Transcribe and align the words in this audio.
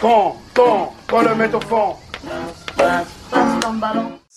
Quand, 0.00 0.36
quand, 0.54 0.92
quand 1.08 1.22
le 1.22 1.34
met 1.34 1.52
au 1.52 1.60
fond. 1.60 1.96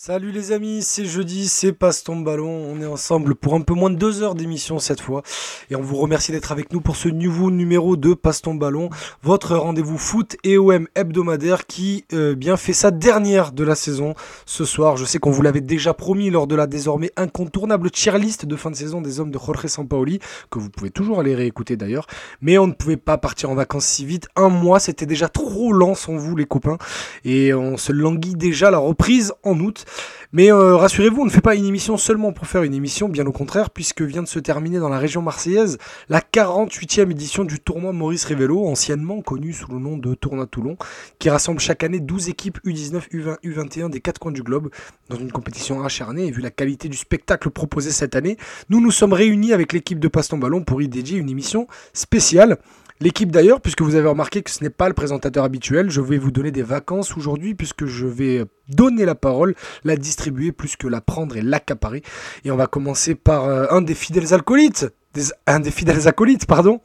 Salut 0.04 0.32
les 0.32 0.52
amis, 0.52 0.82
c'est 0.82 1.06
jeudi, 1.06 1.48
c'est 1.48 1.74
Passe 1.74 2.04
ton 2.04 2.16
ballon. 2.16 2.50
On 2.50 2.82
est 2.82 2.88
ensemble 2.88 3.36
pour 3.36 3.54
un 3.54 3.62
peu 3.62 3.76
moins 3.76 3.92
de 3.92 3.98
deux 3.98 4.24
heures 4.24 4.34
d'émission 4.34 4.80
cette 4.80 5.00
fois. 5.00 5.22
Et 5.70 5.76
on 5.76 5.82
vous 5.84 5.98
remercie 5.98 6.32
d'être 6.32 6.52
avec 6.52 6.74
nous 6.74 6.82
pour 6.82 6.96
ce 6.96 7.08
nouveau 7.08 7.52
numéro 7.52 7.96
de 7.96 8.16
Passe 8.16 8.42
ton 8.42 8.56
ballon, 8.56 8.90
votre 9.22 9.56
rendez-vous 9.56 10.00
foot 10.00 10.38
et 10.44 10.58
OM 10.58 10.88
hebdomadaire 10.96 11.68
qui 11.68 12.06
euh, 12.14 12.34
bien 12.34 12.58
fait 12.58 12.74
sa 12.74 12.90
dernière 12.90 13.52
de 13.52 13.64
la 13.64 13.76
saison 13.76 14.16
ce 14.48 14.66
soir. 14.66 14.98
Je 14.98 15.06
sais 15.06 15.20
qu'on 15.20 15.30
vous 15.30 15.44
l'avait 15.44 15.62
déjà 15.62 15.94
promis 15.94 16.32
lors 16.32 16.48
de 16.48 16.56
la 16.56 16.66
désormais 16.66 17.12
incontournable 17.16 17.92
tier 17.92 18.18
list 18.18 18.48
de 18.48 18.56
fin 18.56 18.72
de 18.72 18.76
saison 18.76 19.02
des 19.02 19.20
hommes 19.20 19.30
de 19.30 19.38
Jorge 19.38 19.68
Sampaoli, 19.68 20.18
que 20.50 20.58
vous 20.58 20.72
pouvez 20.72 20.90
toujours 20.90 21.20
aller 21.20 21.36
réécouter 21.36 21.78
d'ailleurs. 21.78 22.08
Mais 22.42 22.58
on 22.58 22.66
ne 22.66 22.74
pouvait 22.74 22.98
pas 22.98 23.20
partir 23.20 23.52
en 23.52 23.54
vacances 23.54 23.86
si 23.86 24.04
vite. 24.04 24.30
Un 24.36 24.50
mois, 24.50 24.80
c'était 24.80 25.06
déjà 25.06 25.30
trop 25.30 25.72
lent 25.72 25.94
sans 25.94 26.16
vous 26.16 26.36
les 26.36 26.46
copains. 26.46 26.80
Et 27.24 27.54
on 27.54 27.78
se 27.78 27.92
languit 27.92 28.34
déjà 28.34 28.72
la 28.72 28.80
reprise 28.80 29.32
en 29.44 29.60
août. 29.60 29.86
Mais 30.34 30.50
euh, 30.50 30.78
rassurez-vous, 30.78 31.24
on 31.24 31.26
ne 31.26 31.30
fait 31.30 31.42
pas 31.42 31.56
une 31.56 31.66
émission 31.66 31.98
seulement 31.98 32.32
pour 32.32 32.48
faire 32.48 32.64
une 32.64 32.74
émission, 32.74 33.10
bien 33.10 33.26
au 33.26 33.34
contraire, 33.34 33.70
puisque 33.70 34.02
vient 34.02 34.24
de 34.24 34.28
se 34.30 34.40
terminer 34.40 34.80
dans 34.80 34.88
la 34.88 34.98
région 34.98 35.22
marseillaise 35.22 35.78
la 36.08 36.22
48e 36.22 37.12
édition 37.12 37.44
du 37.44 37.60
tournoi 37.60 37.92
Maurice 37.92 38.24
Révélo, 38.24 38.66
anciennement 38.66 39.22
connu 39.22 39.52
sous 39.52 39.70
le 39.70 39.80
nom 39.80 39.98
de 39.98 40.14
Tournoi 40.14 40.48
Toulon, 40.48 40.78
qui 41.20 41.30
rassemble 41.30 41.60
chaque 41.60 41.84
année 41.84 42.00
12 42.00 42.30
équipes 42.30 42.60
U19, 42.66 43.10
U20, 43.12 43.38
U21 43.44 43.90
des 43.90 44.00
quatre 44.00 44.20
coins 44.20 44.32
du 44.32 44.42
globe 44.42 44.70
dans 45.10 45.18
une 45.18 45.34
compétition 45.34 45.84
acharnée. 45.84 46.28
Et 46.28 46.32
vu 46.32 46.42
la 46.42 46.52
qualité 46.52 46.88
du 46.88 46.98
spectacle 46.98 47.50
proposé 47.50 47.92
cette 47.92 48.16
année, 48.16 48.38
nous 48.70 48.80
nous 48.80 48.92
sommes 48.92 49.14
réunis 49.14 49.52
avec 49.52 49.74
l'équipe 49.74 50.00
de 50.00 50.08
Passe 50.08 50.30
Ballon 50.34 50.64
pour 50.64 50.82
y 50.82 50.88
dédier 50.88 51.18
une 51.18 51.30
émission 51.30 51.68
spéciale. 51.94 52.58
L'équipe 53.02 53.32
d'ailleurs, 53.32 53.62
puisque 53.62 53.82
vous 53.82 53.96
avez 53.96 54.08
remarqué 54.08 54.44
que 54.44 54.52
ce 54.52 54.64
n'est 54.64 54.70
pas 54.70 54.88
le 54.88 54.94
présentateur 54.94 55.44
habituel, 55.44 55.90
je 55.90 56.02
vais 56.02 56.20
vous 56.20 56.30
donner 56.30 56.52
des 56.52 56.62
vacances 56.62 57.18
aujourd'hui 57.18 57.56
puisque 57.56 57.88
je 57.88 58.06
vais 58.06 58.46
donner 58.70 59.06
la 59.06 59.16
parole, 59.16 59.56
la 59.84 59.96
distribuer 59.96 60.52
plus 60.52 60.76
que 60.76 60.88
la 60.88 61.02
prendre 61.02 61.36
et 61.36 61.42
l'accaparer. 61.42 62.04
Et 62.46 62.52
on 62.52 62.58
va 62.58 62.68
commencer 62.68 63.16
par 63.16 63.46
euh, 63.46 63.66
un 63.72 63.82
des 63.82 63.96
fidèles 63.96 64.36
acolytes, 64.36 64.86
des, 65.16 65.24
un 65.48 65.60
des 65.60 65.72
fidèles 65.72 66.08
acolytes, 66.08 66.46
pardon, 66.46 66.80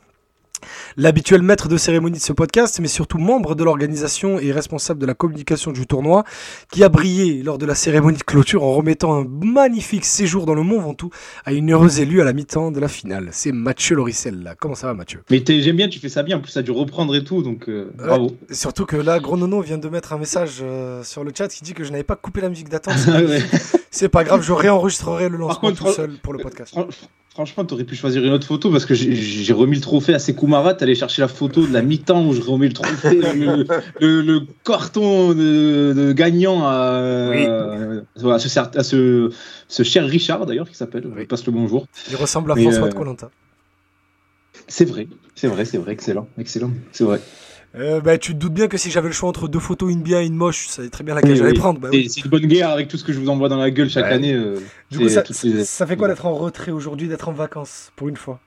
l'habituel 0.97 1.43
maître 1.43 1.69
de 1.69 1.77
cérémonie 1.77 2.19
de 2.19 2.23
ce 2.23 2.33
podcast, 2.33 2.81
mais 2.81 2.89
surtout 2.89 3.19
membre 3.19 3.55
de 3.55 3.65
l'organisation 3.65 4.39
et 4.39 4.53
responsable 4.53 5.01
de 5.01 5.07
la 5.07 5.15
communication 5.15 5.73
du 5.73 5.87
tournoi, 5.87 6.25
qui 6.71 6.85
a 6.85 6.89
brillé 6.89 7.43
lors 7.43 7.59
de 7.59 7.67
la 7.67 7.75
cérémonie 7.75 8.19
de 8.19 8.23
clôture 8.23 8.65
en 8.65 8.73
remettant 8.73 9.15
un 9.15 9.27
magnifique 9.27 10.05
séjour 10.05 10.47
dans 10.47 10.55
le 10.55 10.63
Mont 10.63 10.81
Ventoux 10.81 11.11
à 11.45 11.53
une 11.53 11.73
heureuse 11.73 12.01
élue 12.01 12.21
à 12.21 12.25
la 12.25 12.33
mi-temps 12.33 12.71
de 12.71 12.81
la 12.81 12.89
finale. 12.89 13.29
C'est 13.33 13.53
Mathieu 13.53 13.97
Loricelle. 13.97 14.55
Comment 14.59 14.75
ça 14.75 14.89
va, 14.89 14.95
Mathieu? 14.95 15.23
Mais 15.31 15.43
j'aime 15.47 15.77
bien, 15.77 15.89
tu 15.89 15.99
fais 15.99 16.09
ça 16.09 16.23
bien. 16.23 16.39
En 16.39 16.41
plus, 16.41 16.53
ça 16.53 16.61
a 16.61 16.63
dû 16.63 16.71
reprendre 16.71 17.15
et 17.15 17.25
tout, 17.25 17.43
donc 17.43 17.69
euh, 17.69 17.91
bravo. 17.97 18.37
surtout 18.51 18.87
que 18.87 18.97
là, 18.97 19.19
Gros 19.21 19.37
Nono 19.37 19.61
vient 19.61 19.79
de 19.79 19.89
mettre 19.89 20.13
un 20.13 20.19
message 20.19 20.59
euh, 20.63 21.03
sur 21.03 21.25
le 21.25 21.33
chat 21.37 21.49
qui 21.49 21.63
dit 21.63 21.75
que 21.75 21.85
je 21.85 21.91
n'avais 21.91 22.05
pas 22.05 22.17
coupé 22.17 22.41
la 22.41 22.49
musique 22.49 22.69
d'attente. 22.69 22.95
C'est 23.91 24.09
pas 24.09 24.25
grave, 24.25 24.43
je 24.43 24.53
réenregistrerai 24.67 25.29
le 25.29 25.39
lancement 25.39 25.73
tout 25.73 25.91
seul 25.91 26.13
pour 26.23 26.33
le 26.33 26.41
podcast. 26.41 26.75
Franchement, 27.37 27.67
tu 27.67 27.75
aurais 27.75 27.85
pu 27.85 27.95
choisir 27.97 28.25
une 28.25 28.33
autre 28.33 28.47
photo 28.47 28.71
parce 28.71 28.87
que 28.87 28.95
j'ai 28.95 29.53
remis 29.53 29.75
le 29.75 29.83
trophée 29.83 30.15
à 30.15 30.19
Sekoumara. 30.19 30.73
Tu 30.73 30.85
allé 30.85 30.95
chercher 30.95 31.21
la 31.21 31.29
photo 31.29 31.67
de 31.67 31.71
la 31.71 31.83
mi-temps 31.83 32.25
où 32.25 32.33
je 32.33 32.41
remets 32.41 32.69
le 32.69 32.73
trophée, 32.73 33.21
le, 34.01 34.41
carton 34.65 35.35
de, 35.35 36.15
gagnant 36.17 36.67
à, 36.67 37.35
ce, 38.17 39.31
ce, 39.69 39.83
cher 39.83 40.07
Richard 40.07 40.47
d'ailleurs 40.47 40.67
qui 40.67 40.77
s'appelle. 40.77 41.07
Je 41.15 41.25
passe 41.25 41.45
le 41.45 41.53
bonjour. 41.53 41.87
Il 42.09 42.17
ressemble 42.17 42.53
à 42.53 42.57
François 42.57 42.89
de 42.89 42.95
euh, 42.95 42.99
Colanta. 42.99 43.31
C'est 44.67 44.87
vrai, 44.87 45.07
c'est 45.35 45.49
vrai, 45.49 45.67
c'est 45.67 45.77
vrai, 45.77 45.93
excellent, 45.93 46.29
excellent, 46.39 46.71
c'est 46.93 47.05
vrai. 47.05 47.21
Euh, 47.75 48.01
bah, 48.01 48.17
tu 48.17 48.33
te 48.33 48.39
doutes 48.39 48.55
bien 48.55 48.69
que 48.69 48.79
si 48.79 48.91
j'avais 48.91 49.09
le 49.09 49.15
choix 49.15 49.29
entre 49.29 49.49
deux 49.49 49.59
photos, 49.59 49.93
une 49.93 50.03
bien 50.03 50.23
et 50.23 50.27
une 50.27 50.35
moche, 50.35 50.69
ça 50.69 50.77
savais 50.77 50.89
très 50.89 51.05
bien 51.05 51.15
laquelle 51.15 51.37
j'allais 51.37 51.53
prendre. 51.53 51.81
Bah, 51.81 51.89
c'est 51.93 52.25
une 52.25 52.31
bonne 52.31 52.47
guerre 52.47 52.71
avec 52.71 52.89
tout 52.89 52.97
ce 52.97 53.05
que 53.05 53.13
je 53.13 53.19
vous 53.19 53.29
envoie 53.29 53.49
dans 53.49 53.59
la 53.59 53.71
gueule 53.71 53.91
chaque 53.91 54.07
année. 54.07 54.33
Euh, 54.33 54.59
du 54.91 54.99
coup, 54.99 55.09
ça, 55.09 55.87
fait 55.87 55.97
quoi 55.97 56.09
d'être 56.09 56.27
en 56.27 56.35
retrait 56.35 56.71
aujourd'hui, 56.71 57.09
d'être 57.09 57.29
en 57.29 57.33
vacances 57.33 57.93
pour 57.97 58.09
une 58.09 58.17
fois? 58.17 58.41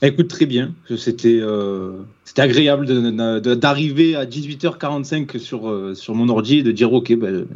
Écoute, 0.00 0.28
très 0.28 0.46
bien. 0.46 0.74
C'était 0.96 1.40
euh, 1.40 2.02
agréable 2.36 2.86
d'arriver 3.40 4.14
à 4.14 4.24
18h45 4.24 5.38
sur, 5.38 5.96
sur 5.96 6.14
mon 6.14 6.28
ordi 6.28 6.58
et 6.58 6.62
de 6.62 6.72
dire 6.72 6.92
Ok, 6.92 7.12
ben, 7.14 7.46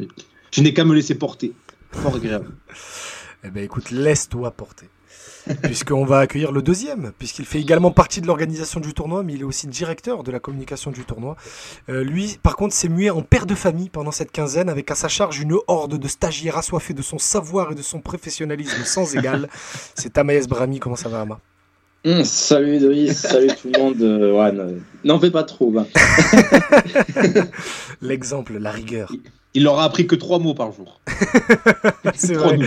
je 0.51 0.61
n'ai 0.61 0.73
qu'à 0.73 0.85
me 0.85 0.93
laisser 0.93 1.15
porter. 1.15 1.53
Fort 1.91 2.15
agréable. 2.15 2.47
eh 3.43 3.49
ben 3.49 3.63
écoute, 3.63 3.91
laisse-toi 3.91 4.51
porter. 4.51 4.87
puisqu'on 5.63 6.05
va 6.05 6.19
accueillir 6.19 6.51
le 6.51 6.61
deuxième, 6.61 7.11
puisqu'il 7.17 7.45
fait 7.45 7.59
également 7.59 7.91
partie 7.91 8.21
de 8.21 8.27
l'organisation 8.27 8.79
du 8.79 8.93
tournoi, 8.93 9.23
mais 9.23 9.33
il 9.33 9.41
est 9.41 9.45
aussi 9.45 9.67
directeur 9.67 10.23
de 10.23 10.31
la 10.31 10.39
communication 10.39 10.91
du 10.91 11.03
tournoi. 11.03 11.35
Euh, 11.89 12.03
lui, 12.03 12.37
par 12.41 12.55
contre, 12.55 12.73
s'est 12.73 12.89
mué 12.89 13.09
en 13.09 13.21
père 13.21 13.45
de 13.45 13.55
famille 13.55 13.89
pendant 13.89 14.11
cette 14.11 14.31
quinzaine, 14.31 14.69
avec 14.69 14.89
à 14.91 14.95
sa 14.95 15.07
charge 15.07 15.39
une 15.39 15.55
horde 15.67 15.97
de 15.97 16.07
stagiaires 16.07 16.57
assoiffés 16.57 16.93
de 16.93 17.01
son 17.01 17.17
savoir 17.17 17.71
et 17.71 17.75
de 17.75 17.81
son 17.81 17.99
professionnalisme 17.99 18.83
sans 18.85 19.15
égal. 19.15 19.49
C'est 19.95 20.17
Amaïs 20.17 20.47
Brami, 20.47 20.79
comment 20.79 20.95
ça 20.95 21.09
va, 21.09 21.21
Ama? 21.21 21.39
Hum, 22.05 22.23
salut 22.25 22.77
Idriss, 22.77 23.19
salut 23.19 23.47
tout 23.47 23.69
le 23.73 23.79
monde. 23.79 24.01
Euh, 24.01 24.33
ouais, 24.33 24.51
n'en 25.05 25.19
fais 25.19 25.31
pas 25.31 25.43
trop. 25.43 25.73
L'exemple, 28.01 28.57
la 28.57 28.71
rigueur 28.71 29.09
il 29.53 29.63
leur 29.63 29.79
a 29.79 29.83
appris 29.83 30.07
que 30.07 30.15
trois 30.15 30.39
mots 30.39 30.53
par 30.53 30.71
jour. 30.71 30.99
c'est 32.15 32.33
vrai. 32.33 32.57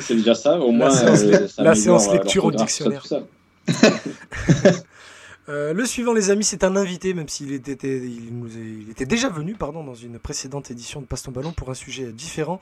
C'est 0.00 0.14
déjà 0.14 0.34
ça, 0.34 0.58
au 0.58 0.70
moins. 0.70 0.88
La 1.58 1.74
séance, 1.74 2.08
euh, 2.08 2.12
lecture 2.14 2.44
au 2.44 2.52
dictionnaire. 2.52 3.04
Euh, 5.50 5.72
le 5.72 5.86
suivant, 5.86 6.12
les 6.12 6.28
amis, 6.28 6.44
c'est 6.44 6.62
un 6.62 6.76
invité, 6.76 7.14
même 7.14 7.26
s'il 7.26 7.54
était, 7.54 7.78
il, 7.82 8.28
nous 8.32 8.48
il 8.48 8.90
était 8.90 9.06
déjà 9.06 9.30
venu 9.30 9.54
pardon, 9.54 9.82
dans 9.82 9.94
une 9.94 10.18
précédente 10.18 10.70
édition 10.70 11.00
de 11.00 11.06
Passe 11.06 11.22
ton 11.22 11.32
ballon 11.32 11.52
pour 11.52 11.70
un 11.70 11.74
sujet 11.74 12.12
différent. 12.12 12.60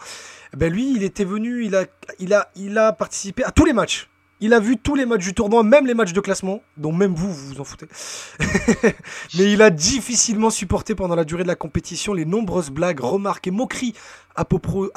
Eh 0.54 0.56
ben 0.56 0.72
lui, 0.72 0.94
il 0.94 1.02
était 1.02 1.24
venu, 1.24 1.64
il 1.64 1.74
a, 1.74 1.86
il, 2.20 2.32
a, 2.32 2.48
il 2.54 2.78
a 2.78 2.92
participé 2.92 3.42
à 3.42 3.50
tous 3.50 3.64
les 3.64 3.72
matchs. 3.72 4.08
Il 4.40 4.52
a 4.52 4.60
vu 4.60 4.76
tous 4.76 4.94
les 4.94 5.06
matchs 5.06 5.24
du 5.24 5.32
tournoi, 5.32 5.62
même 5.62 5.86
les 5.86 5.94
matchs 5.94 6.12
de 6.12 6.20
classement, 6.20 6.62
dont 6.76 6.92
même 6.92 7.14
vous, 7.14 7.32
vous 7.32 7.54
vous 7.54 7.60
en 7.60 7.64
foutez. 7.64 7.86
Mais 9.38 9.50
il 9.50 9.62
a 9.62 9.70
difficilement 9.70 10.50
supporté 10.50 10.94
pendant 10.94 11.14
la 11.14 11.24
durée 11.24 11.42
de 11.42 11.48
la 11.48 11.54
compétition 11.54 12.12
les 12.12 12.26
nombreuses 12.26 12.70
blagues, 12.70 13.00
remarques 13.00 13.46
et 13.46 13.50
moqueries 13.50 13.94
à 14.34 14.44
propos, 14.44 14.90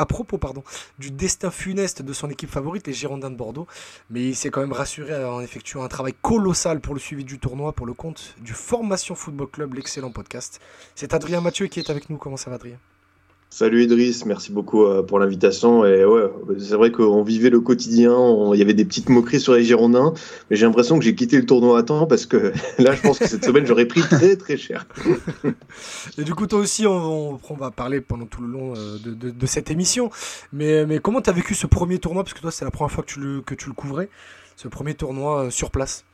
du 1.00 1.12
destin 1.12 1.52
funeste 1.52 2.02
de 2.02 2.12
son 2.12 2.30
équipe 2.30 2.50
favorite, 2.50 2.86
les 2.88 2.94
Girondins 2.94 3.32
de 3.32 3.38
Bordeaux. 3.38 3.68
Mais 4.10 4.28
il 4.28 4.36
s'est 4.36 4.50
quand 4.50 4.60
même 4.60 4.74
rassuré 4.74 5.24
en 5.24 5.40
effectuant 5.40 5.84
un 5.84 5.88
travail 5.88 6.14
colossal 6.22 6.82
pour 6.82 6.94
le 6.94 7.00
suivi 7.00 7.24
du 7.24 7.40
tournoi 7.40 7.72
pour 7.72 7.86
le 7.86 7.94
compte 7.94 8.36
du 8.42 8.52
Formation 8.52 9.16
Football 9.16 9.48
Club, 9.48 9.74
l'excellent 9.76 10.12
podcast. 10.12 10.60
C'est 10.96 11.14
Adrien 11.14 11.40
Mathieu 11.40 11.68
qui 11.68 11.80
est 11.80 11.90
avec 11.90 12.10
nous. 12.10 12.18
Comment 12.18 12.38
ça 12.38 12.50
va, 12.50 12.58
Adrien? 12.58 12.78
Salut 13.52 13.82
Idriss, 13.82 14.28
merci 14.28 14.52
beaucoup 14.52 14.84
euh, 14.84 15.02
pour 15.02 15.18
l'invitation. 15.18 15.84
Et 15.84 16.06
ouais, 16.06 16.30
c'est 16.60 16.76
vrai 16.76 16.92
qu'on 16.92 17.24
vivait 17.24 17.50
le 17.50 17.60
quotidien, 17.60 18.16
il 18.54 18.60
y 18.60 18.62
avait 18.62 18.76
des 18.76 18.86
petites 18.86 19.10
moqueries 19.10 19.40
sur 19.40 19.56
les 19.56 19.64
Girondins, 19.64 20.14
mais 20.50 20.56
j'ai 20.56 20.68
l'impression 20.68 21.00
que 21.00 21.04
j'ai 21.04 21.16
quitté 21.16 21.36
le 21.38 21.48
tournoi 21.48 21.80
à 21.80 21.84
temps 21.84 22.06
parce 22.06 22.28
que 22.28 22.54
là, 22.78 22.94
je 22.94 23.02
pense 23.02 23.18
que 23.18 23.28
cette 23.28 23.44
semaine, 23.44 23.66
j'aurais 23.66 23.88
pris 23.88 24.02
très 24.02 24.36
très 24.36 24.56
cher. 24.56 24.86
Et 26.20 26.24
du 26.24 26.36
coup, 26.36 26.46
toi 26.46 26.60
aussi, 26.60 26.86
on, 26.86 27.40
va 27.58 27.72
parler 27.72 28.02
pendant 28.02 28.28
tout 28.28 28.44
le 28.44 28.50
long 28.50 28.76
euh, 28.78 29.00
de, 29.04 29.46
cette 29.48 29.72
émission. 29.72 30.12
Mais, 30.54 31.00
comment 31.02 31.20
tu 31.20 31.32
as 31.32 31.34
vécu 31.34 31.56
ce 31.56 31.66
premier 31.66 31.98
tournoi? 31.98 32.24
Parce 32.24 32.36
que 32.36 32.42
toi, 32.42 32.52
c'est 32.52 32.66
la 32.66 32.72
première 32.72 32.92
fois 32.92 33.04
que 33.04 33.12
tu 33.12 33.20
le, 33.20 33.42
que 33.42 33.56
tu 33.56 33.68
le 33.68 33.74
couvrais, 33.74 34.10
ce 34.58 34.68
premier 34.68 34.94
tournoi 34.94 35.46
euh, 35.46 35.50
sur 35.50 35.72
place. 35.72 36.06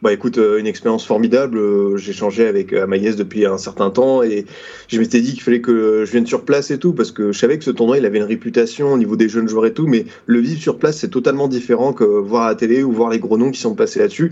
Bah 0.00 0.12
écoute, 0.12 0.38
euh, 0.38 0.58
une 0.58 0.68
expérience 0.68 1.04
formidable. 1.04 1.58
Euh, 1.58 1.96
j'ai 1.96 2.12
changé 2.12 2.46
avec 2.46 2.72
euh, 2.72 2.86
depuis 3.16 3.46
un 3.46 3.58
certain 3.58 3.90
temps 3.90 4.22
et 4.22 4.46
je 4.86 5.00
m'étais 5.00 5.20
dit 5.20 5.32
qu'il 5.32 5.42
fallait 5.42 5.60
que 5.60 6.04
je 6.04 6.10
vienne 6.12 6.26
sur 6.26 6.44
place 6.44 6.70
et 6.70 6.78
tout 6.78 6.92
parce 6.92 7.10
que 7.10 7.32
je 7.32 7.38
savais 7.38 7.58
que 7.58 7.64
ce 7.64 7.72
tournoi 7.72 7.98
il 7.98 8.06
avait 8.06 8.18
une 8.18 8.24
réputation 8.24 8.92
au 8.92 8.98
niveau 8.98 9.16
des 9.16 9.28
jeunes 9.28 9.48
joueurs 9.48 9.66
et 9.66 9.72
tout, 9.72 9.88
mais 9.88 10.06
le 10.26 10.38
vivre 10.38 10.60
sur 10.60 10.78
place 10.78 10.98
c'est 10.98 11.08
totalement 11.08 11.48
différent 11.48 11.92
que 11.92 12.04
voir 12.04 12.44
à 12.44 12.48
la 12.50 12.54
télé 12.54 12.84
ou 12.84 12.92
voir 12.92 13.10
les 13.10 13.18
gros 13.18 13.38
noms 13.38 13.50
qui 13.50 13.60
sont 13.60 13.74
passés 13.74 13.98
là-dessus. 13.98 14.30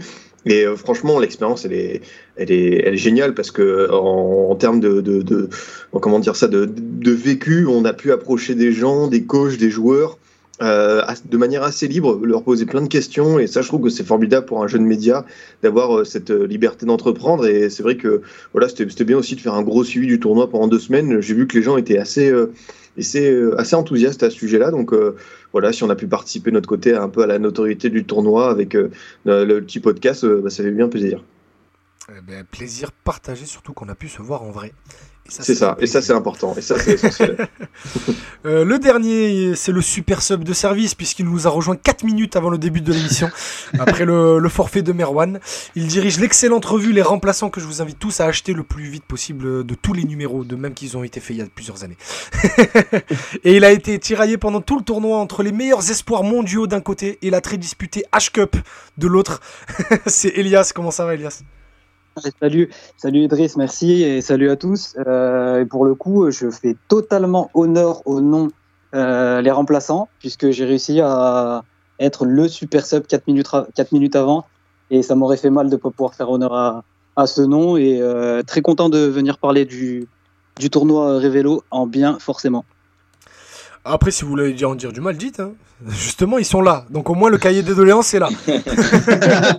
Et 0.48 0.64
franchement, 0.76 1.18
l'expérience, 1.18 1.64
elle 1.64 1.72
est, 1.72 2.02
elle 2.36 2.52
est, 2.52 2.82
elle 2.86 2.94
est 2.94 2.98
géniale 2.98 3.34
parce 3.34 3.50
que 3.50 3.90
en, 3.90 4.54
termes 4.54 4.78
de, 4.78 5.00
de, 5.00 5.20
de, 5.20 5.48
comment 6.00 6.20
dire 6.20 6.36
ça, 6.36 6.46
de, 6.46 6.70
de 6.72 7.10
vécu, 7.10 7.66
on 7.66 7.84
a 7.84 7.92
pu 7.92 8.12
approcher 8.12 8.54
des 8.54 8.70
gens, 8.70 9.08
des 9.08 9.24
coachs, 9.24 9.56
des 9.56 9.70
joueurs 9.70 10.18
euh, 10.62 11.02
de 11.26 11.36
manière 11.36 11.62
assez 11.62 11.86
libre, 11.86 12.18
leur 12.24 12.42
poser 12.42 12.64
plein 12.64 12.80
de 12.80 12.88
questions. 12.88 13.38
Et 13.38 13.46
ça, 13.46 13.60
je 13.60 13.68
trouve 13.68 13.82
que 13.82 13.90
c'est 13.90 14.04
formidable 14.04 14.46
pour 14.46 14.62
un 14.62 14.66
jeune 14.66 14.86
média 14.86 15.26
d'avoir 15.62 15.98
euh, 15.98 16.04
cette 16.04 16.30
euh, 16.30 16.46
liberté 16.46 16.86
d'entreprendre. 16.86 17.46
Et 17.46 17.68
c'est 17.68 17.82
vrai 17.82 17.96
que 17.96 18.22
voilà, 18.52 18.68
c'était 18.68 19.04
bien 19.04 19.18
aussi 19.18 19.36
de 19.36 19.40
faire 19.40 19.54
un 19.54 19.62
gros 19.62 19.84
suivi 19.84 20.06
du 20.06 20.18
tournoi 20.18 20.48
pendant 20.48 20.66
deux 20.66 20.78
semaines. 20.78 21.20
J'ai 21.20 21.34
vu 21.34 21.46
que 21.46 21.56
les 21.56 21.62
gens 21.62 21.76
étaient 21.76 21.98
assez, 21.98 22.32
assez, 22.96 23.74
enthousiastes 23.74 24.22
à 24.22 24.30
ce 24.30 24.36
sujet-là. 24.36 24.70
Donc 24.70 24.94
voilà, 25.52 25.72
si 25.72 25.84
on 25.84 25.90
a 25.90 25.96
pu 25.96 26.06
participer 26.06 26.50
de 26.50 26.54
notre 26.54 26.68
côté 26.68 26.94
un 26.94 27.08
peu 27.08 27.22
à 27.22 27.26
la 27.26 27.38
notoriété 27.38 27.90
du 27.90 28.04
tournoi 28.04 28.48
avec 28.50 28.74
le 28.74 29.60
petit 29.60 29.80
podcast, 29.80 30.24
bah, 30.24 30.48
ça 30.48 30.62
fait 30.62 30.70
bien 30.70 30.88
plaisir. 30.88 31.22
Eh 32.08 32.20
ben, 32.20 32.44
plaisir 32.44 32.92
partagé, 32.92 33.46
surtout 33.46 33.72
qu'on 33.72 33.88
a 33.88 33.94
pu 33.94 34.08
se 34.08 34.22
voir 34.22 34.42
en 34.42 34.50
vrai. 34.50 34.72
C'est 35.28 35.54
ça, 35.54 35.76
et 35.80 35.86
ça 35.86 36.02
c'est 36.02 36.12
important, 36.12 36.54
et 36.56 36.60
ça 36.60 36.78
c'est 36.78 36.92
essentiel. 36.92 37.48
euh, 38.46 38.64
le 38.64 38.78
dernier, 38.78 39.54
c'est 39.54 39.72
le 39.72 39.82
super 39.82 40.22
sub 40.22 40.44
de 40.44 40.52
service, 40.52 40.94
puisqu'il 40.94 41.26
nous 41.26 41.46
a 41.46 41.50
rejoint 41.50 41.76
4 41.76 42.04
minutes 42.04 42.36
avant 42.36 42.50
le 42.50 42.58
début 42.58 42.80
de 42.80 42.92
l'émission, 42.92 43.30
après 43.78 44.04
le, 44.04 44.38
le, 44.38 44.48
forfait 44.48 44.82
de 44.82 44.92
Merwan. 44.92 45.40
Il 45.74 45.86
dirige 45.86 46.18
l'excellente 46.20 46.64
revue 46.64 46.92
Les 46.92 47.02
Remplaçants, 47.02 47.50
que 47.50 47.60
je 47.60 47.66
vous 47.66 47.82
invite 47.82 47.98
tous 47.98 48.20
à 48.20 48.26
acheter 48.26 48.52
le 48.52 48.62
plus 48.62 48.88
vite 48.88 49.04
possible 49.04 49.64
de 49.64 49.74
tous 49.74 49.92
les 49.92 50.04
numéros, 50.04 50.44
de 50.44 50.56
même 50.56 50.74
qu'ils 50.74 50.96
ont 50.96 51.02
été 51.02 51.20
faits 51.20 51.36
il 51.36 51.38
y 51.40 51.42
a 51.42 51.46
plusieurs 51.46 51.84
années. 51.84 51.98
et 53.44 53.56
il 53.56 53.64
a 53.64 53.72
été 53.72 53.98
tiraillé 53.98 54.38
pendant 54.38 54.60
tout 54.60 54.78
le 54.78 54.84
tournoi 54.84 55.18
entre 55.18 55.42
les 55.42 55.52
meilleurs 55.52 55.90
espoirs 55.90 56.22
mondiaux 56.22 56.66
d'un 56.66 56.80
côté 56.80 57.18
et 57.22 57.30
la 57.30 57.40
très 57.40 57.56
disputée 57.56 58.04
H-Cup 58.12 58.56
de 58.98 59.06
l'autre. 59.06 59.40
c'est 60.06 60.32
Elias, 60.36 60.72
comment 60.74 60.90
ça 60.90 61.04
va 61.04 61.14
Elias? 61.14 61.42
Salut, 62.40 62.70
salut 62.96 63.24
Idriss, 63.24 63.58
merci 63.58 64.02
et 64.02 64.22
salut 64.22 64.48
à 64.48 64.56
tous. 64.56 64.96
Euh, 65.06 65.66
pour 65.66 65.84
le 65.84 65.94
coup, 65.94 66.30
je 66.30 66.50
fais 66.50 66.74
totalement 66.88 67.50
honneur 67.52 68.00
au 68.06 68.22
nom 68.22 68.48
euh, 68.94 69.42
les 69.42 69.50
remplaçants, 69.50 70.08
puisque 70.18 70.50
j'ai 70.50 70.64
réussi 70.64 71.00
à 71.02 71.62
être 71.98 72.24
le 72.24 72.48
super 72.48 72.86
sub 72.86 73.06
4 73.06 73.26
minutes, 73.26 73.48
4 73.74 73.92
minutes 73.92 74.16
avant, 74.16 74.46
et 74.90 75.02
ça 75.02 75.14
m'aurait 75.14 75.36
fait 75.36 75.50
mal 75.50 75.66
de 75.66 75.72
ne 75.72 75.76
pas 75.76 75.90
pouvoir 75.90 76.14
faire 76.14 76.30
honneur 76.30 76.54
à, 76.54 76.84
à 77.16 77.26
ce 77.26 77.42
nom, 77.42 77.76
et 77.76 78.00
euh, 78.00 78.42
très 78.42 78.62
content 78.62 78.88
de 78.88 78.98
venir 78.98 79.36
parler 79.36 79.66
du, 79.66 80.08
du 80.58 80.70
tournoi 80.70 81.18
Révélo 81.18 81.64
en 81.70 81.86
bien, 81.86 82.18
forcément. 82.18 82.64
Après, 83.86 84.10
si 84.10 84.24
vous 84.24 84.30
voulez 84.30 84.64
en 84.64 84.74
dire 84.74 84.92
du 84.92 85.00
mal, 85.00 85.16
dites. 85.16 85.40
Hein. 85.40 85.52
Justement, 85.88 86.38
ils 86.38 86.44
sont 86.44 86.60
là. 86.60 86.84
Donc 86.90 87.08
au 87.10 87.14
moins, 87.14 87.30
le 87.30 87.38
cahier 87.38 87.62
des 87.62 87.74
doléances 87.74 88.12
est 88.14 88.18
là. 88.18 88.28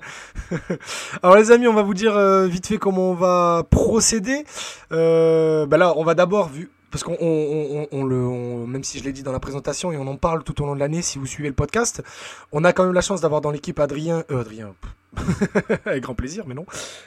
Alors 1.24 1.38
les 1.38 1.52
amis, 1.52 1.68
on 1.68 1.74
va 1.74 1.82
vous 1.82 1.94
dire 1.94 2.16
euh, 2.16 2.48
vite 2.48 2.68
fait 2.68 2.78
comment 2.78 3.12
on 3.12 3.14
va 3.14 3.64
procéder. 3.70 4.46
Euh, 4.92 5.66
bah 5.66 5.78
là, 5.78 5.94
on 5.98 6.04
va 6.04 6.14
d'abord, 6.14 6.50
vu, 6.50 6.70
parce 6.92 7.04
qu'on 7.04 7.18
on, 7.20 8.04
le, 8.06 8.66
même 8.66 8.84
si 8.84 9.00
je 9.00 9.04
l'ai 9.04 9.12
dit 9.12 9.24
dans 9.24 9.32
la 9.32 9.40
présentation 9.40 9.92
et 9.92 9.98
on 9.98 10.08
en 10.08 10.16
parle 10.16 10.44
tout 10.44 10.62
au 10.62 10.66
long 10.66 10.76
de 10.76 10.80
l'année 10.80 11.02
si 11.02 11.20
vous 11.20 11.26
suivez 11.26 11.50
le 11.50 11.56
podcast, 11.56 12.02
on 12.52 12.64
a 12.64 12.74
quand 12.74 12.86
même 12.86 12.94
la 12.94 13.02
chance 13.02 13.22
d'avoir 13.22 13.42
dans 13.42 13.52
l'équipe 13.52 13.80
Adrien, 13.80 14.24
euh, 14.32 14.42
Adrien, 14.42 14.74
avec 15.86 16.04
grand 16.04 16.16
plaisir, 16.16 16.46
mais 16.48 16.54
non, 16.54 16.66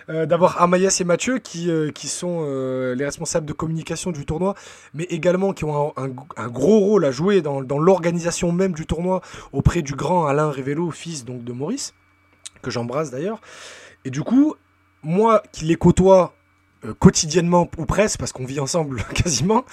euh, 0.09 0.27
d'avoir 0.27 0.61
Amaïs 0.63 1.01
et 1.01 1.05
Mathieu 1.05 1.39
qui, 1.39 1.71
euh, 1.71 1.91
qui 1.91 2.09
sont 2.09 2.41
euh, 2.43 2.95
les 2.95 3.05
responsables 3.05 3.47
de 3.47 3.53
communication 3.53 4.11
du 4.11 4.25
tournoi, 4.25 4.55
mais 4.95 5.05
également 5.05 5.53
qui 5.53 5.65
ont 5.65 5.95
un 5.97 6.49
gros 6.49 6.81
rôle 6.81 7.05
à 7.05 7.11
jouer 7.11 7.43
dans, 7.43 7.63
dans 7.63 7.79
l'organisation 7.79 8.53
même 8.53 8.73
du 8.73 8.87
tournoi 8.87 9.21
auprès 9.53 9.83
du 9.83 9.95
grand 9.95 10.27
Alain 10.27 10.51
Révélo, 10.51 10.91
fils 10.91 11.25
donc 11.25 11.45
de 11.45 11.53
Maurice, 11.53 11.95
que 12.63 12.71
j'embrasse 12.71 13.11
d'ailleurs. 13.11 13.41
Et 14.05 14.11
du 14.11 14.23
coup, 14.23 14.55
moi 15.03 15.43
qui 15.53 15.65
les 15.65 15.77
côtoie 15.77 16.35
euh, 16.85 16.95
quotidiennement 16.95 17.71
ou 17.77 17.85
presque, 17.85 18.19
parce 18.19 18.33
qu'on 18.33 18.47
vit 18.47 18.61
ensemble 18.61 19.03
quasiment, 19.15 19.65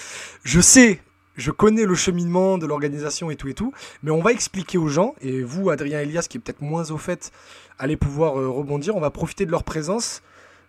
je 0.43 0.59
sais, 0.59 0.99
je 1.35 1.51
connais 1.51 1.85
le 1.85 1.95
cheminement 1.95 2.57
de 2.57 2.65
l'organisation 2.65 3.31
et 3.31 3.35
tout 3.35 3.47
et 3.47 3.53
tout, 3.53 3.71
mais 4.03 4.11
on 4.11 4.21
va 4.21 4.31
expliquer 4.31 4.77
aux 4.77 4.89
gens, 4.89 5.15
et 5.21 5.41
vous, 5.41 5.69
Adrien 5.69 6.01
Elias, 6.01 6.27
qui 6.29 6.37
est 6.37 6.41
peut-être 6.41 6.61
moins 6.61 6.91
au 6.91 6.97
fait, 6.97 7.31
allez 7.79 7.95
pouvoir 7.95 8.39
euh, 8.39 8.49
rebondir, 8.49 8.95
on 8.95 8.99
va 8.99 9.09
profiter 9.09 9.45
de 9.45 9.51
leur 9.51 9.63
présence 9.63 10.21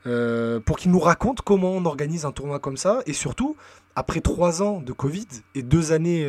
euh, 0.06 0.60
pour 0.60 0.78
qu'ils 0.78 0.92
nous 0.92 1.00
racontent 1.00 1.42
comment 1.44 1.72
on 1.72 1.84
organise 1.84 2.24
un 2.24 2.32
tournoi 2.32 2.60
comme 2.60 2.76
ça, 2.76 3.00
et 3.06 3.14
surtout, 3.14 3.56
après 3.96 4.20
trois 4.20 4.62
ans 4.62 4.80
de 4.80 4.92
Covid 4.92 5.26
et 5.56 5.62
deux 5.62 5.90
années 5.90 6.24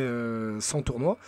sans 0.58 0.82
tournoi, 0.82 1.18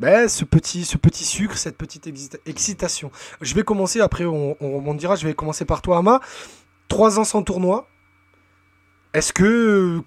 ben, 0.00 0.28
ce, 0.28 0.44
petit, 0.44 0.84
ce 0.84 0.98
petit 0.98 1.24
sucre, 1.24 1.56
cette 1.56 1.78
petite 1.78 2.10
excitation. 2.44 3.10
Je 3.40 3.54
vais 3.54 3.62
commencer, 3.62 4.00
après 4.00 4.24
on, 4.24 4.56
on 4.60 4.76
rebondira, 4.76 5.16
je 5.16 5.26
vais 5.26 5.32
commencer 5.32 5.64
par 5.64 5.80
toi, 5.80 5.98
Ama. 5.98 6.20
Trois 6.88 7.18
ans 7.18 7.24
sans 7.24 7.42
tournoi, 7.42 7.88
est-ce 9.14 9.32
que 9.32 10.00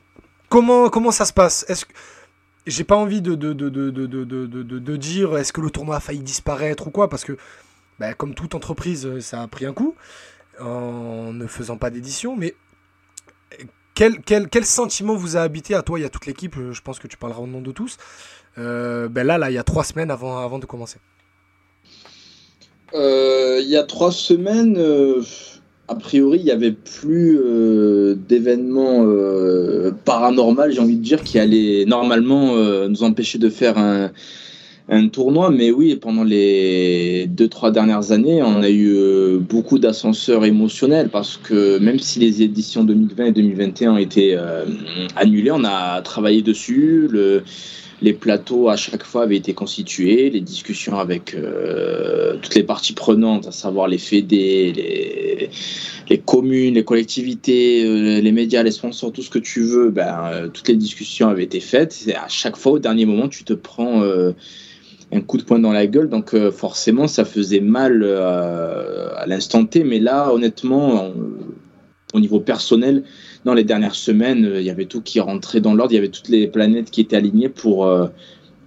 comment 0.50 0.90
comment 0.90 1.12
ça 1.12 1.26
se 1.26 1.34
passe? 1.34 1.66
Est-ce 1.68 1.86
j'ai 2.66 2.84
pas 2.84 2.96
envie 2.96 3.22
de 3.22 3.36
dire 4.96 5.38
est-ce 5.38 5.54
que 5.54 5.62
le 5.62 5.70
tournoi 5.70 5.98
a 5.98 6.00
failli 6.00 6.22
disparaître 6.22 6.88
ou 6.88 6.92
quoi? 6.92 7.10
Parce 7.10 7.24
que 7.24 7.38
bah, 8.00 8.14
comme 8.14 8.34
toute 8.34 8.56
entreprise 8.56 9.20
ça 9.20 9.42
a 9.42 9.48
pris 9.48 9.66
un 9.66 9.74
coup 9.74 9.96
en 10.60 11.34
ne 11.34 11.48
faisant 11.48 11.78
pas 11.78 11.90
d'édition 11.90 12.36
mais 12.36 12.56
quel, 13.94 14.66
sentiment 14.66 15.16
vous 15.16 15.38
a 15.38 15.42
habité 15.42 15.76
à 15.76 15.82
toi 15.82 16.00
y 16.00 16.04
a 16.04 16.10
toute 16.10 16.26
l'équipe? 16.26 16.56
Je 16.72 16.82
pense 16.82 17.00
que 17.00 17.08
tu 17.08 17.18
parleras 17.18 17.42
au 17.42 17.48
nom 17.48 17.62
de 17.62 17.72
tous. 17.72 17.98
Euh, 18.58 19.08
ben 19.08 19.26
là 19.26 19.38
là 19.38 19.52
il 19.52 19.54
y 19.54 19.58
a 19.58 19.64
trois 19.64 19.84
semaines 19.84 20.10
avant 20.10 20.40
avant 20.40 20.60
de 20.60 20.66
commencer. 20.66 20.98
Euh, 22.94 23.60
il 23.62 23.70
y 23.70 23.78
a 23.78 23.84
trois 23.84 24.12
semaines 24.12 24.78
euh 24.78 25.22
a 25.88 25.96
priori, 25.96 26.40
il 26.40 26.46
n'y 26.46 26.52
avait 26.52 26.72
plus 26.72 27.40
euh, 27.40 28.16
d'événements 28.28 29.04
euh, 29.06 29.92
paranormaux, 30.06 30.70
j'ai 30.70 30.80
envie 30.80 30.98
de 30.98 31.04
dire, 31.04 31.24
qui 31.24 31.38
allaient 31.38 31.86
normalement 31.86 32.56
euh, 32.56 32.88
nous 32.88 33.04
empêcher 33.04 33.38
de 33.38 33.50
faire 33.50 33.78
un, 33.78 34.12
tournoi. 35.12 35.52
Mais 35.52 35.72
oui, 35.72 35.96
pendant 35.96 36.24
les 36.24 37.28
deux, 37.28 37.48
trois 37.48 37.72
dernières 37.72 38.12
années, 38.12 38.42
on 38.42 38.62
a 38.62 38.70
eu 38.70 38.96
euh, 38.96 39.38
beaucoup 39.40 39.78
d'ascenseurs 39.78 40.46
émotionnels 40.46 41.10
parce 41.10 41.38
que 41.38 41.78
même 41.80 42.00
si 42.00 42.20
les 42.20 42.42
éditions 42.42 42.84
2020 42.84 43.26
et 43.26 43.32
2021 43.32 43.94
ont 43.94 43.98
été 43.98 44.38
annulées, 45.16 45.52
on 45.52 45.64
a 45.64 46.02
travaillé 46.02 46.42
dessus. 46.42 47.10
Les 48.02 48.14
plateaux 48.14 48.70
à 48.70 48.76
chaque 48.76 49.04
fois 49.04 49.24
avaient 49.24 49.38
été 49.38 49.54
constitués, 49.54 50.30
les 50.30 50.42
discussions 50.42 51.00
avec 51.00 51.34
euh, 51.34 52.36
toutes 52.42 52.56
les 52.56 52.64
parties 52.64 52.94
prenantes, 52.94 53.48
à 53.48 53.52
savoir 53.52 53.88
les 53.88 53.98
fédés, 53.98 55.50
les, 56.10 56.18
communes, 56.20 56.74
les 56.74 56.84
collectivités, 56.84 57.86
euh, 57.86 58.20
les 58.20 58.32
médias, 58.32 58.64
les 58.64 58.72
sponsors, 58.72 59.12
tout 59.12 59.22
ce 59.22 59.30
que 59.30 59.40
tu 59.40 59.62
veux, 59.62 59.90
ben, 59.90 60.30
euh, 60.32 60.48
toutes 60.50 60.68
les 60.68 60.76
discussions 60.76 61.30
avaient 61.30 61.44
été 61.44 61.60
faites. 61.60 62.04
Et 62.08 62.16
à 62.16 62.28
chaque 62.28 62.58
fois, 62.58 62.74
au 62.74 62.80
dernier 62.80 63.06
moment, 63.06 63.30
tu 63.30 63.44
te 63.44 63.54
prends 63.54 64.04
un 65.12 65.22
coup 65.22 65.38
de 65.38 65.44
poing 65.44 65.60
dans 65.60 65.72
la 65.72 65.88
gueule, 65.88 66.10
donc 66.10 66.36
forcément, 66.52 67.08
ça 67.08 67.24
faisait 67.24 67.62
mal 67.62 68.04
à 68.04 69.26
l'instant 69.28 69.66
T. 69.66 69.84
Mais 69.84 70.00
là, 70.00 70.34
honnêtement, 70.34 71.06
on, 71.06 71.14
au 72.14 72.20
niveau 72.20 72.40
personnel, 72.40 73.04
dans 73.46 73.54
les 73.54 73.64
dernières 73.64 73.96
semaines, 73.96 74.52
il 74.56 74.64
y 74.64 74.72
avait 74.72 74.86
tout 74.86 75.02
qui 75.02 75.20
rentrait 75.20 75.62
dans 75.62 75.74
l'ordre, 75.74 75.94
il 75.94 75.96
y 75.96 76.00
avait 76.00 76.10
toutes 76.10 76.30
les 76.30 76.48
planètes 76.48 76.90
qui 76.90 77.00
étaient 77.00 77.16
alignées 77.16 77.48
pour 77.48 77.86
euh, 77.86 78.08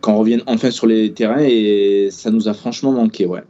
qu'on 0.00 0.16
revienne 0.16 0.42
enfin 0.46 0.70
sur 0.70 0.86
les 0.86 1.12
terrains 1.12 1.42
et 1.42 2.08
ça 2.12 2.30
nous 2.30 2.48
a 2.48 2.54
franchement 2.54 2.92
manqué, 2.92 3.26
ouais. 3.26 3.42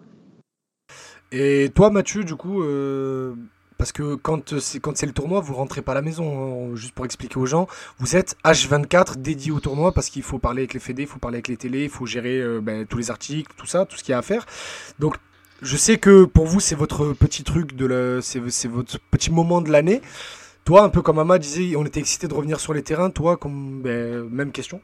Et 1.31 1.71
toi, 1.75 1.91
Mathieu, 1.91 2.25
du 2.25 2.35
coup, 2.35 2.63
euh, 2.63 3.35
parce 3.77 3.93
que 3.93 4.15
quand 4.15 4.59
c'est 4.59 4.81
quand 4.81 4.97
c'est 4.97 5.05
le 5.05 5.13
tournoi, 5.13 5.41
vous 5.41 5.53
rentrez 5.53 5.83
pas 5.83 5.93
à 5.93 5.97
la 5.97 6.01
maison. 6.03 6.71
Hein, 6.71 6.75
juste 6.75 6.95
pour 6.95 7.05
expliquer 7.05 7.37
aux 7.37 7.45
gens, 7.45 7.67
vous 7.99 8.17
êtes 8.17 8.35
H24 8.47 9.21
dédié 9.21 9.53
au 9.53 9.61
tournoi 9.61 9.93
parce 9.93 10.09
qu'il 10.09 10.23
faut 10.23 10.39
parler 10.39 10.63
avec 10.63 10.73
les 10.73 10.81
fédés, 10.81 11.03
il 11.03 11.09
faut 11.09 11.19
parler 11.19 11.37
avec 11.37 11.49
les 11.49 11.59
télés, 11.59 11.85
il 11.85 11.91
faut 11.91 12.07
gérer 12.07 12.41
euh, 12.41 12.63
ben, 12.63 12.87
tous 12.87 12.97
les 12.97 13.11
articles, 13.11 13.53
tout 13.59 13.67
ça, 13.67 13.85
tout 13.85 13.99
ce 13.99 14.03
qu'il 14.03 14.13
y 14.13 14.15
a 14.15 14.19
à 14.19 14.23
faire. 14.23 14.47
Donc 14.99 15.17
je 15.61 15.77
sais 15.77 15.99
que 15.99 16.25
pour 16.25 16.47
vous, 16.47 16.61
c'est 16.61 16.75
votre 16.75 17.13
petit 17.13 17.45
truc, 17.45 17.77
de 17.77 17.85
la... 17.85 18.23
c'est 18.23 18.69
votre 18.69 18.99
petit 19.11 19.31
moment 19.31 19.61
de 19.61 19.71
l'année. 19.71 20.01
Toi, 20.69 20.83
un 20.83 20.91
peu 20.91 21.01
comme 21.01 21.19
Ama 21.19 21.39
disait, 21.39 21.77
on 21.77 21.87
était 21.87 21.99
excité 21.99 22.29
de 22.29 22.35
revenir 22.35 22.61
sur 22.61 22.75
les 22.75 22.83
terrains. 22.83 23.09
Toi, 23.09 23.39
comme 23.39 23.81
ben, 23.83 24.29
même 24.31 24.53
question. 24.53 24.83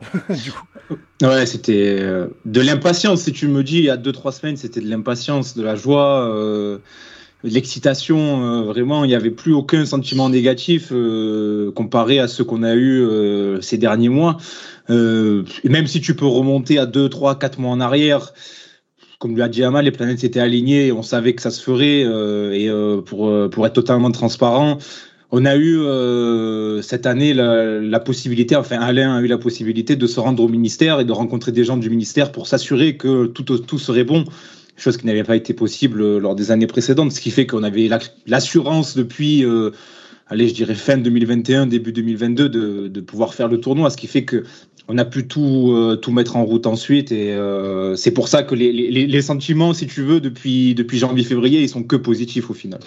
Ouais, 1.22 1.44
c'était 1.44 1.98
euh, 2.00 2.28
de 2.46 2.62
l'impatience. 2.62 3.20
Si 3.20 3.32
tu 3.32 3.46
me 3.46 3.62
dis 3.62 3.76
il 3.76 3.84
y 3.84 3.90
a 3.90 3.98
2-3 3.98 4.32
semaines, 4.32 4.56
c'était 4.56 4.80
de 4.80 4.88
l'impatience, 4.88 5.54
de 5.54 5.62
la 5.62 5.76
joie, 5.76 6.26
euh, 6.26 6.78
de 7.44 7.50
l'excitation. 7.50 8.16
Euh, 8.44 8.62
vraiment, 8.62 9.04
il 9.04 9.08
n'y 9.08 9.14
avait 9.14 9.30
plus 9.30 9.52
aucun 9.52 9.84
sentiment 9.84 10.30
négatif 10.30 10.88
euh, 10.90 11.70
comparé 11.70 12.18
à 12.18 12.28
ce 12.28 12.42
qu'on 12.42 12.62
a 12.62 12.72
eu 12.72 13.02
euh, 13.02 13.60
ces 13.60 13.76
derniers 13.76 14.08
mois. 14.08 14.38
même 14.88 15.86
si 15.86 16.00
tu 16.00 16.16
peux 16.16 16.24
remonter 16.24 16.78
à 16.78 16.86
2, 16.86 17.10
3, 17.10 17.38
4 17.38 17.58
mois 17.60 17.72
en 17.72 17.80
arrière, 17.80 18.32
comme 19.18 19.36
l'a 19.36 19.50
dit 19.50 19.62
Ama, 19.62 19.82
les 19.82 19.92
planètes 19.92 20.20
s'étaient 20.20 20.40
alignées, 20.40 20.92
on 20.92 21.02
savait 21.02 21.34
que 21.34 21.42
ça 21.42 21.50
se 21.50 21.62
ferait. 21.62 22.06
et 22.58 22.70
pour, 23.04 23.50
pour 23.50 23.66
être 23.66 23.74
totalement 23.74 24.10
transparent, 24.10 24.78
on 25.32 25.44
a 25.44 25.56
eu 25.56 25.78
euh, 25.78 26.82
cette 26.82 27.06
année 27.06 27.34
la, 27.34 28.00
possibilité, 28.00 28.54
enfin 28.56 28.78
Alain 28.78 29.16
a 29.16 29.20
eu 29.20 29.26
la 29.26 29.38
possibilité 29.38 29.96
de 29.96 30.06
se 30.06 30.20
rendre 30.20 30.42
au 30.42 30.48
ministère 30.48 31.00
et 31.00 31.04
de 31.04 31.12
rencontrer 31.12 31.52
des 31.52 31.64
gens 31.64 31.76
du 31.76 31.90
ministère 31.90 32.32
pour 32.32 32.46
s'assurer 32.46 32.96
que 32.96 33.26
tout, 33.26 33.78
serait 33.78 34.04
bon, 34.04 34.24
chose 34.76 34.96
qui 34.96 35.06
n'avait 35.06 35.24
pas 35.24 35.36
été 35.36 35.52
possible 35.52 36.18
lors 36.18 36.36
des 36.36 36.50
années 36.50 36.66
précédentes, 36.66 37.12
ce 37.12 37.20
qui 37.20 37.30
fait 37.30 37.46
qu'on 37.46 37.64
avait 37.64 37.88
l'assurance 38.26 38.96
depuis, 38.96 39.44
euh, 39.44 39.70
allez, 40.28 40.48
je 40.48 40.54
dirais 40.54 40.74
fin 40.74 40.96
2021, 40.96 41.66
début 41.66 41.92
2022, 41.92 42.48
de, 42.88 43.00
pouvoir 43.00 43.34
faire 43.34 43.48
le 43.48 43.58
tournoi, 43.58 43.90
ce 43.90 43.96
qui 43.96 44.06
fait 44.06 44.24
que 44.24 44.44
on 44.88 44.98
a 44.98 45.04
pu 45.04 45.26
tout, 45.26 45.72
euh, 45.72 46.12
mettre 46.12 46.36
en 46.36 46.44
route 46.44 46.66
ensuite 46.66 47.10
et 47.10 47.32
euh, 47.32 47.96
c'est 47.96 48.12
pour 48.12 48.28
ça 48.28 48.44
que 48.44 48.54
les, 48.54 49.22
sentiments, 49.22 49.72
si 49.72 49.88
tu 49.88 50.02
veux, 50.02 50.20
depuis, 50.20 50.76
depuis 50.76 50.98
janvier-février, 50.98 51.60
ils 51.62 51.68
sont 51.68 51.82
que 51.82 51.96
positifs 51.96 52.50
au 52.50 52.54
final. 52.54 52.78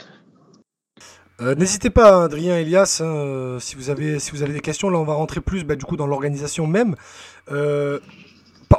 Euh, 1.41 1.55
N'hésitez 1.55 1.89
pas, 1.89 2.23
Adrien, 2.23 2.57
Elias, 2.57 3.01
hein, 3.03 3.57
si, 3.59 3.75
vous 3.75 3.89
avez, 3.89 4.19
si 4.19 4.31
vous 4.31 4.43
avez 4.43 4.53
des 4.53 4.59
questions. 4.59 4.89
Là, 4.89 4.99
on 4.99 5.03
va 5.03 5.13
rentrer 5.13 5.41
plus 5.41 5.63
bah, 5.63 5.75
du 5.75 5.85
coup 5.85 5.95
dans 5.95 6.07
l'organisation 6.07 6.67
même. 6.67 6.95
Euh, 7.51 7.99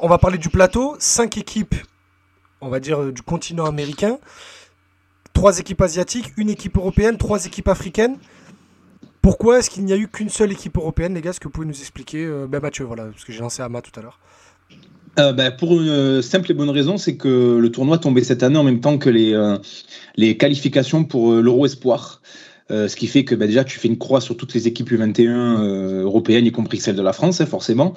on 0.03 0.09
va 0.09 0.19
parler 0.19 0.39
du 0.39 0.49
plateau. 0.51 0.97
Cinq 0.99 1.39
équipes, 1.39 1.75
on 2.61 2.69
va 2.69 2.81
dire, 2.81 3.13
du 3.13 3.23
continent 3.23 3.65
américain. 3.65 4.19
trois 5.33 5.59
équipes 5.59 5.81
asiatiques, 5.81 6.33
une 6.37 6.51
équipe 6.51 6.77
européenne, 6.77 7.17
trois 7.17 7.47
équipes 7.47 7.69
africaines. 7.69 8.17
Pourquoi 9.23 9.59
est-ce 9.59 9.71
qu'il 9.71 9.85
n'y 9.85 9.93
a 9.93 9.97
eu 9.97 10.09
qu'une 10.09 10.31
seule 10.31 10.53
équipe 10.53 10.77
européenne, 10.77 11.15
les 11.15 11.21
gars? 11.21 11.31
Est-ce 11.31 11.41
que 11.41 11.45
vous 11.45 11.53
pouvez 11.53 11.67
nous 11.67 11.79
expliquer 11.79 12.27
ben 12.49 12.61
Mathieu, 12.61 12.85
voilà, 12.85 13.05
parce 13.07 13.25
que 13.25 13.33
j'ai 13.33 13.41
lancé 13.41 13.63
Ama 13.63 13.83
tout 13.83 13.99
à 13.99 14.03
l'heure. 14.03 14.19
Euh, 15.19 15.33
bah, 15.33 15.51
pour 15.51 15.81
une 15.81 16.23
simple 16.23 16.51
et 16.53 16.55
bonne 16.55 16.71
raison, 16.71 16.97
c'est 16.97 17.17
que 17.17 17.59
le 17.59 17.73
tournoi 17.73 17.99
tombait 17.99 18.23
cette 18.23 18.43
année 18.43 18.59
en 18.59 18.65
même 18.65 18.81
temps 18.81 18.97
que 18.97 19.11
les, 19.11 19.35
euh, 19.35 19.59
qualifications 20.35 21.05
pour 21.05 21.33
euh, 21.33 21.43
l'Euro 21.43 21.67
Espoir. 21.67 22.23
Ce 22.71 22.95
qui 22.97 23.07
fait 23.07 23.25
que 23.25 23.35
bah, 23.35 23.47
déjà 23.47 23.65
tu 23.65 23.79
fais 23.79 23.89
une 23.89 23.99
croix 23.99 24.21
sur 24.21 24.37
toutes 24.37 24.55
les 24.55 24.69
équipes 24.69 24.91
U21 24.93 26.03
européennes, 26.03 26.47
y 26.47 26.53
compris 26.53 26.79
celle 26.79 26.97
de 26.97 27.03
la 27.03 27.13
France, 27.13 27.41
hein, 27.41 27.47
forcément. 27.47 27.95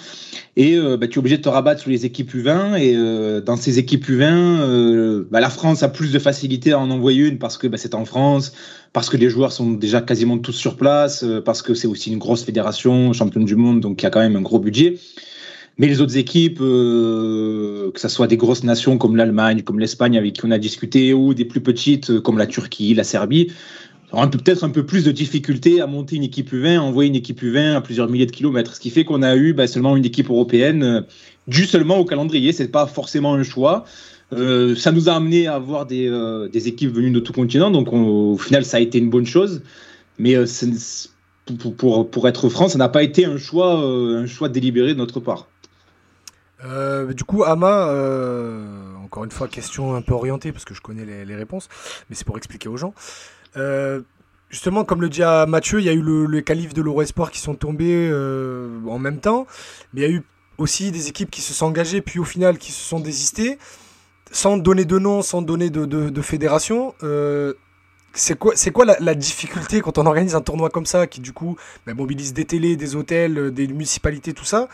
Et 0.57 0.77
bah, 0.77 1.07
tu 1.07 1.15
es 1.15 1.17
obligé 1.19 1.37
de 1.37 1.43
te 1.43 1.49
rabattre 1.49 1.81
sur 1.81 1.91
les 1.91 2.05
équipes 2.05 2.33
U20. 2.33 2.79
Et 2.79 3.41
dans 3.41 3.55
ces 3.55 3.79
équipes 3.79 4.07
U20, 4.07 5.25
la 5.31 5.49
France 5.49 5.83
a 5.83 5.89
plus 5.89 6.11
de 6.11 6.19
facilité 6.19 6.71
à 6.71 6.79
en 6.79 6.89
envoyer 6.89 7.27
une 7.27 7.37
parce 7.37 7.57
que 7.57 7.67
c'est 7.77 7.95
en 7.95 8.05
France, 8.05 8.53
parce 8.93 9.09
que 9.09 9.17
les 9.17 9.29
joueurs 9.29 9.51
sont 9.51 9.71
déjà 9.71 10.01
quasiment 10.01 10.37
tous 10.37 10.53
sur 10.53 10.75
place, 10.75 11.25
parce 11.45 11.61
que 11.61 11.73
c'est 11.73 11.87
aussi 11.87 12.11
une 12.11 12.19
grosse 12.19 12.43
fédération, 12.43 13.13
championne 13.13 13.45
du 13.45 13.55
monde, 13.55 13.79
donc 13.79 14.01
il 14.01 14.05
y 14.05 14.07
a 14.07 14.09
quand 14.09 14.21
même 14.21 14.35
un 14.35 14.41
gros 14.41 14.59
budget. 14.59 14.97
Mais 15.77 15.87
les 15.87 16.01
autres 16.01 16.17
équipes, 16.17 16.59
euh, 16.61 17.91
que 17.91 17.99
ce 17.99 18.07
soit 18.07 18.27
des 18.27 18.37
grosses 18.37 18.63
nations 18.63 18.97
comme 18.97 19.15
l'Allemagne, 19.15 19.63
comme 19.63 19.79
l'Espagne 19.79 20.17
avec 20.17 20.33
qui 20.33 20.45
on 20.45 20.51
a 20.51 20.59
discuté, 20.59 21.13
ou 21.13 21.33
des 21.33 21.45
plus 21.45 21.61
petites 21.61 22.11
euh, 22.11 22.21
comme 22.21 22.37
la 22.37 22.45
Turquie, 22.45 22.93
la 22.93 23.03
Serbie, 23.03 23.51
peut-être 24.13 24.63
un 24.63 24.69
peu 24.69 24.85
plus 24.85 25.03
de 25.03 25.11
difficultés 25.11 25.81
à 25.81 25.87
monter 25.87 26.15
une 26.15 26.23
équipe 26.23 26.51
U20, 26.51 26.77
à 26.77 26.81
envoyer 26.81 27.09
une 27.09 27.15
équipe 27.15 27.41
U20 27.41 27.75
à 27.75 27.81
plusieurs 27.81 28.09
milliers 28.09 28.25
de 28.25 28.31
kilomètres. 28.31 28.75
Ce 28.75 28.79
qui 28.79 28.91
fait 28.91 29.05
qu'on 29.05 29.23
a 29.23 29.35
eu 29.35 29.53
bah, 29.53 29.67
seulement 29.67 29.97
une 29.97 30.05
équipe 30.05 30.29
européenne, 30.29 30.83
euh, 30.83 31.01
due 31.47 31.65
seulement 31.65 31.97
au 31.97 32.05
calendrier. 32.05 32.51
C'est 32.51 32.67
pas 32.67 32.85
forcément 32.85 33.33
un 33.33 33.43
choix. 33.43 33.85
Euh, 34.31 34.75
ça 34.75 34.91
nous 34.91 35.09
a 35.09 35.13
amené 35.13 35.47
à 35.47 35.55
avoir 35.55 35.85
des, 35.85 36.07
euh, 36.07 36.47
équipes 36.53 36.93
venues 36.93 37.11
de 37.11 37.19
tout 37.19 37.33
continent, 37.33 37.71
donc 37.71 37.91
au 37.91 38.37
final 38.37 38.65
ça 38.65 38.77
a 38.77 38.79
été 38.79 38.97
une 38.97 39.09
bonne 39.09 39.25
chose. 39.25 39.61
Mais 40.19 40.35
pour, 41.77 42.27
être 42.27 42.49
franc, 42.49 42.69
ça 42.69 42.77
n'a 42.77 42.89
pas 42.89 43.03
été 43.03 43.25
un 43.25 43.37
choix, 43.37 44.47
délibéré 44.49 44.93
de 44.93 44.99
notre 44.99 45.19
part. 45.19 45.47
Du 47.15 47.23
coup, 47.25 47.43
Ama, 47.43 47.91
encore 49.03 49.23
une 49.23 49.31
fois, 49.31 49.47
question 49.47 49.95
un 49.95 50.01
peu 50.01 50.13
orientée 50.13 50.51
parce 50.51 50.65
que 50.65 50.73
je 50.73 50.81
connais 50.81 51.25
les, 51.25 51.35
réponses, 51.35 51.67
mais 52.09 52.15
c'est 52.15 52.25
pour 52.25 52.37
expliquer 52.37 52.69
aux 52.69 52.77
gens. 52.77 52.93
Euh, 53.57 54.01
justement, 54.49 54.83
comme 54.83 55.01
le 55.01 55.09
dit 55.09 55.21
Mathieu, 55.47 55.79
il 55.79 55.85
y 55.85 55.89
a 55.89 55.93
eu 55.93 56.01
le, 56.01 56.25
les 56.25 56.43
qualifs 56.43 56.73
de 56.73 56.81
l'Eurosport 56.81 57.31
qui 57.31 57.39
sont 57.39 57.55
tombés 57.55 58.11
en 58.87 58.99
même 58.99 59.19
temps, 59.19 59.47
mais 59.93 60.01
il 60.01 60.03
y 60.03 60.07
a 60.07 60.13
eu 60.13 60.23
aussi 60.57 60.91
des 60.91 61.07
équipes 61.07 61.31
qui 61.31 61.41
se 61.41 61.53
sont 61.53 61.65
engagées, 61.65 62.01
puis 62.01 62.19
au 62.19 62.23
final 62.23 62.57
qui 62.57 62.71
se 62.71 62.81
sont 62.81 62.99
désistées, 62.99 63.57
sans 64.31 64.57
donner 64.57 64.85
de 64.85 64.99
nom, 64.99 65.21
sans 65.21 65.41
donner 65.41 65.69
de, 65.69 65.85
de, 65.85 66.21
fédération. 66.21 66.93
c'est 68.13 68.37
quoi, 68.37 68.53
c'est 68.55 68.71
quoi 68.71 68.85
la, 68.85 69.15
difficulté 69.15 69.81
quand 69.81 69.97
on 69.97 70.05
organise 70.05 70.35
un 70.35 70.41
tournoi 70.41 70.69
comme 70.69 70.85
ça, 70.85 71.07
qui 71.07 71.21
du 71.21 71.33
coup 71.33 71.55
bah, 71.87 71.93
mobilise 71.93 72.33
des 72.33 72.45
télés, 72.45 72.75
des 72.75 72.95
hôtels, 72.95 73.51
des 73.51 73.67
municipalités, 73.67 74.33
tout 74.33 74.45
ça? 74.45 74.67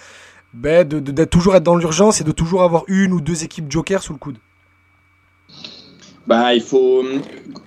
Ben, 0.53 0.87
de, 0.87 1.25
toujours 1.25 1.55
être 1.55 1.63
dans 1.63 1.75
l'urgence 1.75 2.21
et 2.21 2.23
de 2.23 2.31
toujours 2.31 2.63
avoir 2.63 2.83
une 2.87 3.13
ou 3.13 3.21
deux 3.21 3.43
équipes 3.43 3.71
joker 3.71 4.01
sous 4.01 4.13
le 4.13 4.19
coude 4.19 4.37
bah, 6.29 6.53
il 6.53 6.61
faut, 6.61 7.03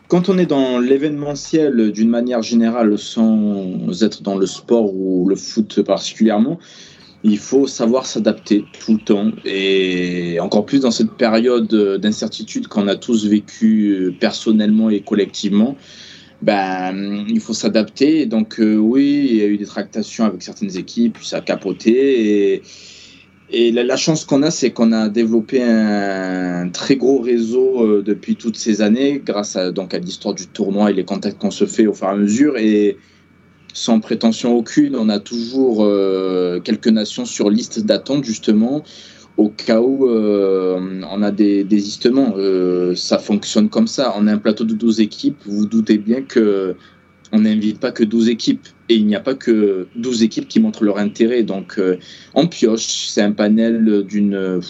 quand 0.08 0.28
on 0.28 0.38
est 0.38 0.46
dans 0.46 0.78
l'événementiel 0.78 1.90
d'une 1.90 2.08
manière 2.08 2.42
générale, 2.42 2.96
sans 2.96 4.02
être 4.02 4.22
dans 4.22 4.36
le 4.36 4.46
sport 4.46 4.94
ou 4.94 5.28
le 5.28 5.36
foot 5.36 5.82
particulièrement, 5.82 6.60
il 7.24 7.38
faut 7.38 7.66
savoir 7.66 8.06
s'adapter 8.06 8.64
tout 8.84 8.94
le 8.94 9.00
temps. 9.00 9.32
Et 9.44 10.38
encore 10.40 10.64
plus 10.64 10.80
dans 10.80 10.92
cette 10.92 11.12
période 11.12 11.68
d'incertitude 12.00 12.68
qu'on 12.68 12.86
a 12.86 12.94
tous 12.94 13.26
vécu 13.26 14.16
personnellement 14.20 14.90
et 14.90 15.00
collectivement 15.00 15.76
ben, 16.40 17.24
il 17.28 17.40
faut 17.40 17.54
s'adapter. 17.54 18.26
Donc 18.26 18.60
euh, 18.60 18.76
oui, 18.76 19.26
il 19.30 19.36
y 19.36 19.42
a 19.42 19.46
eu 19.46 19.56
des 19.56 19.66
tractations 19.66 20.24
avec 20.24 20.42
certaines 20.42 20.76
équipes, 20.76 21.18
ça 21.22 21.38
a 21.38 21.40
capoté. 21.40 22.62
Et 23.52 23.70
la, 23.70 23.96
chance 23.96 24.24
qu'on 24.24 24.42
a, 24.42 24.50
c'est 24.50 24.70
qu'on 24.70 24.92
a 24.92 25.10
développé 25.10 25.62
un, 25.62 26.70
très 26.70 26.96
gros 26.96 27.20
réseau 27.20 27.84
euh, 27.84 28.02
depuis 28.02 28.36
toutes 28.36 28.56
ces 28.56 28.80
années, 28.80 29.20
grâce 29.24 29.56
à, 29.56 29.66
à 29.66 29.98
l'histoire 29.98 30.34
du 30.34 30.46
tournoi 30.46 30.90
et 30.90 30.94
les 30.94 31.04
contacts 31.04 31.38
qu'on 31.38 31.50
se 31.50 31.66
fait 31.66 31.86
au 31.86 31.92
fur 31.92 32.06
et 32.06 32.10
à 32.10 32.16
mesure. 32.16 32.56
Et 32.56 32.96
sans 33.74 34.00
prétention 34.00 34.56
aucune, 34.56 34.96
on 34.96 35.10
a 35.10 35.18
toujours 35.18 35.84
euh, 35.84 36.60
quelques 36.60 36.88
nations 36.88 37.26
sur 37.26 37.50
liste 37.50 37.80
d'attente, 37.84 38.24
justement, 38.24 38.84
au 39.36 39.50
cas 39.50 39.80
où 39.80 40.08
euh, 40.08 41.02
on 41.10 41.22
a 41.22 41.30
des 41.30 41.62
désistements. 41.64 42.34
Ça 42.94 43.18
fonctionne 43.18 43.68
comme 43.68 43.86
ça. 43.86 44.14
On 44.16 44.28
a 44.28 44.32
un 44.32 44.38
plateau 44.38 44.64
de 44.64 44.74
12 44.74 45.00
équipes. 45.00 45.36
Vous, 45.44 45.58
vous 45.58 45.66
doutez 45.66 45.98
bien 45.98 46.22
que 46.22 46.74
on 47.32 47.40
n'invite 47.40 47.80
pas 47.80 47.92
que 47.92 48.04
12 48.04 48.28
équipes. 48.28 48.66
Et 48.88 48.94
il 48.94 49.06
n'y 49.06 49.16
a 49.16 49.20
pas 49.20 49.34
que 49.34 49.88
12 49.96 50.22
équipes 50.22 50.48
qui 50.48 50.60
montrent 50.60 50.84
leur 50.84 50.98
intérêt. 50.98 51.42
Donc, 51.42 51.78
euh, 51.78 51.96
on 52.34 52.46
pioche. 52.46 53.08
C'est 53.08 53.22
un 53.22 53.32
panel 53.32 54.04
d'une 54.06 54.60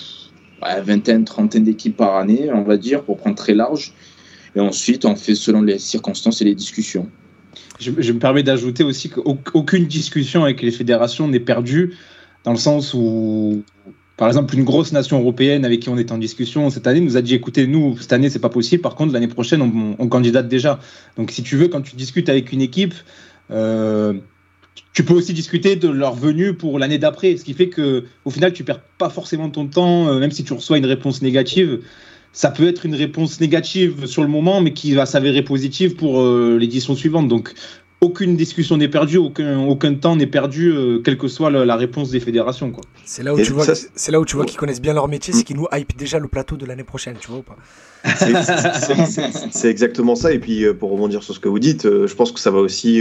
vingtaine, 0.84 1.24
trentaine 1.24 1.64
d'équipes 1.64 1.96
par 1.96 2.16
année, 2.16 2.50
on 2.52 2.62
va 2.62 2.76
dire, 2.76 3.02
pour 3.02 3.16
prendre 3.16 3.36
très 3.36 3.54
large. 3.54 3.92
Et 4.54 4.60
ensuite, 4.60 5.04
on 5.04 5.16
fait 5.16 5.34
selon 5.34 5.62
les 5.62 5.78
circonstances 5.78 6.40
et 6.40 6.44
les 6.44 6.54
discussions. 6.54 7.08
Je 7.80 7.90
me 7.90 8.18
permets 8.18 8.42
d'ajouter 8.42 8.84
aussi 8.84 9.10
qu'aucune 9.10 9.86
discussion 9.86 10.44
avec 10.44 10.62
les 10.62 10.70
fédérations 10.70 11.26
n'est 11.26 11.40
perdue, 11.40 11.96
dans 12.44 12.52
le 12.52 12.58
sens 12.58 12.94
où 12.94 13.64
par 14.16 14.28
exemple, 14.28 14.54
une 14.54 14.64
grosse 14.64 14.92
nation 14.92 15.18
européenne 15.18 15.64
avec 15.64 15.80
qui 15.80 15.88
on 15.88 15.96
est 15.96 16.12
en 16.12 16.18
discussion 16.18 16.68
cette 16.70 16.86
année 16.86 17.00
nous 17.00 17.16
a 17.16 17.22
dit 17.22 17.34
écoutez, 17.34 17.66
nous, 17.66 17.96
cette 17.98 18.12
année, 18.12 18.28
c'est 18.28 18.38
pas 18.38 18.50
possible. 18.50 18.82
Par 18.82 18.94
contre, 18.94 19.12
l'année 19.12 19.28
prochaine, 19.28 19.62
on, 19.98 20.08
candidate 20.08 20.48
déjà. 20.48 20.80
Donc, 21.16 21.30
si 21.30 21.42
tu 21.42 21.56
veux, 21.56 21.68
quand 21.68 21.80
tu 21.80 21.96
discutes 21.96 22.28
avec 22.28 22.52
une 22.52 22.60
équipe, 22.60 22.94
euh, 23.50 24.14
tu 24.92 25.04
peux 25.04 25.14
aussi 25.14 25.32
discuter 25.32 25.76
de 25.76 25.88
leur 25.88 26.14
venue 26.14 26.54
pour 26.54 26.78
l'année 26.78 26.98
d'après. 26.98 27.36
Ce 27.36 27.44
qui 27.44 27.54
fait 27.54 27.68
que, 27.68 28.04
au 28.24 28.30
final, 28.30 28.52
tu 28.52 28.64
perds 28.64 28.82
pas 28.98 29.08
forcément 29.08 29.48
ton 29.48 29.66
temps, 29.66 30.08
euh, 30.08 30.18
même 30.18 30.30
si 30.30 30.44
tu 30.44 30.52
reçois 30.52 30.76
une 30.76 30.86
réponse 30.86 31.22
négative. 31.22 31.80
Ça 32.34 32.50
peut 32.50 32.66
être 32.66 32.86
une 32.86 32.94
réponse 32.94 33.40
négative 33.40 34.06
sur 34.06 34.22
le 34.22 34.28
moment, 34.28 34.60
mais 34.60 34.72
qui 34.72 34.94
va 34.94 35.04
s'avérer 35.04 35.42
positive 35.42 35.96
pour 35.96 36.20
euh, 36.20 36.58
l'édition 36.58 36.94
suivante. 36.94 37.28
Donc, 37.28 37.54
aucune 38.02 38.36
discussion 38.36 38.76
n'est 38.76 38.88
perdue, 38.88 39.16
aucun, 39.16 39.60
aucun 39.60 39.94
temps 39.94 40.16
n'est 40.16 40.26
perdu, 40.26 40.70
euh, 40.70 40.98
quelle 40.98 41.16
que 41.16 41.28
soit 41.28 41.50
la, 41.50 41.76
réponse 41.76 42.10
des 42.10 42.18
fédérations. 42.18 42.72
Quoi. 42.72 42.82
C'est 43.04 43.22
là 43.22 43.32
où, 43.32 43.40
tu 43.40 43.52
vois, 43.52 43.64
c'est 43.94 44.10
là 44.10 44.20
où 44.20 44.24
tu 44.24 44.34
vois 44.36 44.44
qu'ils 44.44 44.58
connaissent 44.58 44.82
bien 44.82 44.92
leur 44.92 45.06
métier, 45.06 45.32
c'est 45.32 45.44
qu'ils 45.44 45.56
nous 45.56 45.68
hype 45.72 45.96
déjà 45.96 46.18
le 46.18 46.26
plateau 46.26 46.56
de 46.56 46.66
l'année 46.66 46.82
prochaine, 46.82 47.16
tu 47.18 47.28
vois 47.28 47.38
ou 47.38 47.42
pas? 47.42 47.56
C'est 49.52 49.70
exactement 49.70 50.16
ça. 50.16 50.32
Et 50.32 50.40
puis, 50.40 50.64
euh, 50.64 50.74
pour 50.74 50.90
rebondir 50.90 51.22
sur 51.22 51.32
ce 51.32 51.38
que 51.38 51.48
vous 51.48 51.60
dites, 51.60 51.86
euh, 51.86 52.08
je 52.08 52.14
pense 52.16 52.32
que 52.32 52.40
ça 52.40 52.50
va 52.50 52.58
aussi 52.58 53.00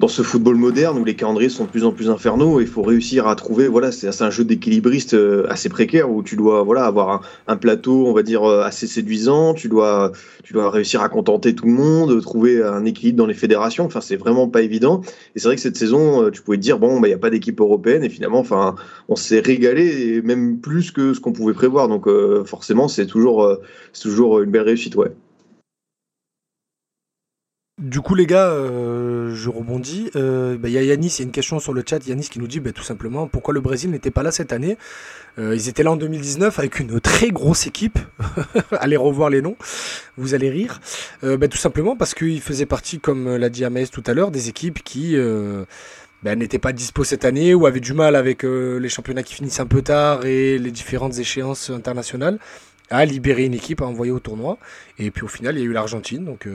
dans 0.00 0.08
ce 0.08 0.22
football 0.22 0.56
moderne 0.56 0.98
où 0.98 1.04
les 1.04 1.14
calendriers 1.14 1.48
sont 1.48 1.64
de 1.64 1.68
plus 1.68 1.84
en 1.84 1.92
plus 1.92 2.10
infernaux, 2.10 2.60
il 2.60 2.66
faut 2.66 2.82
réussir 2.82 3.28
à 3.28 3.36
trouver, 3.36 3.68
voilà, 3.68 3.92
c'est 3.92 4.22
un 4.22 4.30
jeu 4.30 4.44
d'équilibriste 4.44 5.14
euh, 5.14 5.46
assez 5.48 5.68
précaire 5.68 6.10
où 6.10 6.22
tu 6.22 6.36
dois, 6.36 6.62
voilà, 6.62 6.84
avoir 6.84 7.22
un, 7.46 7.56
plateau, 7.56 8.06
on 8.06 8.12
va 8.12 8.22
dire, 8.22 8.42
euh, 8.44 8.62
assez 8.62 8.86
séduisant, 8.86 9.54
tu 9.54 9.68
dois, 9.68 10.12
tu 10.42 10.52
dois 10.52 10.70
réussir 10.70 11.00
à 11.02 11.08
contenter 11.08 11.54
tout 11.54 11.66
le 11.66 11.72
monde, 11.72 12.20
trouver 12.22 12.62
un 12.62 12.84
équilibre 12.84 13.18
dans 13.18 13.26
les 13.26 13.34
fédérations, 13.34 13.84
enfin, 13.84 14.00
c'est 14.00 14.16
vraiment 14.16 14.48
pas 14.48 14.62
évident. 14.62 15.02
Et 15.34 15.38
c'est 15.38 15.48
vrai 15.48 15.56
que 15.56 15.62
cette 15.62 15.76
saison, 15.76 16.24
euh, 16.24 16.30
tu 16.30 16.42
pouvais 16.42 16.56
te 16.56 16.62
dire, 16.62 16.78
bon, 16.78 17.00
bah, 17.00 17.08
il 17.08 17.10
n'y 17.10 17.14
a 17.14 17.18
pas 17.18 17.30
d'équipe 17.30 17.60
européenne 17.60 18.02
et 18.04 18.08
finalement, 18.08 18.40
enfin, 18.40 18.74
on 19.08 19.16
s'est 19.16 19.40
régalé 19.40 20.14
et 20.14 20.22
même 20.22 20.58
plus 20.58 20.90
que 20.90 21.14
ce 21.14 21.20
qu'on 21.20 21.32
pouvait 21.32 21.54
prévoir. 21.54 21.88
Donc, 21.88 22.08
forcément, 22.44 22.88
c'est 22.88 23.06
toujours, 23.06 23.56
c'est 23.92 24.02
toujours 24.02 24.40
une 24.40 24.50
belle 24.50 24.62
réussite, 24.62 24.96
ouais. 24.96 25.12
Du 27.82 28.00
coup, 28.02 28.14
les 28.14 28.26
gars, 28.26 28.50
euh, 28.50 29.34
je 29.34 29.50
rebondis. 29.50 30.08
Il 30.14 30.20
euh, 30.20 30.56
bah, 30.56 30.68
y 30.68 30.78
a 30.78 30.82
Yanis, 30.82 31.08
il 31.08 31.18
y 31.18 31.22
a 31.22 31.24
une 31.24 31.32
question 31.32 31.58
sur 31.58 31.72
le 31.72 31.82
chat. 31.84 32.06
Yanis 32.06 32.28
qui 32.28 32.38
nous 32.38 32.46
dit 32.46 32.60
bah, 32.60 32.70
tout 32.70 32.84
simplement 32.84 33.26
pourquoi 33.26 33.52
le 33.52 33.60
Brésil 33.60 33.90
n'était 33.90 34.12
pas 34.12 34.22
là 34.22 34.30
cette 34.30 34.52
année? 34.52 34.78
Euh, 35.40 35.56
ils 35.56 35.68
étaient 35.68 35.82
là 35.82 35.90
en 35.90 35.96
2019 35.96 36.56
avec 36.60 36.78
une 36.78 37.00
très 37.00 37.30
grosse 37.30 37.66
équipe. 37.66 37.98
allez 38.78 38.96
revoir 38.96 39.28
les 39.28 39.42
noms, 39.42 39.56
vous 40.16 40.34
allez 40.34 40.50
rire. 40.50 40.80
Bah, 41.22 41.48
tout 41.48 41.58
simplement 41.58 41.96
parce 41.96 42.14
qu'ils 42.14 42.40
faisaient 42.40 42.64
partie, 42.64 43.00
comme 43.00 43.36
l'a 43.36 43.48
dit 43.48 43.64
Amaes 43.64 43.88
tout 43.90 44.04
à 44.06 44.14
l'heure, 44.14 44.30
des 44.30 44.48
équipes 44.48 44.84
qui 44.84 45.16
n'étaient 46.22 46.60
pas 46.60 46.72
dispo 46.72 47.02
cette 47.02 47.24
année 47.24 47.54
ou 47.54 47.66
avaient 47.66 47.80
du 47.80 47.92
mal 47.92 48.14
avec 48.14 48.44
les 48.44 48.88
championnats 48.88 49.24
qui 49.24 49.34
finissent 49.34 49.60
un 49.60 49.66
peu 49.66 49.82
tard 49.82 50.24
et 50.26 50.58
les 50.58 50.70
différentes 50.70 51.18
échéances 51.18 51.70
internationales 51.70 52.38
à 52.90 53.04
libérer 53.04 53.46
une 53.46 53.54
équipe 53.54 53.82
à 53.82 53.86
envoyer 53.86 54.12
au 54.12 54.20
tournoi. 54.20 54.58
Et 55.00 55.10
puis 55.10 55.24
au 55.24 55.28
final, 55.28 55.56
il 55.56 55.60
y 55.60 55.62
a 55.62 55.66
eu 55.66 55.72
l'Argentine. 55.72 56.24
Donc. 56.24 56.46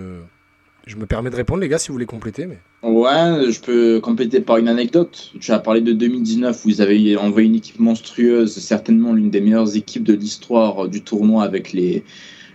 Je 0.90 0.96
me 0.96 1.06
permets 1.06 1.30
de 1.30 1.36
répondre, 1.36 1.62
les 1.62 1.68
gars, 1.68 1.78
si 1.78 1.90
vous 1.90 1.94
voulez 1.94 2.08
compléter. 2.08 2.48
Mais... 2.48 2.58
Ouais, 2.82 3.52
je 3.52 3.60
peux 3.62 4.00
compléter 4.00 4.42
par 4.42 4.58
une 4.58 4.68
anecdote. 4.68 5.34
Tu 5.40 5.52
as 5.52 5.60
parlé 5.60 5.82
de 5.82 5.94
2019 5.94 6.66
où 6.66 6.70
ils 6.70 6.82
avaient 6.82 7.16
envoyé 7.16 7.48
une 7.48 7.54
équipe 7.54 7.80
monstrueuse, 7.80 8.58
certainement 8.58 9.14
l'une 9.14 9.30
des 9.30 9.40
meilleures 9.40 9.78
équipes 9.78 10.04
de 10.04 10.16
l'histoire 10.16 10.88
du 10.88 11.04
tournoi 11.04 11.44
avec 11.44 11.74
les, 11.74 12.04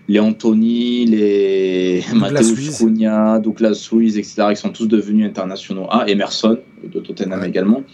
les 0.09 0.19
Anthony, 0.19 1.07
les 1.07 2.03
Mateusz 2.13 2.77
Cunha, 2.77 3.39
Douglas 3.39 3.75
Suisse, 3.75 4.17
etc., 4.17 4.47
qui 4.51 4.57
sont 4.57 4.71
tous 4.71 4.89
devenus 4.89 5.29
internationaux. 5.29 5.87
Ah, 5.91 6.05
Emerson, 6.09 6.59
de 6.93 6.99
Tottenham 6.99 7.45
également. 7.45 7.85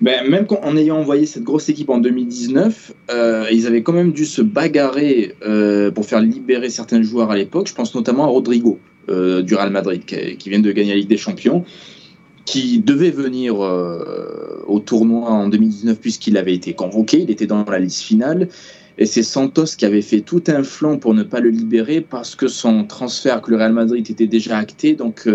Ben, 0.00 0.28
même 0.28 0.48
en 0.64 0.76
ayant 0.76 0.96
envoyé 0.96 1.24
cette 1.24 1.44
grosse 1.44 1.68
équipe 1.68 1.88
en 1.88 1.98
2019, 1.98 2.94
euh, 3.12 3.46
ils 3.52 3.68
avaient 3.68 3.84
quand 3.84 3.92
même 3.92 4.10
dû 4.10 4.24
se 4.24 4.42
bagarrer 4.42 5.36
euh, 5.46 5.92
pour 5.92 6.04
faire 6.04 6.20
libérer 6.20 6.68
certains 6.68 7.02
joueurs 7.02 7.30
à 7.30 7.36
l'époque. 7.36 7.68
Je 7.68 7.74
pense 7.74 7.94
notamment 7.94 8.24
à 8.24 8.26
Rodrigo 8.26 8.80
euh, 9.08 9.42
du 9.42 9.54
Real 9.54 9.70
Madrid, 9.70 10.04
qui, 10.04 10.36
qui, 10.36 10.50
vient 10.50 10.60
de 10.60 10.72
gagner 10.72 10.90
la 10.90 10.96
Ligue 10.96 11.08
des 11.08 11.16
Champions, 11.16 11.64
qui 12.44 12.80
devait 12.80 13.10
venir 13.10 13.54
au 13.60 14.80
tournoi 14.80 15.30
en 15.30 15.48
2019 15.48 16.00
puisqu'il 16.00 16.36
avait 16.36 16.54
été 16.54 16.74
convoqué. 16.74 17.20
Il 17.20 17.30
était 17.30 17.46
dans 17.46 17.64
la 17.64 17.78
liste 17.78 18.02
finale. 18.02 18.48
Et 18.98 19.06
c'est 19.06 19.22
Santos 19.22 19.76
qui 19.78 19.84
avait 19.86 20.02
fait 20.02 20.20
tout 20.20 20.42
un 20.48 20.64
flanc 20.64 20.98
pour 20.98 21.14
ne 21.14 21.22
pas 21.22 21.38
le 21.38 21.50
libérer 21.50 22.00
parce 22.00 22.34
que 22.34 22.48
son 22.48 22.84
transfert 22.84 23.34
avec 23.34 23.46
le 23.46 23.56
Real 23.56 23.72
Madrid 23.72 24.10
était 24.10 24.26
déjà 24.26 24.58
acté. 24.58 24.94
Donc, 24.94 25.28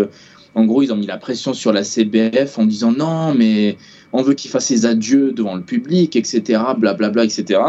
en 0.54 0.64
gros, 0.64 0.82
ils 0.82 0.92
ont 0.92 0.96
mis 0.96 1.06
la 1.06 1.18
pression 1.18 1.54
sur 1.54 1.72
la 1.72 1.84
CBF 1.84 2.58
en 2.58 2.66
disant 2.66 2.92
non, 2.92 3.34
mais 3.34 3.76
on 4.12 4.22
veut 4.22 4.34
qu'il 4.34 4.50
fasse 4.50 4.66
ses 4.66 4.86
adieux 4.86 5.32
devant 5.32 5.54
le 5.54 5.62
public, 5.62 6.16
etc., 6.16 6.42
blablabla, 6.78 7.10
bla, 7.10 7.24
etc. 7.24 7.60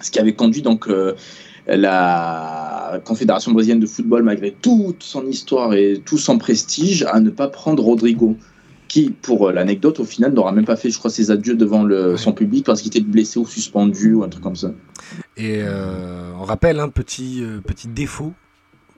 Ce 0.00 0.10
qui 0.10 0.18
avait 0.18 0.32
conduit 0.32 0.62
donc 0.62 0.88
euh, 0.88 1.14
la 1.76 3.00
Confédération 3.04 3.52
brésilienne 3.52 3.80
de 3.80 3.86
football, 3.86 4.22
malgré 4.22 4.52
toute 4.52 5.02
son 5.02 5.26
histoire 5.26 5.74
et 5.74 6.02
tout 6.04 6.18
son 6.18 6.38
prestige, 6.38 7.04
à 7.04 7.20
ne 7.20 7.30
pas 7.30 7.48
prendre 7.48 7.82
Rodrigo, 7.82 8.36
qui, 8.88 9.10
pour 9.10 9.48
euh, 9.48 9.52
l'anecdote, 9.52 10.00
au 10.00 10.04
final, 10.04 10.32
n'aura 10.32 10.52
même 10.52 10.64
pas 10.64 10.76
fait, 10.76 10.90
je 10.90 10.98
crois, 10.98 11.10
ses 11.10 11.30
adieux 11.30 11.54
devant 11.54 11.84
le, 11.84 12.16
son 12.16 12.32
public 12.32 12.66
parce 12.66 12.82
qu'il 12.82 12.90
était 12.90 13.00
blessé 13.00 13.38
ou 13.38 13.46
suspendu 13.46 14.14
ou 14.14 14.24
un 14.24 14.28
truc 14.28 14.42
comme 14.42 14.56
ça. 14.56 14.72
Et 15.36 15.60
euh, 15.62 16.32
on 16.38 16.44
rappelle 16.44 16.80
un 16.80 16.88
petit, 16.88 17.42
petit 17.64 17.86
défaut, 17.86 18.32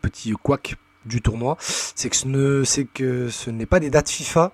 petit 0.01 0.33
couac 0.33 0.77
du 1.05 1.21
tournoi, 1.21 1.57
c'est 1.61 2.09
que 2.09 2.17
ce 2.17 2.29
ne, 2.29 2.65
c'est 2.65 2.85
que 2.85 3.29
ce 3.29 3.51
n'est 3.51 3.67
pas 3.67 3.81
des 3.81 3.91
dates 3.91 4.09
FIFA. 4.09 4.53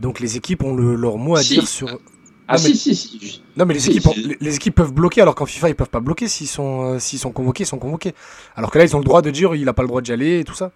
Donc 0.00 0.20
les 0.20 0.36
équipes 0.36 0.64
ont 0.64 0.74
le, 0.74 0.94
leur 0.94 1.18
mot 1.18 1.36
à 1.36 1.42
dire 1.42 1.68
sur. 1.68 2.00
Ah 2.46 2.58
si, 2.58 2.76
si, 2.76 2.94
si. 2.94 3.42
Non, 3.56 3.64
mais 3.64 3.74
les, 3.74 3.88
équipes, 3.88 4.10
les, 4.40 4.56
équipes 4.56 4.74
peuvent 4.74 4.92
bloquer, 4.92 5.22
alors 5.22 5.34
qu'en 5.34 5.46
FIFA, 5.46 5.70
ils 5.70 5.74
peuvent 5.74 5.88
pas 5.88 6.00
bloquer. 6.00 6.28
S'ils 6.28 6.46
sont, 6.46 6.94
euh, 6.94 6.98
s'ils 6.98 7.18
sont 7.18 7.32
convoqués, 7.32 7.64
ils 7.64 7.66
sont 7.66 7.78
convoqués. 7.78 8.14
Alors 8.54 8.70
que 8.70 8.78
là, 8.78 8.84
ils 8.84 8.94
ont 8.94 8.98
le 8.98 9.04
droit 9.04 9.22
de 9.22 9.30
dire 9.30 9.54
il 9.54 9.68
a 9.68 9.72
pas 9.72 9.82
le 9.82 9.88
droit 9.88 10.02
d'y 10.02 10.12
aller 10.12 10.40
et 10.40 10.44
tout 10.44 10.54
ça. 10.54 10.70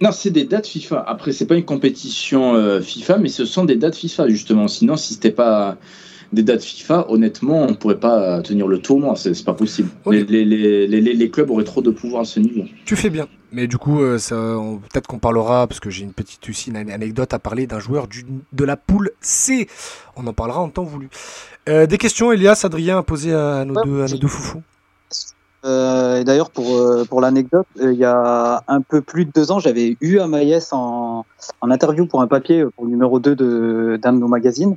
Non, 0.00 0.10
c'est 0.12 0.30
des 0.30 0.44
dates 0.44 0.66
FIFA. 0.66 1.04
Après, 1.06 1.32
c'est 1.32 1.46
pas 1.46 1.54
une 1.54 1.64
compétition 1.64 2.54
euh, 2.54 2.80
FIFA, 2.80 3.18
mais 3.18 3.28
ce 3.28 3.44
sont 3.44 3.64
des 3.64 3.76
dates 3.76 3.96
FIFA, 3.96 4.28
justement. 4.28 4.66
Sinon, 4.66 4.96
si 4.96 5.14
c'était 5.14 5.30
pas 5.30 5.76
des 6.32 6.42
dates 6.42 6.62
FIFA, 6.62 7.06
honnêtement, 7.08 7.62
on 7.62 7.70
ne 7.70 7.74
pourrait 7.74 8.00
pas 8.00 8.42
tenir 8.42 8.66
le 8.66 8.78
tournoi. 8.80 9.14
C'est 9.16 9.44
pas 9.44 9.54
possible. 9.54 9.88
Les, 10.06 10.24
les, 10.24 10.44
les, 10.86 11.00
les, 11.00 11.30
clubs 11.30 11.50
auraient 11.50 11.64
trop 11.64 11.82
de 11.82 11.90
pouvoir 11.90 12.22
à 12.22 12.24
ce 12.24 12.40
niveau. 12.40 12.64
Tu 12.84 12.96
fais 12.96 13.10
bien. 13.10 13.26
Mais 13.50 13.66
du 13.66 13.78
coup, 13.78 14.02
euh, 14.02 14.18
peut-être 14.92 15.06
qu'on 15.06 15.18
parlera, 15.18 15.66
parce 15.66 15.80
que 15.80 15.88
j'ai 15.88 16.04
une 16.04 16.12
petite 16.12 16.46
aussi 16.48 16.70
une 16.70 16.76
anecdote 16.76 17.32
à 17.32 17.38
parler 17.38 17.66
d'un 17.66 17.80
joueur 17.80 18.06
du, 18.06 18.26
de 18.52 18.64
la 18.64 18.76
poule 18.76 19.10
C. 19.20 19.68
On 20.16 20.26
en 20.26 20.34
parlera 20.34 20.60
en 20.60 20.68
temps 20.68 20.84
voulu. 20.84 21.08
Euh, 21.68 21.86
des 21.86 21.98
questions, 21.98 22.30
Elias, 22.30 22.60
Adrien 22.64 22.98
a 22.98 23.02
posé 23.02 23.32
à 23.32 23.64
nos, 23.64 23.82
deux, 23.82 24.02
à 24.02 24.06
nos 24.06 24.18
deux 24.18 24.28
foufous. 24.28 24.62
Euh, 25.64 26.24
D'ailleurs, 26.24 26.50
pour, 26.50 26.76
euh, 26.76 27.04
pour 27.04 27.20
l'anecdote, 27.20 27.66
il 27.80 27.92
y 27.92 28.04
a 28.04 28.62
un 28.68 28.80
peu 28.80 29.00
plus 29.00 29.24
de 29.24 29.32
deux 29.34 29.50
ans, 29.50 29.58
j'avais 29.58 29.96
eu 30.00 30.18
Amaïs 30.18 30.72
en, 30.72 31.24
en 31.60 31.70
interview 31.70 32.06
pour 32.06 32.22
un 32.22 32.26
papier 32.26 32.64
pour 32.76 32.84
le 32.84 32.90
numéro 32.90 33.18
2 33.18 33.34
d'un 33.34 33.44
de, 33.44 33.98
de 33.98 34.10
nos 34.20 34.28
magazines. 34.28 34.76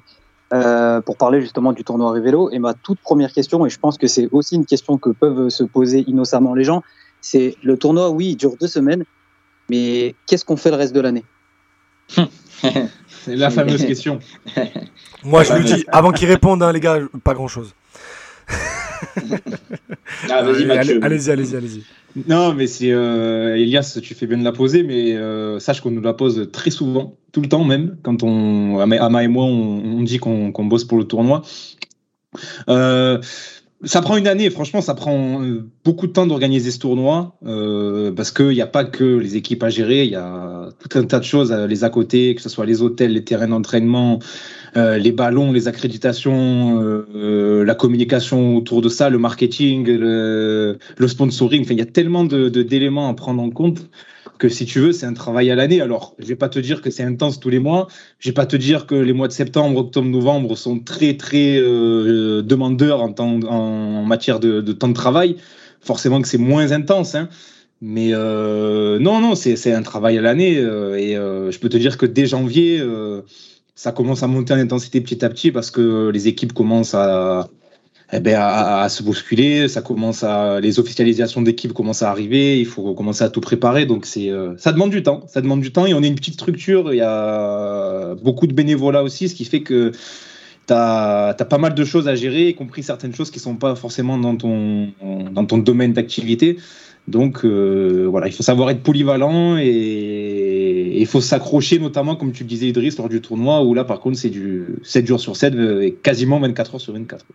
Euh, 0.53 0.99
pour 0.99 1.15
parler 1.15 1.39
justement 1.39 1.71
du 1.71 1.85
tournoi 1.85 2.11
Rivelo. 2.11 2.49
Et 2.51 2.59
ma 2.59 2.73
toute 2.73 2.99
première 2.99 3.31
question, 3.31 3.65
et 3.65 3.69
je 3.69 3.79
pense 3.79 3.97
que 3.97 4.07
c'est 4.07 4.27
aussi 4.33 4.55
une 4.55 4.65
question 4.65 4.97
que 4.97 5.09
peuvent 5.09 5.47
se 5.47 5.63
poser 5.63 6.03
innocemment 6.07 6.53
les 6.53 6.65
gens, 6.65 6.83
c'est 7.21 7.55
le 7.63 7.77
tournoi, 7.77 8.09
oui, 8.09 8.31
il 8.31 8.35
dure 8.35 8.57
deux 8.59 8.67
semaines, 8.67 9.05
mais 9.69 10.13
qu'est-ce 10.27 10.43
qu'on 10.43 10.57
fait 10.57 10.69
le 10.69 10.75
reste 10.75 10.93
de 10.93 10.99
l'année? 10.99 11.23
C'est 12.09 13.35
la 13.37 13.49
fameuse 13.49 13.85
question. 13.85 14.19
Moi, 15.23 15.43
je 15.43 15.53
lui 15.53 15.63
dis, 15.63 15.85
avant 15.87 16.11
qu'il 16.11 16.27
réponde, 16.27 16.61
hein, 16.63 16.73
les 16.73 16.81
gars, 16.81 16.99
pas 17.23 17.33
grand-chose. 17.33 17.73
ah, 20.29 20.41
vas-y, 20.41 20.65
Mathieu. 20.65 20.99
Allez-y, 21.01 21.31
allez-y, 21.31 21.55
allez-y. 21.55 21.85
Non, 22.27 22.53
mais 22.53 22.67
c'est 22.67 22.91
euh, 22.91 23.55
Elias, 23.55 23.99
tu 24.01 24.13
fais 24.13 24.27
bien 24.27 24.37
de 24.37 24.43
la 24.43 24.51
poser, 24.51 24.83
mais 24.83 25.15
euh, 25.15 25.59
sache 25.59 25.81
qu'on 25.81 25.91
nous 25.91 26.01
la 26.01 26.13
pose 26.13 26.49
très 26.51 26.69
souvent, 26.69 27.15
tout 27.31 27.41
le 27.41 27.49
temps 27.49 27.63
même, 27.63 27.97
quand 28.03 28.23
on, 28.23 28.79
Ama 28.79 29.23
et 29.23 29.27
moi, 29.27 29.45
on, 29.45 30.01
dit 30.03 30.17
qu'on 30.19 30.51
bosse 30.65 30.83
pour 30.83 30.97
le 30.97 31.05
tournoi. 31.05 31.41
Euh, 32.69 33.19
ça 33.83 34.01
prend 34.01 34.17
une 34.17 34.27
année, 34.27 34.49
franchement, 34.49 34.81
ça 34.81 34.93
prend 34.93 35.41
beaucoup 35.83 36.05
de 36.05 36.11
temps 36.11 36.27
d'organiser 36.27 36.69
ce 36.69 36.79
tournoi 36.79 37.35
parce 38.15 38.31
qu'il 38.31 38.49
n'y 38.49 38.61
a 38.61 38.67
pas 38.67 38.85
que 38.85 39.03
les 39.03 39.37
équipes 39.37 39.63
à 39.63 39.69
gérer, 39.69 40.03
il 40.03 40.11
y 40.11 40.15
a 40.15 40.69
tout 40.79 40.99
un 40.99 41.03
tas 41.03 41.19
de 41.19 41.23
choses, 41.23 41.51
les 41.51 41.83
à 41.83 41.89
côté, 41.89 42.35
que 42.35 42.41
ce 42.41 42.49
soit 42.49 42.65
les 42.65 42.81
hôtels, 42.83 43.13
les 43.13 43.23
terrains 43.23 43.47
d'entraînement, 43.47 44.19
les 44.75 45.11
ballons, 45.11 45.51
les 45.51 45.67
accréditations, 45.67 46.81
euh, 46.81 47.63
la 47.65 47.75
communication 47.75 48.55
autour 48.55 48.81
de 48.81 48.89
ça, 48.89 49.09
le 49.09 49.17
marketing, 49.17 49.85
le, 49.87 50.77
le 50.97 51.07
sponsoring. 51.07 51.63
Enfin, 51.63 51.73
il 51.73 51.79
y 51.79 51.81
a 51.81 51.85
tellement 51.85 52.23
de 52.23 52.49
d'éléments 52.49 53.09
à 53.09 53.13
prendre 53.13 53.41
en 53.41 53.49
compte 53.49 53.89
que 54.37 54.49
si 54.49 54.65
tu 54.65 54.79
veux, 54.79 54.91
c'est 54.91 55.05
un 55.05 55.13
travail 55.13 55.51
à 55.51 55.55
l'année. 55.55 55.81
Alors, 55.81 56.15
je 56.17 56.25
vais 56.25 56.35
pas 56.35 56.49
te 56.49 56.57
dire 56.57 56.81
que 56.81 56.89
c'est 56.89 57.03
intense 57.03 57.39
tous 57.39 57.49
les 57.49 57.59
mois. 57.59 57.87
Je 58.17 58.29
vais 58.29 58.33
pas 58.33 58.47
te 58.47 58.55
dire 58.55 58.87
que 58.87 58.95
les 58.95 59.13
mois 59.13 59.27
de 59.27 59.33
septembre, 59.33 59.77
octobre, 59.79 60.07
novembre 60.07 60.57
sont 60.57 60.79
très 60.79 61.15
très 61.15 61.57
euh, 61.59 62.41
demandeurs 62.41 63.01
en, 63.01 63.13
temps, 63.13 63.39
en 63.43 64.03
matière 64.03 64.39
de, 64.39 64.61
de, 64.61 64.73
temps 64.73 64.87
de 64.87 64.93
travail. 64.93 65.35
Forcément 65.79 66.21
que 66.21 66.27
c'est 66.27 66.39
moins 66.39 66.71
intense, 66.71 67.13
hein. 67.13 67.29
Mais 67.81 68.09
euh, 68.13 68.99
non, 68.99 69.19
non, 69.19 69.33
c'est 69.33 69.73
un 69.73 69.81
travail 69.81 70.17
à 70.17 70.21
l'année. 70.21 70.57
Euh, 70.57 70.95
et 70.95 71.15
euh, 71.17 71.51
je 71.51 71.59
peux 71.59 71.69
te 71.69 71.77
dire 71.77 71.97
que 71.97 72.05
dès 72.05 72.27
janvier, 72.27 72.79
euh, 72.79 73.21
ça 73.81 73.91
commence 73.91 74.21
à 74.21 74.27
monter 74.27 74.53
en 74.53 74.57
intensité 74.57 75.01
petit 75.01 75.25
à 75.25 75.29
petit 75.29 75.51
parce 75.51 75.71
que 75.71 76.09
les 76.09 76.27
équipes 76.27 76.53
commencent 76.53 76.93
à, 76.93 77.49
eh 78.13 78.19
ben, 78.19 78.35
à, 78.39 78.87
se 78.89 79.01
bousculer. 79.01 79.67
Ça 79.67 79.81
commence 79.81 80.23
à, 80.23 80.59
les 80.59 80.79
officialisations 80.79 81.41
d'équipes 81.41 81.73
commencent 81.73 82.03
à 82.03 82.11
arriver. 82.11 82.59
Il 82.59 82.67
faut 82.67 82.93
commencer 82.93 83.23
à 83.23 83.29
tout 83.31 83.41
préparer. 83.41 83.87
Donc 83.87 84.07
euh, 84.17 84.53
ça 84.59 84.71
demande 84.71 84.91
du 84.91 85.01
temps. 85.01 85.23
Ça 85.25 85.41
demande 85.41 85.61
du 85.61 85.71
temps. 85.71 85.87
Et 85.87 85.95
on 85.95 86.03
est 86.03 86.07
une 86.07 86.13
petite 86.13 86.35
structure. 86.35 86.93
Il 86.93 86.97
y 86.97 87.01
a 87.01 88.13
beaucoup 88.21 88.45
de 88.45 88.53
bénévolat 88.53 89.01
aussi, 89.01 89.29
ce 89.29 89.33
qui 89.33 89.45
fait 89.45 89.63
que 89.63 89.93
tu 90.67 90.73
as, 90.75 91.35
pas 91.49 91.57
mal 91.57 91.73
de 91.73 91.83
choses 91.83 92.07
à 92.07 92.13
gérer, 92.13 92.49
y 92.49 92.53
compris 92.53 92.83
certaines 92.83 93.15
choses 93.15 93.31
qui 93.31 93.39
sont 93.39 93.55
pas 93.55 93.73
forcément 93.73 94.19
dans 94.19 94.35
ton, 94.35 94.89
dans 95.31 95.45
ton 95.45 95.57
domaine 95.57 95.93
d'activité. 95.93 96.57
Donc 97.07 97.43
euh, 97.43 98.07
voilà, 98.09 98.27
il 98.27 98.33
faut 98.33 98.43
savoir 98.43 98.69
être 98.69 98.83
polyvalent 98.83 99.57
et 99.57 100.20
il 101.01 101.07
faut 101.07 101.21
s'accrocher, 101.21 101.79
notamment 101.79 102.15
comme 102.15 102.31
tu 102.31 102.43
le 102.43 102.49
disais 102.49 102.67
Idriss 102.67 102.97
lors 102.97 103.09
du 103.09 103.21
tournoi, 103.21 103.63
où 103.63 103.73
là 103.73 103.83
par 103.83 103.99
contre 103.99 104.17
c'est 104.17 104.29
du 104.29 104.65
7 104.83 105.07
jours 105.07 105.19
sur 105.19 105.35
7 105.35 105.55
et 105.81 105.93
quasiment 105.93 106.39
24 106.39 106.75
heures 106.75 106.81
sur 106.81 106.93
24. 106.93 107.25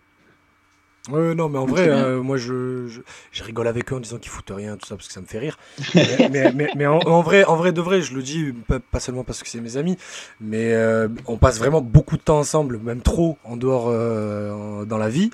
Ouais, 1.09 1.35
non, 1.35 1.47
mais 1.47 1.57
en 1.57 1.65
vrai, 1.65 1.87
euh, 1.87 2.21
moi, 2.21 2.37
je, 2.37 2.87
je, 2.87 2.99
je, 3.31 3.43
rigole 3.43 3.67
avec 3.67 3.91
eux 3.91 3.95
en 3.95 3.99
disant 3.99 4.17
qu'ils 4.17 4.29
foutent 4.29 4.51
rien, 4.53 4.75
tout 4.75 4.85
ça, 4.85 4.95
parce 4.95 5.07
que 5.07 5.13
ça 5.13 5.21
me 5.21 5.25
fait 5.25 5.39
rire. 5.39 5.57
mais, 5.95 6.29
mais, 6.29 6.51
mais, 6.53 6.69
mais 6.75 6.85
en, 6.85 6.99
en, 6.99 7.21
vrai, 7.21 7.45
en 7.45 7.55
vrai, 7.55 7.71
de 7.71 7.79
vrai, 7.79 8.01
je 8.01 8.13
le 8.13 8.21
dis 8.21 8.51
pas, 8.67 8.79
pas 8.79 8.99
seulement 8.99 9.23
parce 9.23 9.41
que 9.41 9.47
c'est 9.47 9.61
mes 9.61 9.77
amis, 9.77 9.97
mais 10.41 10.73
euh, 10.73 11.07
on 11.25 11.37
passe 11.37 11.59
vraiment 11.59 11.81
beaucoup 11.81 12.17
de 12.17 12.21
temps 12.21 12.39
ensemble, 12.39 12.79
même 12.79 13.01
trop 13.01 13.37
en 13.45 13.55
dehors 13.55 13.85
euh, 13.87 14.83
dans 14.83 14.97
la 14.97 15.07
vie. 15.07 15.29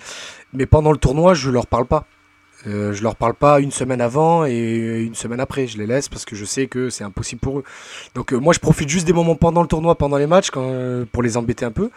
Mais 0.54 0.68
pendant 0.68 0.92
le 0.92 0.98
tournoi, 0.98 1.34
je 1.34 1.50
leur 1.50 1.66
parle 1.66 1.88
pas. 1.88 2.06
Euh, 2.66 2.94
je 2.94 3.04
leur 3.04 3.16
parle 3.16 3.34
pas 3.34 3.60
une 3.60 3.72
semaine 3.72 4.00
avant 4.00 4.46
et 4.46 5.04
une 5.06 5.16
semaine 5.16 5.40
après. 5.40 5.68
Je 5.68 5.78
les 5.78 5.86
laisse 5.86 6.08
parce 6.08 6.26
que 6.26 6.36
je 6.36 6.46
sais 6.46 6.68
que 6.68 6.90
c'est 6.90 7.04
impossible 7.04 7.42
pour 7.42 7.60
eux. 7.60 7.64
Donc 8.16 8.34
euh, 8.34 8.38
moi, 8.38 8.54
je 8.54 8.60
profite 8.60 8.90
juste 8.90 9.06
des 9.06 9.14
moments 9.14 9.36
pendant 9.36 9.62
le 9.62 9.68
tournoi, 9.68 9.96
pendant 9.96 10.18
les 10.18 10.28
matchs, 10.28 10.50
quand, 10.50 10.64
euh, 10.64 11.06
pour 11.12 11.24
les 11.24 11.36
embêter 11.36 11.66
un 11.66 11.72
peu. 11.72 11.90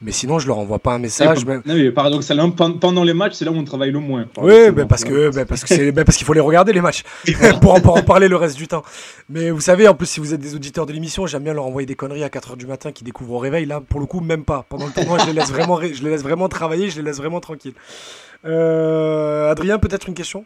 Mais 0.00 0.12
sinon, 0.12 0.38
je 0.38 0.46
leur 0.46 0.58
envoie 0.58 0.78
pas 0.78 0.94
un 0.94 0.98
message. 0.98 1.44
Non, 1.46 1.60
mais 1.66 1.90
paradoxalement, 1.90 2.50
pendant 2.50 3.04
les 3.04 3.14
matchs, 3.14 3.34
c'est 3.34 3.44
là 3.44 3.52
où 3.52 3.56
on 3.56 3.64
travaille 3.64 3.90
le 3.90 4.00
moins. 4.00 4.26
Oui, 4.38 4.70
ben 4.70 4.86
parce 4.86 5.04
que 5.04 5.30
ben 5.30 5.46
parce 5.46 5.64
que 5.64 5.90
parce 6.02 6.16
qu'il 6.16 6.26
faut 6.26 6.32
les 6.32 6.40
regarder 6.40 6.72
les 6.72 6.80
matchs 6.80 7.04
pour, 7.62 7.74
en, 7.74 7.80
pour 7.80 7.96
en 7.96 8.02
parler 8.02 8.28
le 8.28 8.36
reste 8.36 8.56
du 8.56 8.66
temps. 8.66 8.82
Mais 9.30 9.50
vous 9.50 9.60
savez, 9.60 9.88
en 9.88 9.94
plus, 9.94 10.06
si 10.06 10.20
vous 10.20 10.34
êtes 10.34 10.40
des 10.40 10.54
auditeurs 10.54 10.86
de 10.86 10.92
l'émission, 10.92 11.26
j'aime 11.26 11.44
bien 11.44 11.54
leur 11.54 11.64
envoyer 11.66 11.86
des 11.86 11.94
conneries 11.94 12.24
à 12.24 12.28
4 12.28 12.54
h 12.54 12.56
du 12.56 12.66
matin 12.66 12.92
qui 12.92 13.04
découvrent 13.04 13.34
au 13.34 13.38
réveil. 13.38 13.66
Là, 13.66 13.80
pour 13.80 14.00
le 14.00 14.06
coup, 14.06 14.20
même 14.20 14.44
pas. 14.44 14.66
Pendant 14.68 14.86
le 14.86 14.92
tournoi, 14.92 15.18
je 15.18 15.26
les 15.26 15.32
laisse 15.32 15.50
vraiment, 15.50 15.80
je 15.80 16.02
les 16.02 16.10
laisse 16.10 16.22
vraiment 16.22 16.48
travailler, 16.48 16.90
je 16.90 16.96
les 16.96 17.02
laisse 17.02 17.18
vraiment 17.18 17.40
tranquilles. 17.40 17.74
Euh, 18.44 19.50
Adrien, 19.50 19.78
peut-être 19.78 20.08
une 20.08 20.14
question? 20.14 20.44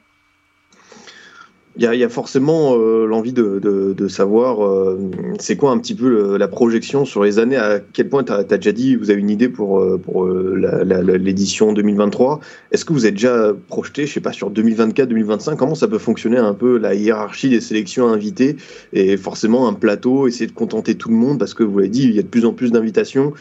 Il 1.80 1.84
y, 1.84 2.02
a, 2.02 2.08
forcément 2.08 2.74
euh, 2.76 3.06
l'envie 3.06 3.32
de, 3.32 4.08
savoir 4.08 4.66
euh, 4.66 4.98
c'est 5.38 5.56
quoi 5.56 5.70
un 5.70 5.78
petit 5.78 5.94
peu 5.94 6.36
la 6.36 6.48
projection 6.48 7.04
sur 7.04 7.22
les 7.22 7.38
années, 7.38 7.54
à 7.56 7.78
quel 7.78 8.08
point 8.08 8.24
tu 8.24 8.32
as, 8.32 8.42
déjà 8.42 8.72
dit, 8.72 8.96
vous 8.96 9.12
avez 9.12 9.20
une 9.20 9.30
idée 9.30 9.48
pour, 9.48 9.80
l'édition 10.26 11.72
2023. 11.72 12.40
Est-ce 12.72 12.84
que 12.84 12.92
vous 12.92 13.06
êtes 13.06 13.14
déjà 13.14 13.52
projeté, 13.68 14.06
je 14.06 14.14
sais 14.14 14.20
pas, 14.20 14.32
sur 14.32 14.50
2024-2025, 14.50 15.54
comment 15.54 15.76
ça 15.76 15.86
peut 15.86 15.98
fonctionner 15.98 16.38
un 16.38 16.54
peu 16.54 16.78
la 16.78 16.96
hiérarchie 16.96 17.48
des 17.48 17.60
sélections 17.60 18.08
invitées 18.08 18.56
et 18.92 19.16
forcément 19.16 19.68
un 19.68 19.74
plateau, 19.74 20.26
essayer 20.26 20.48
de 20.48 20.52
contenter 20.52 20.96
tout 20.96 21.10
le 21.10 21.16
monde 21.16 21.38
parce 21.38 21.54
que 21.54 21.62
vous 21.62 21.78
l'avez 21.78 21.90
dit, 21.90 22.02
il 22.02 22.16
y 22.16 22.18
a 22.18 22.22
de 22.22 22.28
plus 22.28 22.44
en 22.44 22.54
plus 22.54 22.72
d'invitations, 22.72 23.34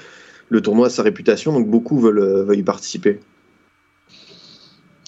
le 0.50 0.62
tournoi 0.62 0.88
a 0.88 0.89
sa 0.91 1.02
réputation, 1.02 1.54
donc 1.54 1.67
beaucoup 1.67 2.00
veulent 2.00 2.56
y 2.56 2.62
participer. 2.62 3.20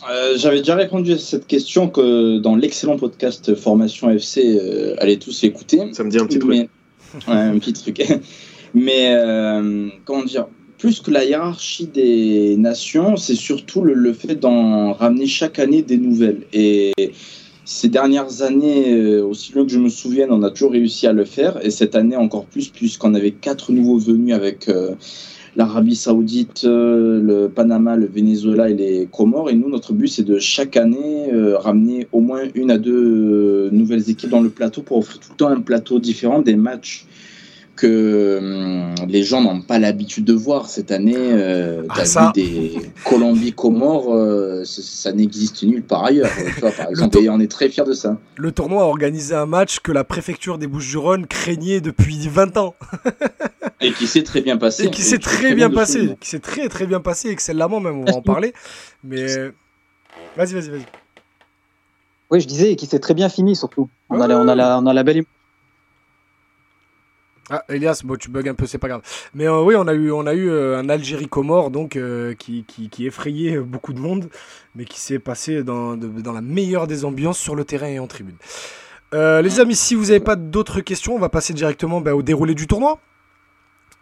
Euh, 0.07 0.37
J'avais 0.37 0.59
déjà 0.59 0.75
répondu 0.75 1.13
à 1.13 1.17
cette 1.17 1.47
question 1.47 1.89
que 1.89 2.37
dans 2.39 2.55
l'excellent 2.55 2.97
podcast 2.97 3.53
Formation 3.55 4.09
FC, 4.09 4.43
euh, 4.45 4.95
allez 4.99 5.19
tous 5.19 5.41
l'écouter. 5.41 5.81
Ça 5.93 6.03
me 6.03 6.09
dit 6.09 6.19
un 6.19 6.25
petit 6.25 6.39
truc. 6.39 6.51
Mais, 6.51 6.69
ouais, 7.27 7.33
un 7.33 7.59
petit 7.59 7.73
truc. 7.73 8.01
Mais 8.73 9.15
euh, 9.15 9.89
comment 10.05 10.23
dire 10.23 10.47
plus 10.77 11.01
que 11.01 11.11
la 11.11 11.25
hiérarchie 11.25 11.87
des 11.87 12.55
nations, 12.55 13.17
c'est 13.17 13.35
surtout 13.35 13.81
le, 13.81 13.93
le 13.93 14.13
fait 14.13 14.35
d'en 14.35 14.93
ramener 14.93 15.25
chaque 15.27 15.59
année 15.59 15.81
des 15.81 15.97
nouvelles. 15.97 16.43
Et 16.53 16.93
ces 17.65 17.89
dernières 17.89 18.43
années, 18.43 19.19
aussi 19.19 19.51
loin 19.51 19.65
que 19.65 19.71
je 19.73 19.77
me 19.77 19.89
souvienne, 19.89 20.29
on 20.31 20.41
a 20.41 20.49
toujours 20.51 20.71
réussi 20.71 21.05
à 21.05 21.11
le 21.11 21.25
faire. 21.25 21.59
Et 21.65 21.69
cette 21.69 21.95
année 21.95 22.15
encore 22.15 22.45
plus, 22.45 22.69
puisqu'on 22.69 23.13
avait 23.13 23.31
quatre 23.31 23.73
nouveaux 23.73 23.97
venus 23.97 24.33
avec 24.33 24.69
l'Arabie 25.55 25.95
Saoudite, 25.95 26.63
euh, 26.65 27.21
le 27.21 27.49
Panama, 27.49 27.95
le 27.95 28.07
Venezuela 28.07 28.69
et 28.69 28.73
les 28.73 29.07
Comores. 29.11 29.49
Et 29.49 29.55
nous, 29.55 29.69
notre 29.69 29.93
but, 29.93 30.07
c'est 30.07 30.23
de 30.23 30.39
chaque 30.39 30.77
année 30.77 31.31
euh, 31.33 31.57
ramener 31.57 32.07
au 32.11 32.19
moins 32.19 32.41
une 32.55 32.71
à 32.71 32.77
deux 32.77 32.93
euh, 32.93 33.69
nouvelles 33.71 34.09
équipes 34.09 34.29
dans 34.29 34.41
le 34.41 34.49
plateau 34.49 34.81
pour 34.81 34.97
offrir 34.97 35.19
tout 35.19 35.29
le 35.31 35.37
temps 35.37 35.49
un 35.49 35.61
plateau 35.61 35.99
différent, 35.99 36.41
des 36.41 36.55
matchs 36.55 37.05
que 37.79 38.37
hum, 38.39 39.07
les 39.07 39.23
gens 39.23 39.41
n'ont 39.41 39.61
pas 39.61 39.79
l'habitude 39.79 40.25
de 40.25 40.33
voir 40.33 40.69
cette 40.69 40.91
année. 40.91 41.15
Euh, 41.17 41.83
Ah, 41.89 41.93
t'as 41.97 42.05
ça. 42.05 42.31
vu 42.35 42.41
des 42.43 42.79
Colombie, 43.05 43.53
Comores, 43.53 44.13
euh, 44.13 44.63
ça, 44.65 44.81
ça 44.83 45.11
n'existe 45.11 45.63
nulle 45.63 45.83
part 45.83 46.05
ailleurs. 46.05 46.29
tu 46.55 46.59
vois, 46.61 46.71
par 46.71 46.89
exemple, 46.89 47.11
tour- 47.13 47.23
et 47.23 47.29
on 47.29 47.39
est 47.39 47.49
très 47.49 47.69
fiers 47.69 47.85
de 47.85 47.93
ça. 47.93 48.17
Le 48.35 48.51
tournoi 48.51 48.83
a 48.83 48.85
organisé 48.85 49.33
un 49.35 49.45
match 49.45 49.79
que 49.79 49.91
la 49.91 50.03
préfecture 50.03 50.57
des 50.57 50.67
Bouches-du-Rhône 50.67 51.25
craignait 51.27 51.81
depuis 51.81 52.27
20 52.27 52.57
ans 52.57 52.75
Et 53.81 53.93
qui 53.93 54.07
s'est 54.07 54.23
très 54.23 54.41
bien 54.41 54.57
passé. 54.57 54.85
et 54.85 54.89
qui 54.91 55.01
s'est 55.01 55.17
très 55.19 55.55
bien 55.55 55.69
passé, 55.69 56.17
qui 56.19 56.27
s'est 56.29 56.39
très 56.39 56.67
très 56.67 56.85
bien 56.85 56.99
passé, 56.99 57.29
excellemment 57.29 57.79
même, 57.79 57.99
on 57.99 58.03
va 58.05 58.15
en 58.15 58.21
parler. 58.21 58.53
Mais 59.05 59.21
euh, 59.37 59.51
vas-y, 60.35 60.53
vas-y, 60.53 60.69
vas-y. 60.69 60.85
Oui, 62.31 62.41
je 62.41 62.47
disais, 62.47 62.73
et 62.73 62.75
qui 62.75 62.85
s'est 62.85 62.99
très 62.99 63.13
bien 63.13 63.29
fini 63.29 63.55
surtout. 63.55 63.89
On, 64.09 64.15
a, 64.15 64.19
Ouais. 64.23 64.27
la, 64.27 64.37
on, 64.39 64.47
a, 64.49 64.55
la, 64.55 64.79
on 64.79 64.85
a 64.85 64.93
la 64.93 65.03
belle 65.03 65.17
image. 65.17 65.27
Ah, 67.51 67.63
Elias, 67.69 68.01
bon, 68.03 68.15
tu 68.15 68.29
bugs 68.29 68.47
un 68.47 68.53
peu, 68.53 68.65
c'est 68.67 68.77
pas 68.77 68.87
grave. 68.87 69.01
Mais 69.33 69.47
euh, 69.47 69.61
oui, 69.63 69.75
on 69.75 69.87
a 69.87 69.93
eu, 69.93 70.11
on 70.11 70.25
a 70.27 70.33
eu 70.33 70.49
euh, 70.49 70.77
un 70.77 70.87
Algérie-Comore 70.89 71.71
donc 71.71 71.95
euh, 71.95 72.33
qui, 72.35 72.63
qui, 72.67 72.89
qui 72.89 73.07
effrayait 73.07 73.57
beaucoup 73.59 73.93
de 73.93 73.99
monde, 73.99 74.29
mais 74.75 74.85
qui 74.85 74.99
s'est 74.99 75.17
passé 75.19 75.63
dans, 75.63 75.97
de- 75.97 76.21
dans 76.21 76.33
la 76.33 76.41
meilleure 76.41 76.85
des 76.85 77.05
ambiances 77.05 77.39
sur 77.39 77.55
le 77.55 77.63
terrain 77.65 77.87
et 77.87 77.97
en 77.99 78.07
tribune. 78.07 78.35
Euh, 79.15 79.41
les 79.41 79.59
amis, 79.59 79.75
si 79.75 79.95
vous 79.95 80.05
n'avez 80.05 80.19
pas 80.19 80.35
d'autres 80.35 80.81
questions, 80.81 81.15
on 81.15 81.19
va 81.19 81.29
passer 81.29 81.53
directement 81.53 82.01
bah, 82.01 82.13
au 82.15 82.21
déroulé 82.21 82.53
du 82.53 82.67
tournoi. 82.67 82.99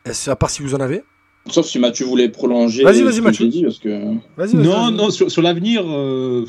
Est-ce- 0.05 0.29
À 0.29 0.35
part 0.35 0.49
si 0.49 0.61
vous 0.61 0.75
en 0.75 0.79
avez? 0.81 1.03
Sauf 1.49 1.65
si 1.65 1.79
Mathieu 1.79 2.05
voulait 2.05 2.27
prolonger. 2.27 2.83
Vas-y, 2.83 3.03
vas-y, 3.03 3.13
ce 3.13 3.19
que 3.19 3.23
Mathieu. 3.23 3.47
dit, 3.47 3.63
parce 3.63 3.79
que... 3.79 3.89
Vas-y, 4.35 4.55
vas-y, 4.55 4.55
Non, 4.57 4.81
vas-y. 4.87 4.93
non, 4.95 5.09
sur, 5.09 5.31
sur 5.31 5.41
l'avenir, 5.41 5.81
euh, 5.87 6.45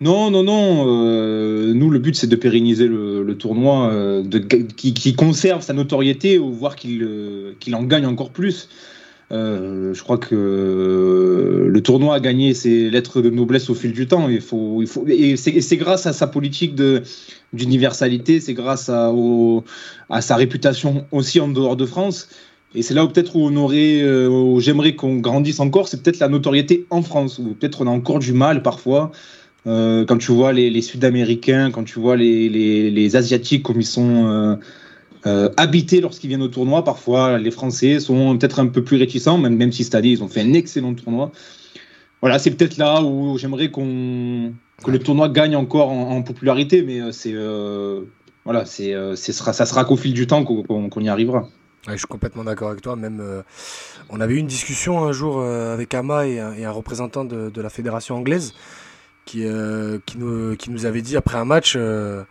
non, 0.00 0.30
non, 0.30 0.42
non. 0.42 0.84
euh, 0.88 1.72
nous, 1.72 1.88
le 1.88 1.98
but, 1.98 2.16
c'est 2.16 2.26
de 2.26 2.36
pérenniser 2.36 2.88
le, 2.88 3.34
tournoi, 3.38 3.90
euh, 3.92 4.22
de, 4.22 4.38
qui, 4.38 5.14
conserve 5.14 5.62
sa 5.62 5.72
notoriété, 5.72 6.38
ou 6.38 6.52
voire 6.52 6.76
qu'il 6.76 7.02
euh, 7.02 7.54
en 7.72 7.82
gagne 7.84 8.06
encore 8.06 8.30
plus. 8.30 8.68
Euh, 9.32 9.94
je 9.94 10.02
crois 10.02 10.18
que 10.18 10.34
euh, 10.34 11.68
le 11.68 11.82
tournoi 11.82 12.14
a 12.14 12.20
gagné 12.20 12.52
ses 12.54 12.90
lettres 12.90 13.22
de 13.22 13.30
noblesse 13.30 13.70
au 13.70 13.74
fil 13.74 13.92
du 13.92 14.06
temps. 14.06 14.28
Il 14.28 14.40
faut, 14.40 14.82
il 14.82 14.86
faut, 14.86 15.04
et 15.08 15.36
c'est 15.36 15.76
grâce 15.76 16.06
à 16.06 16.12
sa 16.12 16.26
politique 16.26 16.74
d'universalité, 17.52 18.40
c'est 18.40 18.54
grâce 18.54 18.88
à, 18.90 19.12
sa 20.20 20.36
réputation 20.36 21.06
aussi 21.10 21.40
en 21.40 21.48
dehors 21.48 21.76
de 21.76 21.86
France. 21.86 22.28
Et 22.74 22.82
c'est 22.82 22.94
là 22.94 23.04
où 23.04 23.08
peut-être 23.08 23.36
on 23.36 23.56
aurait, 23.56 24.04
j'aimerais 24.58 24.94
qu'on 24.94 25.16
grandisse 25.16 25.60
encore, 25.60 25.88
c'est 25.88 26.02
peut-être 26.02 26.18
la 26.18 26.28
notoriété 26.28 26.86
en 26.90 27.02
France, 27.02 27.38
où 27.38 27.54
peut-être 27.54 27.82
on 27.82 27.86
a 27.86 27.90
encore 27.90 28.18
du 28.18 28.32
mal 28.32 28.62
parfois. 28.62 29.12
Euh, 29.66 30.04
quand 30.04 30.18
tu 30.18 30.32
vois 30.32 30.52
les, 30.52 30.82
Sud-Américains, 30.82 31.70
quand 31.70 31.84
tu 31.84 31.98
vois 31.98 32.16
les, 32.16 32.48
les, 32.48 32.90
les 32.90 33.16
Asiatiques 33.16 33.62
comme 33.62 33.80
ils 33.80 33.86
sont 33.86 34.26
euh, 34.26 34.56
euh, 35.26 35.48
habités 35.56 36.00
lorsqu'ils 36.00 36.28
viennent 36.28 36.42
au 36.42 36.48
tournoi, 36.48 36.84
parfois 36.84 37.38
les 37.38 37.50
Français 37.50 37.98
sont 37.98 38.36
peut-être 38.36 38.60
un 38.60 38.66
peu 38.66 38.84
plus 38.84 38.98
réticents, 38.98 39.38
même, 39.38 39.56
même 39.56 39.72
si 39.72 39.88
année 39.96 40.08
ils 40.08 40.22
ont 40.22 40.28
fait 40.28 40.42
un 40.42 40.52
excellent 40.52 40.94
tournoi. 40.94 41.32
Voilà, 42.20 42.38
c'est 42.38 42.50
peut-être 42.50 42.76
là 42.76 43.02
où 43.02 43.38
j'aimerais 43.38 43.70
qu'on 43.70 44.52
que 44.84 44.90
le 44.90 44.98
tournoi 44.98 45.28
gagne 45.28 45.56
encore 45.56 45.90
en, 45.90 46.22
popularité, 46.22 46.82
mais 46.82 47.12
c'est 47.12 47.34
voilà, 48.44 48.66
c'est 48.66 48.94
ça 49.16 49.66
sera 49.66 49.84
qu'au 49.84 49.96
fil 49.96 50.12
du 50.12 50.26
temps 50.26 50.44
qu'on 50.44 50.88
qu'on 50.88 51.00
y 51.00 51.08
arrivera. 51.08 51.48
Ouais, 51.86 51.92
je 51.92 51.98
suis 51.98 52.06
complètement 52.06 52.44
d'accord 52.44 52.70
avec 52.70 52.80
toi. 52.80 52.96
Même, 52.96 53.22
on 54.08 54.20
avait 54.20 54.34
eu 54.34 54.38
une 54.38 54.46
discussion 54.46 55.04
un 55.04 55.12
jour 55.12 55.42
avec 55.42 55.92
Ama 55.94 56.26
et 56.26 56.40
un, 56.40 56.70
représentant 56.70 57.24
de 57.24 57.60
la 57.60 57.70
fédération 57.70 58.16
anglaise 58.16 58.54
qui, 59.24 59.44
euh, 59.46 59.98
qui, 60.06 60.18
nous, 60.18 60.56
qui 60.56 60.70
nous 60.70 60.86
avait 60.86 61.02
dit 61.02 61.16
après 61.16 61.38
un 61.38 61.44
match 61.44 61.74
euh, 61.76 62.22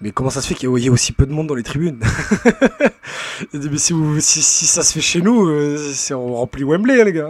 Mais 0.00 0.10
comment 0.12 0.30
ça 0.30 0.40
se 0.40 0.46
fait 0.48 0.54
qu'il 0.54 0.68
y 0.78 0.86
ait 0.86 0.90
aussi 0.90 1.12
peu 1.12 1.26
de 1.26 1.32
monde 1.32 1.46
dans 1.48 1.54
les 1.54 1.62
tribunes 1.62 1.98
Il 3.52 3.60
dit, 3.60 3.68
Mais 3.70 3.78
si, 3.78 3.92
vous- 3.92 4.20
si, 4.20 4.40
si 4.42 4.66
ça 4.66 4.82
se 4.82 4.92
fait 4.92 5.00
chez 5.00 5.20
nous, 5.20 5.48
euh, 5.48 5.92
on 6.12 6.34
remplit 6.34 6.62
Wembley, 6.64 7.00
hein, 7.00 7.04
les 7.04 7.12
gars. 7.12 7.28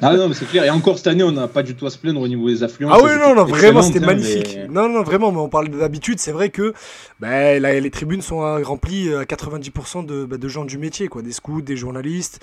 Ah 0.00 0.16
non, 0.16 0.28
mais 0.28 0.34
c'est 0.34 0.46
clair. 0.48 0.64
Et 0.64 0.70
encore 0.70 0.96
cette 0.96 1.08
année, 1.08 1.22
on 1.22 1.32
n'a 1.32 1.48
pas 1.48 1.62
du 1.62 1.74
tout 1.74 1.86
à 1.86 1.90
se 1.90 1.98
plaindre 1.98 2.20
au 2.20 2.28
niveau 2.28 2.48
des 2.48 2.62
affluences. 2.62 2.92
Ah 2.98 3.02
oui, 3.04 3.10
non, 3.18 3.34
non, 3.34 3.44
vraiment, 3.44 3.82
c'était 3.82 4.00
magnifique. 4.00 4.56
mais- 4.56 4.68
Non, 4.68 4.88
non, 4.88 5.02
vraiment, 5.02 5.32
mais 5.32 5.38
on 5.38 5.48
parle 5.48 5.68
d'habitude, 5.68 6.18
c'est 6.18 6.32
vrai 6.32 6.48
que 6.50 6.72
ben, 7.20 7.60
là, 7.60 7.78
les 7.78 7.90
tribunes 7.90 8.22
sont 8.22 8.38
remplies 8.62 9.12
à 9.12 9.24
90% 9.24 10.06
de, 10.06 10.24
bah, 10.24 10.38
de 10.38 10.48
gens 10.48 10.64
du 10.64 10.78
métier, 10.78 11.08
quoi, 11.08 11.20
des 11.22 11.32
scouts, 11.32 11.60
des 11.62 11.76
journalistes. 11.76 12.40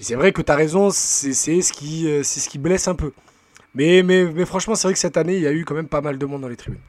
Et 0.00 0.04
c'est 0.04 0.14
vrai 0.14 0.32
que 0.32 0.42
tu 0.42 0.52
as 0.52 0.56
raison, 0.56 0.90
c'est 0.92 1.32
ce, 1.32 1.72
qui, 1.72 2.06
ce 2.22 2.48
qui 2.48 2.58
blesse 2.58 2.86
un 2.88 2.94
peu. 2.94 3.12
Mais, 3.74 4.02
mais, 4.02 4.24
mais 4.24 4.44
franchement, 4.44 4.74
c'est 4.74 4.88
vrai 4.88 4.94
que 4.94 4.98
cette 4.98 5.16
année, 5.16 5.36
il 5.36 5.42
y 5.42 5.46
a 5.46 5.52
eu 5.52 5.64
quand 5.64 5.74
même 5.74 5.88
pas 5.88 6.00
mal 6.00 6.18
de 6.18 6.26
monde 6.26 6.42
dans 6.42 6.48
les 6.48 6.56
tribunes. 6.56 6.80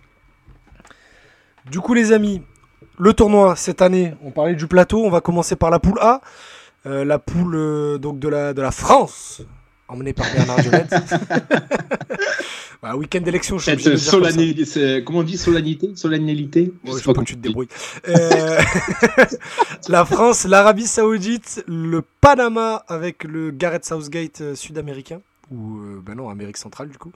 Du 1.70 1.80
coup, 1.80 1.94
les 1.94 2.12
amis, 2.12 2.41
le 2.98 3.13
tournoi 3.13 3.56
cette 3.56 3.82
année, 3.82 4.13
on 4.24 4.32
parlait 4.32 4.56
du 4.56 4.67
plateau, 4.67 5.04
on 5.06 5.10
va 5.10 5.22
commencer 5.22 5.56
par 5.56 5.70
la 5.70 5.80
poule 5.80 6.00
A. 6.02 6.22
Euh, 6.88 7.06
la 7.06 7.20
poule 7.20 7.56
euh, 7.56 7.98
donc 8.00 8.17
de 8.17 8.28
la, 8.28 8.54
de 8.54 8.62
la 8.62 8.72
France, 8.72 9.44
emmenée 9.88 10.13
par 10.13 10.26
Bernard 10.34 10.58
Dionnet. 10.62 10.88
Bah, 12.82 12.96
week-end 12.96 13.22
d'élection, 13.22 13.60
je 13.60 13.76
suis 13.76 14.00
solennité, 14.00 15.04
comment 15.06 15.20
on 15.20 15.24
dit 15.24 15.38
solennité 15.38 15.91
Solennalité 15.94 16.74
Je 16.84 16.89
Ouais, 16.91 16.98
sais 16.98 17.04
pas 17.06 17.13
comment 17.13 17.24
tu 17.26 17.36
te 17.36 17.39
débrouilles. 17.39 17.67
Euh, 18.08 18.60
la 19.88 20.04
France, 20.04 20.46
l'Arabie 20.46 20.88
Saoudite, 20.88 21.63
le 21.67 22.02
Panama 22.22 22.84
avec 22.88 23.24
le 23.24 23.52
Gareth 23.52 23.86
Southgate 23.86 24.56
sud-américain, 24.56 25.22
ou 25.52 25.80
euh, 25.80 26.02
ben 26.04 26.16
non, 26.16 26.30
Amérique 26.30 26.58
centrale 26.58 26.90
du 26.90 26.98
coup, 26.98 27.12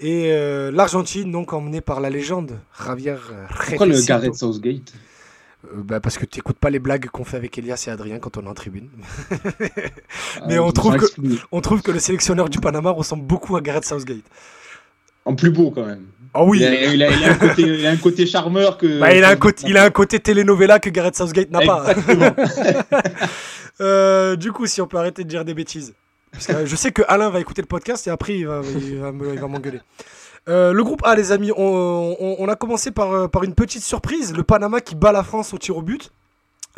et 0.00 0.30
euh, 0.32 0.70
l'Argentine, 0.70 1.30
donc 1.32 1.52
emmenée 1.52 1.80
par 1.80 2.00
la 2.00 2.10
légende 2.10 2.58
Javier 2.84 3.16
Pourquoi 3.68 3.86
le. 3.86 4.00
Gareth 4.06 4.34
Southgate? 4.34 4.92
Bah, 5.74 5.98
Parce 5.98 6.16
que 6.16 6.24
tu 6.24 6.38
n'écoutes 6.38 6.58
pas 6.58 6.70
les 6.70 6.78
blagues 6.78 7.06
qu'on 7.06 7.24
fait 7.24 7.36
avec 7.38 7.58
Elias 7.58 7.82
et 7.88 7.90
Adrien 7.90 8.20
quand 8.20 8.36
on 8.36 8.42
est 8.44 8.48
en 8.48 8.54
tribune. 8.54 8.88
Mais 10.46 10.56
Ah, 10.58 10.62
on 10.62 10.70
trouve 10.70 10.96
que-. 10.96 11.06
On 11.50 11.60
trouve 11.60 11.82
que 11.82 11.90
le 11.90 11.98
sélectionneur 11.98 12.48
du 12.48 12.60
Panama 12.60 12.90
ressemble 12.90 13.24
beaucoup 13.24 13.56
à 13.56 13.60
Gareth 13.60 13.84
Southgate. 13.84 14.22
En 15.24 15.34
plus 15.34 15.50
beau 15.50 15.72
quand 15.72 15.84
même. 15.84 16.04
Ah 16.34 16.44
oui 16.44 16.58
Il, 16.58 16.64
a, 16.66 16.84
il 16.92 17.02
a- 17.02 17.10
il 17.10 17.24
a 17.24 17.32
un 17.32 17.34
côté, 17.34 17.62
il 17.62 17.86
a 17.86 17.90
un 17.90 17.96
côté 17.96 18.26
charmeur 18.26 18.78
que. 18.78 19.00
Bah, 19.00 19.12
il, 19.12 19.24
a 19.24 19.30
un 19.30 19.36
côté, 19.36 19.64
il 19.66 19.76
a 19.76 19.82
un 19.84 19.90
côté 19.90 20.20
telenovela 20.20 20.78
que 20.78 20.90
Gareth 20.90 21.16
Southgate 21.16 21.50
n'a 21.50 21.60
pas. 21.62 21.86
Euh, 23.80 24.36
du 24.36 24.52
coup, 24.52 24.66
si 24.66 24.80
on 24.80 24.86
peut 24.86 24.96
arrêter 24.96 25.22
de 25.22 25.28
dire 25.28 25.44
des 25.44 25.52
bêtises. 25.52 25.92
Euh, 26.50 26.66
je 26.66 26.76
sais 26.76 26.92
que 26.92 27.02
Alain 27.08 27.30
va 27.30 27.40
écouter 27.40 27.62
le 27.62 27.66
podcast 27.66 28.06
et 28.06 28.10
après 28.10 28.38
il 28.38 28.46
va, 28.46 28.62
m'engueuler. 29.12 29.80
Euh, 30.48 30.72
le 30.72 30.84
groupe 30.84 31.02
A, 31.04 31.16
les 31.16 31.32
amis, 31.32 31.50
on, 31.56 32.48
a 32.48 32.56
commencé 32.56 32.90
par, 32.90 33.12
euh, 33.12 33.28
par 33.28 33.42
une 33.42 33.54
petite 33.54 33.82
surprise. 33.82 34.32
Le 34.34 34.42
Panama 34.42 34.80
qui 34.80 34.94
bat 34.94 35.12
la 35.12 35.24
France 35.24 35.52
au 35.52 35.58
tir 35.58 35.76
au 35.76 35.82
but. 35.82 36.10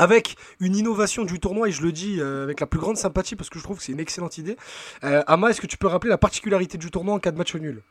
Avec 0.00 0.36
une 0.60 0.76
innovation 0.76 1.24
du 1.24 1.40
tournoi, 1.40 1.70
et 1.70 1.72
je 1.72 1.82
le 1.82 1.90
dis 1.90 2.20
avec 2.20 2.60
la 2.60 2.66
plus 2.66 2.78
grande 2.78 2.96
sympathie 2.96 3.34
parce 3.34 3.50
que 3.50 3.58
je 3.58 3.64
trouve 3.64 3.78
que 3.78 3.82
c'est 3.82 3.90
une 3.90 3.98
excellente 3.98 4.38
idée. 4.38 4.56
Euh, 5.02 5.22
est-ce 5.50 5.60
que 5.60 5.66
tu 5.66 5.76
peux 5.76 5.88
rappeler 5.88 6.08
la 6.08 6.18
particularité 6.18 6.78
du 6.78 6.92
tournoi 6.92 7.14
en 7.14 7.18
cas 7.18 7.32
de 7.32 7.36
match 7.36 7.56
nul? 7.56 7.82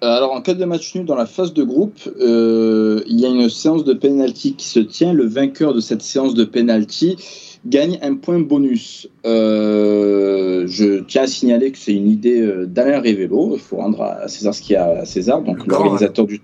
Alors, 0.00 0.32
en 0.32 0.40
cas 0.40 0.54
de 0.54 0.64
match 0.64 0.94
nul 0.94 1.04
dans 1.04 1.14
la 1.14 1.26
phase 1.26 1.52
de 1.52 1.62
groupe, 1.64 1.98
il 2.06 3.20
y 3.20 3.26
a 3.26 3.28
une 3.28 3.50
séance 3.50 3.84
de 3.84 3.92
penalty 3.92 4.54
qui 4.54 4.66
se 4.66 4.80
tient. 4.80 5.12
Le 5.12 5.26
vainqueur 5.26 5.74
de 5.74 5.80
cette 5.80 6.00
séance 6.00 6.32
de 6.32 6.44
penalty 6.44 7.18
gagne 7.68 7.98
un 8.02 8.14
point 8.14 8.38
bonus. 8.40 9.08
Euh, 9.24 10.66
je 10.66 11.00
tiens 11.02 11.22
à 11.22 11.26
signaler 11.26 11.72
que 11.72 11.78
c'est 11.78 11.94
une 11.94 12.10
idée 12.10 12.40
euh, 12.40 12.66
d'Alain 12.66 13.00
Révélo. 13.00 13.52
Il 13.54 13.60
faut 13.60 13.76
rendre 13.76 14.02
à 14.02 14.28
César 14.28 14.54
ce 14.54 14.62
qu'il 14.62 14.74
y 14.74 14.76
a 14.76 15.00
à 15.00 15.04
César, 15.04 15.42
donc 15.42 15.66
l'organisateur 15.66 16.26
du, 16.26 16.40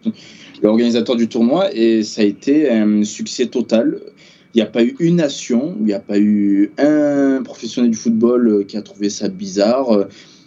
l'organisateur 0.62 1.16
du 1.16 1.28
tournoi. 1.28 1.74
Et 1.74 2.02
ça 2.02 2.22
a 2.22 2.24
été 2.24 2.70
un 2.70 3.04
succès 3.04 3.46
total. 3.46 4.00
Il 4.54 4.58
n'y 4.58 4.62
a 4.62 4.66
pas 4.66 4.82
eu 4.82 4.96
une 5.00 5.16
nation, 5.16 5.74
il 5.80 5.86
n'y 5.86 5.94
a 5.94 6.00
pas 6.00 6.18
eu 6.18 6.72
un 6.76 7.42
professionnel 7.42 7.90
du 7.90 7.96
football 7.96 8.48
euh, 8.48 8.64
qui 8.64 8.76
a 8.76 8.82
trouvé 8.82 9.08
ça 9.08 9.28
bizarre. 9.28 10.06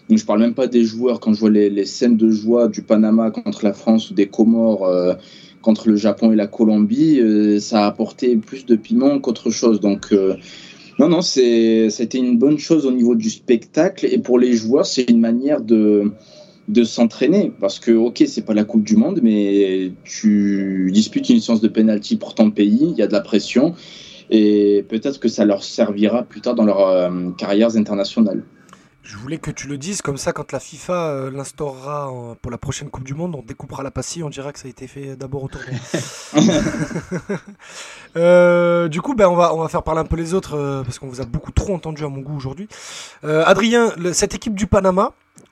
Donc, 0.10 0.20
je 0.20 0.26
parle 0.26 0.40
même 0.42 0.54
pas 0.54 0.68
des 0.68 0.84
joueurs. 0.84 1.20
Quand 1.20 1.34
je 1.34 1.40
vois 1.40 1.50
les, 1.50 1.70
les 1.70 1.86
scènes 1.86 2.18
de 2.18 2.30
joie 2.30 2.68
du 2.68 2.82
Panama 2.82 3.32
contre 3.32 3.66
la 3.66 3.74
France 3.74 4.12
ou 4.12 4.14
des 4.14 4.28
Comores 4.28 4.86
euh, 4.86 5.14
contre 5.66 5.90
le 5.90 5.96
Japon 5.96 6.32
et 6.32 6.36
la 6.36 6.46
Colombie, 6.46 7.20
euh, 7.20 7.60
ça 7.60 7.86
a 7.86 7.88
apporté 7.88 8.36
plus 8.36 8.68
de 8.68 8.76
piment 8.76 9.20
qu'autre 9.20 9.50
chose. 9.50 9.80
Donc, 9.80 10.10
euh, 10.12 10.36
non, 11.00 11.10
non, 11.10 11.22
c'était 11.24 12.20
une 12.20 12.38
bonne 12.38 12.60
chose 12.60 12.86
au 12.86 12.92
niveau 12.92 13.16
du 13.16 13.32
spectacle. 13.32 14.06
Et 14.06 14.20
pour 14.20 14.38
les 14.38 14.54
joueurs, 14.54 14.86
c'est 14.86 15.10
une 15.10 15.20
manière 15.20 15.62
de, 15.62 16.12
s'entraîner. 16.84 17.52
Parce 17.60 17.80
que, 17.80 17.92
ok, 17.92 18.24
c'est 18.28 18.46
pas 18.46 18.54
la 18.54 18.64
Coupe 18.64 18.84
du 18.84 18.96
Monde, 18.96 19.22
mais 19.24 19.92
tu 20.04 20.92
disputes 20.94 21.30
une 21.30 21.40
séance 21.40 21.62
de 21.62 21.68
penalty 21.68 22.16
pour 22.16 22.36
ton 22.36 22.52
pays, 22.52 22.92
il 22.92 22.96
y 22.96 23.02
a 23.02 23.08
de 23.08 23.14
la 23.14 23.22
pression. 23.22 23.74
et 24.30 24.86
peut-être 24.88 25.20
que 25.20 25.28
ça 25.28 25.46
leur 25.46 25.64
servira 25.64 26.24
plus 26.24 26.42
tard 26.42 26.54
dans 26.54 26.66
leurs 26.66 27.12
carrières 27.38 27.76
internationales. 27.76 28.44
Je 29.06 29.18
voulais 29.18 29.38
que 29.38 29.52
tu 29.52 29.68
le 29.68 29.78
dises, 29.78 30.02
comme 30.02 30.18
ça, 30.18 30.34
quand 30.34 30.52
la 30.52 30.60
FIFA 30.60 30.94
euh, 30.94 31.32
l'instaurera 31.32 32.12
pour 32.42 32.50
la 32.50 32.58
prochaine 32.58 32.90
Coupe 32.90 33.04
du 33.04 33.14
Monde, 33.14 33.36
on 33.36 33.44
découpera 33.44 33.84
la 33.84 33.92
pastille, 33.92 34.24
on 34.24 34.32
dira 34.32 34.52
que 34.52 34.58
ça 34.58 34.66
a 34.68 34.70
été 34.72 34.88
fait 34.88 35.16
d'abord 35.16 35.44
au 35.44 35.48
tournoi. 35.48 35.78
euh, 38.18 38.88
du 38.88 39.04
coup, 39.04 39.14
ben, 39.14 39.28
on, 39.28 39.36
va, 39.36 39.54
on 39.54 39.62
va 39.62 39.68
faire 39.70 39.84
parler 39.84 40.02
un 40.02 40.06
peu 40.06 40.16
les 40.16 40.34
autres, 40.34 40.58
euh, 40.58 40.82
parce 40.82 40.98
qu'on 40.98 41.08
vous 41.08 41.22
a 41.22 41.26
beaucoup 41.26 41.52
trop 41.52 41.76
entendu 41.76 42.04
à 42.04 42.10
mon 42.10 42.22
goût 42.22 42.36
aujourd'hui. 42.36 42.68
Adrien, 43.22 43.94
cette 44.14 44.34
équipe 44.34 44.56
du 44.56 44.66
Panama, 44.66 45.12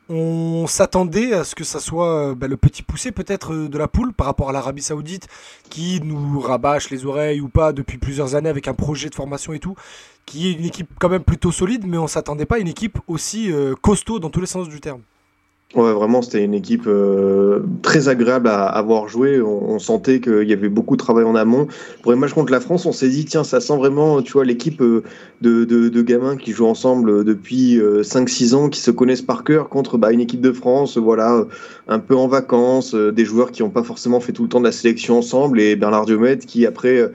on 0.10 0.66
s'attendait 0.66 1.34
à 1.34 1.44
ce 1.44 1.54
que 1.54 1.64
ça 1.64 1.80
soit 1.80 2.34
ben, 2.36 2.50
le 2.50 2.58
petit 2.58 2.82
poussé 2.82 3.12
peut-être 3.12 3.54
de 3.54 3.78
la 3.78 3.88
poule 3.88 4.14
par 4.14 4.26
rapport 4.26 4.50
à 4.50 4.52
l'Arabie 4.52 4.82
Saoudite, 4.82 5.28
qui 5.70 6.02
nous 6.04 6.40
rabâche 6.40 6.90
les 6.90 7.06
oreilles 7.06 7.40
ou 7.40 7.50
pas 7.50 7.72
depuis 7.72 8.00
plusieurs 8.00 8.34
années 8.34 8.50
avec 8.50 8.68
un 8.68 8.74
projet 8.74 9.10
de 9.10 9.16
formation 9.16 9.54
et 9.54 9.60
tout 9.60 9.76
qui 10.26 10.48
est 10.48 10.54
une 10.54 10.66
équipe 10.66 10.90
quand 11.00 11.10
même 11.10 11.24
plutôt 11.24 11.52
solide, 11.52 11.86
mais 11.86 11.98
on 11.98 12.08
s'attendait 12.08 12.46
pas 12.46 12.56
à 12.56 12.60
une 12.60 12.68
équipe 12.68 13.00
aussi 13.08 13.52
euh, 13.52 13.76
costaud 13.76 14.20
dans 14.20 14.30
tous 14.30 14.42
les 14.42 14.48
sens 14.48 14.70
du 14.70 14.80
terme. 14.80 15.02
Ouais, 15.76 15.92
vraiment, 15.92 16.22
c'était 16.22 16.44
une 16.44 16.54
équipe 16.54 16.84
euh, 16.86 17.62
très 17.82 18.08
agréable 18.08 18.48
à 18.48 18.66
avoir 18.66 19.08
joué. 19.08 19.42
On, 19.42 19.80
sentait 19.80 20.22
qu'il 20.22 20.48
y 20.48 20.54
avait 20.54 20.70
beaucoup 20.70 20.96
de 20.96 21.02
travail 21.02 21.24
en 21.24 21.34
amont. 21.34 21.68
Pour 22.04 22.12
les 22.12 22.18
matchs 22.18 22.34
contre 22.34 22.52
la 22.52 22.60
France, 22.60 22.86
on 22.86 22.92
s'est 22.92 23.10
dit, 23.10 23.26
tiens, 23.26 23.44
ça 23.44 23.60
sent 23.60 23.76
vraiment, 23.76 24.22
tu 24.22 24.34
vois, 24.34 24.46
l'équipe 24.46 24.82
euh, 24.82 25.02
de, 25.42 25.66
de, 25.66 26.02
gamins 26.04 26.38
qui 26.38 26.52
jouent 26.52 26.68
ensemble 26.68 27.24
depuis 27.24 27.80
5-6 27.80 28.54
ans, 28.54 28.70
qui 28.70 28.82
se 28.82 28.92
connaissent 28.92 29.24
par 29.24 29.44
cœur 29.44 29.68
contre 29.68 29.98
bah, 29.98 30.12
une 30.12 30.20
équipe 30.22 30.42
de 30.42 30.52
France, 30.52 30.98
voilà, 30.98 31.46
un 31.88 32.00
peu 32.00 32.16
en 32.16 32.28
vacances, 32.28 32.94
des 32.94 33.26
joueurs 33.26 33.52
qui 33.52 33.64
n'ont 33.64 33.70
pas 33.70 33.84
forcément 33.84 34.20
fait 34.20 34.32
tout 34.32 34.44
le 34.44 34.50
temps 34.50 34.60
de 34.60 34.66
la 34.66 34.72
sélection 34.72 35.18
ensemble, 35.18 35.60
et 35.60 35.76
Bernard 35.76 36.06
Diomède 36.06 36.46
qui, 36.46 36.66
après, 36.66 37.12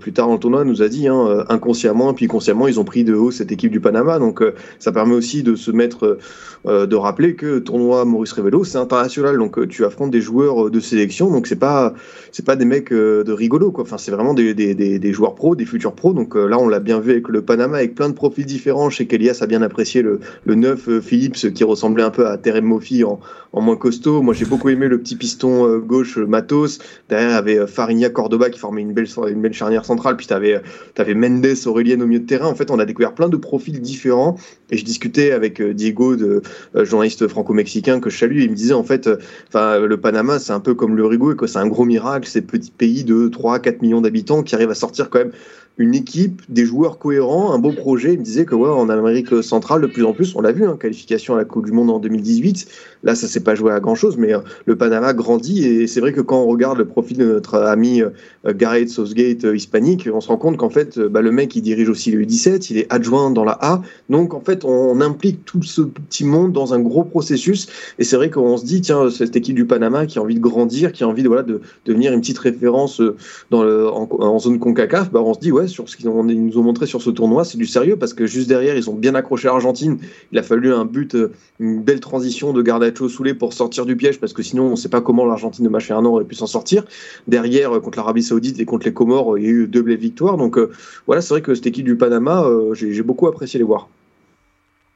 plus 0.00 0.12
tard 0.12 0.26
dans 0.26 0.34
le 0.34 0.38
tournoi, 0.38 0.64
nous 0.64 0.82
a 0.82 0.88
dit, 0.88 1.08
hein, 1.08 1.44
inconsciemment, 1.48 2.12
puis 2.14 2.26
consciemment, 2.26 2.68
ils 2.68 2.80
ont 2.80 2.84
pris 2.84 3.04
de 3.04 3.14
haut 3.14 3.30
cette 3.30 3.52
équipe 3.52 3.70
du 3.70 3.80
Panama. 3.80 4.18
Donc, 4.18 4.42
ça 4.78 4.92
permet 4.92 5.14
aussi 5.14 5.42
de 5.42 5.54
se 5.54 5.70
mettre, 5.70 6.18
de 6.66 6.96
rappeler 6.96 7.34
que 7.36 7.58
tournoi 7.58 7.91
Maurice 8.04 8.32
Revello, 8.32 8.64
c'est 8.64 8.78
international, 8.78 9.38
donc 9.38 9.58
euh, 9.58 9.66
tu 9.66 9.84
affrontes 9.84 10.10
des 10.10 10.20
joueurs 10.20 10.66
euh, 10.66 10.70
de 10.70 10.80
sélection, 10.80 11.30
donc 11.30 11.46
c'est 11.46 11.58
pas 11.58 11.94
c'est 12.30 12.44
pas 12.44 12.56
des 12.56 12.64
mecs 12.64 12.92
euh, 12.92 13.22
de 13.24 13.32
rigolo 13.32 13.70
quoi. 13.70 13.84
Enfin, 13.84 13.98
c'est 13.98 14.10
vraiment 14.10 14.34
des, 14.34 14.54
des, 14.54 15.12
joueurs 15.12 15.34
pros, 15.34 15.54
des 15.54 15.66
futurs 15.66 15.94
pros. 15.94 16.12
Donc 16.12 16.34
là, 16.34 16.58
on 16.58 16.68
l'a 16.68 16.80
bien 16.80 16.98
vu 16.98 17.10
avec 17.12 17.28
le 17.28 17.42
Panama, 17.42 17.76
avec 17.78 17.94
plein 17.94 18.08
de 18.08 18.14
profils 18.14 18.46
différents. 18.46 18.90
Chez 18.90 19.06
qu'Elias 19.06 19.38
a 19.42 19.46
bien 19.46 19.62
apprécié 19.62 20.02
le, 20.02 20.20
le 20.44 20.54
9 20.54 21.00
Phillips 21.00 21.52
qui 21.52 21.64
ressemblait 21.64 22.02
un 22.02 22.10
peu 22.10 22.26
à 22.26 22.38
Terem 22.38 22.64
Moffi 22.64 23.04
en, 23.04 23.20
en 23.52 23.60
moins 23.60 23.76
costaud. 23.76 24.22
Moi, 24.22 24.32
j'ai 24.34 24.46
beaucoup 24.46 24.70
aimé 24.70 24.88
le 24.88 24.98
petit 24.98 25.16
piston 25.16 25.78
gauche 25.78 26.16
Matos. 26.16 26.78
Derrière, 27.10 27.36
avait 27.36 27.66
Farinia 27.66 28.08
Cordoba 28.08 28.48
qui 28.48 28.58
formait 28.58 28.80
une 28.82 28.92
belle 28.92 29.08
une 29.28 29.42
belle 29.42 29.52
charnière 29.52 29.84
centrale. 29.84 30.16
Puis 30.16 30.26
tu 30.26 30.32
avais, 30.32 30.60
avais 30.96 31.14
Mendes 31.14 31.46
Aurélien 31.66 32.00
au 32.00 32.06
milieu 32.06 32.20
de 32.20 32.26
terrain. 32.26 32.46
En 32.46 32.54
fait, 32.54 32.70
on 32.70 32.78
a 32.78 32.84
découvert 32.84 33.14
plein 33.14 33.28
de 33.28 33.36
profils 33.36 33.80
différents. 33.80 34.36
Et 34.70 34.78
je 34.78 34.84
discutais 34.84 35.32
avec 35.32 35.60
Diego, 35.62 36.16
de, 36.16 36.42
journaliste 36.74 37.28
franco-mexicain 37.28 37.71
que 37.80 38.10
je 38.10 38.18
salue, 38.18 38.40
il 38.40 38.50
me 38.50 38.54
disait 38.54 38.74
en 38.74 38.82
fait, 38.82 39.06
euh, 39.06 39.86
le 39.86 39.96
Panama 39.96 40.38
c'est 40.38 40.52
un 40.52 40.60
peu 40.60 40.74
comme 40.74 40.96
l'Uruguay, 40.96 41.36
que 41.36 41.46
c'est 41.46 41.58
un 41.58 41.68
gros 41.68 41.84
miracle, 41.84 42.28
ces 42.28 42.42
petits 42.42 42.70
pays 42.70 43.04
de 43.04 43.28
3-4 43.28 43.80
millions 43.80 44.00
d'habitants 44.00 44.42
qui 44.42 44.54
arrivent 44.54 44.70
à 44.70 44.74
sortir 44.74 45.08
quand 45.08 45.20
même 45.20 45.32
une 45.78 45.94
équipe, 45.94 46.42
des 46.48 46.64
joueurs 46.64 46.98
cohérents, 46.98 47.52
un 47.52 47.58
beau 47.58 47.72
projet. 47.72 48.12
Il 48.12 48.18
me 48.20 48.24
disait 48.24 48.44
que 48.44 48.54
ouais, 48.54 48.68
en 48.68 48.88
Amérique 48.88 49.42
centrale, 49.42 49.80
de 49.80 49.86
plus 49.86 50.04
en 50.04 50.12
plus, 50.12 50.34
on 50.36 50.40
l'a 50.40 50.52
vu, 50.52 50.64
hein, 50.64 50.76
qualification 50.78 51.34
à 51.34 51.38
la 51.38 51.44
Coupe 51.44 51.64
du 51.64 51.72
Monde 51.72 51.90
en 51.90 51.98
2018. 51.98 52.66
Là, 53.04 53.14
ça 53.14 53.26
s'est 53.26 53.40
pas 53.42 53.54
joué 53.54 53.72
à 53.72 53.80
grand 53.80 53.94
chose, 53.94 54.16
mais 54.16 54.34
euh, 54.34 54.40
le 54.66 54.76
Panama 54.76 55.12
grandit 55.12 55.66
et 55.66 55.86
c'est 55.86 56.00
vrai 56.00 56.12
que 56.12 56.20
quand 56.20 56.42
on 56.42 56.46
regarde 56.46 56.78
le 56.78 56.84
profil 56.84 57.16
de 57.16 57.24
notre 57.24 57.58
ami 57.58 58.02
euh, 58.02 58.10
Gareth 58.54 58.90
Southgate 58.90 59.44
euh, 59.44 59.56
hispanique, 59.56 60.08
on 60.12 60.20
se 60.20 60.28
rend 60.28 60.36
compte 60.36 60.56
qu'en 60.56 60.70
fait, 60.70 60.98
bah, 60.98 61.22
le 61.22 61.32
mec, 61.32 61.56
il 61.56 61.62
dirige 61.62 61.88
aussi 61.88 62.10
le 62.10 62.22
U17, 62.24 62.68
il 62.70 62.78
est 62.78 62.92
adjoint 62.92 63.30
dans 63.30 63.44
la 63.44 63.58
A. 63.60 63.82
Donc, 64.10 64.34
en 64.34 64.40
fait, 64.40 64.64
on, 64.64 65.00
implique 65.02 65.44
tout 65.44 65.62
ce 65.62 65.82
petit 65.82 66.24
monde 66.24 66.52
dans 66.52 66.74
un 66.74 66.78
gros 66.78 67.02
processus. 67.02 67.66
Et 67.98 68.04
c'est 68.04 68.14
vrai 68.14 68.30
qu'on 68.30 68.56
se 68.56 68.64
dit, 68.64 68.82
tiens, 68.82 69.10
cette 69.10 69.34
équipe 69.34 69.56
du 69.56 69.64
Panama 69.64 70.06
qui 70.06 70.18
a 70.18 70.22
envie 70.22 70.36
de 70.36 70.40
grandir, 70.40 70.92
qui 70.92 71.02
a 71.02 71.08
envie 71.08 71.24
de, 71.24 71.28
voilà, 71.28 71.42
de, 71.42 71.60
devenir 71.86 72.12
une 72.12 72.20
petite 72.20 72.38
référence 72.38 73.02
dans 73.50 73.64
le, 73.64 73.88
en, 73.88 74.08
en 74.12 74.38
zone 74.38 74.60
CONCACAF, 74.60 75.10
bah, 75.10 75.20
on 75.24 75.34
se 75.34 75.40
dit, 75.40 75.50
ouais, 75.50 75.61
sur 75.66 75.88
ce 75.88 75.96
qu'ils 75.96 76.08
nous 76.08 76.58
ont 76.58 76.62
montré 76.62 76.86
sur 76.86 77.02
ce 77.02 77.10
tournoi, 77.10 77.44
c'est 77.44 77.58
du 77.58 77.66
sérieux 77.66 77.96
parce 77.96 78.14
que 78.14 78.26
juste 78.26 78.48
derrière, 78.48 78.76
ils 78.76 78.90
ont 78.90 78.94
bien 78.94 79.14
accroché 79.14 79.48
l'Argentine. 79.48 79.98
Il 80.32 80.38
a 80.38 80.42
fallu 80.42 80.72
un 80.72 80.84
but, 80.84 81.14
euh, 81.14 81.32
une 81.58 81.82
belle 81.82 82.00
transition 82.00 82.52
de 82.52 82.62
Gardacho 82.62 83.08
Soulé 83.08 83.34
pour 83.34 83.52
sortir 83.52 83.86
du 83.86 83.96
piège 83.96 84.20
parce 84.20 84.32
que 84.32 84.42
sinon, 84.42 84.66
on 84.66 84.70
ne 84.70 84.76
sait 84.76 84.88
pas 84.88 85.00
comment 85.00 85.24
l'Argentine 85.24 85.64
de 85.64 85.70
Macherano 85.70 86.10
aurait 86.10 86.24
pu 86.24 86.34
s'en 86.34 86.46
sortir. 86.46 86.84
Derrière, 87.26 87.76
euh, 87.76 87.80
contre 87.80 87.98
l'Arabie 87.98 88.22
Saoudite 88.22 88.60
et 88.60 88.64
contre 88.64 88.86
les 88.86 88.92
Comores, 88.92 89.38
il 89.38 89.44
y 89.44 89.46
a 89.46 89.50
eu 89.50 89.66
deux 89.66 89.82
belles 89.82 89.98
victoires. 89.98 90.36
Donc 90.36 90.58
euh, 90.58 90.70
voilà, 91.06 91.22
c'est 91.22 91.34
vrai 91.34 91.42
que 91.42 91.54
cette 91.54 91.66
équipe 91.66 91.84
du 91.84 91.96
Panama, 91.96 92.44
j'ai 92.72 93.02
beaucoup 93.02 93.26
apprécié 93.26 93.58
les 93.58 93.64
voir. 93.64 93.88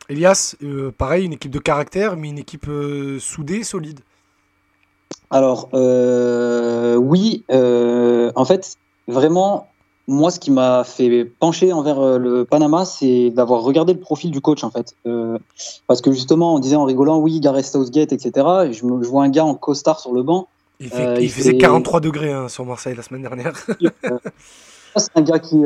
Elias, 0.08 0.54
pareil, 0.98 1.24
une 1.26 1.32
équipe 1.32 1.50
de 1.50 1.58
caractère, 1.58 2.16
mais 2.16 2.28
une 2.28 2.38
équipe 2.38 2.66
soudée, 3.18 3.64
solide. 3.64 4.00
Alors, 5.30 5.68
oui, 5.72 7.44
en 7.50 8.44
fait, 8.44 8.76
vraiment, 9.08 9.68
moi, 10.08 10.30
ce 10.30 10.38
qui 10.38 10.50
m'a 10.50 10.84
fait 10.84 11.24
pencher 11.24 11.72
envers 11.72 11.98
euh, 11.98 12.18
le 12.18 12.44
Panama, 12.44 12.84
c'est 12.84 13.30
d'avoir 13.30 13.62
regardé 13.62 13.92
le 13.92 13.98
profil 13.98 14.30
du 14.30 14.40
coach, 14.40 14.62
en 14.62 14.70
fait. 14.70 14.94
Euh, 15.06 15.38
parce 15.88 16.00
que 16.00 16.12
justement, 16.12 16.54
on 16.54 16.58
disait 16.60 16.76
en 16.76 16.84
rigolant, 16.84 17.18
oui, 17.18 17.40
Gareth 17.40 17.66
Southgate, 17.66 18.12
etc. 18.12 18.46
Et 18.66 18.72
je, 18.72 18.84
me, 18.84 19.04
vois 19.04 19.24
un 19.24 19.30
gars 19.30 19.44
en 19.44 19.54
costard 19.54 19.98
sur 19.98 20.12
le 20.12 20.22
banc. 20.22 20.46
Il, 20.78 20.92
euh, 20.92 21.28
faisait 21.28 21.56
43 21.56 22.00
degrés 22.00 22.32
hein, 22.32 22.48
sur 22.48 22.64
Marseille 22.64 22.94
la 22.94 23.02
semaine 23.02 23.22
dernière. 23.22 23.54
c'est 24.96 25.16
un 25.16 25.22
gars 25.22 25.38
qui, 25.38 25.62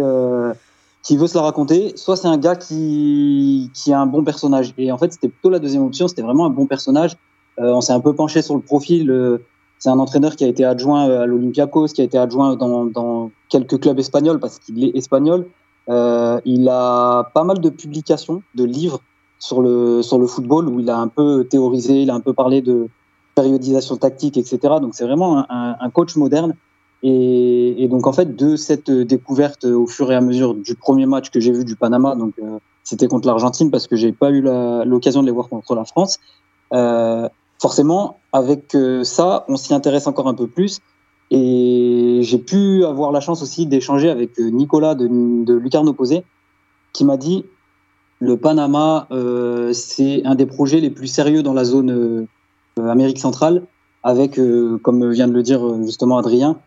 qui 1.03 1.16
veut 1.16 1.26
se 1.26 1.35
la 1.35 1.42
raconter, 1.42 1.92
soit 1.96 2.16
c'est 2.16 2.29
un 2.29 2.38
gars 2.38 2.57
qui, 2.57 3.70
qui 3.74 3.92
a 3.92 4.00
un 4.00 4.07
bon 4.07 4.24
personnage. 4.24 4.72
Et 4.79 4.90
en 4.90 4.98
fait, 4.98 5.12
c'était 5.12 5.29
plutôt 5.29 5.50
la 5.50 5.59
deuxième 5.59 5.85
option, 5.85 6.09
c'était 6.09 6.22
vraiment 6.22 6.46
un 6.46 6.50
bon 6.50 6.66
personnage. 6.66 7.16
on 7.59 7.81
s'est 7.81 7.92
un 7.92 8.00
peu 8.00 8.14
penché 8.14 8.40
sur 8.40 8.55
le 8.55 8.61
profil 8.61 9.40
c'est 9.81 9.88
un 9.88 9.99
entraîneur 9.99 10.37
qui 10.37 10.45
a 10.45 10.47
été 10.47 10.64
adjoint 10.64 11.09
euh, 11.09 11.23
à 11.23 11.27
l'Olympiakos, 11.27 11.88
qui 11.88 12.03
a 12.03 12.05
été 12.05 12.19
adjoint 12.19 12.55
dans, 12.55 13.31
quelques 13.49 13.81
clubs 13.81 13.99
espagnols 13.99 14.38
parce 14.38 14.61
qu'il 14.61 14.85
est 14.85 14.95
espagnol. 14.95 15.47
Euh, 15.88 16.38
il 16.45 16.69
a 16.69 17.25
pas 17.35 17.43
mal 17.43 17.61
de 17.61 17.71
publications, 17.71 18.43
de 18.55 18.64
livres 18.64 19.01
sur 19.38 19.62
le, 19.62 20.03
football 20.29 20.69
où 20.69 20.81
il 20.81 20.90
a 20.90 20.99
un 20.99 21.09
peu 21.09 21.45
théorisé, 21.45 22.03
il 22.03 22.11
a 22.11 22.14
un 22.14 22.21
peu 22.21 22.35
parlé 22.35 22.61
de 22.61 22.88
périodisation 23.35 23.97
tactique, 23.97 24.37
etc. 24.37 24.59
Donc 24.83 24.95
c'est 24.95 25.07
vraiment 25.07 25.47
un, 25.49 25.90
coach 25.90 26.14
moderne. 26.14 26.55
Et, 27.03 27.88
donc 27.90 28.07
en 28.07 28.12
fait, 28.12 28.37
de 28.37 28.57
cette 28.57 28.90
découverte 28.90 29.64
au 29.64 29.87
fur 29.87 30.12
et 30.12 30.14
à 30.14 30.21
mesure 30.21 30.55
du 30.55 30.75
premier 30.75 31.07
match 31.07 31.31
que 31.31 31.40
j'ai 31.40 31.53
vu 31.53 31.64
du 31.64 31.75
Panama, 31.75 32.14
donc 32.14 32.35
euh, 32.38 32.59
c'était 32.85 33.09
contre 33.09 33.27
l'Argentine 33.27 33.71
parce 33.71 33.87
que 33.87 33.97
j'ai 33.97 34.12
pas 34.12 34.31
eu 34.31 34.43
l'occasion 34.43 35.23
de 35.23 35.27
les 35.27 35.33
voir 35.33 35.49
contre 35.49 35.75
la 35.75 35.87
France. 35.87 36.21
Forcément, 37.61 38.18
avec 38.33 38.75
euh, 38.75 39.05
ça, 39.05 39.44
on 39.49 39.57
s'y 39.57 39.75
intéresse 39.75 40.07
encore 40.07 40.29
un 40.29 40.35
peu 40.35 40.46
plus. 40.46 40.81
Et 41.31 42.20
j'ai 42.23 42.38
pu 42.38 42.85
avoir 42.85 43.12
la 43.12 43.20
chance 43.20 43.42
aussi 43.42 43.66
d'échanger 43.66 44.11
avec 44.11 44.40
euh, 44.40 44.51
Nicolas 44.51 44.94
de, 44.96 45.07
de 45.07 45.55
Lucarno 45.55 45.92
Posé, 45.92 46.25
qui 46.92 47.05
m'a 47.05 47.16
dit 47.16 47.44
le 48.18 48.37
Panama, 48.37 49.07
euh, 49.12 49.73
c'est 49.73 50.25
un 50.25 50.35
des 50.35 50.46
projets 50.46 50.81
les 50.81 50.90
plus 50.90 51.07
sérieux 51.07 51.42
dans 51.42 51.55
la 51.55 51.64
zone 51.64 52.27
Amérique 52.77 53.18
centrale, 53.18 53.62
avec, 54.03 54.40
comme 54.83 55.11
vient 55.11 55.29
de 55.29 55.33
le 55.33 55.42
dire 55.42 55.62
justement 55.85 56.18
Adrien, 56.18 56.59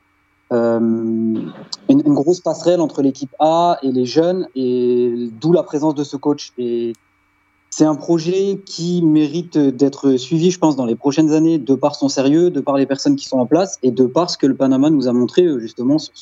une, 0.51 1.51
grosse 1.89 2.39
passerelle 2.39 2.81
entre 2.81 3.01
l'équipe 3.01 3.33
A 3.39 3.77
et 3.83 3.91
les 3.91 4.05
jeunes, 4.05 4.47
et 4.55 5.29
d'où 5.41 5.53
la 5.53 5.63
présence 5.63 5.93
de 5.95 6.03
ce 6.03 6.17
coach. 6.17 6.53
C'est 7.75 7.85
un 7.85 7.95
projet 7.95 8.59
qui 8.67 9.01
mérite 9.01 9.57
d'être 9.57 10.15
suivi, 10.17 10.51
je 10.51 10.59
pense, 10.59 10.75
dans 10.75 10.85
les 10.85 10.95
prochaines 10.95 11.31
années, 11.31 11.57
de 11.57 11.73
par 11.73 11.95
son 11.95 12.07
sérieux, 12.07 12.51
de 12.51 12.61
par 12.61 12.77
les 12.77 12.85
personnes 12.85 13.15
qui 13.15 13.25
sont 13.25 13.39
en 13.39 13.47
place 13.47 13.79
et 13.81 13.89
de 13.89 14.05
par 14.05 14.29
ce 14.29 14.37
que 14.37 14.45
le 14.45 14.53
Panama 14.53 14.91
nous 14.91 15.07
a 15.07 15.13
montré 15.13 15.43
euh, 15.43 15.57
justement 15.57 15.97
sur 15.97 16.13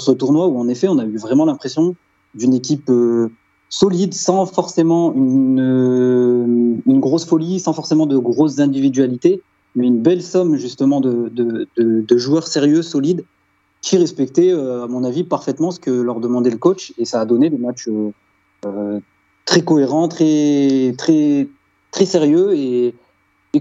ce, 0.00 0.10
tournoi 0.12 0.46
où 0.46 0.60
en 0.60 0.68
effet 0.68 0.86
on 0.86 0.98
a 0.98 1.04
eu 1.04 1.16
vraiment 1.16 1.44
l'impression 1.44 1.96
d'une 2.36 2.54
équipe 2.54 2.88
euh, 2.88 3.32
solide, 3.68 4.14
sans 4.14 4.46
forcément 4.46 5.12
une, 5.12 5.58
euh, 5.60 6.76
une 6.86 7.00
grosse 7.00 7.24
folie, 7.24 7.58
sans 7.58 7.72
forcément 7.72 8.06
de 8.06 8.16
grosses 8.16 8.60
individualités, 8.60 9.42
mais 9.74 9.88
une 9.88 10.00
belle 10.00 10.22
somme 10.22 10.54
justement 10.54 11.00
de, 11.00 12.16
joueurs 12.16 12.46
sérieux, 12.46 12.82
solides, 12.82 13.24
qui 13.82 13.96
respectaient, 13.96 14.52
à 14.52 14.86
mon 14.88 15.02
avis, 15.02 15.24
parfaitement 15.24 15.72
ce 15.72 15.80
que 15.80 15.90
leur 15.90 16.20
demandait 16.20 16.50
le 16.50 16.58
coach, 16.58 16.92
et 16.96 17.04
ça 17.04 17.20
a 17.20 17.24
donné 17.24 17.50
des 17.50 17.58
matchs 17.58 17.88
très 19.50 19.62
cohérent, 19.62 20.06
très, 20.06 20.94
très, 20.96 21.48
très 21.90 22.06
sérieux 22.06 22.54
et, 22.54 22.94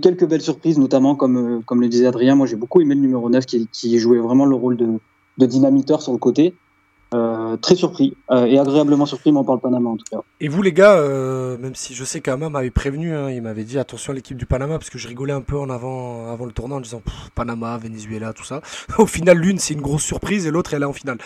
quelques 0.03 0.27
belles 0.27 0.41
surprises, 0.41 0.77
notamment 0.77 1.15
comme, 1.15 1.63
comme 1.65 1.81
le 1.81 1.87
disait 1.87 2.05
Adrien. 2.05 2.35
Moi, 2.35 2.45
j'ai 2.45 2.55
beaucoup 2.55 2.79
aimé 2.79 2.93
le 2.93 3.01
numéro 3.01 3.27
9 3.27 3.43
qui, 3.47 3.67
qui 3.71 3.97
jouait 3.97 4.19
vraiment 4.19 4.45
le 4.45 4.55
rôle 4.55 4.77
de, 4.77 5.45
dynamiteur 5.47 6.03
sur 6.03 6.11
le 6.11 6.19
côté. 6.19 6.53
Euh, 7.15 7.39
euh, 7.49 7.57
très 7.57 7.75
surpris 7.75 8.15
euh, 8.31 8.45
et 8.45 8.59
agréablement 8.59 9.05
surpris, 9.05 9.31
moi, 9.31 9.43
par 9.43 9.55
le 9.55 9.61
Panama 9.61 9.89
en 9.89 9.97
tout 9.97 10.05
cas. 10.09 10.21
Et 10.39 10.47
vous, 10.47 10.61
les 10.61 10.73
gars, 10.73 10.95
euh, 10.95 11.57
même 11.57 11.75
si 11.75 11.93
je 11.93 12.03
sais 12.03 12.21
qu'Ama 12.21 12.49
m'avait 12.49 12.69
prévenu, 12.69 13.15
hein, 13.15 13.29
il 13.29 13.41
m'avait 13.41 13.63
dit 13.63 13.79
attention 13.79 14.13
à 14.13 14.15
l'équipe 14.15 14.37
du 14.37 14.45
Panama, 14.45 14.77
parce 14.77 14.89
que 14.89 14.97
je 14.97 15.07
rigolais 15.07 15.33
un 15.33 15.41
peu 15.41 15.57
en 15.57 15.69
avant, 15.69 16.31
avant 16.31 16.45
le 16.45 16.51
tournoi 16.51 16.77
en 16.77 16.81
disant 16.81 17.01
Panama, 17.35 17.77
Venezuela, 17.77 18.33
tout 18.33 18.43
ça. 18.43 18.61
Au 18.97 19.05
final, 19.05 19.37
l'une, 19.37 19.57
c'est 19.57 19.73
une 19.73 19.81
grosse 19.81 20.03
surprise 20.03 20.45
et 20.45 20.51
l'autre, 20.51 20.73
elle 20.73 20.83
est 20.83 20.85
en 20.85 20.93
finale. 20.93 21.17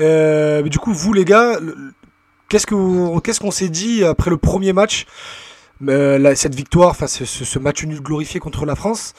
Euh, 0.00 0.62
du 0.62 0.78
coup, 0.78 0.92
vous, 0.92 1.12
les 1.12 1.24
gars, 1.24 1.58
qu'est-ce 2.48 2.66
que 2.66 2.74
vous- 2.74 3.20
qu'est-ce 3.20 3.40
qu'on 3.40 3.50
s'est 3.50 3.68
dit 3.68 4.04
après 4.04 4.30
le 4.30 4.36
premier 4.38 4.72
match 4.72 5.06
Euh, 5.88 6.34
cette 6.34 6.56
victoire, 6.56 6.90
enfin 6.90 7.06
ce, 7.06 7.24
ce- 7.24 7.44
ce 7.44 7.58
match 7.60 7.84
nul 7.84 8.00
glorifié 8.00 8.40
contre 8.40 8.66
la 8.66 8.74
France, 8.74 9.14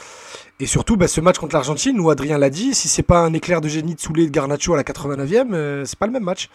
et 0.60 0.66
surtout 0.66 0.98
bah, 0.98 1.08
ce 1.08 1.22
match 1.22 1.38
contre 1.38 1.56
l'Argentine 1.56 1.98
où 2.02 2.10
Adrien 2.10 2.38
l'a 2.38 2.50
dit, 2.50 2.74
si 2.76 2.90
c'est 2.90 3.02
pas 3.02 3.20
un 3.20 3.32
éclair 3.34 3.62
de 3.62 3.70
génie 3.70 3.96
de 3.96 4.00
Soulé 4.02 4.26
de 4.26 4.30
Garnacho 4.32 4.74
à 4.74 4.76
la 4.76 4.84
89e, 4.84 5.54
euh, 5.54 5.84
c'est 5.86 5.98
pas 5.98 6.06
le 6.06 6.12
même 6.12 6.24
match. 6.26 6.50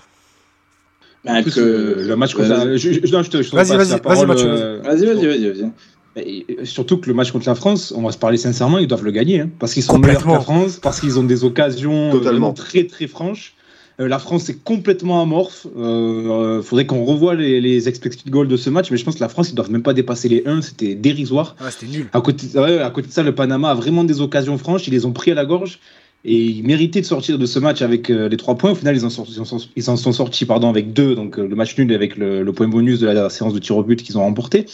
En 1.26 1.42
plus, 1.42 1.56
euh, 1.56 2.06
le 2.06 2.16
match 2.16 2.34
contre 2.34 2.48
Vas-y. 2.50 2.66
la... 2.68 2.76
je, 2.76 2.92
je- 2.92 3.12
non, 3.16 3.22
je 3.22 3.30
te, 3.30 3.40
je 3.42 3.48
te 3.50 3.56
Vas-y, 3.56 3.68
passe 3.68 3.76
vas-y, 3.78 3.78
la 3.78 3.84
vas-y, 3.94 4.00
parole, 4.02 4.26
Mathieu, 4.26 4.46
euh, 4.46 4.80
Vas-y, 4.84 5.06
vas-y, 5.06 5.26
vas-y. 5.26 5.70
Et 6.16 6.46
et 6.60 6.64
surtout 6.66 6.98
que 6.98 7.06
le 7.08 7.14
match 7.14 7.32
contre 7.32 7.48
la 7.48 7.54
France, 7.54 7.94
on 7.96 8.02
va 8.02 8.12
se 8.12 8.18
parler 8.18 8.36
sincèrement, 8.36 8.76
ils 8.76 8.86
doivent 8.86 9.04
le 9.04 9.10
gagner. 9.10 9.40
hein, 9.40 9.50
parce 9.58 9.72
qu'ils 9.72 9.82
sont 9.84 9.98
meilleurs 9.98 10.22
que 10.22 10.28
la 10.28 10.40
France, 10.40 10.76
parce 10.82 11.00
qu'ils 11.00 11.18
ont 11.18 11.24
des 11.24 11.44
occasions 11.44 12.08
euh, 12.08 12.12
Totalement. 12.12 12.30
vraiment 12.30 12.52
très 12.52 12.86
très 12.86 13.06
franches. 13.06 13.54
Euh, 14.00 14.08
la 14.08 14.18
France 14.18 14.48
est 14.48 14.62
complètement 14.64 15.22
amorphe. 15.22 15.66
Il 15.76 15.80
euh, 15.80 16.62
faudrait 16.62 16.86
qu'on 16.86 17.04
revoie 17.04 17.34
les, 17.34 17.60
les 17.60 17.88
expected 17.88 18.28
goals 18.30 18.48
de 18.48 18.56
ce 18.56 18.68
match, 18.70 18.90
mais 18.90 18.96
je 18.96 19.04
pense 19.04 19.14
que 19.14 19.20
la 19.20 19.28
France, 19.28 19.50
ils 19.50 19.54
doivent 19.54 19.70
même 19.70 19.82
pas 19.84 19.94
dépasser 19.94 20.28
les 20.28 20.42
1. 20.46 20.62
C'était 20.62 20.94
dérisoire. 20.94 21.54
Ah, 21.60 21.70
c'était 21.70 21.86
nul. 21.86 22.08
À 22.12 22.20
côté, 22.20 22.46
ouais, 22.58 22.80
à 22.80 22.90
côté 22.90 23.08
de 23.08 23.12
ça, 23.12 23.22
le 23.22 23.34
Panama 23.34 23.70
a 23.70 23.74
vraiment 23.74 24.02
des 24.04 24.20
occasions 24.20 24.58
franches. 24.58 24.88
Ils 24.88 24.92
les 24.92 25.06
ont 25.06 25.12
pris 25.12 25.30
à 25.30 25.34
la 25.34 25.44
gorge. 25.44 25.78
Et 26.26 26.42
ils 26.42 26.62
méritaient 26.64 27.02
de 27.02 27.06
sortir 27.06 27.38
de 27.38 27.44
ce 27.44 27.58
match 27.58 27.82
avec 27.82 28.08
euh, 28.08 28.30
les 28.30 28.38
trois 28.38 28.54
points. 28.54 28.70
Au 28.70 28.74
final, 28.74 28.96
ils 28.96 29.04
en, 29.04 29.10
sont, 29.10 29.24
ils 29.28 29.40
en 29.42 29.44
sont- 29.44 29.60
ils 29.76 29.90
en 29.90 29.96
sont 29.96 30.12
sortis 30.12 30.46
pardon, 30.46 30.70
avec 30.70 30.94
deux. 30.94 31.14
Donc 31.14 31.38
euh, 31.38 31.46
le 31.46 31.54
match 31.54 31.76
nul 31.76 31.92
avec 31.92 32.16
le, 32.16 32.42
le 32.42 32.52
point 32.54 32.66
bonus 32.66 32.98
de 33.00 33.06
la 33.06 33.28
séance 33.28 33.52
de 33.52 33.58
tir 33.58 33.76
au 33.76 33.82
but 33.82 34.02
qu'ils 34.02 34.16
ont 34.16 34.22
remporté. 34.22 34.64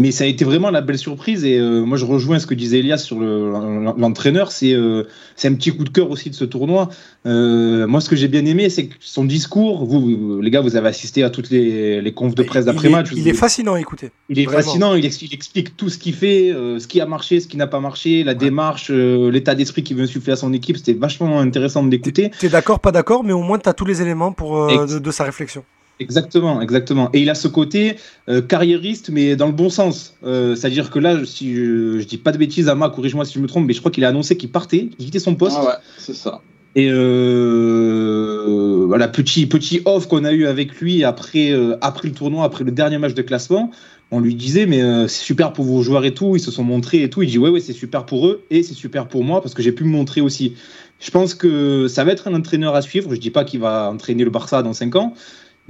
Mais 0.00 0.12
ça 0.12 0.22
a 0.22 0.26
été 0.28 0.44
vraiment 0.44 0.70
la 0.70 0.80
belle 0.80 0.96
surprise. 0.96 1.44
Et 1.44 1.58
euh, 1.58 1.84
moi, 1.84 1.98
je 1.98 2.04
rejoins 2.04 2.38
ce 2.38 2.46
que 2.46 2.54
disait 2.54 2.78
Elias 2.78 2.98
sur 2.98 3.18
le- 3.18 3.50
l'entraîneur. 3.98 4.52
C'est 4.52 4.72
euh, 4.72 5.02
c'est 5.34 5.48
un 5.48 5.54
petit 5.54 5.72
coup 5.76 5.82
de 5.82 5.88
cœur 5.90 6.08
aussi 6.10 6.30
de 6.30 6.36
ce 6.36 6.44
tournoi. 6.44 6.88
Euh, 7.26 7.86
moi, 7.88 8.00
ce 8.00 8.08
que 8.08 8.14
j'ai 8.14 8.28
bien 8.28 8.44
aimé, 8.46 8.70
c'est 8.70 8.90
son 9.00 9.24
discours. 9.24 9.84
Vous, 9.84 10.40
les 10.40 10.50
gars, 10.50 10.60
vous 10.60 10.76
avez 10.76 10.88
assisté 10.88 11.24
à 11.24 11.30
toutes 11.30 11.50
les, 11.50 12.00
les 12.00 12.12
confs 12.14 12.36
de 12.36 12.44
presse 12.44 12.64
Il 12.64 12.68
est- 12.68 12.72
d'après-match. 12.72 13.08
Il 13.16 13.26
est 13.26 13.34
fascinant 13.34 13.74
à 13.74 13.80
écouter. 13.80 14.10
il 14.28 14.38
est 14.38 14.44
Vraiment. 14.44 14.62
fascinant, 14.62 14.94
il, 14.94 15.04
ex- 15.04 15.20
il 15.20 15.34
explique 15.34 15.76
tout 15.76 15.88
ce 15.88 15.98
qu'il 15.98 16.14
fait, 16.14 16.52
ce 16.78 16.86
qui 16.86 17.00
a 17.00 17.06
marché, 17.06 17.40
ce 17.40 17.48
qui 17.48 17.56
n'a 17.56 17.66
pas 17.66 17.80
marché, 17.80 18.22
la 18.22 18.34
démarche, 18.34 18.90
l'état 18.90 19.56
d'esprit 19.56 19.82
qu'il 19.82 19.96
veut 19.96 20.04
insuffler 20.04 20.32
à 20.34 20.36
son 20.36 20.52
équipe. 20.52 20.76
C'était 20.76 20.92
vachement 20.92 21.40
intéressant 21.40 21.82
de 21.82 21.90
l'écouter. 21.90 22.30
T'es 22.38 22.48
d'accord, 22.48 22.78
pas 22.78 22.92
d'accord, 22.92 23.24
mais 23.24 23.32
au 23.32 23.42
moins 23.42 23.58
t'as 23.58 23.72
tous 23.72 23.84
les 23.84 24.00
éléments 24.00 24.30
pour 24.32 24.68
de 24.68 25.10
sa 25.10 25.24
réflexion. 25.24 25.64
Exactement, 26.00 26.60
exactement. 26.60 27.10
Et 27.12 27.20
il 27.20 27.30
a 27.30 27.34
ce 27.34 27.48
côté 27.48 27.96
euh, 28.28 28.40
carriériste, 28.40 29.10
mais 29.10 29.36
dans 29.36 29.46
le 29.46 29.52
bon 29.52 29.68
sens. 29.68 30.14
Euh, 30.24 30.54
C'est-à-dire 30.54 30.90
que 30.90 30.98
là, 30.98 31.24
si 31.24 31.54
je, 31.54 31.98
je 31.98 32.06
dis 32.06 32.18
pas 32.18 32.32
de 32.32 32.38
bêtises, 32.38 32.68
Ama, 32.68 32.90
corrige-moi 32.90 33.24
si 33.24 33.34
je 33.34 33.40
me 33.40 33.48
trompe, 33.48 33.66
mais 33.66 33.72
je 33.72 33.80
crois 33.80 33.90
qu'il 33.90 34.04
a 34.04 34.08
annoncé 34.08 34.36
qu'il 34.36 34.50
partait, 34.50 34.86
qu'il 34.86 35.06
quittait 35.06 35.18
son 35.18 35.34
poste. 35.34 35.56
Ah 35.58 35.66
ouais, 35.66 35.74
c'est 35.98 36.14
ça. 36.14 36.40
Et 36.74 36.88
euh, 36.92 38.84
voilà, 38.86 39.08
petit, 39.08 39.46
petit 39.46 39.80
off 39.84 40.06
qu'on 40.06 40.24
a 40.24 40.32
eu 40.32 40.46
avec 40.46 40.80
lui 40.80 41.02
après, 41.02 41.50
euh, 41.50 41.76
après 41.80 42.06
le 42.08 42.14
tournoi, 42.14 42.44
après 42.44 42.62
le 42.64 42.70
dernier 42.70 42.98
match 42.98 43.14
de 43.14 43.22
classement. 43.22 43.70
On 44.10 44.20
lui 44.20 44.34
disait, 44.34 44.64
mais 44.66 44.80
euh, 44.80 45.08
c'est 45.08 45.24
super 45.24 45.52
pour 45.52 45.64
vos 45.64 45.82
joueurs 45.82 46.04
et 46.04 46.14
tout. 46.14 46.36
Ils 46.36 46.40
se 46.40 46.50
sont 46.50 46.64
montrés 46.64 47.02
et 47.02 47.10
tout. 47.10 47.22
Il 47.22 47.30
dit, 47.30 47.38
ouais, 47.38 47.50
ouais, 47.50 47.60
c'est 47.60 47.72
super 47.72 48.06
pour 48.06 48.26
eux 48.26 48.42
et 48.50 48.62
c'est 48.62 48.74
super 48.74 49.08
pour 49.08 49.24
moi 49.24 49.42
parce 49.42 49.54
que 49.54 49.62
j'ai 49.62 49.72
pu 49.72 49.84
me 49.84 49.90
montrer 49.90 50.20
aussi. 50.20 50.54
Je 51.00 51.10
pense 51.10 51.34
que 51.34 51.88
ça 51.88 52.04
va 52.04 52.12
être 52.12 52.28
un 52.28 52.34
entraîneur 52.34 52.74
à 52.74 52.82
suivre. 52.82 53.14
Je 53.14 53.20
dis 53.20 53.30
pas 53.30 53.44
qu'il 53.44 53.60
va 53.60 53.90
entraîner 53.90 54.24
le 54.24 54.30
Barça 54.30 54.62
dans 54.62 54.72
5 54.72 54.96
ans. 54.96 55.14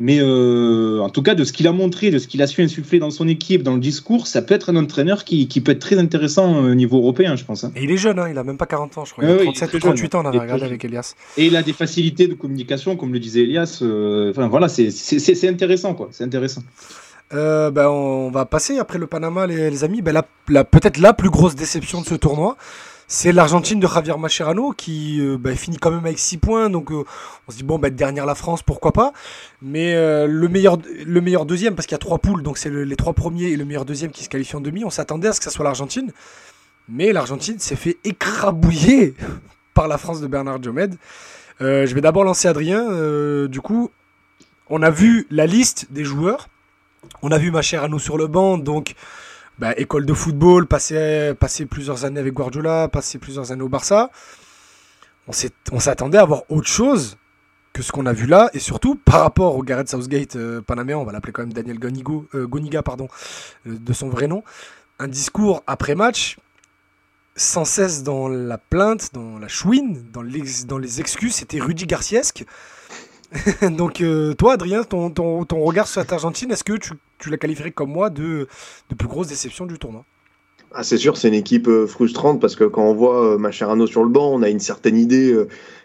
Mais 0.00 0.18
euh, 0.20 1.00
en 1.00 1.11
tout 1.11 1.22
cas, 1.22 1.34
de 1.34 1.42
ce 1.42 1.52
qu'il 1.52 1.66
a 1.66 1.72
montré, 1.72 2.11
de 2.12 2.18
ce 2.18 2.28
qu'il 2.28 2.40
a 2.40 2.46
su 2.46 2.62
insuffler 2.62 3.00
dans 3.00 3.11
son 3.11 3.26
équipe, 3.26 3.64
dans 3.64 3.74
le 3.74 3.80
discours, 3.80 4.28
ça 4.28 4.42
peut 4.42 4.54
être 4.54 4.70
un 4.70 4.76
entraîneur 4.76 5.24
qui, 5.24 5.48
qui 5.48 5.61
peut 5.61 5.72
être 5.72 5.80
très 5.80 5.98
intéressant 5.98 6.62
euh, 6.64 6.70
au 6.70 6.74
niveau 6.76 6.98
européen, 6.98 7.34
je 7.34 7.44
pense. 7.44 7.64
hein. 7.64 7.72
Et 7.74 7.82
il 7.82 7.90
est 7.90 7.96
jeune, 7.96 8.18
hein, 8.20 8.28
il 8.30 8.38
a 8.38 8.44
même 8.44 8.58
pas 8.58 8.66
40 8.66 8.96
ans, 8.98 9.04
je 9.04 9.12
crois. 9.12 9.24
Il 9.24 9.30
a 9.30 9.32
ouais, 9.34 9.38
il 9.38 9.42
est 9.42 9.44
37 9.46 9.68
très 9.70 9.76
ou 9.78 9.80
38 9.80 10.14
ans, 10.14 10.22
on 10.24 10.28
avait 10.28 10.38
regardé 10.38 10.64
avec 10.64 10.84
Elias. 10.84 11.14
Et 11.37 11.46
il 11.46 11.56
a 11.56 11.62
des 11.64 11.72
facilités 11.72 12.28
de 12.28 12.34
communication, 12.34 12.96
comme 12.96 13.12
le 13.12 13.18
disait 13.18 13.40
Elias. 13.42 13.80
euh, 13.82 14.30
Enfin 14.30 14.46
voilà, 14.46 14.68
c'est- 14.68 15.48
intéressant, 15.48 15.94
quoi. 15.94 16.08
C'est 16.12 16.22
intéressant. 16.24 16.62
Euh, 17.34 17.70
ben, 17.70 17.88
on 17.88 18.30
va 18.30 18.44
passer 18.46 18.78
après 18.78 18.98
le 18.98 19.06
Panama, 19.06 19.46
les, 19.46 19.68
les 19.68 19.84
amis. 19.84 20.00
Ben, 20.00 20.12
la, 20.12 20.24
la- 20.48 20.64
Peut-être 20.64 20.98
la 20.98 21.12
plus 21.12 21.28
grosse 21.30 21.54
déception 21.56 22.00
de 22.00 22.06
ce 22.06 22.14
tournoi, 22.14 22.56
c'est 23.10 23.32
l'Argentine 23.32 23.80
de 23.80 23.86
Javier 23.88 24.16
Mascherano 24.18 24.72
qui 24.72 25.18
euh, 25.20 25.38
ben, 25.38 25.56
finit 25.56 25.78
quand 25.78 25.90
même 25.90 26.04
avec 26.04 26.18
6 26.18 26.36
points. 26.36 26.68
Donc 26.68 26.92
euh, 26.92 27.04
on 27.48 27.50
se 27.50 27.56
dit, 27.56 27.62
bon, 27.64 27.78
ben, 27.78 27.92
dernière 27.92 28.26
la 28.26 28.34
France, 28.34 28.62
pourquoi 28.62 28.92
pas. 28.92 29.12
Mais 29.62 29.94
euh, 29.94 30.26
le, 30.26 30.48
meilleur, 30.48 30.76
le 31.06 31.20
meilleur 31.22 31.46
deuxième, 31.46 31.74
parce 31.74 31.86
qu'il 31.86 31.94
y 31.94 31.96
a 31.96 32.00
trois 32.00 32.18
poules, 32.18 32.42
donc 32.42 32.58
c'est 32.58 32.68
le- 32.68 32.84
les 32.84 32.96
trois 32.96 33.14
premiers 33.14 33.46
et 33.46 33.56
le 33.56 33.64
meilleur 33.64 33.86
deuxième 33.86 34.10
qui 34.10 34.24
se 34.24 34.28
qualifient 34.28 34.56
en 34.56 34.60
demi. 34.60 34.84
On 34.84 34.90
s'attendait 34.90 35.28
à 35.28 35.32
ce 35.32 35.40
que 35.40 35.44
ça 35.44 35.50
soit 35.50 35.64
l'Argentine. 35.64 36.12
Mais 36.90 37.12
l'Argentine 37.12 37.58
s'est 37.58 37.76
fait 37.76 37.96
écrabouiller 38.04 39.14
par 39.74 39.88
la 39.88 39.96
France 39.96 40.20
de 40.20 40.26
Bernard 40.26 40.58
Diomède. 40.60 40.96
Je 41.60 41.92
vais 41.92 42.00
d'abord 42.00 42.24
lancer 42.24 42.46
Adrien. 42.46 43.46
Du 43.46 43.60
coup, 43.60 43.90
on 44.70 44.82
a 44.82 44.90
vu 44.90 45.26
la 45.30 45.46
liste 45.46 45.86
des 45.90 46.04
joueurs. 46.04 46.48
On 47.22 47.32
a 47.32 47.38
vu 47.38 47.50
Mascherano 47.50 47.98
sur 47.98 48.16
le 48.18 48.26
banc, 48.26 48.58
donc 48.58 48.94
bah, 49.58 49.72
école 49.76 50.06
de 50.06 50.14
football, 50.14 50.66
passé 50.66 51.34
plusieurs 51.68 52.04
années 52.04 52.20
avec 52.20 52.32
Guardiola, 52.32 52.88
passé 52.88 53.18
plusieurs 53.18 53.50
années 53.52 53.62
au 53.62 53.68
Barça. 53.68 54.10
On 55.72 55.80
s'attendait 55.80 56.18
à 56.18 56.22
avoir 56.22 56.42
autre 56.48 56.68
chose 56.68 57.16
que 57.72 57.82
ce 57.82 57.92
qu'on 57.92 58.06
a 58.06 58.12
vu 58.12 58.26
là, 58.26 58.50
et 58.54 58.58
surtout 58.58 58.94
par 58.94 59.20
rapport 59.20 59.56
au 59.56 59.62
Gareth 59.62 59.88
Southgate 59.88 60.36
euh, 60.36 60.60
panaméen, 60.60 60.96
on 60.96 61.04
va 61.04 61.12
l'appeler 61.12 61.32
quand 61.32 61.42
même 61.42 61.52
Daniel 61.52 61.78
euh, 62.34 62.46
Goniga, 62.46 62.82
pardon, 62.82 63.08
euh, 63.66 63.76
de 63.78 63.92
son 63.92 64.08
vrai 64.08 64.26
nom, 64.26 64.42
un 64.98 65.06
discours 65.06 65.62
après 65.66 65.94
match 65.94 66.38
sans 67.36 67.64
cesse 67.64 68.02
dans 68.02 68.26
la 68.26 68.58
plainte, 68.58 69.10
dans 69.12 69.38
la 69.38 69.46
chouine, 69.46 70.02
dans 70.12 70.22
les, 70.22 71.00
excuses, 71.00 71.36
c'était 71.36 71.60
Rudy 71.60 71.86
Garciesque. 71.86 72.44
Donc 73.62 74.02
toi, 74.38 74.54
Adrien, 74.54 74.82
ton, 74.82 75.10
ton 75.10 75.60
regard 75.62 75.86
sur 75.86 76.00
cette 76.00 76.12
Argentine, 76.12 76.50
est-ce 76.50 76.64
que 76.64 76.72
tu, 76.72 76.94
tu 77.18 77.31
la 77.31 77.37
qualifierais 77.37 77.70
comme 77.72 77.90
moi 77.90 78.11
de, 78.11 78.48
de 78.90 78.94
plus 78.94 79.09
grosse 79.09 79.28
déception 79.28 79.66
du 79.66 79.78
tournoi 79.78 80.04
Ah, 80.72 80.83
c'est 80.83 80.98
sûr, 80.98 81.16
c'est 81.16 81.28
une 81.28 81.35
équipe 81.35 81.68
euh, 81.68 81.87
frustrante 81.87 82.40
parce 82.40 82.57
que 82.57 82.64
quand 82.64 82.85
on 82.85 82.94
voit 82.94 83.35
euh, 83.35 83.38
Mascherano 83.38 83.87
sur 83.87 84.02
le 84.02 84.11
banc, 84.11 84.33
on 84.33 84.42
a 84.42 84.48
une 84.48 84.61
certaine 84.61 84.96
idée. 84.96 85.35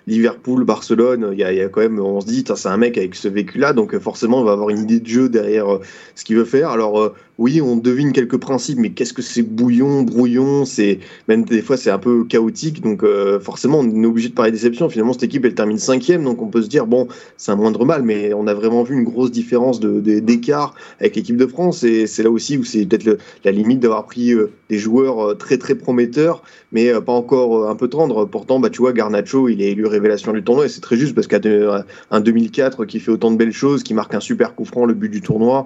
Liverpool, 0.08 0.63
Barcelone, 0.66 1.30
il 1.32 1.39
y, 1.39 1.44
a- 1.44 1.70
quand 1.70 1.82
même, 1.82 2.00
on 2.00 2.20
se 2.22 2.26
dit, 2.26 2.44
c'est 2.46 2.68
un 2.68 2.78
mec 2.78 2.98
avec 2.98 3.16
ce 3.16 3.28
vécu-là, 3.28 3.74
donc 3.74 3.94
euh, 3.94 4.00
forcément, 4.00 4.42
on 4.42 4.44
va 4.44 4.52
avoir 4.52 4.70
une 4.70 4.80
idée 4.80 5.00
de 5.00 5.08
jeu 5.08 5.30
derrière 5.30 5.74
euh, 5.74 5.80
ce 6.16 6.24
qu'il 6.26 6.36
veut 6.36 6.46
faire. 6.46 6.70
Alors, 6.70 7.00
euh, 7.02 7.13
oui, 7.39 7.62
on 7.62 7.78
devine 7.78 8.12
quelques 8.12 8.38
principes, 8.38 8.78
mais 8.80 8.92
qu'est-ce 8.92 9.13
que 9.13 9.22
c'est 9.22 9.42
bouillon, 9.42 10.04
brouillon, 10.04 10.66
c'est 10.66 11.00
même 11.28 11.46
des 11.46 11.63
fois 11.63 11.78
c'est 11.78 11.89
un 11.89 11.98
peu 11.98 12.26
chaotique, 12.26 12.82
donc 12.82 13.04
forcément, 13.42 13.80
on 13.80 14.04
est 14.04 14.06
obligé 14.06 14.30
de 14.30 14.36
parler 14.36 14.52
déception. 14.52 14.88
Finalement, 14.88 15.13
cette 15.13 15.24
équipe, 15.24 15.44
elle 15.44 15.56
termine 15.56 15.80
cinquième, 15.80 16.24
donc 16.24 16.44
on 16.44 16.48
peut 16.48 16.62
se 16.62 16.70
dire, 16.70 16.86
bon, 16.86 17.08
c'est 17.38 17.52
un 17.52 17.56
moindre 17.56 17.86
mal, 17.86 18.04
mais 18.04 18.34
on 18.36 18.46
a 18.46 18.54
vraiment 18.54 18.84
vu 18.84 18.94
une 18.96 19.04
grosse 19.04 19.32
différence 19.32 19.80
de- 19.80 20.00
de- 20.00 20.20
d'écart 20.20 20.76
avec 21.00 21.16
l'équipe 21.16 21.36
de 21.36 21.48
France, 21.48 21.84
et 21.84 22.06
c'est 22.06 22.22
là 22.22 22.30
aussi 22.30 22.56
où 22.58 22.63
c'est 22.63 22.86
peut-être 22.86 23.18
la 23.44 23.52
limite 23.52 23.80
d'avoir 23.80 24.06
pris 24.06 24.34
des 24.70 24.78
joueurs 24.78 25.36
très 25.36 25.58
très 25.58 25.74
prometteurs, 25.74 26.44
mais 26.72 26.92
pas 27.02 27.13
encore 27.13 27.68
un 27.68 27.76
peu 27.76 27.88
tendres. 27.88 28.26
Pourtant, 28.26 28.60
bah, 28.60 28.70
tu 28.70 28.82
vois, 28.82 28.94
Garnacho, 28.94 29.50
il 29.50 29.60
est 29.63 29.72
élu 29.72 29.88
révélation 29.93 30.34
du 30.34 30.43
tournoi, 30.43 30.65
et 30.65 30.69
c'est 30.69 30.82
très 30.82 30.97
juste 30.97 31.15
parce 31.15 31.27
qu'à 31.27 31.39
un 32.12 32.19
2004 32.19 32.86
qui 32.86 32.99
fait 32.99 33.12
autant 33.12 33.32
de 33.32 33.38
belles 33.38 33.53
choses, 33.53 33.84
qui 33.84 33.93
marque 33.93 34.13
un 34.13 34.19
super 34.19 34.56
coup 34.56 34.65
franc, 34.65 34.86
le 34.86 34.93
but 34.93 35.10
du 35.10 35.21
tournoi. 35.21 35.65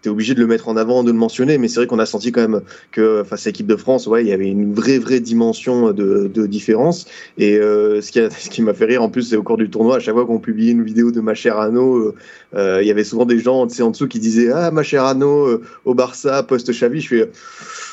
T'es 0.00 0.10
obligé 0.10 0.34
de 0.34 0.38
le 0.38 0.46
mettre 0.46 0.68
en 0.68 0.76
avant, 0.76 1.02
de 1.02 1.10
le 1.10 1.18
mentionner, 1.18 1.58
mais 1.58 1.66
c'est 1.66 1.80
vrai 1.80 1.88
qu'on 1.88 1.98
a 1.98 2.06
senti 2.06 2.30
quand 2.30 2.40
même 2.40 2.60
que 2.92 3.24
face 3.24 3.46
à 3.46 3.50
l'équipe 3.50 3.66
de 3.66 3.74
France, 3.74 4.06
ouais, 4.06 4.22
il 4.22 4.28
y 4.28 4.32
avait 4.32 4.46
une 4.46 4.72
vraie 4.72 4.98
vraie 4.98 5.18
dimension 5.18 5.90
de, 5.90 6.46
différence. 6.46 7.06
Et 7.36 7.56
euh, 7.56 8.00
ce 8.00 8.48
qui, 8.48 8.62
m'a 8.62 8.74
fait 8.74 8.84
rire 8.84 9.02
en 9.02 9.08
plus, 9.08 9.22
c'est 9.22 9.36
au 9.36 9.42
cours 9.42 9.56
du 9.56 9.68
tournoi, 9.68 9.96
à 9.96 9.98
chaque 9.98 10.14
fois 10.14 10.24
qu'on 10.24 10.38
publiait 10.38 10.70
une 10.70 10.84
vidéo 10.84 11.10
de 11.10 11.20
Macherano, 11.20 11.96
euh, 11.96 12.14
euh, 12.54 12.78
il 12.80 12.86
y 12.86 12.92
avait 12.92 13.02
souvent 13.02 13.26
des 13.26 13.40
gens 13.40 13.62
en 13.62 13.66
dessous 13.66 14.06
qui 14.06 14.20
disaient 14.20 14.50
ah 14.52 14.70
Macherano 14.70 15.46
euh, 15.46 15.62
au 15.84 15.94
Barça 15.94 16.44
post 16.44 16.70
Xavi. 16.70 17.00
Je 17.00 17.08
fais 17.08 17.30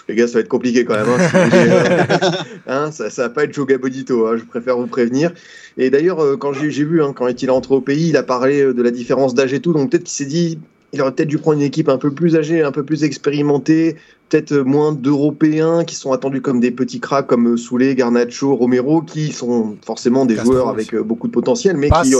les 0.07 0.15
gars, 0.15 0.27
ça 0.27 0.35
va 0.35 0.39
être 0.41 0.47
compliqué 0.47 0.85
quand 0.85 0.93
même. 0.93 1.07
Hein, 1.09 2.31
hein, 2.67 2.91
ça, 2.91 3.09
ça 3.09 3.23
va 3.23 3.29
pas 3.29 3.43
être 3.45 3.53
Joe 3.53 3.65
Gabodito, 3.65 4.27
hein, 4.27 4.37
je 4.37 4.43
préfère 4.43 4.77
vous 4.77 4.85
prévenir. 4.85 5.31
Et 5.77 5.89
d'ailleurs, 5.89 6.23
euh, 6.23 6.37
quand 6.37 6.53
j'ai 6.53 6.69
vu, 6.69 7.03
hein, 7.03 7.13
quand 7.13 7.27
il 7.27 7.45
est 7.45 7.51
entré 7.51 7.75
au 7.75 7.81
pays, 7.81 8.09
il 8.09 8.17
a 8.17 8.23
parlé 8.23 8.61
euh, 8.61 8.73
de 8.73 8.81
la 8.81 8.91
différence 8.91 9.33
d'âge 9.33 9.53
et 9.53 9.59
tout, 9.59 9.73
donc 9.73 9.91
peut-être 9.91 10.03
qu'il 10.03 10.13
s'est 10.13 10.25
dit, 10.25 10.57
il 10.93 11.01
aurait 11.01 11.11
peut-être 11.11 11.27
dû 11.27 11.37
prendre 11.37 11.57
une 11.57 11.65
équipe 11.65 11.89
un 11.89 11.97
peu 11.97 12.11
plus 12.11 12.37
âgée, 12.37 12.63
un 12.63 12.71
peu 12.71 12.83
plus 12.83 13.03
expérimentée, 13.03 13.97
peut-être 14.29 14.53
euh, 14.53 14.63
moins 14.63 14.93
d'Européens 14.93 15.83
qui 15.83 15.95
sont 15.95 16.13
attendus 16.13 16.41
comme 16.41 16.61
des 16.61 16.71
petits 16.71 17.01
cracks 17.01 17.27
comme 17.27 17.57
Soulé, 17.57 17.93
Garnacho, 17.95 18.55
Romero, 18.55 19.01
qui 19.01 19.33
sont 19.33 19.75
forcément 19.85 20.25
des 20.25 20.35
Castro 20.35 20.53
joueurs 20.53 20.67
aussi. 20.67 20.89
avec 20.95 21.05
beaucoup 21.05 21.27
de 21.27 21.33
potentiel, 21.33 21.75
mais 21.75 21.89
Passe, 21.89 22.09
qui... 22.09 22.15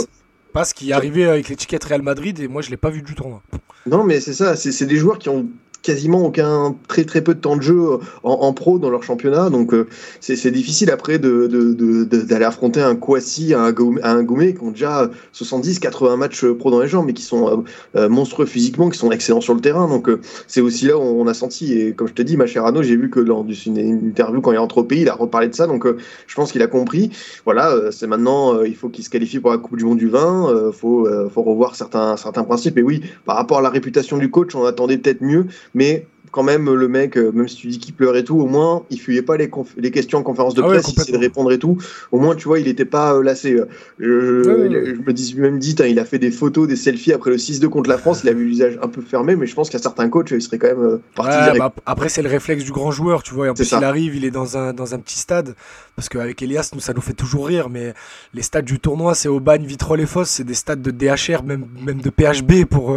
Passe 0.52 0.72
qui 0.74 0.90
est 0.90 0.92
arrivé 0.92 1.24
avec 1.24 1.48
l'étiquette 1.48 1.84
Real 1.84 2.02
Madrid, 2.02 2.38
et 2.40 2.48
moi 2.48 2.60
je 2.60 2.70
l'ai 2.70 2.76
pas 2.76 2.90
vu 2.90 3.00
du 3.00 3.14
tournoi. 3.14 3.42
Non, 3.86 4.04
mais 4.04 4.20
c'est 4.20 4.34
ça, 4.34 4.56
c'est 4.56 4.86
des 4.86 4.96
joueurs 4.96 5.18
qui 5.18 5.28
ont 5.28 5.46
quasiment 5.86 6.24
aucun, 6.24 6.74
très 6.88 7.04
très 7.04 7.22
peu 7.22 7.32
de 7.32 7.38
temps 7.38 7.56
de 7.56 7.62
jeu 7.62 7.80
en, 8.24 8.52
pro 8.52 8.80
dans 8.80 8.90
leur 8.90 9.04
championnat. 9.04 9.50
Donc 9.50 9.72
c'est 10.20 10.50
difficile 10.50 10.90
après 10.90 11.20
d'aller 11.20 11.46
de, 11.48 12.04
de, 12.04 12.42
affronter 12.42 12.80
un 12.80 12.96
Kouassi, 12.96 13.54
un, 13.54 13.72
un 14.02 14.22
Goumé 14.24 14.54
qui 14.54 14.62
ont 14.62 14.72
déjà 14.72 15.08
70-80 15.32 16.16
matchs 16.16 16.44
pro 16.44 16.72
dans 16.72 16.80
les 16.80 16.88
jambes, 16.88 17.06
mais 17.06 17.12
qui 17.12 17.22
sont 17.22 17.64
monstrueux 17.94 18.46
physiquement, 18.46 18.88
qui 18.88 18.98
sont 18.98 19.12
excellents 19.12 19.40
sur 19.40 19.54
le 19.54 19.60
terrain. 19.60 19.86
Donc 19.88 20.10
c'est 20.48 20.60
aussi 20.60 20.86
là 20.86 20.98
où 20.98 21.02
on 21.02 21.28
a 21.28 21.34
senti, 21.34 21.78
et 21.78 21.92
comme 21.92 22.08
je 22.08 22.14
te 22.14 22.22
dis, 22.22 22.36
Macherano, 22.36 22.82
j'ai 22.82 22.96
vu 22.96 23.08
que 23.08 23.20
lors 23.20 23.44
d'une 23.44 23.78
interview 23.78 24.40
quand 24.40 24.50
il 24.50 24.56
est 24.56 24.58
rentré 24.58 24.80
au 24.80 24.84
pays, 24.84 25.02
il 25.02 25.08
a 25.08 25.14
reparlé 25.14 25.48
de 25.48 25.54
ça. 25.54 25.68
Donc 25.68 25.86
je 26.26 26.34
pense 26.34 26.50
qu'il 26.50 26.62
a 26.62 26.66
compris. 26.66 27.10
Voilà, 27.44 27.92
c'est 27.92 28.08
maintenant, 28.08 28.62
il 28.62 28.74
faut 28.74 28.88
qu'il 28.88 29.04
se 29.04 29.10
qualifie 29.10 29.38
pour 29.38 29.52
la 29.52 29.58
Coupe 29.58 29.76
du 29.76 29.84
Monde 29.84 29.98
du 29.98 30.08
vin. 30.08 30.52
Il 30.66 30.72
faut, 30.72 31.08
faut 31.32 31.42
revoir 31.42 31.76
certains, 31.76 32.16
certains 32.16 32.42
principes. 32.42 32.76
Et 32.76 32.82
oui, 32.82 33.02
par 33.24 33.36
rapport 33.36 33.58
à 33.58 33.62
la 33.62 33.70
réputation 33.70 34.18
du 34.18 34.30
coach, 34.30 34.56
on 34.56 34.64
attendait 34.64 34.98
peut-être 34.98 35.22
mieux, 35.22 35.46
mais 35.76 36.06
quand 36.30 36.42
même, 36.42 36.72
le 36.72 36.88
mec, 36.88 37.16
euh, 37.16 37.30
même 37.32 37.48
si 37.48 37.56
tu 37.56 37.66
dis 37.68 37.78
qu'il 37.78 37.94
pleure 37.94 38.16
et 38.16 38.24
tout, 38.24 38.38
au 38.38 38.46
moins, 38.46 38.84
il 38.90 39.00
fuyait 39.00 39.22
pas 39.22 39.36
les, 39.36 39.50
les 39.76 39.90
questions 39.90 40.18
en 40.18 40.22
conférence 40.22 40.54
de 40.54 40.62
ah 40.62 40.66
presse, 40.66 40.88
il 40.88 41.00
essayait 41.00 41.16
de 41.16 41.22
répondre 41.22 41.52
et 41.52 41.58
tout. 41.58 41.78
Au 42.12 42.18
moins, 42.18 42.34
tu 42.34 42.48
vois, 42.48 42.58
il 42.58 42.68
était 42.68 42.84
pas 42.84 43.14
euh, 43.14 43.22
lassé. 43.22 43.54
Euh, 43.54 43.66
je, 43.98 45.00
me 45.02 45.12
dis 45.12 45.34
même 45.36 45.58
dit, 45.58 45.74
il 45.88 45.98
a 45.98 46.04
fait 46.04 46.18
des 46.18 46.30
photos, 46.30 46.68
des 46.68 46.76
selfies 46.76 47.12
après 47.12 47.30
le 47.30 47.36
6-2 47.36 47.68
contre 47.68 47.90
la 47.90 47.98
France, 47.98 48.20
il 48.24 48.28
a 48.28 48.32
vu 48.32 48.44
l'usage 48.44 48.78
un 48.82 48.88
peu 48.88 49.00
fermé, 49.00 49.36
mais 49.36 49.46
je 49.46 49.54
pense 49.54 49.70
qu'à 49.70 49.78
certains 49.78 50.08
coachs, 50.08 50.30
il 50.30 50.42
serait 50.42 50.58
quand 50.58 50.68
même 50.68 50.98
parti. 51.14 51.58
Bah, 51.58 51.72
après, 51.86 52.08
c'est 52.08 52.22
le 52.22 52.28
réflexe 52.28 52.64
du 52.64 52.72
grand 52.72 52.90
joueur, 52.90 53.22
tu 53.22 53.34
vois. 53.34 53.48
en 53.48 53.54
plus, 53.54 53.70
il 53.70 53.84
arrive, 53.84 54.14
il 54.16 54.24
est 54.24 54.30
dans 54.30 54.56
un, 54.56 54.72
dans 54.72 54.94
un 54.94 54.98
petit 54.98 55.18
stade, 55.18 55.54
parce 55.94 56.08
qu'avec 56.08 56.40
Elias, 56.42 56.70
nous, 56.74 56.80
ça 56.80 56.92
nous 56.92 57.00
fait 57.00 57.14
toujours 57.14 57.46
rire, 57.46 57.68
mais 57.70 57.94
les 58.34 58.42
stades 58.42 58.64
du 58.64 58.78
tournoi, 58.78 59.14
c'est 59.14 59.28
au 59.28 59.40
bagne, 59.40 59.64
Vitrolles 59.64 60.00
et 60.00 60.06
Fosse, 60.06 60.30
c'est 60.30 60.44
des 60.44 60.54
stades 60.54 60.82
de 60.82 60.90
DHR, 60.90 61.42
même, 61.44 61.66
même 61.84 62.00
de 62.00 62.10
PHB 62.10 62.64
pour, 62.68 62.96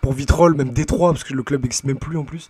pour 0.00 0.12
Vitrolles, 0.12 0.54
même 0.54 0.70
Détroit, 0.70 1.12
parce 1.12 1.24
que 1.24 1.34
le 1.34 1.42
club 1.42 1.62
n'existe 1.62 1.84
même 1.84 1.98
plus 1.98 2.16
en 2.16 2.24
plus. 2.24 2.45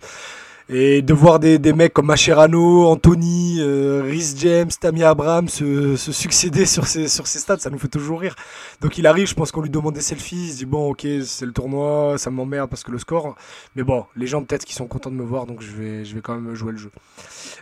Et 0.69 1.01
de 1.01 1.13
voir 1.13 1.39
des, 1.39 1.59
mecs 1.71 1.93
comme 1.93 2.07
Macherano, 2.07 2.87
Anthony, 2.87 3.59
euh, 3.61 4.01
Rhys 4.03 4.35
James, 4.37 4.69
Tammy 4.81 5.01
Abraham 5.01 5.47
se, 5.47 5.95
succéder 5.95 6.65
sur 6.65 6.87
ces, 6.87 7.07
stades, 7.07 7.61
ça 7.61 7.69
nous 7.69 7.79
fait 7.79 7.87
toujours 7.87 8.19
rire. 8.19 8.35
Donc 8.81 8.97
il 8.97 9.07
arrive, 9.07 9.27
je 9.27 9.33
pense 9.33 9.53
qu'on 9.53 9.61
lui 9.61 9.69
demande 9.69 9.93
des 9.93 10.01
selfies, 10.01 10.47
il 10.47 10.51
se 10.51 10.57
dit 10.57 10.65
bon 10.65 10.89
ok 10.89 11.07
c'est 11.23 11.45
le 11.45 11.53
tournoi, 11.53 12.17
ça 12.17 12.31
m'emmerde 12.31 12.69
parce 12.69 12.83
que 12.83 12.91
le 12.91 12.99
score. 12.99 13.35
Mais 13.77 13.83
bon, 13.83 14.05
les 14.17 14.27
gens 14.27 14.43
peut-être 14.43 14.65
qui 14.65 14.73
sont 14.73 14.87
contents 14.87 15.09
de 15.09 15.15
me 15.15 15.23
voir, 15.23 15.45
donc 15.45 15.61
je 15.61 15.71
vais, 15.71 16.21
quand 16.21 16.37
même 16.37 16.53
jouer 16.53 16.73
le 16.73 16.77
jeu. 16.77 16.91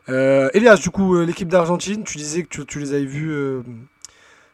Euh, 0.10 0.50
Elias, 0.56 0.78
du 0.78 0.90
coup, 0.90 1.16
euh, 1.16 1.26
l'équipe 1.26 1.48
d'Argentine, 1.48 2.04
tu 2.04 2.18
disais 2.18 2.42
que 2.42 2.64
tu, 2.64 2.80
les 2.80 2.94
avais 2.94 3.06
vus 3.06 3.32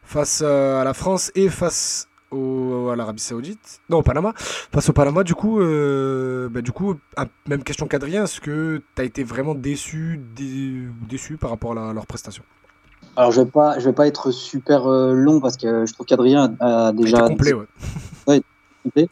face 0.04 0.42
à 0.42 0.84
la 0.84 0.94
France 0.94 1.32
et 1.36 1.48
face 1.48 2.10
au, 2.32 2.90
à 2.90 2.96
l'Arabie 2.96 3.22
Saoudite, 3.22 3.82
non 3.90 3.98
au 3.98 4.04
Panama, 4.04 4.34
face 4.36 4.90
au 4.90 4.94
Panama, 4.94 5.24
du 5.24 5.36
coup, 5.36 5.60
euh, 5.60 6.50
bah, 6.50 6.62
du 6.62 6.72
coup, 6.72 6.96
même 7.48 7.64
question 7.64 7.88
qu'Adrien, 7.88 8.24
est-ce 8.24 8.42
que 8.42 8.82
tu 8.96 9.02
as 9.02 9.06
été 9.06 9.24
vraiment 9.24 9.56
déçu, 9.56 10.22
déçu 11.08 11.38
par 11.38 11.50
rapport 11.50 11.78
à, 11.78 11.94
leur 11.94 12.06
prestation? 12.06 12.44
Alors 13.18 13.32
je 13.32 13.42
vais 13.42 13.50
pas, 13.50 13.78
je 13.78 13.86
vais 13.86 13.94
pas 13.94 14.08
être 14.08 14.32
super 14.32 14.88
euh, 14.88 15.14
long 15.14 15.42
parce 15.42 15.58
que 15.58 15.86
je 15.86 15.94
trouve 15.94 16.06
qu'Adrien 16.06 16.56
a 16.62 16.94
déjà 16.94 17.28
complet, 17.28 17.52
ouais. 17.54 17.66
ouais 18.28 18.42
complet. 18.84 19.10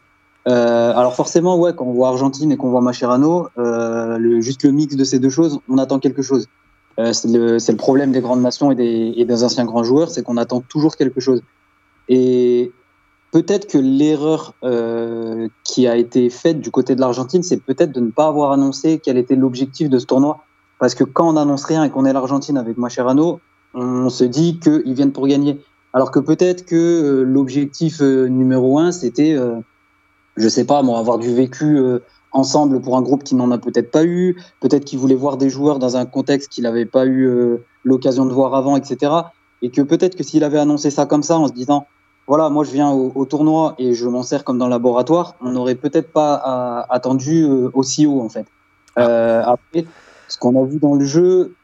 Euh, 0.48 0.92
alors 0.94 1.14
forcément, 1.14 1.58
ouais, 1.58 1.74
quand 1.76 1.84
on 1.84 1.92
voit 1.92 2.08
Argentine 2.08 2.50
et 2.50 2.56
qu'on 2.56 2.70
voit 2.70 2.80
Macherano, 2.80 3.48
le, 3.56 4.40
juste 4.40 4.64
le 4.64 4.72
mix 4.72 4.96
de 4.96 5.04
ces 5.04 5.18
deux 5.18 5.28
choses, 5.28 5.60
on 5.68 5.76
attend 5.76 5.98
quelque 5.98 6.22
chose. 6.22 6.48
c'est 6.96 7.28
le, 7.28 7.58
le, 7.58 7.76
problème 7.76 8.12
des 8.12 8.22
grandes 8.22 8.40
nations 8.40 8.70
et 8.70 8.74
des, 8.74 9.12
et 9.16 9.26
des 9.26 9.44
anciens 9.44 9.66
grands 9.66 9.84
joueurs, 9.84 10.08
c'est 10.08 10.22
qu'on 10.22 10.38
attend 10.38 10.62
toujours 10.62 10.96
quelque 10.96 11.20
chose. 11.20 11.42
Et 12.08 12.72
peut-être 13.32 13.66
que 13.66 13.78
l'erreur 13.78 14.54
euh, 14.64 15.48
qui 15.64 15.86
a 15.86 15.96
été 15.96 16.30
faite 16.30 16.60
du 16.60 16.70
côté 16.70 16.94
de 16.94 17.00
l'Argentine, 17.00 17.42
c'est 17.42 17.62
peut-être 17.62 17.92
de 17.92 18.00
ne 18.00 18.10
pas 18.10 18.26
avoir 18.26 18.52
annoncé 18.52 19.00
quel 19.02 19.18
était 19.18 19.36
l'objectif 19.36 19.88
de 19.88 19.98
ce 19.98 20.06
tournoi. 20.06 20.44
Parce 20.78 20.94
que 20.94 21.04
quand 21.04 21.28
on 21.28 21.32
n'annonce 21.34 21.64
rien 21.64 21.84
et 21.84 21.90
qu'on 21.90 22.04
est 22.04 22.12
l'Argentine 22.12 22.56
avec 22.56 22.78
Mascherano, 22.78 23.40
on 23.74 24.08
se 24.08 24.24
dit 24.24 24.58
qu'ils 24.58 24.94
viennent 24.94 25.12
pour 25.12 25.26
gagner. 25.26 25.60
Alors 25.92 26.10
que 26.10 26.20
peut-être 26.20 26.64
que 26.64 26.76
euh, 26.76 27.22
l'objectif 27.22 28.00
euh, 28.00 28.26
numéro 28.26 28.78
un, 28.78 28.92
c'était, 28.92 29.34
euh, 29.34 29.56
je 30.36 30.48
sais 30.48 30.64
pas, 30.64 30.78
avoir 30.78 31.18
du 31.18 31.34
vécu 31.34 31.80
ensemble 32.32 32.80
pour 32.80 32.96
un 32.96 33.02
groupe 33.02 33.24
qui 33.24 33.34
n'en 33.34 33.50
a 33.50 33.58
peut-être 33.58 33.90
pas 33.90 34.04
eu. 34.04 34.40
Peut-être 34.60 34.84
qu'ils 34.84 34.98
voulaient 34.98 35.14
voir 35.14 35.36
des 35.36 35.50
joueurs 35.50 35.78
dans 35.78 35.96
un 35.96 36.06
contexte 36.06 36.48
qu'il 36.48 36.64
n'avait 36.64 36.86
pas 36.86 37.04
eu 37.06 37.58
l'occasion 37.84 38.24
de 38.24 38.32
voir 38.32 38.54
avant, 38.54 38.76
etc. 38.76 39.12
Et 39.62 39.70
que 39.70 39.82
peut-être 39.82 40.16
que 40.16 40.22
s'il 40.22 40.44
avait 40.44 40.58
annoncé 40.58 40.90
ça 40.90 41.06
comme 41.06 41.24
ça, 41.24 41.38
en 41.38 41.48
se 41.48 41.52
disant, 41.52 41.86
voilà, 42.30 42.48
moi 42.48 42.62
je 42.62 42.70
viens 42.70 42.92
au, 42.92 43.24
tournoi 43.24 43.74
et 43.76 43.92
je 43.92 44.06
m'en 44.06 44.22
sers 44.22 44.44
comme 44.44 44.56
dans 44.56 44.66
le 44.66 44.70
laboratoire, 44.70 45.34
on 45.40 45.50
n'aurait 45.50 45.74
peut-être 45.74 46.12
pas 46.12 46.36
euh, 46.36 46.82
attendu 46.88 47.42
euh, 47.42 47.70
aussi 47.74 48.06
haut 48.06 48.20
en 48.20 48.28
fait. 48.28 48.46
Euh, 48.98 49.42
après, 49.44 49.84
ce 50.28 50.38
qu'on 50.38 50.62
a 50.62 50.64
vu 50.64 50.78
dans 50.78 50.94
le 50.94 51.04
jeu, 51.04 51.56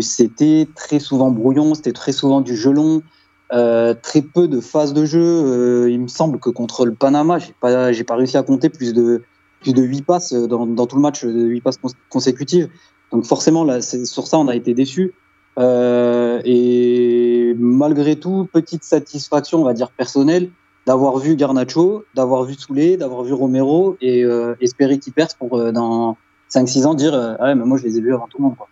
c'était 0.00 0.66
très 0.74 0.98
souvent 0.98 1.30
brouillon, 1.30 1.74
c'était 1.74 1.92
très 1.92 2.12
souvent 2.12 2.40
du 2.40 2.56
gelon, 2.56 3.02
très 3.50 4.22
peu 4.22 4.48
de 4.48 4.60
phases 4.62 4.94
de 4.94 5.04
jeu. 5.04 5.90
il 5.90 6.00
me 6.00 6.08
semble 6.08 6.38
que 6.38 6.48
contre 6.48 6.86
le 6.86 6.94
Panama, 6.94 7.38
j'ai 7.38 7.54
pas, 7.60 7.92
j'ai 7.92 8.04
pas 8.04 8.16
réussi 8.16 8.38
à 8.38 8.42
compter 8.42 8.70
plus 8.70 8.94
de 8.94 9.24
plus 9.60 9.74
de 9.74 9.82
8 9.82 10.06
passes 10.06 10.32
dans, 10.32 10.66
dans 10.66 10.86
tout 10.86 10.96
le 10.96 11.02
match, 11.02 11.26
de 11.26 11.44
8 11.48 11.60
passes 11.60 11.80
consécutives. 12.08 12.70
Donc 13.12 13.26
forcément, 13.26 13.64
là, 13.64 13.82
sur 13.82 14.26
ça, 14.26 14.38
on 14.38 14.48
a 14.48 14.56
été 14.56 14.72
déçus. 14.72 15.12
Euh, 15.58 16.40
et 16.44 17.54
malgré 17.58 18.16
tout, 18.16 18.48
petite 18.52 18.84
satisfaction, 18.84 19.60
on 19.60 19.64
va 19.64 19.74
dire 19.74 19.90
personnelle, 19.90 20.50
d'avoir 20.86 21.18
vu 21.18 21.36
Garnacho, 21.36 22.04
d'avoir 22.14 22.44
vu 22.44 22.54
Soulé, 22.54 22.96
d'avoir 22.96 23.22
vu 23.24 23.32
Romero 23.32 23.96
et 24.00 24.24
euh, 24.24 24.54
espérer 24.60 24.98
qu'il 24.98 25.12
perce 25.12 25.34
pour 25.34 25.58
euh, 25.58 25.72
dans 25.72 26.16
5-6 26.54 26.86
ans 26.86 26.94
dire 26.94 27.14
ah 27.14 27.44
ouais, 27.44 27.54
mais 27.54 27.64
moi 27.64 27.76
je 27.76 27.84
les 27.84 27.98
ai 27.98 28.00
vus 28.00 28.14
avant 28.14 28.28
tout 28.28 28.38
le 28.38 28.44
monde. 28.44 28.56
Quoi. 28.56 28.68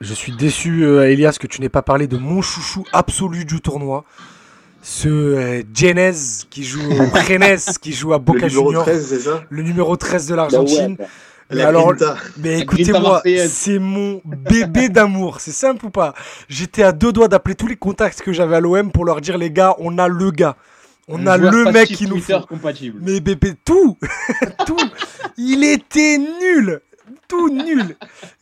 Je 0.00 0.14
suis 0.14 0.32
déçu, 0.32 0.84
Elias, 0.84 1.38
que 1.40 1.46
tu 1.46 1.60
n'aies 1.60 1.68
pas 1.68 1.82
parlé 1.82 2.06
de 2.06 2.16
mon 2.16 2.42
chouchou 2.42 2.84
absolu 2.92 3.44
du 3.44 3.60
tournoi. 3.60 4.04
Ce 4.80 5.62
Jenez 5.74 6.12
qui 6.50 6.62
joue 6.62 6.80
au 6.80 7.04
Rennes, 7.12 7.58
qui 7.80 7.92
joue 7.92 8.12
à 8.12 8.18
Boca 8.18 8.46
Juniors. 8.46 8.88
Le 9.48 9.62
numéro 9.62 9.96
13 9.96 10.28
de 10.28 10.34
l'Argentine. 10.34 10.96
Mais 11.50 11.62
alors, 11.62 11.94
mais 12.36 12.60
écoutez-moi, 12.60 13.22
c'est 13.48 13.78
mon 13.78 14.20
bébé 14.24 14.88
d'amour. 14.88 15.40
C'est 15.40 15.52
simple 15.52 15.86
ou 15.86 15.90
pas? 15.90 16.14
J'étais 16.48 16.82
à 16.82 16.92
deux 16.92 17.12
doigts 17.12 17.28
d'appeler 17.28 17.54
tous 17.54 17.66
les 17.66 17.76
contacts 17.76 18.20
que 18.20 18.32
j'avais 18.32 18.56
à 18.56 18.60
l'OM 18.60 18.92
pour 18.92 19.04
leur 19.04 19.20
dire 19.20 19.38
les 19.38 19.50
gars, 19.50 19.74
on 19.78 19.98
a 19.98 20.08
le 20.08 20.30
gars. 20.30 20.56
On 21.08 21.26
a 21.26 21.38
le 21.38 21.72
mec 21.72 21.88
qui 21.88 22.06
nous 22.06 22.20
fait. 22.20 22.38
compatible. 22.46 23.00
Mais 23.02 23.20
bébé, 23.20 23.54
tout, 23.64 23.96
tout. 24.66 24.76
Il 25.38 25.64
était 25.64 26.18
nul, 26.18 26.80
tout 27.28 27.48
nul. 27.48 27.96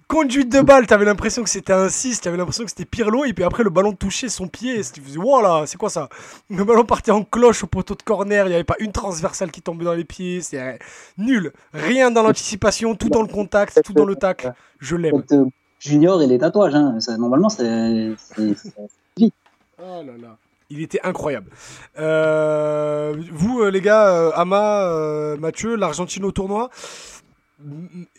Conduite 0.09 0.53
de 0.53 0.61
balle, 0.61 0.87
t'avais 0.87 1.05
l'impression 1.05 1.43
que 1.43 1.51
c'était 1.51 1.73
un 1.73 1.89
6, 1.89 2.21
t'avais 2.21 2.37
l'impression 2.37 2.63
que 2.63 2.71
c'était 2.71 2.85
Pirlo, 2.85 3.25
et 3.25 3.33
puis 3.33 3.43
après 3.43 3.65
le 3.65 3.71
ballon 3.71 3.93
touchait 3.93 4.29
son 4.29 4.47
pied, 4.47 4.79
et 4.79 4.83
tu 4.85 5.01
faisais, 5.01 5.19
voilà, 5.19 5.65
c'est 5.67 5.79
quoi 5.79 5.91
ça? 5.91 6.09
Le 6.49 6.63
ballon 6.63 6.85
partait 6.85 7.11
en 7.11 7.25
cloche 7.25 7.65
au 7.65 7.67
poteau 7.67 7.97
de 7.97 8.03
corner, 8.03 8.47
il 8.47 8.51
n'y 8.51 8.55
avait 8.55 8.63
pas 8.63 8.77
une 8.79 8.93
transversale 8.93 9.51
qui 9.51 9.63
tombait 9.63 9.85
dans 9.85 9.95
les 9.95 10.05
pieds, 10.05 10.43
c'est 10.43 10.79
nul. 11.19 11.53
Rien 11.73 12.13
dans 12.13 12.23
l'anticipation, 12.23 12.95
tout 12.95 13.09
dans 13.09 13.23
le 13.23 13.29
contact, 13.29 13.83
tout 13.83 13.95
dans 13.95 14.05
le 14.05 14.15
tac. 14.15 14.47
Je 14.79 14.95
l'aime. 14.95 15.25
Euh, 15.33 15.45
junior 15.81 16.23
et 16.23 16.29
les 16.29 16.39
tatouages, 16.39 16.77
hein. 16.77 16.99
normalement 17.19 17.49
c'est. 17.49 18.13
Oh 19.79 20.03
là 20.03 20.13
là. 20.21 20.39
Il 20.71 20.81
était 20.81 21.01
incroyable. 21.05 21.51
Euh, 21.99 23.15
vous, 23.31 23.61
euh, 23.61 23.71
les 23.71 23.83
gars, 23.83 24.31
Ama, 24.31 25.37
Mathieu, 25.39 25.77
l'Argentine 25.77 26.25
au 26.25 26.33
tournoi, 26.33 26.71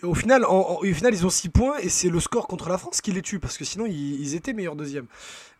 au 0.04 0.16
final, 0.16 0.44
au 0.46 0.84
final, 0.84 1.14
ils 1.14 1.26
ont 1.26 1.30
6 1.30 1.50
points 1.50 1.78
et 1.82 1.90
c'est 1.90 2.10
le 2.10 2.20
score 2.20 2.48
contre 2.48 2.70
la 2.70 2.78
France 2.78 3.02
qui 3.02 3.12
les 3.12 3.22
tue 3.22 3.40
parce 3.40 3.58
que 3.58 3.66
sinon 3.66 3.86
ils, 3.86 4.36
étaient 4.36 4.54
meilleurs 4.54 4.76
deuxième. 4.76 5.06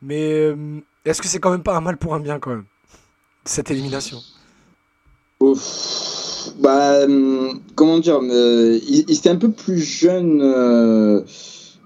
Mais 0.02 0.32
euh, 0.34 0.82
est-ce 1.06 1.22
que 1.22 1.28
c'est 1.28 1.40
quand 1.40 1.52
même 1.52 1.64
pas 1.64 1.76
un 1.76 1.82
mal 1.82 1.98
pour 1.98 2.14
un 2.16 2.20
bien 2.20 2.40
quand 2.40 2.52
même 2.52 2.66
cette 3.46 3.72
élimination? 3.72 4.18
Bah, 6.60 7.04
hum, 7.06 7.62
comment 7.76 8.00
dire, 8.00 8.20
euh, 8.24 8.80
ils, 8.88 9.12
étaient 9.12 9.30
un 9.30 9.36
peu 9.36 9.52
plus 9.52 9.80
jeunes 9.80 10.42
euh, 10.42 11.22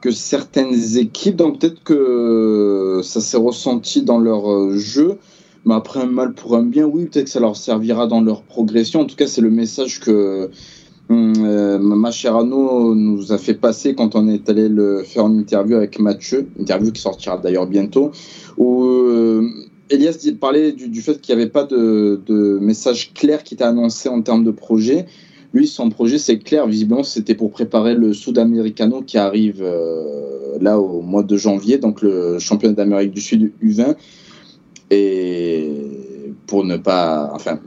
que 0.01 0.11
certaines 0.11 0.97
équipes, 0.97 1.35
donc 1.35 1.59
peut-être 1.59 1.83
que 1.83 3.01
ça 3.03 3.19
s'est 3.19 3.37
ressenti 3.37 4.01
dans 4.01 4.17
leur 4.17 4.77
jeu. 4.77 5.17
Mais 5.65 5.75
après, 5.75 5.99
un 5.99 6.07
mal 6.07 6.33
pour 6.33 6.55
un 6.55 6.63
bien, 6.63 6.85
oui, 6.85 7.05
peut-être 7.05 7.25
que 7.25 7.29
ça 7.29 7.39
leur 7.39 7.55
servira 7.55 8.07
dans 8.07 8.21
leur 8.21 8.41
progression. 8.41 9.01
En 9.01 9.05
tout 9.05 9.15
cas, 9.15 9.27
c'est 9.27 9.41
le 9.41 9.51
message 9.51 9.99
que 9.99 10.49
euh, 11.11 11.79
Macherano 11.79 12.95
nous 12.95 13.31
a 13.31 13.37
fait 13.37 13.53
passer 13.53 13.95
quand 13.95 14.15
on 14.15 14.27
est 14.27 14.49
allé 14.49 14.69
le 14.69 15.03
faire 15.03 15.27
une 15.27 15.39
interview 15.39 15.75
avec 15.75 15.99
Mathieu, 15.99 16.47
interview 16.59 16.91
qui 16.91 17.01
sortira 17.01 17.37
d'ailleurs 17.37 17.67
bientôt, 17.67 18.11
où 18.57 18.83
euh, 18.83 19.47
Elias 19.89 20.25
parlait 20.39 20.71
du, 20.71 21.01
fait 21.01 21.19
qu'il 21.19 21.35
n'y 21.35 21.41
avait 21.41 21.51
pas 21.51 21.63
de, 21.65 22.59
message 22.61 23.13
clair 23.13 23.43
qui 23.43 23.55
était 23.55 23.63
annoncé 23.63 24.09
en 24.09 24.21
termes 24.21 24.43
de 24.43 24.51
projet. 24.51 25.05
Lui, 25.53 25.67
son 25.67 25.89
projet, 25.89 26.17
c'est 26.17 26.39
clair. 26.39 26.65
Visiblement, 26.65 27.03
c'était 27.03 27.35
pour 27.35 27.51
préparer 27.51 27.93
le 27.93 28.13
Sud-Americano 28.13 29.01
qui 29.01 29.17
arrive 29.17 29.61
euh, 29.61 30.57
là 30.61 30.79
au 30.79 31.01
mois 31.01 31.23
de 31.23 31.35
janvier, 31.35 31.77
donc 31.77 32.01
le 32.01 32.39
championnat 32.39 32.73
d'Amérique 32.73 33.11
du 33.11 33.19
Sud 33.19 33.51
U20. 33.61 33.95
Et 34.91 35.69
pour 36.47 36.63
ne 36.63 36.77
pas. 36.77 37.31
Enfin, 37.33 37.59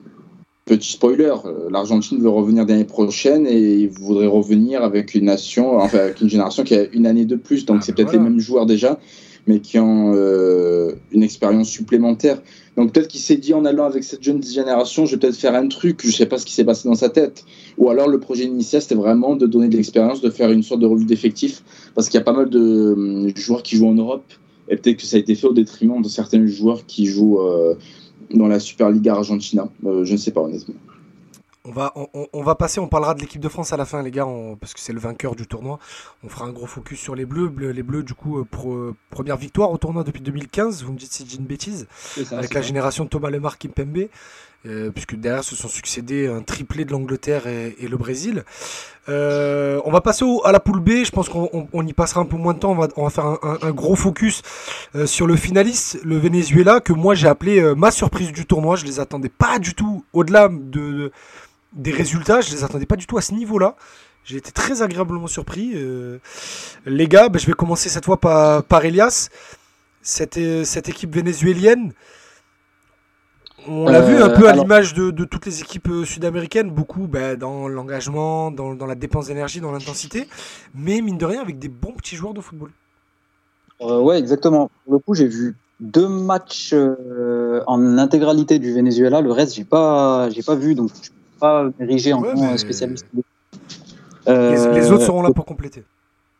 Petit 0.67 0.93
spoiler, 0.93 1.35
euh, 1.45 1.69
l'Argentine 1.71 2.19
veut 2.23 2.31
revenir 2.31 2.65
l'année 2.65 2.85
prochaine 2.85 3.47
et 3.47 3.75
il 3.81 3.89
voudrait 3.91 4.27
revenir 4.27 4.83
avec 4.83 5.15
une 5.15 5.27
nation, 5.27 5.77
enfin 5.77 5.99
avec 5.99 6.23
une 6.23 6.31
génération 6.31 6.65
qui 6.65 6.75
a 6.75 6.87
une 6.95 7.07
année 7.07 7.27
de 7.27 7.37
plus, 7.37 7.67
donc 7.67 7.79
Ah, 7.81 7.85
c'est 7.85 7.93
bah 7.93 7.97
peut-être 7.97 8.13
voilà. 8.13 8.25
les 8.25 8.31
mêmes 8.31 8.41
joueurs 8.41 8.65
déjà, 8.65 8.99
mais 9.47 9.61
qui 9.61 9.79
ont 9.79 10.13
euh, 10.15 10.93
une 11.13 11.23
expérience 11.23 11.69
supplémentaire. 11.69 12.41
Donc 12.79 12.93
peut-être 12.95 13.09
qu'il 13.09 13.21
s'est 13.21 13.37
dit 13.37 13.53
en 13.53 13.67
allant 13.67 13.85
avec 13.85 14.05
cette 14.05 14.23
jeune 14.23 14.43
génération, 14.43 15.05
je 15.05 15.17
vais 15.17 15.21
peut-être 15.21 15.37
faire 15.37 15.55
un 15.55 15.69
truc, 15.69 16.01
je 16.03 16.11
sais 16.11 16.25
pas 16.25 16.39
ce 16.39 16.47
qui 16.47 16.55
s'est 16.55 16.65
passé 16.65 16.89
dans 16.89 16.95
sa 16.95 17.11
tête. 17.11 17.45
Ou 17.77 17.91
alors 17.91 18.09
le 18.09 18.19
projet 18.19 18.45
initial 18.45 18.81
c'était 18.81 18.95
vraiment 18.95 19.37
de 19.37 19.47
donner 19.47 19.69
de 19.69 19.77
l'expérience, 19.77 20.23
de 20.23 20.31
faire 20.31 20.51
une 20.51 20.63
sorte 20.63 20.81
de 20.81 20.87
revue 20.87 21.05
d'effectifs, 21.05 21.63
parce 21.95 22.09
qu'il 22.09 22.19
y 22.19 22.23
a 22.23 22.25
pas 22.25 22.33
mal 22.33 22.49
de 22.49 22.95
hum, 22.97 23.37
joueurs 23.37 23.63
qui 23.63 23.77
jouent 23.77 23.89
en 23.89 23.95
Europe, 23.95 24.25
et 24.71 24.77
peut-être 24.77 24.97
que 24.97 25.05
ça 25.05 25.19
a 25.19 25.21
été 25.21 25.35
fait 25.35 25.47
au 25.47 25.53
détriment 25.53 26.01
de 26.01 26.09
certains 26.09 26.47
joueurs 26.47 26.87
qui 26.87 27.05
jouent 27.05 27.41
euh, 27.41 27.75
dans 28.33 28.47
la 28.49 28.61
Super 28.61 28.91
Liga 28.91 29.15
Argentina. 29.15 29.69
Euh, 29.85 30.05
je 30.05 30.13
ne 30.13 30.17
sais 30.19 30.31
pas 30.31 30.41
honnêtement. 30.41 30.75
On 31.67 31.73
va, 31.73 31.95
on, 32.35 32.43
va 32.43 32.55
passer, 32.57 32.79
on 32.79 32.89
parlera 32.89 33.15
de 33.15 33.21
l'équipe 33.23 33.41
de 33.41 33.49
France 33.49 33.73
à 33.73 33.79
la 33.79 33.87
fin, 33.87 34.03
les 34.03 34.11
gars, 34.11 34.27
on- 34.27 34.55
parce 34.55 34.75
que 34.75 34.81
c'est 34.81 34.93
le 34.93 35.01
vainqueur 35.01 35.35
du 35.35 35.47
tournoi. 35.47 35.79
On 36.23 36.29
fera 36.29 36.45
un 36.45 36.53
gros 36.53 36.67
focus 36.67 37.01
sur 37.01 37.15
les 37.15 37.25
Bleus. 37.25 37.49
Bleu- 37.49 37.71
Les 37.71 37.83
Bleus, 37.83 38.03
du 38.03 38.13
coup, 38.13 38.39
euh, 38.39 38.45
pro- 38.45 38.93
première 39.09 39.39
victoire 39.39 39.71
au 39.71 39.79
tournoi 39.79 40.05
depuis 40.05 40.21
2015. 40.21 40.83
Vous 40.85 40.93
me 40.93 40.99
dites 40.99 41.11
si 41.11 41.25
j'ai 41.27 41.39
une 41.39 41.47
bêtise. 41.47 41.87
avec 42.33 42.53
la 42.53 42.61
génération 42.61 43.05
de 43.05 43.09
Thomas 43.09 43.31
Lemar 43.31 43.57
Kimpembe, 43.57 44.09
euh, 44.67 44.91
puisque 44.91 45.15
derrière 45.17 45.45
se 45.45 45.55
sont 45.57 45.69
succédés 45.69 46.27
un 46.27 46.43
triplé 46.43 46.85
de 46.85 46.93
l'Angleterre 46.93 47.47
et, 47.47 47.77
le 47.81 47.97
Brésil. 47.97 48.45
Euh, 49.09 49.81
on 49.85 49.91
va 49.91 50.01
passer 50.01 50.25
au- 50.25 50.45
à 50.47 50.53
la 50.53 50.61
poule 50.61 50.81
B, 50.81 51.05
je 51.05 51.11
pense 51.11 51.29
qu'on 51.29 51.51
on- 51.53 51.69
on 51.73 51.87
y 51.87 51.93
passera 51.93 52.21
un 52.21 52.25
peu 52.25 52.37
moins 52.37 52.55
de 52.55 52.59
temps, 52.59 52.73
on 52.73 52.75
va, 52.77 52.89
on 52.97 53.05
va 53.05 53.11
faire 53.11 53.27
un, 53.43 53.71
gros 53.73 53.97
focus 53.97 54.41
euh, 54.95 55.05
sur 55.07 55.27
le 55.27 55.37
finaliste, 55.37 55.99
le 56.05 56.17
Venezuela, 56.17 56.81
que 56.81 56.93
moi 56.95 57.15
j'ai 57.15 57.29
appelé 57.29 57.75
ma 57.77 57.91
surprise 57.91 58.33
du 58.33 58.47
tournoi, 58.47 58.77
je 58.77 58.87
les 58.87 59.01
attendais 59.01 59.29
pas 59.29 59.59
du 59.59 59.75
tout, 59.75 60.05
au-delà 60.15 60.49
de, 60.49 60.55
de- 60.55 61.13
des 61.75 61.91
résultats, 61.93 62.41
je 62.41 62.51
les 62.53 62.65
attendais 62.65 62.87
pas 62.87 62.97
du 62.97 63.07
tout 63.07 63.19
à 63.19 63.21
ce 63.21 63.35
niveau-là. 63.35 63.77
J'ai 64.25 64.39
été 64.39 64.53
très 64.53 64.81
agréablement 64.81 65.27
surpris. 65.27 65.75
les 66.87 67.09
gars, 67.09 67.29
ben, 67.29 67.39
je 67.39 67.47
vais 67.47 67.53
commencer 67.53 67.89
cette 67.91 68.07
fois 68.07 68.19
par, 68.19 68.63
par 68.65 68.85
Elias. 68.85 69.29
Cette, 70.03 70.39
cette 70.65 70.89
équipe 70.89 71.15
vénézuélienne, 71.15 71.93
on 73.69 73.89
l'a 73.89 74.01
Euh, 74.01 74.07
vu 74.07 74.23
un 74.23 74.31
peu 74.31 74.47
à 74.47 74.51
alors- 74.51 74.65
l'image 74.65 74.95
de, 74.95 75.11
de 75.11 75.25
toutes 75.25 75.47
les 75.47 75.61
équipes 75.61 75.89
euh, 75.89 76.05
sud-américaines, 76.05 76.71
beaucoup 76.71 77.07
ben, 77.07 77.37
dans 77.39 77.69
l'engagement, 77.69 78.51
dans, 78.51 78.75
dans 78.75 78.87
la 78.87 78.95
dépense 78.95 79.27
d'énergie, 79.29 79.61
dans 79.61 79.73
l'intensité, 79.73 80.29
mais 80.75 81.01
mine 81.01 81.19
de 81.19 81.25
rien 81.25 81.41
avec 81.41 81.59
des 81.59 81.69
bons 81.69 81.93
petits 81.93 82.17
joueurs 82.17 82.35
de 82.35 82.41
football. 82.41 82.71
Euh, 83.81 84.01
ouais, 84.01 84.19
exactement. 84.19 84.71
Pour 84.85 84.95
le 84.95 84.99
coup, 85.01 85.15
j'ai 85.15 85.27
vu 85.27 85.57
deux 85.81 86.09
matchs 86.09 86.71
euh, 86.73 87.63
en 87.67 87.99
intégralité 87.99 88.59
du 88.59 88.73
Venezuela. 88.73 89.21
Le 89.21 89.33
reste, 89.33 89.55
j'ai 89.57 89.65
pas, 89.65 90.29
j'ai 90.31 90.43
pas 90.43 90.55
vu, 90.55 90.75
donc 90.75 90.91
je 91.03 91.11
peux 91.11 91.17
pas 91.41 91.69
m'ériger 91.79 92.13
en 92.13 92.23
Ouais, 92.23 92.33
mais- 92.37 92.59
spécialiste. 92.59 93.07
Les, 93.15 93.23
Euh, 94.27 94.73
les 94.73 94.91
autres 94.91 95.05
seront 95.05 95.21
là 95.23 95.31
pour 95.33 95.45
compléter. 95.45 95.85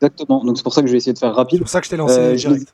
Exactement. 0.01 0.43
Donc 0.43 0.57
c'est 0.57 0.63
pour 0.63 0.73
ça 0.73 0.81
que 0.81 0.87
je 0.87 0.91
vais 0.93 0.97
essayer 0.97 1.13
de 1.13 1.19
faire 1.19 1.31
C'est 1.33 1.35
rapide. 1.37 1.59
pour 1.59 1.69
ça 1.69 1.79
que 1.81 1.85
je 1.85 1.91
t'ai 1.91 1.97
lancé 1.97 2.17
Euh, 2.19 2.35
direct. 2.35 2.73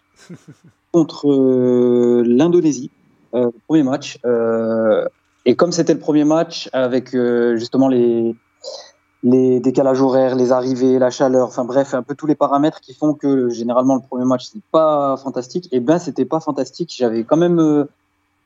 contre 0.94 1.30
euh, 1.30 2.24
l'Indonésie, 2.26 2.92
euh, 3.34 3.46
le 3.46 3.60
premier 3.68 3.84
match. 3.84 4.20
Euh, 4.26 5.06
et 5.46 5.56
comme 5.56 5.72
c'était 5.72 5.94
le 5.94 6.00
premier 6.00 6.24
match, 6.24 6.70
avec 6.74 7.16
euh, 7.16 7.58
justement 7.58 7.88
les, 7.88 8.36
les 9.24 9.60
décalages 9.60 10.02
horaires, 10.02 10.36
les 10.36 10.52
arrivées, 10.52 11.00
la 11.00 11.10
chaleur, 11.10 11.48
enfin 11.48 11.66
bref, 11.66 11.94
un 11.94 12.04
peu 12.04 12.16
tous 12.16 12.28
les 12.28 12.36
paramètres 12.36 12.80
qui 12.80 12.94
font 12.94 13.14
que 13.14 13.50
généralement 13.50 13.96
le 13.96 14.02
premier 14.02 14.26
match 14.26 14.50
c'est 14.52 14.64
pas 14.72 15.18
fantastique. 15.18 15.68
Et 15.72 15.80
ben 15.80 15.98
c'était 15.98 16.26
pas 16.26 16.40
fantastique. 16.40 16.94
J'avais 16.96 17.24
quand 17.24 17.38
même 17.38 17.88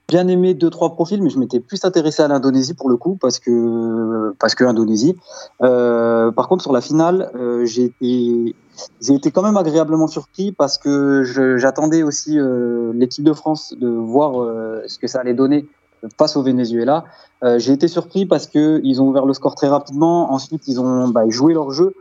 bien 0.07 0.27
aimé 0.27 0.53
deux 0.53 0.69
trois 0.69 0.93
profils, 0.93 1.21
mais 1.21 1.29
je 1.29 1.39
m'étais 1.39 1.59
plus 1.59 1.83
intéressé 1.83 2.21
à 2.21 2.27
l'Indonésie 2.27 2.73
pour 2.73 2.89
le 2.89 2.97
coup 2.97 3.17
parce 3.19 3.39
que 3.39 4.33
parce 4.39 4.55
que 4.55 4.63
Indonésie. 4.63 5.15
Euh, 5.61 6.31
par 6.31 6.47
contre 6.47 6.61
sur 6.61 6.73
la 6.73 6.81
finale, 6.81 7.31
euh, 7.35 7.65
j'ai 7.65 7.85
été 7.85 8.55
j'ai 9.01 9.13
été 9.13 9.31
quand 9.31 9.41
même 9.41 9.57
agréablement 9.57 10.07
surpris 10.07 10.51
parce 10.51 10.77
que 10.77 11.23
j'attendais 11.57 12.03
aussi 12.03 12.37
euh, 12.39 12.91
l'équipe 12.93 13.23
de 13.23 13.33
France 13.33 13.73
de 13.79 13.87
voir 13.87 14.41
euh, 14.41 14.83
ce 14.87 14.99
que 14.99 15.07
ça 15.07 15.19
allait 15.19 15.33
donner 15.33 15.67
face 16.17 16.35
au 16.35 16.43
Venezuela. 16.43 17.05
Euh, 17.43 17.59
J'ai 17.59 17.73
été 17.73 17.87
surpris 17.87 18.25
parce 18.25 18.47
que 18.47 18.79
ils 18.83 19.01
ont 19.01 19.07
ouvert 19.07 19.25
le 19.25 19.33
score 19.33 19.55
très 19.55 19.67
rapidement. 19.67 20.31
Ensuite, 20.31 20.67
ils 20.67 20.79
ont 20.79 21.07
bah, 21.09 21.23
joué 21.29 21.53
leur 21.53 21.71
jeu, 21.71 21.93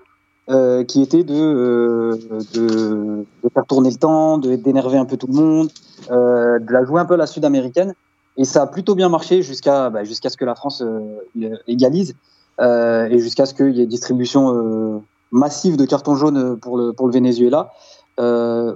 euh, 0.51 0.85
qui 0.85 1.01
était 1.01 1.25
de, 1.25 1.35
euh, 1.35 2.19
de, 2.53 3.25
de 3.43 3.49
faire 3.53 3.65
tourner 3.65 3.91
le 3.91 3.97
temps, 3.97 4.37
d'énerver 4.39 4.99
un 4.99 5.07
peu 5.07 5.17
tout 5.17 5.27
le 5.27 5.35
monde, 5.35 5.71
euh, 6.11 6.59
de 6.59 6.71
la 6.73 6.85
jouer 6.85 7.01
un 7.01 7.07
peu 7.07 7.15
à 7.15 7.17
la 7.17 7.27
sud-américaine. 7.27 7.95
Et 8.37 8.45
ça 8.45 8.63
a 8.63 8.67
plutôt 8.67 8.95
bien 8.95 9.09
marché 9.09 9.43
jusqu'à 9.43 9.91
bah, 9.91 10.05
jusqu'à 10.05 10.29
ce 10.29 10.37
que 10.37 10.45
la 10.45 10.55
France 10.55 10.83
euh, 10.83 11.57
égalise 11.69 12.15
euh, 12.61 13.07
et 13.07 13.21
jusqu'à 13.21 13.47
ce 13.47 13.55
qu'il 13.55 13.75
y 13.77 13.81
ait 13.81 13.87
distribution 13.87 14.55
euh, 14.55 14.99
massive 15.31 15.77
de 15.77 15.87
cartons 15.87 16.17
jaunes 16.17 16.59
pour 16.59 16.77
le, 16.77 16.93
pour 16.93 17.07
le 17.07 17.13
Venezuela. 17.13 17.71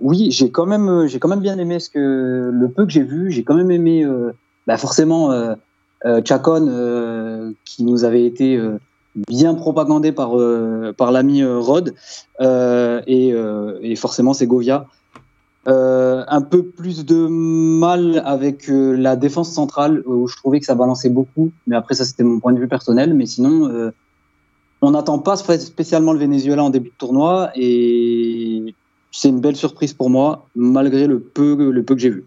Oui, 0.00 0.30
j'ai 0.30 0.50
quand 0.50 0.66
même 0.66 1.06
j'ai 1.06 1.18
quand 1.18 1.28
même 1.28 1.40
bien 1.40 1.58
aimé 1.58 1.80
ce 1.80 1.90
que 1.90 2.50
le 2.52 2.68
peu 2.70 2.86
que 2.86 2.92
j'ai 2.92 3.02
vu. 3.02 3.30
J'ai 3.30 3.44
quand 3.44 3.54
même 3.54 3.70
aimé 3.70 4.06
bah 4.66 4.76
forcément 4.76 5.32
Chacon 6.24 7.54
qui 7.64 7.84
nous 7.84 8.04
avait 8.04 8.24
été 8.24 8.60
bien 9.14 9.54
propagandé 9.54 10.12
par 10.12 10.38
euh, 10.38 10.92
par 10.96 11.12
l'ami 11.12 11.42
euh, 11.42 11.59
Rod 11.59 11.94
euh, 12.40 13.02
et, 13.06 13.96
forcément 13.96 14.34
Segovia. 14.34 14.86
Euh, 15.66 16.24
un 16.28 16.40
peu 16.40 16.62
plus 16.62 17.04
de 17.04 17.26
mal 17.26 18.22
avec 18.24 18.68
la 18.68 19.16
défense 19.16 19.52
centrale 19.52 20.02
où 20.06 20.26
je 20.26 20.36
trouvais 20.36 20.61
que 20.61 20.66
ça 20.66 20.74
balançait 20.74 21.11
beaucoup, 21.11 21.50
mais 21.66 21.76
après 21.76 21.94
ça 21.94 22.04
c'était 22.04 22.22
mon 22.22 22.40
point 22.40 22.52
de 22.52 22.59
vue 22.59 22.68
personnel. 22.68 23.12
Mais 23.12 23.26
sinon, 23.26 23.90
on 24.80 24.90
n'attend 24.92 25.18
pas 25.18 25.36
spé- 25.36 25.59
spécialement 25.59 26.12
le 26.12 26.20
Venezuela 26.20 26.64
en 26.64 26.70
début 26.70 26.88
de 26.90 26.94
tournoi 26.96 27.50
et 27.54 28.74
c'est 29.11 29.28
une 29.28 29.40
belle 29.40 29.56
surprise 29.56 29.92
pour 29.92 30.09
moi 30.09 30.46
malgré 30.54 31.06
le 31.06 31.20
peu 31.20 31.70
le 31.70 31.82
peu 31.82 31.94
que 31.94 32.00
j'ai 32.00 32.11
vu. 32.11 32.24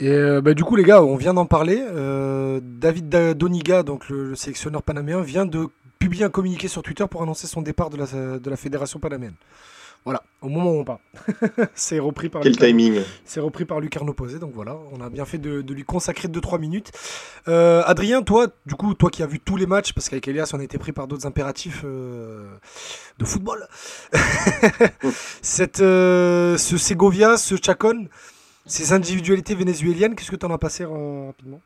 Et 0.00 0.08
euh, 0.08 0.40
bah, 0.40 0.54
du 0.54 0.64
coup, 0.64 0.76
les 0.76 0.82
gars, 0.84 1.02
on 1.02 1.16
vient 1.16 1.34
d'en 1.34 1.46
parler. 1.46 1.78
Euh, 1.80 2.60
David 2.62 3.08
Da- 3.08 3.34
Doniga, 3.34 3.82
donc 3.82 4.08
le, 4.08 4.30
le 4.30 4.34
sélectionneur 4.34 4.82
panaméen, 4.82 5.20
vient 5.20 5.44
de 5.46 5.66
publier 5.98 6.24
un 6.24 6.30
communiqué 6.30 6.68
sur 6.68 6.82
Twitter 6.82 7.04
pour 7.10 7.22
annoncer 7.22 7.46
son 7.46 7.60
départ 7.60 7.90
de 7.90 7.98
la, 7.98 8.38
de 8.38 8.50
la 8.50 8.56
fédération 8.56 8.98
panaméenne. 8.98 9.34
Voilà, 10.06 10.22
au 10.40 10.48
moment 10.48 10.70
où 10.72 10.78
on 10.80 10.84
parle. 10.84 11.00
c'est 11.74 11.98
repris 11.98 12.30
par 12.30 12.40
Quel 12.40 12.52
Lucarno- 12.52 12.66
timing 12.68 13.02
C'est 13.26 13.40
repris 13.40 13.66
par 13.66 13.80
Lucarno 13.80 14.14
Posé, 14.14 14.38
donc 14.38 14.52
voilà, 14.54 14.78
on 14.92 15.00
a 15.02 15.10
bien 15.10 15.26
fait 15.26 15.36
de, 15.36 15.60
de 15.60 15.74
lui 15.74 15.84
consacrer 15.84 16.26
2-3 16.28 16.58
minutes. 16.58 16.90
Euh, 17.48 17.82
Adrien, 17.84 18.22
toi, 18.22 18.46
du 18.64 18.74
coup, 18.76 18.94
toi 18.94 19.10
qui 19.10 19.22
as 19.22 19.26
vu 19.26 19.40
tous 19.40 19.56
les 19.56 19.66
matchs, 19.66 19.92
parce 19.92 20.08
qu'avec 20.08 20.26
Elias, 20.26 20.52
on 20.54 20.60
a 20.60 20.64
été 20.64 20.78
pris 20.78 20.92
par 20.92 21.06
d'autres 21.06 21.26
impératifs 21.26 21.82
euh, 21.84 22.46
de 23.18 23.24
football. 23.26 23.68
Cette, 25.42 25.80
euh, 25.80 26.56
ce 26.56 26.78
Segovia, 26.78 27.36
ce 27.36 27.56
Chacon, 27.62 28.06
ces 28.70 28.92
individualités 28.92 29.54
vénézuéliennes, 29.54 30.14
qu'est-ce 30.14 30.30
que 30.30 30.36
tu 30.36 30.46
en 30.46 30.50
as 30.50 30.58
passé 30.58 30.84
euh, 30.84 31.26
rapidement? 31.26 31.60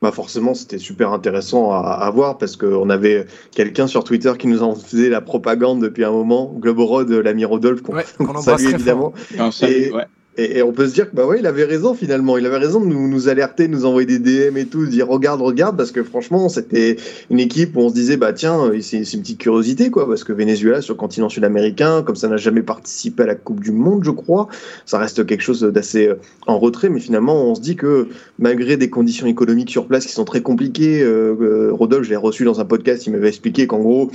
Bah 0.00 0.12
forcément, 0.12 0.54
c'était 0.54 0.78
super 0.78 1.12
intéressant 1.12 1.72
à, 1.72 1.78
à 1.78 2.10
voir 2.10 2.38
parce 2.38 2.56
qu'on 2.56 2.88
avait 2.88 3.26
quelqu'un 3.50 3.88
sur 3.88 4.04
Twitter 4.04 4.32
qui 4.38 4.46
nous 4.46 4.62
en 4.62 4.76
faisait 4.76 5.08
la 5.08 5.20
propagande 5.20 5.82
depuis 5.82 6.04
un 6.04 6.12
moment, 6.12 6.54
Globorod, 6.56 7.10
l'ami 7.10 7.44
Rodolphe, 7.44 7.82
qu'on 7.82 7.94
Ouais, 7.96 8.04
salue 8.40 8.66
évidemment. 8.74 9.12
Salut, 9.50 9.92
ouais. 9.92 10.06
Et, 10.38 10.62
on 10.62 10.72
peut 10.72 10.86
se 10.86 10.94
dire 10.94 11.10
que 11.10 11.16
bah 11.16 11.26
ouais, 11.26 11.40
il 11.40 11.46
avait 11.46 11.64
raison 11.64 11.94
finalement. 11.94 12.38
Il 12.38 12.46
avait 12.46 12.58
raison 12.58 12.80
de 12.80 12.86
nous, 12.86 13.08
nous 13.08 13.28
alerter, 13.28 13.66
de 13.66 13.72
nous 13.72 13.84
envoyer 13.84 14.06
des 14.06 14.18
DM 14.18 14.56
et 14.56 14.66
tout, 14.66 14.86
de 14.86 14.90
dire 14.90 15.08
regarde, 15.08 15.42
regarde, 15.42 15.76
parce 15.76 15.90
que 15.90 16.04
franchement, 16.04 16.48
c'était 16.48 16.96
une 17.28 17.40
équipe 17.40 17.76
où 17.76 17.80
on 17.80 17.88
se 17.88 17.94
disait 17.94 18.16
bah 18.16 18.32
tiens, 18.32 18.66
euh, 18.66 18.80
c'est 18.80 19.02
une 19.12 19.20
petite 19.20 19.38
curiosité 19.38 19.90
quoi, 19.90 20.06
parce 20.06 20.22
que 20.22 20.32
Venezuela 20.32 20.80
sur 20.80 20.94
le 20.94 20.98
continent 20.98 21.28
sud-américain, 21.28 22.02
comme 22.02 22.16
ça 22.16 22.28
n'a 22.28 22.36
jamais 22.36 22.62
participé 22.62 23.24
à 23.24 23.26
la 23.26 23.34
Coupe 23.34 23.60
du 23.60 23.72
Monde, 23.72 24.04
je 24.04 24.10
crois, 24.10 24.48
ça 24.86 24.98
reste 24.98 25.26
quelque 25.26 25.42
chose 25.42 25.62
d'assez 25.62 26.08
euh, 26.08 26.14
en 26.46 26.58
retrait. 26.58 26.88
Mais 26.88 27.00
finalement, 27.00 27.44
on 27.44 27.54
se 27.54 27.60
dit 27.60 27.76
que 27.76 28.08
malgré 28.38 28.76
des 28.76 28.90
conditions 28.90 29.26
économiques 29.26 29.70
sur 29.70 29.86
place 29.86 30.06
qui 30.06 30.12
sont 30.12 30.24
très 30.24 30.42
compliquées, 30.42 31.02
euh, 31.02 31.34
euh, 31.40 31.72
Rodolphe, 31.72 32.04
je 32.04 32.10
l'ai 32.10 32.16
reçu 32.16 32.44
dans 32.44 32.60
un 32.60 32.64
podcast, 32.64 33.06
il 33.06 33.12
m'avait 33.12 33.28
expliqué 33.28 33.66
qu'en 33.66 33.78
gros, 33.78 34.10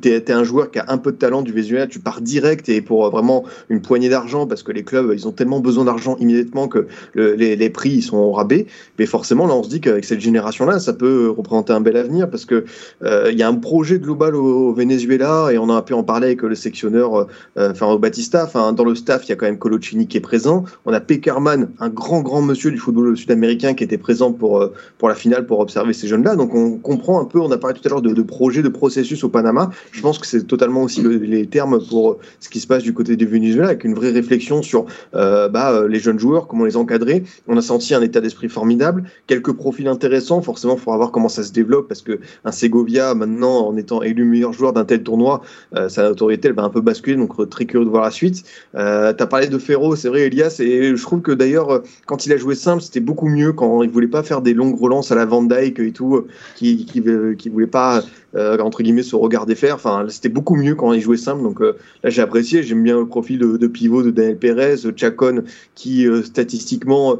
t'es 0.00 0.16
es 0.16 0.30
un 0.30 0.44
joueur 0.44 0.70
qui 0.70 0.78
a 0.78 0.84
un 0.88 0.98
peu 0.98 1.12
de 1.12 1.16
talent 1.16 1.42
du 1.42 1.52
Venezuela, 1.52 1.86
tu 1.86 1.98
pars 1.98 2.20
direct 2.20 2.68
et 2.68 2.80
pour 2.80 3.10
vraiment 3.10 3.44
une 3.68 3.82
poignée 3.82 4.08
d'argent 4.08 4.46
parce 4.46 4.62
que 4.62 4.72
les 4.72 4.82
clubs 4.82 5.12
ils 5.12 5.26
ont 5.28 5.32
tellement 5.32 5.55
besoin 5.60 5.84
d'argent 5.84 6.16
immédiatement 6.20 6.68
que 6.68 6.86
le- 7.14 7.34
les, 7.34 7.70
prix 7.70 7.90
ils 7.90 8.02
sont 8.02 8.16
au 8.16 8.32
rabais. 8.32 8.66
Mais 8.98 9.06
forcément 9.06 9.46
là 9.46 9.54
on 9.54 9.62
se 9.62 9.68
dit 9.68 9.80
qu'avec 9.80 10.04
cette 10.04 10.20
génération 10.20 10.64
là 10.66 10.78
ça 10.78 10.92
peut 10.92 11.28
représenter 11.30 11.72
un 11.72 11.80
bel 11.80 11.96
avenir 11.96 12.28
parce 12.30 12.44
que 12.44 12.64
euh, 13.02 13.28
il 13.32 13.38
y 13.38 13.42
a 13.42 13.48
un 13.48 13.54
projet 13.54 13.98
global 13.98 14.34
au, 14.34 14.72
Venezuela 14.72 15.48
et 15.52 15.58
on 15.58 15.68
a 15.70 15.82
pu 15.82 15.94
en 15.94 16.02
parler 16.04 16.26
avec 16.28 16.42
le 16.42 16.54
sectionneur 16.54 17.26
euh, 17.58 17.70
enfin 17.70 17.86
au 17.88 17.98
Batista. 17.98 18.44
Enfin 18.44 18.72
dans 18.72 18.84
le 18.84 18.94
staff 18.94 19.24
il 19.26 19.30
y 19.30 19.32
a 19.32 19.36
quand 19.36 19.46
même 19.46 19.58
Coloccini 19.58 20.06
qui 20.06 20.16
est 20.16 20.20
présent. 20.20 20.64
On 20.84 20.92
a 20.92 21.00
Peckerman 21.00 21.68
un 21.80 21.88
grand 21.88 22.20
grand 22.22 22.42
monsieur 22.42 22.70
du 22.70 22.78
football 22.78 23.16
sud-américain 23.16 23.74
qui 23.74 23.84
était 23.84 23.98
présent 23.98 24.32
pour 24.32 24.62
euh, 24.62 24.72
pour 24.98 25.08
la 25.08 25.14
finale 25.14 25.46
pour 25.46 25.60
observer 25.60 25.92
ces 25.92 26.08
jeunes 26.08 26.22
là 26.24 26.36
donc 26.36 26.54
on 26.54 26.76
comprend 26.78 27.20
un 27.20 27.24
peu 27.24 27.40
on 27.40 27.50
a 27.50 27.58
parlé 27.58 27.78
tout 27.78 27.86
à 27.86 27.90
l'heure 27.90 28.02
de, 28.02 28.12
de 28.12 28.22
projet 28.22 28.62
de 28.62 28.68
processus 28.68 29.24
au 29.24 29.28
Panama. 29.28 29.70
Je 29.92 30.00
pense 30.00 30.18
que 30.18 30.26
c'est 30.26 30.44
totalement 30.46 30.82
aussi 30.82 31.02
le- 31.02 31.16
les 31.16 31.46
termes 31.46 31.78
pour 31.88 32.18
ce 32.40 32.48
qui 32.48 32.60
se 32.60 32.66
passe 32.66 32.82
du 32.82 32.92
côté 32.94 33.16
du 33.16 33.26
Venezuela 33.26 33.68
avec 33.68 33.84
une 33.84 33.94
vraie 33.94 34.10
réflexion 34.10 34.62
sur 34.62 34.86
euh, 35.14 35.45
bah, 35.48 35.86
les 35.88 35.98
jeunes 35.98 36.18
joueurs, 36.18 36.46
comment 36.46 36.64
les 36.64 36.76
encadrer. 36.76 37.24
On 37.46 37.56
a 37.56 37.62
senti 37.62 37.94
un 37.94 38.02
état 38.02 38.20
d'esprit 38.20 38.48
formidable, 38.48 39.04
quelques 39.26 39.52
profils 39.52 39.88
intéressants. 39.88 40.42
Forcément, 40.42 40.74
il 40.74 40.80
faudra 40.80 40.96
voir 40.96 41.10
comment 41.10 41.28
ça 41.28 41.42
se 41.42 41.52
développe 41.52 41.88
parce 41.88 42.02
que 42.02 42.18
un 42.44 42.52
Segovia, 42.52 43.14
maintenant, 43.14 43.66
en 43.68 43.76
étant 43.76 44.02
élu 44.02 44.24
meilleur 44.24 44.52
joueur 44.52 44.72
d'un 44.72 44.84
tel 44.84 45.02
tournoi, 45.02 45.42
sa 45.88 46.10
autorité, 46.10 46.48
elle 46.48 46.54
va 46.54 46.64
un 46.64 46.70
peu 46.70 46.80
basculer. 46.80 47.16
Donc, 47.16 47.48
très 47.50 47.64
curieux 47.64 47.84
de 47.84 47.90
voir 47.90 48.04
la 48.04 48.10
suite. 48.10 48.44
tu 48.74 48.78
as 48.78 49.26
parlé 49.28 49.48
de 49.48 49.58
Ferro, 49.58 49.96
c'est 49.96 50.08
vrai, 50.08 50.22
Elias, 50.22 50.56
et 50.60 50.96
je 50.96 51.02
trouve 51.02 51.20
que 51.20 51.32
d'ailleurs, 51.32 51.82
quand 52.06 52.26
il 52.26 52.32
a 52.32 52.36
joué 52.36 52.54
simple, 52.54 52.82
c'était 52.82 53.00
beaucoup 53.00 53.28
mieux 53.28 53.52
quand 53.52 53.82
il 53.82 53.90
voulait 53.90 54.06
pas 54.06 54.22
faire 54.22 54.42
des 54.42 54.54
longues 54.54 54.78
relances 54.78 55.12
à 55.12 55.14
la 55.14 55.24
Van 55.24 55.42
Dyke 55.42 55.78
et 55.78 55.92
tout, 55.92 56.26
qui, 56.56 56.84
qui, 56.86 57.02
qui 57.38 57.48
voulait 57.48 57.66
pas 57.66 58.02
euh, 58.36 58.58
entre 58.58 58.82
guillemets 58.82 59.02
se 59.02 59.16
regarder 59.16 59.54
faire. 59.54 59.76
Enfin, 59.76 60.04
c'était 60.08 60.28
beaucoup 60.28 60.56
mieux 60.56 60.74
quand 60.74 60.92
il 60.92 61.00
jouait 61.00 61.16
simple. 61.16 61.42
Donc 61.42 61.60
euh, 61.60 61.76
là, 62.02 62.10
j'ai 62.10 62.22
apprécié. 62.22 62.62
J'aime 62.62 62.82
bien 62.82 62.98
le 62.98 63.06
profil 63.06 63.38
de, 63.38 63.66
pivot 63.66 64.02
de 64.02 64.10
Daniel 64.10 64.36
Perez, 64.36 64.76
Chacon 64.94 65.42
qui 65.74 66.06
euh, 66.06 66.22
statistiquement 66.22 67.18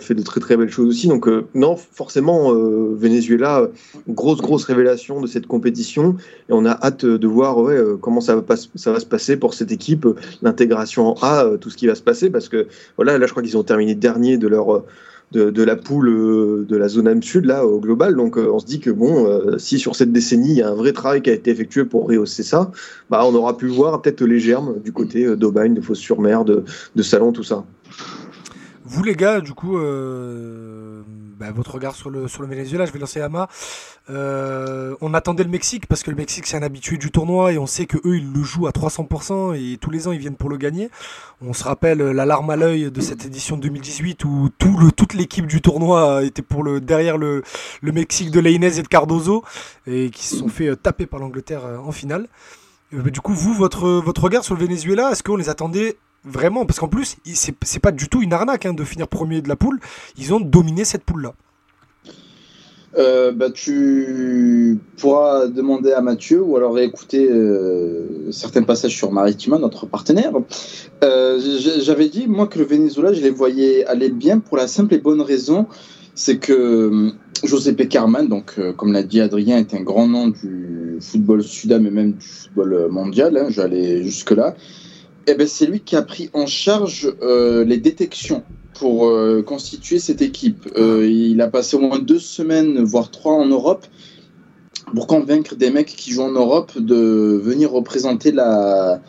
fait 0.00 0.14
de 0.14 0.22
très 0.22 0.40
très 0.40 0.56
belles 0.56 0.70
choses 0.70 0.88
aussi. 0.88 1.08
Donc 1.08 1.28
non, 1.54 1.76
forcément, 1.76 2.52
Venezuela, 2.52 3.68
grosse 4.08 4.40
grosse 4.40 4.64
révélation 4.64 5.20
de 5.20 5.26
cette 5.26 5.46
compétition. 5.46 6.16
Et 6.48 6.52
on 6.52 6.64
a 6.66 6.72
hâte 6.72 7.06
de 7.06 7.26
voir 7.28 7.56
comment 8.00 8.20
ça 8.20 8.36
va, 8.36 8.56
ça 8.56 8.92
va 8.92 8.98
se 8.98 9.06
passer 9.06 9.36
pour 9.36 9.54
cette 9.54 9.70
équipe, 9.70 10.06
l'intégration 10.42 11.06
en 11.06 11.14
A, 11.22 11.56
tout 11.60 11.70
ce 11.70 11.76
qui 11.76 11.86
va 11.86 11.94
se 11.94 12.02
passer. 12.02 12.28
Parce 12.28 12.48
que 12.48 12.66
voilà, 12.96 13.18
là, 13.18 13.26
je 13.26 13.30
crois 13.30 13.42
qu'ils 13.42 13.56
ont 13.56 13.62
terminé 13.62 13.94
dernier 13.94 14.36
de 14.36 14.48
leur 14.48 14.82
de, 15.32 15.62
la 15.62 15.76
poule 15.76 16.08
euh, 16.08 16.66
de 16.68 16.76
la 16.76 16.88
zone 16.88 17.08
âme 17.08 17.22
sud 17.22 17.44
là 17.46 17.66
au 17.66 17.80
global. 17.80 18.14
Donc 18.14 18.36
euh, 18.36 18.50
on 18.52 18.58
se 18.58 18.66
dit 18.66 18.80
que 18.80 18.90
bon, 18.90 19.26
euh, 19.26 19.58
si 19.58 19.78
sur 19.78 19.96
cette 19.96 20.12
décennie 20.12 20.50
il 20.50 20.56
y 20.58 20.62
a 20.62 20.68
un 20.68 20.74
vrai 20.74 20.92
travail 20.92 21.22
qui 21.22 21.30
a 21.30 21.32
été 21.32 21.50
effectué 21.50 21.84
pour 21.84 22.08
rehausser 22.08 22.42
ça, 22.42 22.70
bah 23.10 23.22
on 23.24 23.34
aura 23.34 23.56
pu 23.56 23.66
voir 23.66 24.02
peut-être 24.02 24.22
les 24.22 24.38
germes 24.38 24.78
du 24.80 24.92
côté 24.92 25.36
d'Aubagne, 25.36 25.74
de 25.74 25.80
Fos-sur-Mer, 25.80 26.44
de, 26.44 26.64
de 26.94 27.02
Salon, 27.02 27.32
tout 27.32 27.42
ça. 27.44 27.64
Vous 28.84 29.02
les 29.02 29.14
gars, 29.14 29.40
du 29.40 29.52
coup, 29.54 29.78
bah, 31.42 31.50
votre 31.50 31.74
regard 31.74 31.96
sur 31.96 32.08
le, 32.08 32.26
Venezuela, 32.46 32.86
je 32.86 32.92
vais 32.92 33.00
lancer 33.00 33.20
Ama. 33.20 33.48
Euh, 34.10 34.94
on 35.00 35.12
attendait 35.12 35.42
le 35.42 35.50
Mexique 35.50 35.88
parce 35.88 36.04
que 36.04 36.10
le 36.12 36.16
Mexique 36.16 36.46
c'est 36.46 36.56
un 36.56 36.62
habitué 36.62 36.98
du 36.98 37.10
tournoi 37.10 37.52
et 37.52 37.58
on 37.58 37.66
sait 37.66 37.86
que 37.86 37.96
eux 38.04 38.18
ils 38.18 38.32
le 38.32 38.44
jouent 38.44 38.68
à 38.68 38.70
300% 38.70 39.56
et 39.56 39.76
tous 39.76 39.90
les 39.90 40.06
ans 40.06 40.12
ils 40.12 40.20
viennent 40.20 40.36
pour 40.36 40.48
le 40.48 40.56
gagner. 40.56 40.88
On 41.40 41.52
se 41.52 41.64
rappelle 41.64 41.98
la 41.98 42.26
larme 42.26 42.50
à 42.50 42.54
l'œil 42.54 42.92
de 42.92 43.00
cette 43.00 43.26
édition 43.26 43.56
2018 43.56 44.24
où 44.24 44.50
toute 44.56 45.14
l'équipe 45.14 45.48
du 45.48 45.60
tournoi 45.60 46.22
était 46.22 46.42
pour 46.42 46.62
le, 46.62 46.80
derrière 46.80 47.18
le, 47.18 47.42
Mexique 47.82 48.30
de 48.30 48.38
Leinez 48.38 48.78
et 48.78 48.82
de 48.82 48.88
Cardozo 48.88 49.42
et 49.88 50.10
qui 50.10 50.24
se 50.24 50.36
sont 50.36 50.48
fait 50.48 50.68
euh, 50.68 50.76
taper 50.76 51.06
par 51.06 51.18
l'Angleterre 51.18 51.64
euh, 51.64 51.78
en 51.78 51.90
finale. 51.90 52.28
Du 52.92 53.20
coup, 53.20 53.32
vous, 53.32 53.52
votre 53.54 54.22
regard 54.22 54.44
sur 54.44 54.54
le 54.54 54.60
Venezuela, 54.60 55.10
est-ce 55.10 55.22
qu'on 55.24 55.36
les 55.36 55.48
attendait 55.48 55.96
vraiment 56.24 56.66
Parce 56.66 56.78
qu'en 56.80 56.88
plus, 56.88 57.16
c'est 57.24 57.80
pas 57.80 57.92
du 57.92 58.08
tout 58.08 58.22
une 58.22 58.32
arnaque 58.32 58.66
hein, 58.66 58.74
de 58.74 58.84
finir 58.84 59.08
premier 59.08 59.42
de 59.42 59.48
la 59.48 59.56
poule. 59.56 59.80
Ils 60.18 60.32
ont 60.34 60.40
dominé 60.40 60.84
cette 60.84 61.04
poule-là. 61.04 61.34
Euh, 62.98 63.32
bah, 63.32 63.50
tu 63.50 64.78
pourras 64.98 65.46
demander 65.46 65.92
à 65.92 66.02
Mathieu 66.02 66.42
ou 66.42 66.56
alors 66.56 66.78
écouter 66.78 67.26
euh, 67.30 68.30
certains 68.30 68.62
passages 68.62 68.94
sur 68.94 69.12
Maritima, 69.12 69.58
notre 69.58 69.86
partenaire. 69.86 70.32
Euh, 71.02 71.40
j'avais 71.80 72.08
dit, 72.08 72.26
moi, 72.26 72.46
que 72.46 72.58
le 72.58 72.66
Venezuela, 72.66 73.12
je 73.12 73.22
les 73.22 73.30
voyais 73.30 73.86
aller 73.86 74.10
bien 74.10 74.40
pour 74.40 74.58
la 74.58 74.66
simple 74.66 74.94
et 74.94 74.98
bonne 74.98 75.22
raison, 75.22 75.66
c'est 76.14 76.36
que 76.36 77.12
José 77.42 77.74
Carman, 77.74 78.28
donc, 78.28 78.60
comme 78.76 78.92
l'a 78.92 79.02
dit 79.02 79.20
Adrien, 79.22 79.56
est 79.56 79.72
un 79.74 79.80
grand 79.80 80.06
nom 80.06 80.28
du 80.28 80.98
football 81.00 81.42
sud 81.42 81.76
mais 81.80 81.90
même 81.90 82.12
du 82.12 82.26
football 82.26 82.88
mondial. 82.90 83.38
Hein, 83.38 83.46
J'allais 83.48 84.02
jusque-là. 84.02 84.54
Eh 85.26 85.34
ben, 85.34 85.46
c'est 85.46 85.66
lui 85.66 85.80
qui 85.80 85.96
a 85.96 86.02
pris 86.02 86.30
en 86.32 86.46
charge 86.46 87.12
les 87.22 87.76
détections 87.78 88.42
pour 88.74 89.06
euh, 89.06 89.42
constituer 89.42 89.98
cette 89.98 90.22
équipe. 90.22 90.68
Euh, 90.76 91.08
il 91.08 91.40
a 91.40 91.48
passé 91.48 91.76
au 91.76 91.80
moins 91.80 91.98
deux 91.98 92.18
semaines, 92.18 92.82
voire 92.82 93.10
trois 93.10 93.34
en 93.34 93.46
Europe, 93.46 93.86
pour 94.94 95.06
convaincre 95.06 95.54
des 95.54 95.70
mecs 95.70 95.94
qui 95.94 96.10
jouent 96.10 96.22
en 96.22 96.32
Europe 96.32 96.72
de 96.78 97.40
venir 97.42 97.70
représenter 97.70 98.32
la 98.32 99.00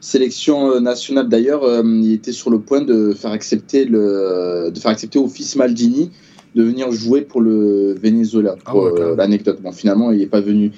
sélection 0.00 0.80
nationale. 0.80 1.28
D'ailleurs, 1.28 1.64
euh, 1.64 1.82
il 1.82 2.12
était 2.12 2.32
sur 2.32 2.50
le 2.50 2.60
point 2.60 2.82
de 2.82 3.14
faire 3.14 3.30
accepter, 3.30 3.84
le, 3.84 4.70
de 4.70 4.78
faire 4.78 4.90
accepter 4.90 5.18
au 5.18 5.28
fils 5.28 5.56
Maldini 5.56 6.10
de 6.54 6.62
venir 6.64 6.92
jouer 6.92 7.22
pour 7.22 7.40
le 7.40 7.94
Venezuela, 7.94 8.56
ah 8.66 8.72
pour 8.72 8.90
l'anecdote. 9.16 9.62
Bon, 9.62 9.72
finalement, 9.72 10.12
il 10.12 10.18
n'est 10.18 10.26
pas 10.26 10.42
venu. 10.42 10.72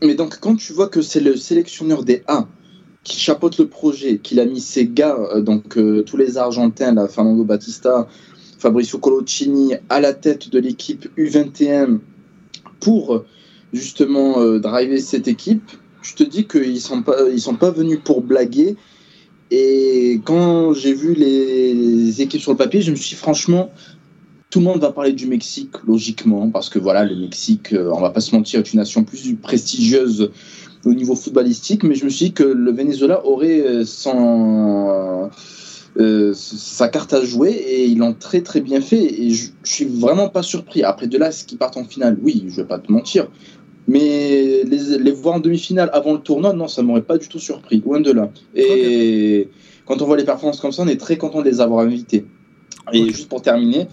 Mais 0.00 0.14
donc, 0.14 0.38
quand 0.38 0.54
tu 0.54 0.72
vois 0.72 0.86
que 0.86 1.02
c'est 1.02 1.20
le 1.20 1.34
sélectionneur 1.34 2.04
des 2.04 2.22
A 2.28 2.46
qui 3.08 3.18
chapeaute 3.18 3.58
le 3.58 3.66
projet, 3.66 4.18
qu'il 4.18 4.38
a 4.38 4.44
mis 4.44 4.60
ses 4.60 4.86
gars, 4.86 5.16
euh, 5.34 5.40
donc 5.40 5.76
euh, 5.76 6.02
tous 6.02 6.16
les 6.16 6.36
Argentins, 6.36 7.08
Fernando 7.08 7.42
Batista, 7.42 8.06
Fabricio 8.58 8.98
Colocini, 8.98 9.74
à 9.88 10.00
la 10.00 10.12
tête 10.12 10.50
de 10.50 10.60
l'équipe 10.60 11.08
U21 11.16 11.98
pour 12.80 13.24
justement 13.72 14.40
euh, 14.40 14.58
driver 14.60 15.00
cette 15.00 15.26
équipe, 15.26 15.72
je 16.02 16.14
te 16.14 16.22
dis 16.22 16.46
qu'ils 16.46 16.74
ne 16.74 16.78
sont, 16.78 17.02
pas, 17.02 17.16
sont 17.38 17.56
pas 17.56 17.70
venus 17.70 17.98
pour 18.04 18.20
blaguer. 18.20 18.76
Et 19.50 20.20
quand 20.24 20.74
j'ai 20.74 20.92
vu 20.92 21.14
les 21.14 22.20
équipes 22.20 22.40
sur 22.40 22.52
le 22.52 22.58
papier, 22.58 22.82
je 22.82 22.90
me 22.90 22.96
suis 22.96 23.10
dit, 23.10 23.14
franchement, 23.14 23.70
tout 24.50 24.58
le 24.60 24.66
monde 24.66 24.80
va 24.80 24.92
parler 24.92 25.12
du 25.12 25.26
Mexique, 25.26 25.72
logiquement, 25.86 26.50
parce 26.50 26.68
que 26.68 26.78
voilà, 26.78 27.04
le 27.04 27.16
Mexique, 27.16 27.74
on 27.74 28.00
va 28.00 28.10
pas 28.10 28.20
se 28.20 28.34
mentir, 28.34 28.60
est 28.60 28.72
une 28.72 28.78
nation 28.78 29.04
plus 29.04 29.34
prestigieuse 29.34 30.30
au 30.84 30.94
niveau 30.94 31.14
footballistique, 31.14 31.82
mais 31.82 31.94
je 31.94 32.04
me 32.04 32.10
suis 32.10 32.26
dit 32.26 32.32
que 32.32 32.44
le 32.44 32.72
Venezuela 32.72 33.24
aurait 33.26 33.60
euh, 33.60 33.84
son, 33.84 35.30
euh, 35.98 36.32
sa 36.34 36.88
carte 36.88 37.12
à 37.12 37.24
jouer 37.24 37.50
et 37.50 37.86
ils 37.86 37.98
l'ont 37.98 38.14
très 38.14 38.42
très 38.42 38.60
bien 38.60 38.80
fait 38.80 39.02
et 39.02 39.30
je, 39.30 39.50
je, 39.64 39.72
suis 39.72 39.84
vraiment 39.84 40.28
pas 40.28 40.42
surpris. 40.42 40.82
Après 40.82 41.06
de 41.06 41.18
là, 41.18 41.32
ce 41.32 41.44
qui 41.44 41.56
partent 41.56 41.76
en 41.76 41.84
finale, 41.84 42.18
oui, 42.22 42.44
je 42.48 42.56
vais 42.56 42.68
pas 42.68 42.78
te 42.78 42.90
mentir, 42.92 43.28
mais 43.86 44.62
les, 44.64 44.98
les 44.98 45.12
voir 45.12 45.36
en 45.36 45.40
demi-finale 45.40 45.90
avant 45.92 46.12
le 46.12 46.20
tournoi, 46.20 46.52
non, 46.52 46.68
ça 46.68 46.82
m'aurait 46.82 47.02
pas 47.02 47.18
du 47.18 47.28
tout 47.28 47.40
surpris, 47.40 47.82
loin 47.84 48.00
de 48.00 48.12
là. 48.12 48.30
Et 48.54 49.48
quand 49.86 50.00
on 50.02 50.06
voit 50.06 50.16
les 50.16 50.24
performances 50.24 50.60
comme 50.60 50.72
ça, 50.72 50.82
on 50.82 50.88
est 50.88 51.00
très 51.00 51.16
content 51.16 51.40
de 51.40 51.48
les 51.48 51.60
avoir 51.60 51.84
invités. 51.84 52.24
Et 52.92 53.06
juste 53.08 53.28
pour 53.28 53.42
terminer, 53.42 53.86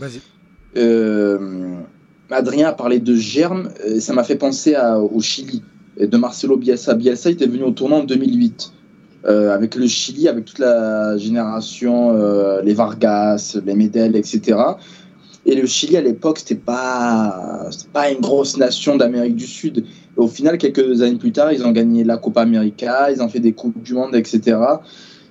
euh, 0.77 1.75
Adrien 2.29 2.69
a 2.69 2.73
parlé 2.73 2.99
de 2.99 3.15
germe, 3.15 3.71
ça 3.99 4.13
m'a 4.13 4.23
fait 4.23 4.38
penser 4.38 4.75
à, 4.75 4.99
au 4.99 5.19
Chili 5.19 5.61
de 6.00 6.18
Marcelo 6.18 6.58
Bielsa. 6.58 6.93
Bielsa 6.93 7.30
était 7.30 7.48
venu 7.48 7.64
au 7.64 7.72
tournoi 7.72 8.00
en 8.00 8.04
2008 8.04 8.74
euh, 9.28 9.52
avec 9.52 9.74
le 9.74 9.88
Chili, 9.88 10.28
avec 10.28 10.46
toute 10.46 10.60
la 10.60 11.18
génération, 11.18 12.12
euh, 12.12 12.62
les 12.62 12.76
Vargas, 12.76 13.58
les 13.66 13.74
Medel, 13.74 14.16
etc. 14.16 14.60
Et 15.48 15.56
le 15.56 15.66
Chili 15.66 15.98
à 15.98 16.02
l'époque, 16.02 16.39
c'était 16.39 16.54
pas, 16.54 17.70
pas 17.91 18.12
une 18.12 18.20
grosse 18.20 18.58
nation 18.58 18.98
d'Amérique 18.98 19.36
du 19.36 19.48
Sud. 19.48 19.84
au 20.16 20.28
final, 20.28 20.60
quelques 20.60 21.02
années 21.02 21.18
plus 21.18 21.32
tard, 21.32 21.52
ils 21.52 21.66
ont 21.66 21.72
gagné 21.72 22.04
la 22.04 22.18
Copa 22.18 22.41
América, 22.41 23.10
ils 23.12 23.22
ont 23.22 23.28
fait 23.28 23.39
des 23.39 23.54
coupes 23.54 23.82
du 23.82 23.96
monde, 23.96 24.16
etc. 24.16 24.58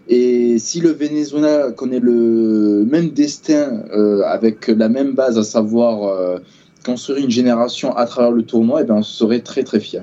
Et 0.08 0.58
si 0.58 0.80
le 0.80 0.90
Venezuela 0.90 1.70
connaît 1.70 2.00
le 2.00 2.84
même 2.90 3.10
destin 3.10 3.84
euh, 3.92 4.22
avec 4.24 4.66
la 4.66 4.88
même 4.88 5.12
base, 5.12 5.38
à 5.38 5.44
savoir 5.44 6.40
construire 6.84 7.18
une 7.18 7.30
génération 7.30 7.96
à 7.96 8.06
travers 8.06 8.32
le 8.32 8.42
tournoi, 8.42 8.80
et 8.80 8.82
eh 8.82 8.86
bien 8.86 8.96
on 8.96 9.02
serait 9.02 9.40
très 9.40 9.62
très 9.62 9.78
fiers. 9.78 10.02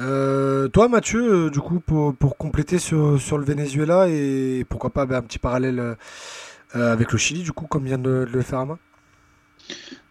Euh, 0.00 0.68
toi, 0.68 0.88
Mathieu, 0.88 1.46
euh, 1.46 1.50
du 1.50 1.60
coup, 1.60 1.80
pour, 1.80 2.36
compléter 2.36 2.78
sur, 2.78 3.18
le 3.38 3.44
Venezuela 3.44 4.08
et 4.08 4.64
pourquoi 4.68 4.90
pas 4.90 5.06
ben, 5.06 5.16
un 5.16 5.22
petit 5.22 5.38
parallèle 5.38 5.78
euh, 5.78 6.92
avec 6.92 7.12
le 7.12 7.18
Chili, 7.18 7.42
du 7.42 7.52
coup, 7.52 7.66
comme 7.66 7.84
vient 7.84 7.98
de, 7.98 8.26
le 8.30 8.42
faire 8.42 8.60
Ama? 8.60 8.78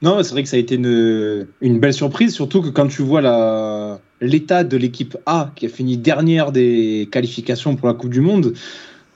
Non, 0.01 0.21
c'est 0.23 0.31
vrai 0.31 0.43
que 0.43 0.49
ça 0.49 0.57
a 0.57 0.59
été 0.59 0.75
une, 0.75 1.79
belle 1.79 1.93
surprise, 1.93 2.33
surtout 2.33 2.61
que 2.61 2.69
quand 2.69 2.87
tu 2.87 3.01
vois 3.01 3.99
l'état 4.21 4.63
de 4.63 4.77
l'équipe 4.77 5.17
A 5.25 5.51
qui 5.55 5.65
a 5.65 5.69
fini 5.69 5.97
dernière 5.97 6.51
des 6.51 7.09
qualifications 7.11 7.75
pour 7.75 7.87
la 7.87 7.93
Coupe 7.93 8.11
du 8.11 8.21
Monde, 8.21 8.53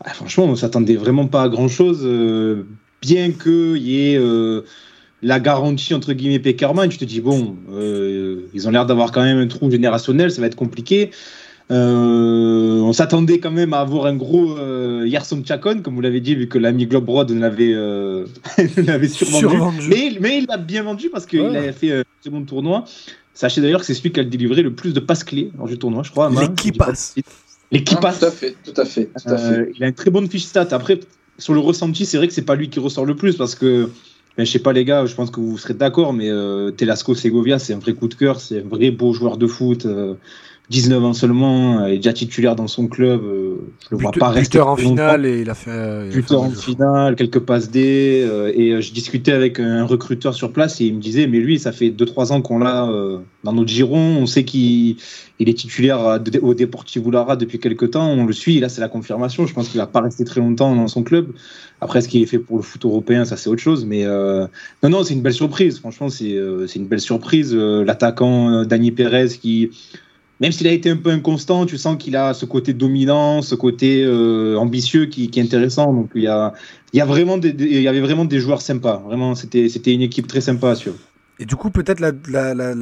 ah, 0.03 0.13
franchement, 0.13 0.45
on 0.45 0.55
s'attendait 0.55 0.95
vraiment 0.95 1.27
pas 1.27 1.43
à 1.43 1.49
grand 1.49 1.67
chose, 1.67 2.07
bien 3.01 3.31
qu'il 3.31 3.77
y 3.77 4.13
ait 4.13 4.19
la 5.21 5.39
garantie 5.39 5.93
entre 5.93 6.13
guillemets 6.13 6.39
Peckerman, 6.39 6.89
tu 6.89 6.97
te 6.97 7.05
dis 7.05 7.21
bon, 7.21 7.55
euh, 7.71 8.41
ils 8.53 8.67
ont 8.67 8.71
l'air 8.71 8.85
d'avoir 8.85 9.11
quand 9.11 9.23
même 9.23 9.37
un 9.37 9.47
trou 9.47 9.71
générationnel, 9.71 10.31
ça 10.31 10.41
va 10.41 10.47
être 10.47 10.55
compliqué. 10.55 11.11
Euh, 11.71 12.79
on 12.81 12.93
s'attendait 12.93 13.39
quand 13.39 13.49
même 13.49 13.73
à 13.73 13.79
avoir 13.79 14.05
un 14.05 14.15
gros 14.15 14.55
euh, 14.57 15.03
Yerson 15.07 15.41
Chacon, 15.43 15.81
comme 15.81 15.95
vous 15.95 16.01
l'avez 16.01 16.21
dit, 16.21 16.35
vu 16.35 16.47
que 16.47 16.59
l'ami 16.59 16.85
Globe 16.85 17.09
Rod 17.09 17.31
l'avait 17.31 17.73
euh, 17.73 18.27
survendu. 19.07 19.87
Mais, 19.89 20.15
mais, 20.19 20.37
il 20.39 20.45
l'a 20.47 20.57
bien 20.57 20.83
vendu 20.83 21.09
parce 21.09 21.25
qu'il 21.25 21.41
a 21.41 21.73
fait 21.73 21.91
un 21.91 22.03
second 22.23 22.43
tournoi. 22.43 22.85
Sachez 23.33 23.61
d'ailleurs 23.61 23.79
que 23.79 23.85
c'est 23.85 23.95
celui 23.95 24.11
qui 24.11 24.19
a 24.19 24.23
délivré 24.23 24.61
le 24.61 24.73
plus 24.73 24.93
de 24.93 24.99
passes 24.99 25.23
clés 25.23 25.51
dans 25.57 25.65
le 25.65 25.75
tournoi, 25.75 26.03
je 26.03 26.11
crois. 26.11 26.29
L'équipe 26.29 26.77
passe. 26.77 27.15
L'équipe 27.71 27.99
passe. 27.99 28.19
Tout 28.19 28.25
à 28.25 28.31
fait, 28.31 28.55
tout 28.63 28.79
à 28.79 28.85
fait. 28.85 29.05
Tout 29.05 29.33
à 29.33 29.37
fait. 29.37 29.71
il 29.75 29.83
a 29.83 29.87
une 29.87 29.93
très 29.93 30.11
bonne 30.11 30.29
fiche 30.29 30.43
stat. 30.43 30.67
Après, 30.69 30.99
sur 31.39 31.53
le 31.53 31.59
ressenti, 31.59 32.05
c'est 32.05 32.17
vrai 32.17 32.27
que 32.27 32.33
c'est 32.33 32.43
pas 32.43 32.55
lui 32.55 32.69
qui 32.69 32.79
ressort 32.79 33.05
le 33.05 33.15
plus 33.15 33.35
parce 33.37 33.55
que 33.55 33.89
mais 34.37 34.45
je 34.45 34.51
sais 34.51 34.59
pas 34.59 34.73
les 34.73 34.85
gars, 34.85 35.05
je 35.05 35.15
pense 35.15 35.31
que 35.31 35.39
vous 35.39 35.57
serez 35.57 35.73
d'accord, 35.73 36.13
mais 36.13 36.29
euh, 36.29 36.71
Telasco 36.71 37.15
Segovia, 37.15 37.59
c'est 37.59 37.73
un 37.73 37.79
vrai 37.79 37.93
coup 37.93 38.07
de 38.07 38.15
cœur, 38.15 38.39
c'est 38.39 38.59
un 38.59 38.67
vrai 38.67 38.91
beau 38.91 39.13
joueur 39.13 39.37
de 39.37 39.47
foot. 39.47 39.85
Euh, 39.85 40.15
19 40.69 41.03
ans 41.03 41.13
seulement, 41.13 41.85
est 41.85 41.97
déjà 41.97 42.13
titulaire 42.13 42.55
dans 42.55 42.67
son 42.67 42.87
club. 42.87 43.21
je 43.23 43.87
le 43.91 43.97
vois 43.97 44.11
pas 44.11 44.29
rester. 44.29 44.59
en 44.59 44.75
finale 44.75 45.25
et 45.25 45.41
il 45.41 45.49
a 45.49 45.55
fait. 45.55 46.09
buteur 46.09 46.41
en 46.41 46.49
finale, 46.49 47.15
quelques 47.15 47.39
passes 47.39 47.69
D. 47.69 48.27
et 48.55 48.81
je 48.81 48.93
discutais 48.93 49.31
avec 49.31 49.59
un 49.59 49.85
recruteur 49.85 50.33
sur 50.33 50.51
place 50.51 50.81
et 50.81 50.85
il 50.85 50.95
me 50.95 51.01
disait, 51.01 51.27
mais 51.27 51.39
lui, 51.39 51.59
ça 51.59 51.71
fait 51.71 51.89
2-3 51.89 52.31
ans 52.31 52.41
qu'on 52.41 52.59
l'a 52.59 52.89
dans 53.43 53.53
notre 53.53 53.69
giron. 53.69 54.17
On 54.17 54.25
sait 54.25 54.43
qu'il 54.43 54.97
est 55.39 55.57
titulaire 55.57 56.19
au 56.41 56.53
Deportivo 56.53 57.11
Lara 57.11 57.35
depuis 57.35 57.59
quelques 57.59 57.91
temps. 57.91 58.09
On 58.09 58.25
le 58.25 58.33
suit. 58.33 58.59
là, 58.59 58.69
c'est 58.69 58.81
la 58.81 58.89
confirmation. 58.89 59.45
Je 59.45 59.53
pense 59.53 59.69
qu'il 59.69 59.79
va 59.79 59.87
pas 59.87 60.01
rester 60.01 60.25
très 60.25 60.41
longtemps 60.41 60.75
dans 60.75 60.87
son 60.87 61.03
club. 61.03 61.31
Après, 61.81 62.01
ce 62.01 62.07
qui 62.07 62.23
est 62.23 62.25
fait 62.25 62.39
pour 62.39 62.57
le 62.57 62.63
foot 62.63 62.83
européen, 62.85 63.25
ça 63.25 63.37
c'est 63.37 63.49
autre 63.49 63.61
chose. 63.61 63.85
Mais 63.85 64.05
non, 64.05 64.89
non, 64.89 65.03
c'est 65.03 65.13
une 65.13 65.21
belle 65.21 65.33
surprise. 65.33 65.79
Franchement, 65.79 66.09
c'est 66.09 66.33
une 66.75 66.87
belle 66.87 67.01
surprise. 67.01 67.53
L'attaquant 67.53 68.65
Dani 68.65 68.91
Pérez 68.91 69.29
qui 69.39 69.69
même 70.41 70.51
s'il 70.51 70.67
a 70.67 70.71
été 70.71 70.89
un 70.89 70.97
peu 70.97 71.11
inconstant, 71.11 71.65
tu 71.65 71.77
sens 71.77 71.95
qu'il 71.97 72.15
a 72.15 72.33
ce 72.33 72.45
côté 72.45 72.73
dominant, 72.73 73.41
ce 73.41 73.55
côté 73.55 74.03
euh, 74.03 74.57
ambitieux 74.57 75.05
qui, 75.05 75.31
est 75.33 75.41
intéressant. 75.41 76.07
Il 76.13 76.23
y, 76.23 76.27
a, 76.27 76.53
avait 77.01 78.01
vraiment 78.01 78.25
des 78.25 78.39
joueurs 78.39 78.61
sympas. 78.61 79.01
Vraiment, 79.05 79.35
c'était, 79.35 79.93
une 79.93 80.01
équipe 80.01 80.27
très 80.27 80.41
sympa 80.41 80.71
à 80.71 80.75
suivre. 80.75 80.97
Et 81.39 81.45
du 81.45 81.55
coup, 81.55 81.69
peut-être 81.69 81.99
la, 81.99 82.11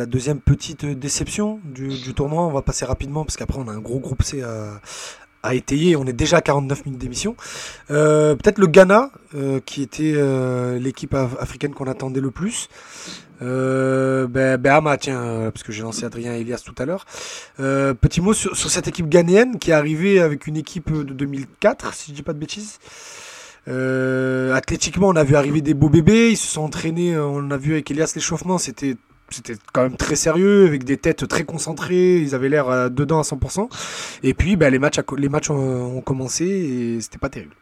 deuxième 0.06 0.39
petite 0.39 0.86
déception 0.86 1.60
du, 1.64 2.14
tournoi, 2.16 2.43
on 2.43 2.51
va 2.51 2.62
passer 2.64 2.86
rapidement 2.86 3.24
parce 3.24 3.38
qu'après 3.38 3.60
on 3.60 3.68
a 3.68 3.72
un 3.72 3.80
gros 3.80 3.99
groupe 3.99 4.24
C 4.24 4.41
à, 4.41 4.82
à 5.43 5.54
étayer. 5.54 5.95
On 5.95 6.06
est 6.06 6.14
déjà 6.14 6.38
à 6.38 6.41
49 6.41 6.86
minutes 6.86 7.01
d'émission. 7.01 7.36
Euh, 7.91 8.36
peut-être 8.36 8.58
le 8.58 8.68
Ghana, 8.68 9.12
euh, 9.36 9.60
qui 9.64 9.84
était 9.84 10.16
l'équipe 10.80 11.14
africaine 11.14 11.74
qu'on 11.74 11.88
attendait 11.88 12.22
le 12.22 12.32
plus. 12.32 12.68
Euh, 13.42 14.28
ben, 14.28 14.98
tiens, 14.98 15.22
euh, 15.22 15.52
parce 15.52 15.64
que 15.64 15.72
j'ai 15.72 15.84
lancé 15.84 16.06
Adrien 16.06 16.34
Elias 16.34 16.62
tout 16.66 16.76
à 16.78 16.86
l'heure. 16.86 17.06
Euh, 17.60 17.94
petit 17.94 18.22
mot 18.22 18.34
sur, 18.34 18.56
cette 18.56 18.88
équipe 18.88 19.10
ghanéenne 19.10 19.60
qui 19.60 19.72
est 19.72 19.74
arrivée 19.74 20.20
avec 20.20 20.48
une 20.48 20.58
équipe 20.58 20.92
de 20.92 21.14
2004, 21.14 21.94
si 21.94 22.12
je 22.12 22.16
dis 22.16 22.24
pas 22.24 22.34
de 22.34 22.40
bêtises. 22.40 22.80
Athlétiquement, 23.68 25.08
on 25.08 25.16
a 25.16 25.24
vu 25.24 25.36
arriver 25.36 25.62
des 25.62 25.74
beaux 25.74 25.90
bébés, 25.90 26.32
ils 26.32 26.38
se 26.38 26.48
sont 26.48 26.62
entraînés, 26.62 27.18
on 27.18 27.50
a 27.52 27.58
vu 27.58 27.74
avec 27.74 27.90
Elias 27.92 28.12
l'échauffement, 28.16 28.58
c'était 28.58 28.96
quand 29.72 29.84
même 29.84 29.98
très 29.98 30.16
sérieux, 30.16 30.68
avec 30.68 30.84
des 30.84 30.98
têtes 30.98 31.28
très 31.28 31.44
concentrées, 31.44 32.18
ils 32.18 32.36
avaient 32.36 32.50
l'air 32.50 32.92
dedans 32.92 33.20
à 33.20 33.24
100%. 33.24 33.70
Et 34.24 34.34
puis 34.34 34.58
ben, 34.58 34.70
les 34.70 34.80
matchs, 34.80 35.00
les 35.18 35.30
matchs 35.30 35.50
ont, 35.50 35.98
ont 35.98 36.02
commencé 36.02 36.46
et 36.46 37.02
c'était 37.02 37.18
pas 37.18 37.30
terrible. 37.30 37.56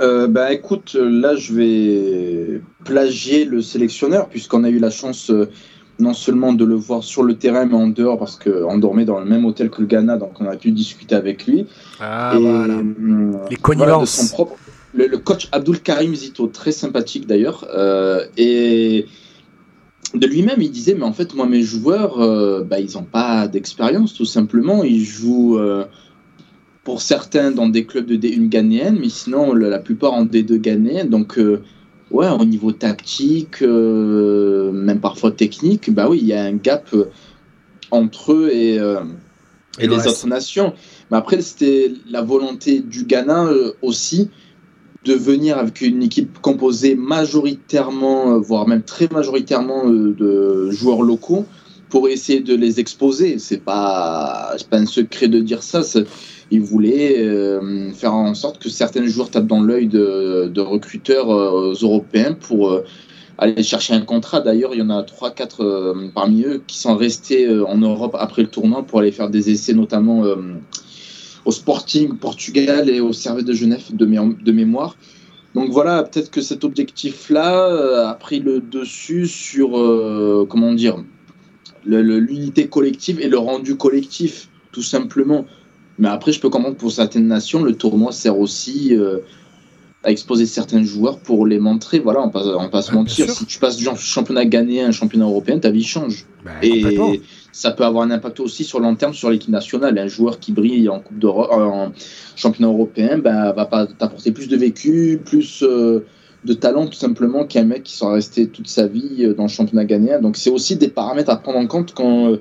Euh, 0.00 0.26
bah 0.28 0.52
écoute, 0.52 0.94
là 0.94 1.36
je 1.36 1.52
vais 1.52 2.62
plagier 2.84 3.44
le 3.44 3.60
sélectionneur 3.60 4.28
puisqu'on 4.28 4.64
a 4.64 4.70
eu 4.70 4.78
la 4.78 4.88
chance 4.88 5.30
euh, 5.30 5.50
non 5.98 6.14
seulement 6.14 6.54
de 6.54 6.64
le 6.64 6.74
voir 6.74 7.04
sur 7.04 7.22
le 7.22 7.34
terrain 7.34 7.66
mais 7.66 7.74
en 7.74 7.88
dehors 7.88 8.18
parce 8.18 8.38
qu'on 8.38 8.78
dormait 8.78 9.04
dans 9.04 9.18
le 9.20 9.26
même 9.26 9.44
hôtel 9.44 9.68
que 9.68 9.82
le 9.82 9.86
Ghana 9.86 10.16
donc 10.16 10.40
on 10.40 10.46
a 10.46 10.56
pu 10.56 10.70
discuter 10.70 11.14
avec 11.14 11.46
lui. 11.46 11.66
Ah 12.00 12.34
voilà. 12.40 12.74
Euh, 12.74 13.32
Les 13.50 13.56
connivences. 13.56 14.32
propre, 14.32 14.56
le, 14.94 15.18
coach 15.18 15.48
Abdul 15.52 15.80
Karim 15.80 16.14
Zito, 16.14 16.46
très 16.46 16.72
sympathique 16.72 17.26
d'ailleurs, 17.26 17.66
et 18.38 19.06
de 20.14 20.26
lui-même 20.26 20.62
il 20.62 20.70
disait 20.70 20.94
mais 20.94 21.04
en 21.04 21.12
fait 21.12 21.34
moi 21.34 21.44
mes 21.44 21.62
joueurs 21.62 22.16
bah, 22.64 22.80
ils 22.80 22.94
n'ont 22.94 23.04
pas 23.04 23.48
d'expérience 23.48 24.14
tout 24.14 24.24
simplement, 24.24 24.82
ils 24.82 25.04
jouent 25.04 25.60
pour 26.84 27.02
certains 27.02 27.50
dans 27.50 27.68
des 27.68 27.84
clubs 27.84 28.06
de 28.06 28.16
D1 28.16 28.48
ghanéenne, 28.48 28.98
mais 29.00 29.08
sinon 29.08 29.52
la, 29.54 29.78
plupart 29.78 30.14
en 30.14 30.24
D2 30.24 30.56
ghanéenne. 30.58 31.08
Donc, 31.08 31.38
euh, 31.38 31.62
ouais, 32.10 32.28
au 32.28 32.44
niveau 32.44 32.72
tactique, 32.72 33.62
euh, 33.62 34.72
même 34.72 35.00
parfois 35.00 35.30
technique, 35.30 35.92
bah 35.92 36.08
oui, 36.08 36.18
il 36.22 36.26
y 36.26 36.32
a 36.32 36.42
un 36.42 36.54
gap 36.54 36.88
euh, 36.94 37.10
entre 37.90 38.32
eux 38.32 38.50
et, 38.52 38.76
et, 38.76 39.86
les 39.86 40.06
autres 40.06 40.26
nations. 40.26 40.72
Mais 41.10 41.16
après, 41.16 41.40
c'était 41.42 41.92
la 42.08 42.22
volonté 42.22 42.80
du 42.80 43.04
Ghana 43.04 43.50
aussi 43.82 44.30
de 45.04 45.14
venir 45.14 45.58
avec 45.58 45.80
une 45.80 46.02
équipe 46.02 46.40
composée 46.40 46.94
majoritairement, 46.94 48.38
voire 48.38 48.68
même 48.68 48.82
très 48.82 49.08
majoritairement 49.10 49.88
de 49.88 50.70
joueurs 50.70 51.02
locaux 51.02 51.46
pour 51.88 52.08
essayer 52.08 52.40
de 52.40 52.54
les 52.54 52.80
exposer. 52.80 53.38
C'est 53.38 53.64
pas, 53.64 54.54
pas 54.70 54.78
un 54.78 54.86
secret 54.86 55.26
de 55.28 55.40
dire 55.40 55.62
ça 55.62 55.82
il 56.50 56.60
voulait 56.60 57.18
euh, 57.20 57.90
faire 57.92 58.14
en 58.14 58.34
sorte 58.34 58.60
que 58.60 58.68
certains 58.68 59.06
joueurs 59.06 59.30
tapent 59.30 59.46
dans 59.46 59.62
l'œil 59.62 59.86
de, 59.86 60.60
recruteurs 60.60 61.30
euh, 61.30 61.74
européens 61.80 62.32
pour 62.32 62.70
euh, 62.70 62.84
aller 63.38 63.62
chercher 63.62 63.94
un 63.94 64.00
contrat. 64.00 64.40
D'ailleurs, 64.40 64.74
il 64.74 64.80
y 64.80 64.82
en 64.82 64.90
a 64.90 65.02
3-4 65.02 66.12
parmi 66.12 66.42
eux 66.42 66.62
qui 66.66 66.78
sont 66.78 66.96
restés 66.96 67.48
en 67.48 67.78
Europe 67.78 68.14
après 68.18 68.42
le 68.42 68.48
tournoi 68.48 68.82
pour 68.82 68.98
aller 68.98 69.12
faire 69.12 69.30
des 69.30 69.48
essais, 69.50 69.72
notamment 69.72 70.24
au 71.46 71.50
Sporting 71.50 72.18
Portugal 72.18 72.90
et 72.90 73.00
au 73.00 73.14
Servet 73.14 73.42
de 73.42 73.54
Genève 73.54 73.82
de, 73.92 74.04
de 74.04 74.52
mémoire. 74.52 74.94
Donc 75.54 75.70
voilà, 75.70 76.02
peut-être 76.02 76.30
que 76.30 76.42
cet 76.42 76.64
objectif-là 76.64 78.10
a 78.10 78.14
pris 78.14 78.40
le 78.40 78.60
dessus 78.60 79.26
sur, 79.26 79.70
comment 80.50 80.74
dire, 80.74 81.02
l'unité 81.86 82.66
collective 82.66 83.20
et 83.22 83.28
le 83.28 83.38
rendu 83.38 83.76
collectif, 83.76 84.50
tout 84.70 84.82
simplement. 84.82 85.46
Mais 86.00 86.08
après, 86.08 86.32
je 86.32 86.40
peux 86.40 86.48
comprendre 86.48 86.76
pour 86.76 86.90
certaines 86.90 87.28
nations, 87.28 87.62
le 87.62 87.74
tournoi 87.76 88.10
sert 88.10 88.38
aussi 88.38 88.96
euh, 88.96 89.18
à 90.02 90.10
exposer 90.10 90.46
certains 90.46 90.82
joueurs 90.82 91.18
pour 91.18 91.46
les 91.46 91.58
montrer. 91.58 91.98
Voilà, 91.98 92.22
on 92.22 92.30
va, 92.30 92.68
pas 92.68 92.80
se 92.80 92.92
mentir. 92.92 93.30
Si 93.30 93.44
tu 93.44 93.58
passes 93.58 93.76
du 93.76 93.86
championnat 93.96 94.46
gagné 94.46 94.82
à 94.82 94.86
un 94.86 94.92
championnat 94.92 95.26
européen, 95.26 95.58
ta 95.58 95.70
vie 95.70 95.84
change. 95.84 96.24
Bah, 96.42 96.52
et 96.62 97.20
ça 97.52 97.72
peut 97.72 97.84
avoir 97.84 98.02
un 98.04 98.10
impact 98.10 98.40
aussi 98.40 98.64
sur 98.64 98.80
le 98.80 98.86
long 98.86 98.94
terme 98.94 99.12
sur 99.12 99.28
l'équipe 99.28 99.50
nationale. 99.50 99.98
Un 99.98 100.06
joueur 100.06 100.40
qui 100.40 100.52
brille 100.52 100.88
en 100.88 101.00
Coupe 101.00 101.18
d'Europe, 101.18 101.50
en 101.52 101.92
championnat 102.34 102.72
européen, 102.72 103.18
ben, 103.18 103.52
va 103.52 103.66
pas 103.66 103.86
t'apporter 103.86 104.32
plus 104.32 104.48
de 104.48 104.56
vécu, 104.56 105.20
plus 105.22 105.62
euh, 105.62 106.06
de 106.46 106.54
talent 106.54 106.86
tout 106.86 106.98
simplement 106.98 107.44
qu'un 107.44 107.64
mec 107.64 107.82
qui 107.82 107.94
sera 107.94 108.14
resté 108.14 108.46
toute 108.46 108.68
sa 108.68 108.86
vie 108.86 109.26
euh, 109.26 109.34
dans 109.34 109.42
le 109.42 109.48
championnat 109.50 109.84
gagné. 109.84 110.16
Donc 110.22 110.38
c'est 110.38 110.48
aussi 110.48 110.76
des 110.76 110.88
paramètres 110.88 111.28
à 111.28 111.36
prendre 111.36 111.58
en 111.58 111.66
compte 111.66 111.92
quand 111.92 112.38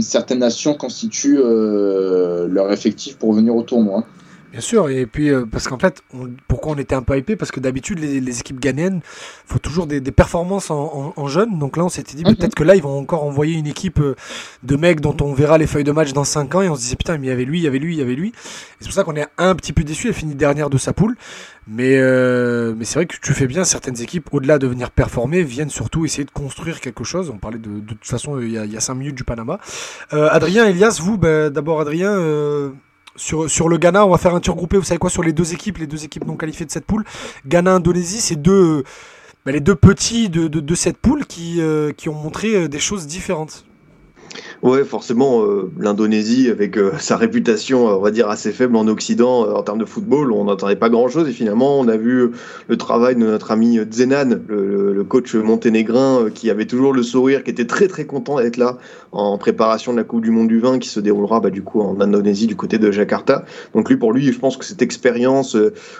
certaines 0.00 0.38
nations 0.38 0.74
constituent 0.74 1.40
euh, 1.40 2.46
leur 2.48 2.72
effectif 2.72 3.16
pour 3.16 3.32
venir 3.32 3.54
au 3.54 3.62
tournoi. 3.62 4.04
Bien 4.52 4.60
sûr, 4.60 4.90
et 4.90 5.06
puis 5.06 5.30
euh, 5.30 5.46
parce 5.50 5.66
qu'en 5.66 5.78
fait, 5.78 6.02
pourquoi 6.46 6.72
on 6.72 6.76
était 6.76 6.94
un 6.94 7.00
peu 7.00 7.16
hypé? 7.16 7.36
Parce 7.36 7.50
que 7.50 7.58
d'habitude, 7.58 7.98
les, 7.98 8.38
équipes 8.38 8.60
ghanéennes 8.60 9.00
faut 9.46 9.58
toujours 9.58 9.86
des, 9.86 10.02
performances 10.12 10.70
en, 10.70 11.14
en, 11.16 11.26
jeunes. 11.26 11.58
Donc 11.58 11.78
là, 11.78 11.84
on 11.86 11.88
s'était 11.88 12.14
dit 12.14 12.22
mhm. 12.22 12.36
peut-être 12.36 12.54
que 12.54 12.62
là, 12.62 12.76
ils 12.76 12.82
vont 12.82 12.98
encore 12.98 13.24
envoyer 13.24 13.54
une 13.54 13.66
équipe 13.66 13.98
euh, 13.98 14.14
de 14.62 14.76
mecs 14.76 15.00
dont 15.00 15.16
on 15.22 15.32
verra 15.32 15.56
les 15.56 15.66
feuilles 15.66 15.84
de 15.84 15.92
match 15.92 16.12
dans 16.12 16.24
5 16.24 16.54
ans. 16.54 16.60
Et 16.60 16.68
on 16.68 16.74
se 16.76 16.82
disait 16.82 16.96
putain, 16.96 17.16
mais 17.16 17.28
il 17.28 17.30
y 17.30 17.32
avait 17.32 17.46
lui, 17.46 17.60
il 17.60 17.62
y 17.62 17.66
avait 17.66 17.78
lui, 17.78 17.94
il 17.94 17.98
y 17.98 18.02
avait 18.02 18.14
lui. 18.14 18.34
c'est 18.78 18.88
pour 18.88 18.92
ça 18.92 19.04
qu'on 19.04 19.16
est 19.16 19.26
un 19.38 19.54
petit 19.54 19.72
peu 19.72 19.84
déçu. 19.84 20.08
Elle 20.08 20.14
finit 20.14 20.34
dernière 20.34 20.68
de 20.68 20.76
sa 20.76 20.92
poule. 20.92 21.16
Mais, 21.66 21.96
euh, 21.96 22.74
mais 22.76 22.84
c'est 22.84 22.96
vrai 22.96 23.06
que 23.06 23.16
tu 23.22 23.32
fais 23.32 23.46
bien, 23.46 23.64
certaines 23.64 24.02
équipes, 24.02 24.28
au-delà 24.32 24.58
de 24.58 24.66
venir 24.66 24.90
performer, 24.90 25.44
viennent 25.44 25.70
surtout 25.70 26.04
essayer 26.04 26.24
de 26.24 26.30
construire 26.30 26.80
quelque 26.80 27.04
chose. 27.04 27.30
On 27.30 27.38
parlait 27.38 27.58
de, 27.58 27.80
de, 27.80 27.94
toute 27.94 28.04
façon, 28.04 28.38
il 28.38 28.50
y, 28.50 28.58
a, 28.58 28.66
il 28.66 28.72
y 28.72 28.76
a 28.76 28.80
5 28.80 28.92
minutes 28.96 29.14
du 29.14 29.24
Panama. 29.24 29.60
Adrien, 30.10 30.66
Elias, 30.66 30.98
vous, 31.00 31.16
ben, 31.16 31.48
d'abord 31.48 31.80
Adrien 31.80 32.18
sur, 33.16 33.50
sur 33.50 33.68
le 33.68 33.78
Ghana, 33.78 34.06
on 34.06 34.10
va 34.10 34.18
faire 34.18 34.34
un 34.34 34.40
tir 34.40 34.54
groupé, 34.54 34.76
vous 34.76 34.84
savez 34.84 34.98
quoi, 34.98 35.10
sur 35.10 35.22
les 35.22 35.32
deux 35.32 35.52
équipes, 35.52 35.78
les 35.78 35.86
deux 35.86 36.04
équipes 36.04 36.26
non 36.26 36.36
qualifiées 36.36 36.66
de 36.66 36.70
cette 36.70 36.86
poule. 36.86 37.04
Ghana-Indonésie, 37.46 38.20
c'est 38.20 38.36
deux, 38.36 38.84
bah, 39.44 39.52
les 39.52 39.60
deux 39.60 39.74
petits 39.74 40.28
de, 40.28 40.48
de, 40.48 40.60
de 40.60 40.74
cette 40.74 40.96
poule 40.96 41.26
qui, 41.26 41.60
euh, 41.60 41.92
qui 41.92 42.08
ont 42.08 42.14
montré 42.14 42.54
euh, 42.54 42.68
des 42.68 42.78
choses 42.78 43.06
différentes. 43.06 43.64
Ouais, 44.62 44.84
forcément, 44.84 45.42
euh, 45.42 45.72
l'Indonésie, 45.76 46.48
avec 46.48 46.78
euh, 46.78 46.92
sa 47.00 47.16
réputation, 47.16 47.88
euh, 47.88 47.94
on 47.94 48.00
va 48.00 48.12
dire, 48.12 48.28
assez 48.28 48.52
faible 48.52 48.76
en 48.76 48.86
Occident 48.86 49.52
en 49.56 49.62
termes 49.64 49.80
de 49.80 49.84
football, 49.84 50.30
on 50.30 50.44
n'entendait 50.44 50.76
pas 50.76 50.88
grand-chose. 50.88 51.28
Et 51.28 51.32
finalement, 51.32 51.80
on 51.80 51.88
a 51.88 51.96
vu 51.96 52.30
le 52.68 52.76
travail 52.76 53.16
de 53.16 53.20
notre 53.22 53.50
ami 53.50 53.80
Zenan, 53.90 54.38
le, 54.46 55.02
coach 55.02 55.34
monténégrin, 55.34 56.30
qui 56.32 56.48
avait 56.48 56.66
toujours 56.66 56.92
le 56.92 57.02
sourire, 57.02 57.42
qui 57.42 57.50
était 57.50 57.66
très 57.66 57.88
très 57.88 58.04
content 58.04 58.36
d'être 58.36 58.56
là 58.56 58.78
en 59.10 59.36
préparation 59.36 59.92
de 59.92 59.96
la 59.96 60.04
Coupe 60.04 60.22
du 60.22 60.30
Monde 60.30 60.46
du 60.46 60.60
vin, 60.60 60.78
qui 60.78 60.88
se 60.88 61.00
déroulera 61.00 61.40
bah, 61.40 61.50
du 61.50 61.62
coup 61.62 61.80
en 61.80 62.00
Indonésie, 62.00 62.46
du 62.46 62.54
côté 62.54 62.78
de 62.78 62.92
Jakarta. 62.92 63.44
Donc 63.74 63.90
lui, 63.90 63.96
pour 63.96 64.12
lui, 64.12 64.32
je 64.32 64.38
pense 64.38 64.56
que 64.56 64.64
cette 64.64 64.80
expérience, 64.80 65.56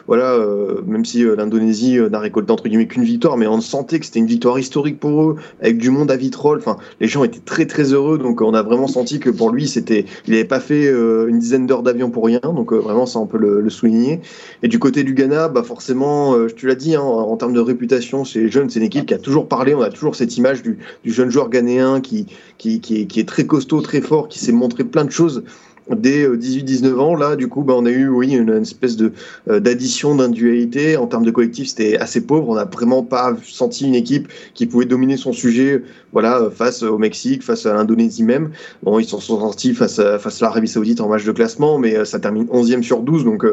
voilà, 0.06 0.38
même 0.86 1.04
si 1.04 1.24
l'Indonésie 1.24 1.98
n'a 1.98 2.20
récolté 2.20 2.52
entre 2.52 2.68
guillemets 2.68 2.86
qu'une 2.86 3.02
victoire, 3.02 3.36
mais 3.36 3.48
on 3.48 3.60
sentait 3.60 3.98
que 3.98 4.06
c'était 4.06 4.20
une 4.20 4.26
victoire 4.26 4.56
historique 4.56 5.00
pour 5.00 5.22
eux, 5.22 5.36
avec 5.60 5.78
du 5.78 5.90
monde 5.90 6.12
à 6.12 6.16
vitrolles. 6.16 6.58
Enfin, 6.58 6.76
les 7.00 7.08
gens 7.08 7.24
étaient 7.24 7.40
très 7.40 7.66
très 7.66 7.92
heureux. 7.92 8.18
Donc 8.18 8.40
on 8.40 8.51
a 8.54 8.62
vraiment 8.62 8.86
senti 8.86 9.20
que 9.20 9.30
pour 9.30 9.50
lui, 9.50 9.66
c'était, 9.66 10.06
il 10.26 10.32
n'avait 10.32 10.44
pas 10.44 10.60
fait 10.60 10.86
euh, 10.86 11.28
une 11.28 11.38
dizaine 11.38 11.66
d'heures 11.66 11.82
d'avion 11.82 12.10
pour 12.10 12.24
rien. 12.24 12.40
Donc 12.42 12.72
euh, 12.72 12.76
vraiment, 12.76 13.06
ça 13.06 13.18
on 13.18 13.26
peut 13.26 13.38
le, 13.38 13.68
souligner. 13.70 14.20
Et 14.62 14.68
du 14.68 14.78
côté 14.78 15.04
du 15.04 15.14
Ghana, 15.14 15.48
bah 15.48 15.62
forcément, 15.62 16.34
euh, 16.34 16.48
tu 16.54 16.66
l'as 16.66 16.74
dit, 16.74 16.94
hein, 16.94 17.02
en 17.02 17.36
termes 17.36 17.54
de 17.54 17.60
réputation, 17.60 18.24
c'est 18.24 18.48
jeune, 18.48 18.68
c'est 18.70 18.80
une 18.80 18.86
équipe 18.86 19.06
qui 19.06 19.14
a 19.14 19.18
toujours 19.18 19.48
parlé. 19.48 19.74
On 19.74 19.82
a 19.82 19.90
toujours 19.90 20.16
cette 20.16 20.36
image 20.36 20.62
du, 20.62 20.78
jeune 21.04 21.30
joueur 21.30 21.48
ghanéen 21.48 22.00
qui, 22.00 22.26
qui, 22.58 22.80
qui 22.80 23.20
est 23.20 23.28
très 23.28 23.46
costaud, 23.46 23.80
très 23.80 24.00
fort, 24.00 24.28
qui 24.28 24.38
s'est 24.38 24.52
montré 24.52 24.84
plein 24.84 25.04
de 25.04 25.10
choses 25.10 25.42
dès 25.90 26.28
18-19 26.28 26.98
ans, 26.98 27.14
là, 27.14 27.36
du 27.36 27.48
coup, 27.48 27.62
bah, 27.62 27.74
on 27.76 27.86
a 27.86 27.90
eu, 27.90 28.08
oui, 28.08 28.32
une, 28.34 28.48
une 28.48 28.62
espèce 28.62 28.96
de 28.96 29.12
d'addition 29.46 30.14
d'individualité. 30.14 30.96
En 30.96 31.06
termes 31.06 31.24
de 31.24 31.30
collectif, 31.30 31.68
c'était 31.68 31.98
assez 31.98 32.24
pauvre. 32.24 32.48
On 32.48 32.54
n'a 32.54 32.64
vraiment 32.64 33.02
pas 33.02 33.36
senti 33.42 33.86
une 33.86 33.94
équipe 33.94 34.28
qui 34.54 34.66
pouvait 34.66 34.84
dominer 34.84 35.16
son 35.16 35.32
sujet, 35.32 35.82
voilà, 36.12 36.50
face 36.54 36.82
au 36.82 36.98
Mexique, 36.98 37.42
face 37.42 37.66
à 37.66 37.74
l'Indonésie 37.74 38.22
même. 38.22 38.50
Bon, 38.82 38.98
ils 38.98 39.06
s'en 39.06 39.20
sont 39.20 39.40
sortis 39.40 39.74
face 39.74 39.98
à, 39.98 40.18
face 40.18 40.42
à 40.42 40.46
l'Arabie 40.46 40.68
Saoudite 40.68 41.00
en 41.00 41.08
match 41.08 41.24
de 41.24 41.32
classement, 41.32 41.78
mais 41.78 42.04
ça 42.04 42.18
termine 42.18 42.46
11e 42.46 42.82
sur 42.82 43.00
12. 43.00 43.24
Donc, 43.24 43.44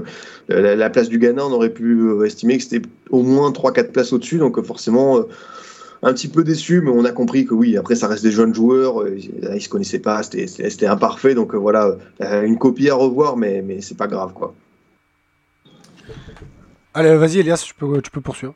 la, 0.48 0.76
la, 0.76 0.90
place 0.90 1.10
du 1.10 1.20
Ghana, 1.20 1.46
on 1.46 1.52
aurait 1.52 1.74
pu 1.74 2.26
estimer 2.26 2.58
que 2.58 2.64
c'était 2.64 2.88
au 3.10 3.24
moins 3.24 3.52
3-4 3.52 3.92
places 3.92 4.14
au-dessus. 4.14 4.38
Donc, 4.38 4.62
forcément, 4.64 5.26
un 6.02 6.14
petit 6.14 6.28
peu 6.30 6.44
déçu, 6.44 6.82
mais 6.82 6.92
on 6.92 7.04
a 7.06 7.12
compris 7.12 7.46
que 7.46 7.54
oui, 7.54 7.76
après 7.78 7.96
ça 7.96 8.08
reste 8.08 8.24
des 8.24 8.32
jeunes 8.32 8.54
joueurs, 8.54 9.02
euh, 9.02 9.18
ils 9.18 9.62
se 9.62 9.68
connaissaient 9.70 10.00
pas, 10.00 10.24
c'était 10.24 10.88
imparfait, 10.88 11.36
donc 11.36 11.54
euh, 11.54 11.58
voilà, 11.58 11.96
euh, 12.22 12.44
une 12.44 12.58
copie 12.58 12.90
à 12.90 12.96
revoir, 12.96 13.36
mais, 13.38 13.62
mais 13.62 13.82
c'est 13.82 13.98
pas 13.98 14.08
grave 14.08 14.34
quoi. 14.34 14.54
Allez, 16.94 17.16
vas-y 17.16 17.40
Elias, 17.40 17.62
tu 17.66 17.74
peux, 17.76 18.02
tu 18.02 18.12
peux 18.12 18.22
poursuivre. 18.22 18.54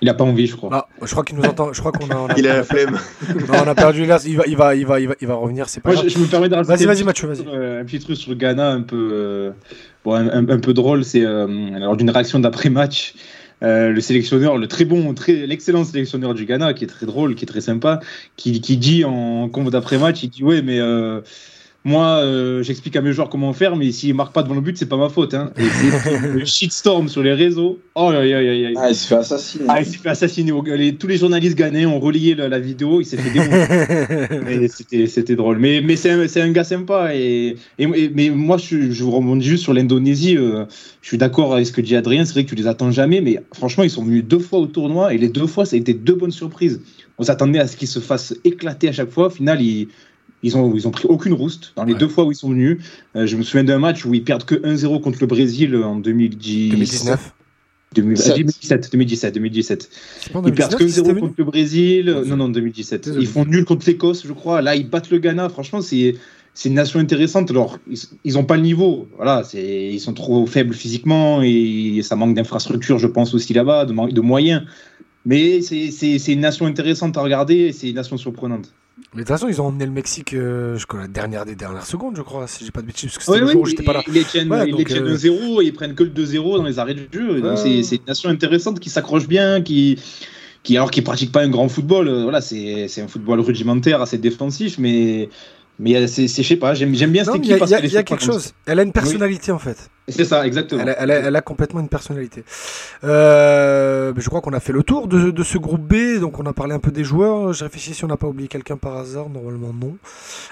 Il 0.00 0.08
a 0.08 0.14
pas 0.14 0.24
envie, 0.24 0.48
je 0.48 0.56
crois. 0.56 0.68
Ah, 0.72 0.86
je 1.06 1.12
crois 1.12 1.22
qu'il 1.22 1.36
nous 1.36 1.44
entend. 1.44 1.72
Je 1.72 1.78
crois 1.78 1.92
qu'on 1.92 2.10
a, 2.10 2.16
on 2.16 2.26
a, 2.26 2.34
Il 2.36 2.48
a 2.48 2.56
la 2.56 2.64
flemme. 2.64 2.98
Non, 3.48 3.54
on 3.64 3.68
a 3.68 3.74
perdu 3.76 4.02
Elias. 4.02 4.24
Il 4.26 4.36
va, 4.36 4.42
il 4.48 4.56
va, 4.56 4.74
il 4.74 4.84
va, 4.84 4.98
il 4.98 5.06
va, 5.06 5.14
il 5.20 5.28
va 5.28 5.34
revenir. 5.34 5.68
C'est 5.68 5.80
pas 5.80 5.90
Moi, 5.90 5.94
grave. 5.94 6.08
je, 6.08 6.14
je 6.14 6.18
me 6.18 6.26
permets 6.26 6.48
de 6.48 6.56
rajouter 6.56 6.74
Vas-y, 6.74 6.86
vas-y, 6.86 7.04
Mathieu, 7.04 7.28
vas-y. 7.28 7.46
Un 7.46 7.84
petit 7.84 8.00
truc 8.00 8.16
sur 8.16 8.32
le 8.32 8.36
Ghana 8.36 8.68
un 8.70 8.82
peu, 8.82 9.10
euh, 9.12 9.52
bon, 10.04 10.14
un, 10.14 10.28
un- 10.28 10.48
un 10.48 10.58
peu 10.58 10.74
drôle, 10.74 11.04
c'est 11.04 11.24
euh, 11.24 11.46
lors 11.78 11.96
d'une 11.96 12.10
réaction 12.10 12.40
d'après-match, 12.40 13.14
euh, 13.62 13.90
le 13.90 14.00
sélectionneur, 14.00 14.58
le 14.58 14.66
très 14.66 14.84
bon, 14.84 15.14
très, 15.14 15.46
l'excellent 15.46 15.84
sélectionneur 15.84 16.34
du 16.34 16.44
Ghana, 16.44 16.74
qui 16.74 16.84
est 16.84 16.88
très 16.88 17.06
drôle, 17.06 17.34
qui 17.34 17.44
est 17.44 17.48
très 17.48 17.60
sympa, 17.60 18.00
qui, 18.36 18.60
qui 18.60 18.76
dit 18.76 19.04
en 19.04 19.48
convo 19.48 19.70
d'après-match, 19.70 20.22
il 20.22 20.30
dit 20.30 20.42
ouais, 20.42 20.62
mais 20.62 20.80
euh, 20.80 21.20
moi, 21.84 22.18
euh, 22.22 22.62
j'explique 22.62 22.94
à 22.94 23.00
mes 23.00 23.12
joueurs 23.12 23.28
comment 23.28 23.52
faire, 23.52 23.74
mais 23.74 23.90
s'ils 23.90 24.14
marquent 24.14 24.32
pas 24.32 24.44
devant 24.44 24.54
le 24.54 24.60
but, 24.60 24.76
c'est 24.78 24.86
pas 24.88 24.96
ma 24.96 25.08
faute. 25.08 25.34
Hein. 25.34 25.50
Et 25.58 25.62
le 26.38 26.44
shitstorm 26.44 27.08
sur 27.08 27.22
les 27.24 27.32
réseaux. 27.34 27.80
Oh, 27.96 28.10
aïe, 28.10 28.32
aïe, 28.32 28.48
aïe, 28.48 28.66
aïe. 28.66 28.74
Ah, 28.76 28.88
il 28.90 28.94
se 28.94 29.08
fait 29.08 29.16
assassiner. 29.16 29.64
Ah, 29.68 29.80
il 29.80 29.86
s'est 29.86 29.98
fait 29.98 30.08
assassiner. 30.08 30.52
Les- 30.76 30.94
tous 30.94 31.08
les 31.08 31.16
journalistes 31.16 31.56
ghanéens 31.58 31.88
ont 31.88 31.98
relayé 31.98 32.36
la, 32.36 32.48
la 32.48 32.60
vidéo. 32.60 33.00
Il 33.00 33.04
s'est 33.04 33.16
fait 33.16 33.30
démonter. 33.30 34.68
C'était 35.08 35.34
drôle. 35.34 35.58
Mais, 35.58 35.80
mais 35.82 35.96
c'est 35.96 36.40
un, 36.40 36.50
gars 36.52 36.64
sympa. 36.64 37.14
Et, 37.16 37.56
et- 37.78 37.82
et- 37.84 38.10
mais 38.14 38.30
moi, 38.30 38.58
je, 38.58 38.90
je 38.92 39.04
rebondis 39.04 39.46
juste 39.46 39.62
sur 39.64 39.74
l'Indonésie. 39.74 40.36
euh, 40.36 40.64
je 41.00 41.08
suis 41.08 41.18
d'accord 41.18 41.52
avec 41.54 41.66
ce 41.66 41.72
que 41.72 41.80
dit 41.80 41.96
Adrien. 41.96 42.24
C'est 42.24 42.32
vrai 42.34 42.44
que 42.44 42.50
tu 42.50 42.54
les 42.54 42.66
attends 42.68 42.92
jamais. 42.92 43.20
Mais 43.20 43.40
franchement, 43.54 43.82
ils 43.84 43.90
sont 43.90 44.04
venus 44.04 44.24
deux 44.24 44.38
fois 44.38 44.60
au 44.60 44.66
tournoi. 44.66 45.14
Et 45.14 45.18
les 45.18 45.28
deux 45.28 45.46
fois, 45.48 45.64
ça 45.64 45.76
a 45.76 45.78
été 45.78 45.94
deux 45.94 46.14
bonnes 46.14 46.30
surprises. 46.30 46.80
On 47.18 47.24
s'attendait 47.24 47.58
à 47.58 47.66
ce 47.66 47.76
qu'ils 47.76 47.88
se 47.88 47.98
fassent 47.98 48.34
éclater 48.44 48.88
à 48.88 48.92
chaque 48.92 49.10
fois. 49.10 49.26
Au 49.26 49.30
final, 49.30 49.60
ils. 49.60 49.88
Ils 50.42 50.56
ont, 50.56 50.74
ils 50.74 50.88
ont 50.88 50.90
pris 50.90 51.06
aucune 51.06 51.32
rouste 51.34 51.72
dans 51.76 51.84
les 51.84 51.92
Ouais. 51.92 51.98
deux 51.98 52.08
fois 52.08 52.24
où 52.24 52.32
ils 52.32 52.36
sont 52.36 52.50
venus. 52.50 52.78
Euh, 53.16 53.26
je 53.26 53.36
me 53.36 53.42
souviens 53.42 53.64
d'un 53.64 53.78
match 53.78 54.04
où 54.04 54.12
ils 54.14 54.24
perdent 54.24 54.44
que 54.44 54.56
1-0 54.56 55.00
contre 55.00 55.18
le 55.20 55.26
Brésil 55.26 55.76
en 55.76 55.96
2010, 55.96 56.70
2019. 56.70 57.32
2000 57.94 58.16
ah, 58.18 58.20
Sept. 58.22 58.34
2017, 58.36 58.88
2017, 58.92 59.34
2017. 59.34 59.90
C'est 60.20 60.32
pas 60.32 60.38
en 60.40 60.44
Ils 60.46 60.52
perdent 60.52 60.70
2019 60.72 60.78
que 60.78 60.84
qu'ils 60.84 60.92
étaient 60.92 61.04
0 61.04 61.08
venus 61.10 61.20
contre 61.22 61.34
le 61.38 61.44
Brésil. 61.44 62.22
Non, 62.26 62.36
non, 62.36 62.48
2017. 62.48 63.04
Désolé. 63.04 63.24
Ils 63.24 63.28
font 63.28 63.44
nul 63.44 63.64
contre 63.64 63.86
l'Écosse, 63.86 64.26
je 64.26 64.32
crois. 64.32 64.62
Là, 64.62 64.74
ils 64.76 64.88
battent 64.88 65.10
le 65.10 65.18
Ghana. 65.18 65.48
Franchement, 65.48 65.80
c'est 65.82 66.16
c'est 66.54 66.68
une 66.68 66.74
nation 66.74 66.98
intéressante. 67.00 67.50
Alors, 67.50 67.78
ils, 67.90 67.98
ils 68.24 68.36
ont 68.38 68.44
pas 68.44 68.56
le 68.56 68.62
niveau. 68.62 69.08
Voilà, 69.16 69.42
c'est 69.44 69.90
ils 69.92 70.00
sont 70.00 70.12
trop 70.14 70.44
faibles 70.46 70.74
physiquement 70.74 71.40
et 71.42 72.00
ça 72.02 72.16
manque 72.16 72.34
d'infrastructures, 72.34 72.98
je 72.98 73.06
pense 73.06 73.32
aussi 73.34 73.52
là-bas, 73.54 73.84
de, 73.86 74.10
de 74.12 74.20
moyens. 74.20 74.62
Mais 75.24 75.60
c'est 75.62 75.90
c'est- 75.90 76.18
c'est 76.18 76.32
une 76.32 76.40
nation 76.40 76.66
intéressante 76.66 77.16
à 77.16 77.22
regarder 77.22 77.54
et 77.56 77.72
c'est 77.72 77.88
une 77.90 77.96
nation 77.96 78.16
surprenante. 78.16 78.72
Mais 79.14 79.22
de 79.22 79.26
toute 79.26 79.34
façon, 79.34 79.48
ils 79.48 79.60
ont 79.60 79.66
emmené 79.66 79.84
le 79.84 79.92
Mexique 79.92 80.32
euh, 80.32 80.74
jusqu'à 80.76 80.96
la 80.96 81.06
dernière 81.08 81.44
des 81.44 81.54
dernières 81.54 81.84
secondes, 81.84 82.16
je 82.16 82.22
crois, 82.22 82.46
si 82.46 82.64
j'ai 82.64 82.70
pas 82.70 82.80
de 82.80 82.86
bêtises, 82.86 83.10
parce 83.10 83.18
que 83.18 83.24
c'était 83.24 83.40
le 83.40 83.46
oui, 83.46 83.52
jour 83.52 83.62
où 83.62 83.66
j'étais 83.66 83.82
pas 83.82 83.92
là. 83.92 84.02
ils 84.06 84.12
les 84.14 84.24
tiennent, 84.24 84.50
Ouais, 84.50 84.66
ils 84.70 84.84
tiennent 84.86 85.04
euh, 85.06 85.14
2-0 85.16 85.62
et 85.62 85.66
ils 85.66 85.72
prennent 85.74 85.94
que 85.94 86.02
le 86.04 86.10
2-0 86.10 86.56
dans 86.56 86.64
les 86.64 86.78
arrêts 86.78 86.94
du 86.94 87.08
jeu. 87.12 87.42
Donc 87.42 87.58
c'est 87.58 87.82
c'est 87.82 87.96
une 87.96 88.04
nation 88.06 88.30
intéressante 88.30 88.80
qui 88.80 88.88
s'accroche 88.88 89.28
bien, 89.28 89.60
qui, 89.60 89.98
qui 90.62 90.76
alors 90.76 90.90
qui 90.90 91.02
pratique 91.02 91.30
pas 91.30 91.42
un 91.42 91.50
grand 91.50 91.68
football. 91.68 92.08
euh, 92.08 92.22
Voilà, 92.22 92.40
c'est 92.40 92.88
c'est 92.88 93.02
un 93.02 93.08
football 93.08 93.40
rudimentaire, 93.40 94.00
assez 94.00 94.16
défensif, 94.16 94.78
mais 94.78 95.28
mais 95.78 96.06
c'est 96.06 96.26
je 96.28 96.42
sais 96.42 96.56
pas, 96.56 96.74
j'aime 96.74 96.92
bien 96.92 97.24
cette 97.24 97.34
équipe 97.36 97.50
il 97.66 97.70
y 97.70 97.74
a- 97.74 97.78
y 97.94 97.96
a 97.96 98.02
quelque 98.02 98.22
chose. 98.22 98.52
Elle 98.66 98.78
a 98.78 98.82
une 98.82 98.92
personnalité 98.92 99.52
en 99.52 99.58
fait. 99.58 99.88
C'est 100.08 100.24
ça, 100.24 100.44
exactement. 100.46 100.82
Elle 100.82 100.88
a, 100.90 101.00
elle 101.00 101.10
a- 101.12 101.18
elle 101.20 101.36
a 101.36 101.40
complètement 101.40 101.78
une 101.80 101.88
personnalité. 101.88 102.44
Euh, 103.04 104.12
je 104.16 104.28
crois 104.28 104.40
qu'on 104.40 104.52
a 104.52 104.58
fait 104.60 104.72
le 104.72 104.82
tour 104.82 105.06
de, 105.06 105.30
de 105.30 105.42
ce 105.44 105.58
groupe 105.58 105.80
B, 105.82 106.18
donc 106.20 106.38
on 106.40 106.46
a 106.46 106.52
parlé 106.52 106.74
un 106.74 106.80
peu 106.80 106.90
des 106.90 107.04
joueurs. 107.04 107.52
Je 107.52 107.62
réfléchis 107.64 107.94
si 107.94 108.04
on 108.04 108.08
n'a 108.08 108.16
pas 108.16 108.26
oublié 108.26 108.48
quelqu'un 108.48 108.76
par 108.76 108.96
hasard, 108.96 109.28
normalement 109.28 109.72
non. 109.72 109.96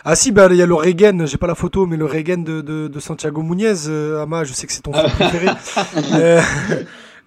Ah 0.05 0.15
si, 0.15 0.31
bah 0.33 0.47
il 0.51 0.57
y 0.57 0.63
a 0.63 0.67
le 0.67 0.75
Regen, 0.75 1.27
j'ai 1.27 1.37
pas 1.37 1.49
la 1.49 1.55
photo, 1.57 1.85
mais 1.87 1.97
le 1.97 2.07
Regen 2.07 2.45
de, 2.45 2.61
de, 2.61 2.87
de 2.89 3.01
Santiago 3.01 3.43
Munez, 3.43 3.75
euh, 3.89 4.23
Ama, 4.23 4.45
je 4.45 4.53
sais 4.53 4.67
que 4.69 4.73
c'est 4.73 4.83
ton 4.83 4.93
préféré. 4.93 5.47
Euh, 6.15 6.41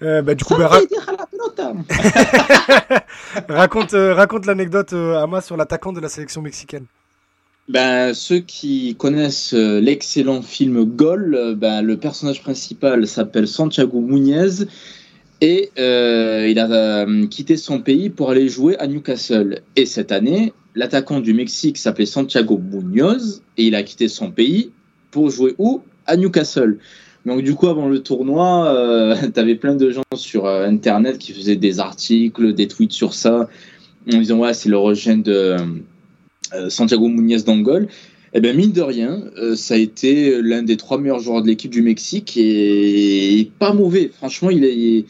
euh, 0.01 0.21
bah, 0.21 0.35
du 0.35 0.43
coup, 0.43 0.55
bah, 0.55 0.67
ra- 0.67 0.79
raconte, 3.49 3.91
raconte 3.93 4.45
l'anecdote 4.45 4.93
Ama 4.93 5.41
sur 5.41 5.57
l'attaquant 5.57 5.93
de 5.93 5.99
la 5.99 6.09
sélection 6.09 6.41
mexicaine. 6.41 6.85
Ben, 7.69 8.13
ceux 8.13 8.39
qui 8.39 8.95
connaissent 8.95 9.53
euh, 9.53 9.79
l'excellent 9.79 10.41
film 10.41 10.83
Gol, 10.83 11.33
euh, 11.33 11.55
ben, 11.55 11.81
le 11.81 11.95
personnage 11.95 12.41
principal 12.41 13.07
s'appelle 13.07 13.47
Santiago 13.47 14.01
Muñez 14.01 14.65
et 15.39 15.71
euh, 15.79 16.45
il 16.49 16.59
a 16.59 17.05
quitté 17.29 17.55
son 17.55 17.79
pays 17.79 18.09
pour 18.09 18.31
aller 18.31 18.49
jouer 18.49 18.77
à 18.79 18.87
Newcastle. 18.87 19.61
Et 19.77 19.85
cette 19.85 20.11
année, 20.11 20.51
l'attaquant 20.75 21.21
du 21.21 21.33
Mexique 21.33 21.77
s'appelait 21.77 22.05
Santiago 22.05 22.57
Muñoz 22.57 23.41
et 23.57 23.67
il 23.67 23.75
a 23.75 23.83
quitté 23.83 24.09
son 24.09 24.31
pays 24.31 24.71
pour 25.11 25.29
jouer 25.29 25.55
où? 25.57 25.81
À 26.05 26.17
Newcastle. 26.17 26.79
Donc 27.25 27.41
du 27.43 27.55
coup, 27.55 27.67
avant 27.67 27.87
le 27.87 27.99
tournoi, 27.99 28.73
euh, 28.75 29.15
tu 29.33 29.39
avais 29.39 29.55
plein 29.55 29.75
de 29.75 29.89
gens 29.89 30.03
sur 30.15 30.47
Internet 30.47 31.17
qui 31.17 31.31
faisaient 31.31 31.55
des 31.55 31.79
articles, 31.79 32.53
des 32.53 32.67
tweets 32.67 32.91
sur 32.91 33.13
ça, 33.13 33.47
en 34.11 34.17
disant 34.17 34.39
ouais, 34.39 34.53
c'est 34.53 34.69
l'origine 34.69 35.23
de 35.23 35.33
euh, 35.33 35.57
Santiago 36.69 37.07
Muñoz 37.07 37.43
d'Angol. 37.43 37.87
Eh 38.35 38.41
bien, 38.41 38.53
mine 38.53 38.71
de 38.71 38.81
rien, 38.81 39.21
euh, 39.37 39.55
ça 39.55 39.75
a 39.75 39.77
été 39.77 40.41
l'un 40.41 40.63
des 40.63 40.75
trois 40.75 40.97
meilleurs 40.97 41.19
joueurs 41.19 41.43
de 41.43 41.47
l'équipe 41.47 41.69
du 41.69 41.83
Mexique 41.83 42.35
et, 42.35 43.51
pas 43.59 43.73
mauvais. 43.73 44.09
Franchement, 44.11 44.49
il, 44.49 45.05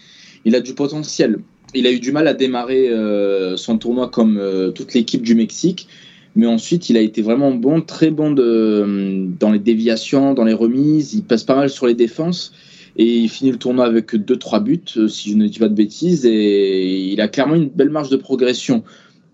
a 0.54 0.60
du 0.60 0.74
potentiel. 0.74 1.40
Il 1.74 1.88
a 1.88 1.92
eu 1.92 2.02
du 2.02 2.12
mal 2.12 2.28
à 2.28 2.34
démarrer 2.34 2.90
euh, 2.90 3.56
son 3.56 3.78
tournoi 3.78 4.10
comme 4.10 4.38
euh, 4.38 4.72
toute 4.72 4.94
l'équipe 4.94 5.22
du 5.22 5.36
Mexique, 5.36 5.88
mais 6.36 6.48
ensuite, 6.48 6.90
il 6.90 6.98
a 6.98 7.02
été 7.02 7.22
vraiment 7.22 7.52
bon, 7.52 7.80
très 7.82 8.12
bon 8.12 8.32
dans 8.32 9.52
les 9.52 9.60
déviations, 9.60 10.34
dans 10.34 10.44
les 10.44 10.54
remises. 10.54 11.14
Il 11.14 11.24
passe 11.24 11.44
pas 11.46 11.56
mal 11.56 11.70
sur 11.70 11.88
les 11.88 11.96
défenses 11.96 12.52
et 12.96 13.06
il 13.06 13.30
finit 13.30 13.52
le 13.52 13.58
tournoi 13.58 13.86
avec 13.86 14.14
2-3 14.14 14.64
buts, 14.64 14.84
euh, 14.98 15.08
si 15.08 15.32
je 15.32 15.36
ne 15.36 15.48
dis 15.48 15.60
pas 15.60 15.70
de 15.70 15.74
bêtises, 15.74 16.26
et 16.26 17.12
il 17.12 17.22
a 17.22 17.28
clairement 17.28 17.56
une 17.56 17.70
belle 17.70 17.90
marge 17.90 18.10
de 18.10 18.18
progression 18.18 18.84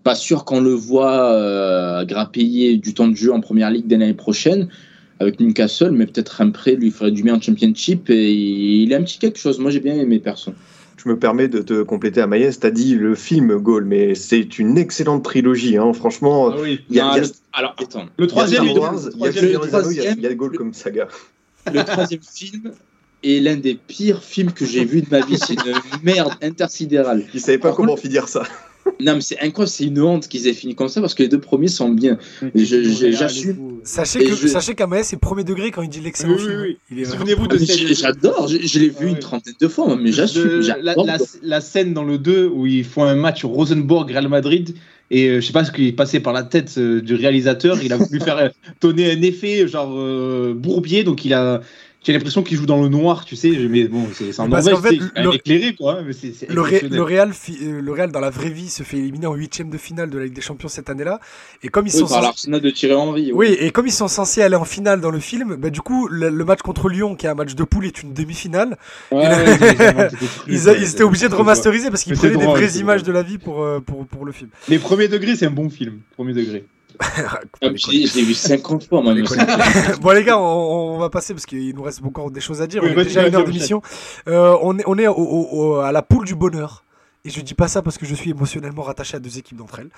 pas 0.02 0.14
sûr 0.14 0.44
qu'on 0.44 0.60
le 0.60 0.72
voit 0.72 1.32
euh, 1.32 2.04
grappiller 2.04 2.76
du 2.76 2.94
temps 2.94 3.08
de 3.08 3.14
jeu 3.16 3.32
en 3.32 3.40
première 3.40 3.70
ligue 3.70 3.86
dès 3.86 3.96
l'année 3.96 4.14
prochaine 4.14 4.68
avec 5.18 5.38
Newcastle, 5.40 5.90
mais 5.90 6.06
peut-être 6.06 6.40
un 6.40 6.50
prêt 6.50 6.74
lui 6.74 6.90
ferait 6.90 7.10
du 7.10 7.22
bien 7.22 7.34
en 7.36 7.40
championship 7.40 8.08
et 8.08 8.30
il 8.32 8.94
a 8.94 8.96
un 8.96 9.02
petit 9.02 9.18
quelque 9.18 9.38
chose. 9.38 9.58
Moi 9.58 9.70
j'ai 9.70 9.80
bien 9.80 9.94
aimé 9.94 10.18
perso. 10.18 10.52
Je 11.02 11.08
me 11.08 11.18
permets 11.18 11.48
de 11.48 11.60
te 11.62 11.82
compléter 11.82 12.20
à 12.20 12.26
Maïs, 12.26 12.58
t'as 12.60 12.70
dit 12.70 12.94
le 12.94 13.14
film 13.14 13.56
Gaulle, 13.56 13.84
mais 13.86 14.14
c'est 14.14 14.58
une 14.58 14.76
excellente 14.78 15.22
trilogie, 15.24 15.76
hein. 15.78 15.92
franchement. 15.94 16.50
Ah 16.52 16.56
oui. 16.60 16.80
Il 16.90 16.96
y 16.96 17.00
a, 17.00 17.04
Non, 17.04 17.10
il 17.12 17.16
y 17.16 17.18
a- 17.20 17.22
le- 17.22 17.30
Alors 17.54 17.74
attends, 17.78 18.04
Le 18.04 18.08
il 18.18 18.20
y 18.22 18.24
a 18.24 18.28
troisième, 18.28 18.64
il 18.64 18.70
il 18.70 18.76
y 18.76 18.76
a 18.76 18.82
il 18.82 20.22
y 20.22 20.26
a- 20.26 20.30
il 20.30 20.36
Gaulle 20.36 20.56
comme 20.56 20.72
saga. 20.74 21.08
le 21.72 21.84
troisième 21.84 22.20
film 22.22 22.72
est 23.22 23.40
l'un 23.40 23.56
des 23.56 23.74
pires 23.74 24.22
films 24.22 24.52
que 24.52 24.64
j'ai 24.64 24.84
vu 24.84 25.02
de 25.02 25.08
ma 25.10 25.20
vie. 25.20 25.36
C'est 25.38 25.54
une 25.54 25.72
merde 26.02 26.32
intersidérale. 26.42 27.24
Ils 27.34 27.40
savaient 27.40 27.58
pas 27.58 27.68
Par 27.68 27.76
comment 27.76 27.96
finir 27.96 28.28
ça. 28.28 28.44
Non 29.00 29.14
mais 29.14 29.20
c'est 29.20 29.38
incroyable, 29.40 29.70
c'est 29.70 29.84
une 29.84 30.00
honte 30.00 30.28
qu'ils 30.28 30.46
aient 30.48 30.52
fini 30.52 30.74
comme 30.74 30.88
ça 30.88 31.00
parce 31.00 31.14
que 31.14 31.22
les 31.22 31.28
deux 31.28 31.40
premiers 31.40 31.68
sont 31.68 31.90
bien. 31.90 32.18
J'assume. 32.54 33.80
Sachez 33.84 34.20
que 34.24 34.34
je- 34.34 34.46
sachez 34.46 34.74
c'est 35.02 35.18
premier 35.18 35.44
degré 35.44 35.70
quand 35.70 35.82
il 35.82 35.88
dit 35.88 36.00
l'excellent 36.00 36.34
Oui, 36.36 36.44
oui, 36.62 36.76
oui. 36.92 37.06
Souvenez-vous 37.06 37.46
de 37.46 37.58
cette- 37.58 37.94
J'adore, 37.94 38.48
je, 38.48 38.58
je 38.66 38.78
l'ai 38.78 38.88
vu 38.88 38.94
Ah 39.02 39.08
une 39.08 39.18
trentaine 39.18 39.54
de 39.60 39.68
fois, 39.68 39.96
mais 39.96 40.12
j'assume. 40.12 40.60
la- 40.82 40.94
la 41.42 41.60
scène 41.60 41.94
dans 41.94 42.04
le 42.04 42.18
2 42.18 42.46
où 42.52 42.66
ils 42.66 42.84
font 42.84 43.04
un 43.04 43.14
match 43.16 43.44
Rosenborg-Real 43.44 44.28
Madrid 44.28 44.74
et 45.10 45.28
euh, 45.28 45.40
je 45.40 45.46
sais 45.46 45.52
pas 45.52 45.64
ce 45.64 45.72
qui 45.72 45.88
est 45.88 45.92
passé 45.92 46.20
par 46.20 46.32
la 46.32 46.42
tête 46.44 46.74
euh, 46.78 47.00
du 47.00 47.14
réalisateur, 47.14 47.82
il 47.82 47.92
a 47.92 47.96
voulu 47.96 48.20
faire 48.20 48.38
euh, 48.38 48.48
donner 48.80 49.10
un 49.12 49.22
effet 49.22 49.66
genre 49.66 49.92
euh, 49.96 50.54
bourbier, 50.54 51.02
donc 51.04 51.24
il 51.24 51.34
a 51.34 51.62
j'ai 52.02 52.12
l'impression 52.14 52.42
qu'il 52.42 52.56
joue 52.56 52.64
dans 52.66 52.80
le 52.80 52.88
noir, 52.88 53.24
tu 53.26 53.36
sais, 53.36 53.50
mais 53.68 53.84
bon, 53.86 54.06
c'est 54.14 54.38
en 54.40 54.48
Parce 54.48 54.64
Norvège, 54.66 55.00
fait, 55.14 55.22
le- 55.22 55.34
éclairé 55.34 55.74
quoi, 55.74 56.00
Le, 56.00 56.06
Ré- 56.62 56.76
exceptionnel. 56.76 56.96
le 56.96 57.02
Real, 57.02 57.30
euh, 57.62 57.80
le 57.82 57.92
Real 57.92 58.10
dans 58.10 58.20
la 58.20 58.30
vraie 58.30 58.48
vie 58.48 58.70
se 58.70 58.82
fait 58.82 58.96
éliminer 58.96 59.26
en 59.26 59.34
huitième 59.34 59.68
de 59.68 59.76
finale 59.76 60.08
de 60.08 60.16
la 60.18 60.24
Ligue 60.24 60.32
des 60.32 60.40
Champions 60.40 60.68
cette 60.68 60.88
année-là. 60.88 61.20
Et 61.62 61.68
comme 61.68 61.86
ils 61.86 61.92
Oui, 61.92 61.98
sont 61.98 62.06
par 62.06 62.16
censés- 62.16 62.22
l'Arsenal 62.22 62.60
de 62.62 62.70
Thierry 62.70 62.94
Henry. 62.94 63.32
oui, 63.34 63.54
et 63.60 63.70
comme 63.70 63.86
ils 63.86 63.92
sont 63.92 64.08
censés 64.08 64.40
aller 64.42 64.56
en 64.56 64.64
finale 64.64 65.00
dans 65.02 65.10
le 65.10 65.20
film, 65.20 65.56
bah 65.56 65.68
du 65.68 65.82
coup 65.82 66.08
le, 66.08 66.30
le 66.30 66.44
match 66.46 66.60
contre 66.60 66.88
Lyon, 66.88 67.16
qui 67.16 67.26
est 67.26 67.28
un 67.28 67.34
match 67.34 67.54
de 67.54 67.64
poule, 67.64 67.84
est 67.84 68.02
une 68.02 68.14
demi-finale. 68.14 68.78
Ouais, 69.10 69.22
là- 69.24 70.08
ils 70.48 70.68
a- 70.68 70.72
étaient 70.76 71.02
obligés 71.02 71.28
de 71.28 71.34
remasteriser 71.34 71.90
parce 71.90 72.02
qu'ils 72.04 72.14
prenaient 72.16 72.36
des 72.36 72.46
vraies 72.46 72.78
images 72.78 73.02
de 73.02 73.12
la 73.12 73.22
vie 73.22 73.36
pour, 73.38 73.62
euh, 73.62 73.80
pour, 73.80 74.06
pour 74.06 74.24
le 74.24 74.32
film. 74.32 74.48
Les 74.68 74.78
premiers 74.78 75.08
degrés, 75.08 75.36
c'est 75.36 75.46
un 75.46 75.50
bon 75.50 75.68
film, 75.68 75.98
premier 76.16 76.32
degré. 76.32 76.64
Ah, 77.00 77.40
je 77.62 78.14
l'ai 78.16 78.22
vu 78.24 78.34
50 78.34 78.86
fois, 78.88 79.02
moi. 79.02 79.14
Bon 80.00 80.10
les 80.10 80.22
gars, 80.24 80.38
on, 80.38 80.94
on 80.94 80.98
va 80.98 81.08
passer 81.10 81.32
parce 81.34 81.46
qu'il 81.46 81.74
nous 81.74 81.82
reste 81.82 82.02
encore 82.04 82.30
des 82.30 82.40
choses 82.40 82.60
à 82.62 82.66
dire. 82.66 82.82
Oui, 82.82 82.90
on 82.94 83.00
est 83.00 83.04
déjà 83.04 83.22
à 83.22 83.26
une 83.26 83.30
vas-y, 83.30 83.34
heure 83.36 83.42
enchaîne. 83.42 83.52
d'émission. 83.54 83.82
Euh, 84.28 84.56
on 84.62 84.78
est, 84.78 84.84
on 84.86 84.98
est 84.98 85.06
au- 85.06 85.14
au- 85.14 85.48
au- 85.52 85.74
à 85.80 85.92
la 85.92 86.02
poule 86.02 86.26
du 86.26 86.34
bonheur. 86.34 86.84
Et 87.24 87.30
je 87.30 87.40
dis 87.42 87.54
pas 87.54 87.68
ça 87.68 87.82
parce 87.82 87.98
que 87.98 88.06
je 88.06 88.14
suis 88.14 88.30
émotionnellement 88.30 88.82
rattaché 88.82 89.16
à 89.16 89.20
deux 89.20 89.36
équipes 89.38 89.58
d'entre 89.58 89.78
elles. 89.80 89.90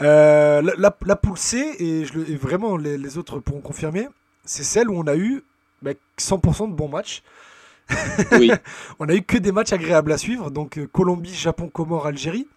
Euh, 0.00 0.60
la, 0.62 0.72
la- 0.76 0.96
la 1.06 1.16
poule 1.16 1.38
C, 1.38 1.58
et, 1.78 2.04
je 2.04 2.14
le, 2.14 2.28
et 2.30 2.36
vraiment 2.36 2.76
les, 2.76 2.98
les 2.98 3.16
autres 3.18 3.38
pourront 3.38 3.60
confirmer, 3.60 4.08
c'est 4.44 4.64
celle 4.64 4.90
où 4.90 4.98
on 4.98 5.06
a 5.06 5.14
eu 5.16 5.44
bah, 5.82 5.92
100% 6.20 6.70
de 6.70 6.74
bons 6.74 6.88
matchs. 6.88 7.22
Oui. 8.32 8.50
On 8.98 9.06
a 9.10 9.14
eu 9.14 9.20
que 9.22 9.36
des 9.36 9.52
matchs 9.52 9.72
agréables 9.74 10.10
à 10.10 10.16
suivre. 10.18 10.50
Donc 10.50 10.78
euh, 10.78 10.86
Colombie, 10.90 11.34
Japon, 11.34 11.68
Comores, 11.68 12.06
Algérie. 12.06 12.48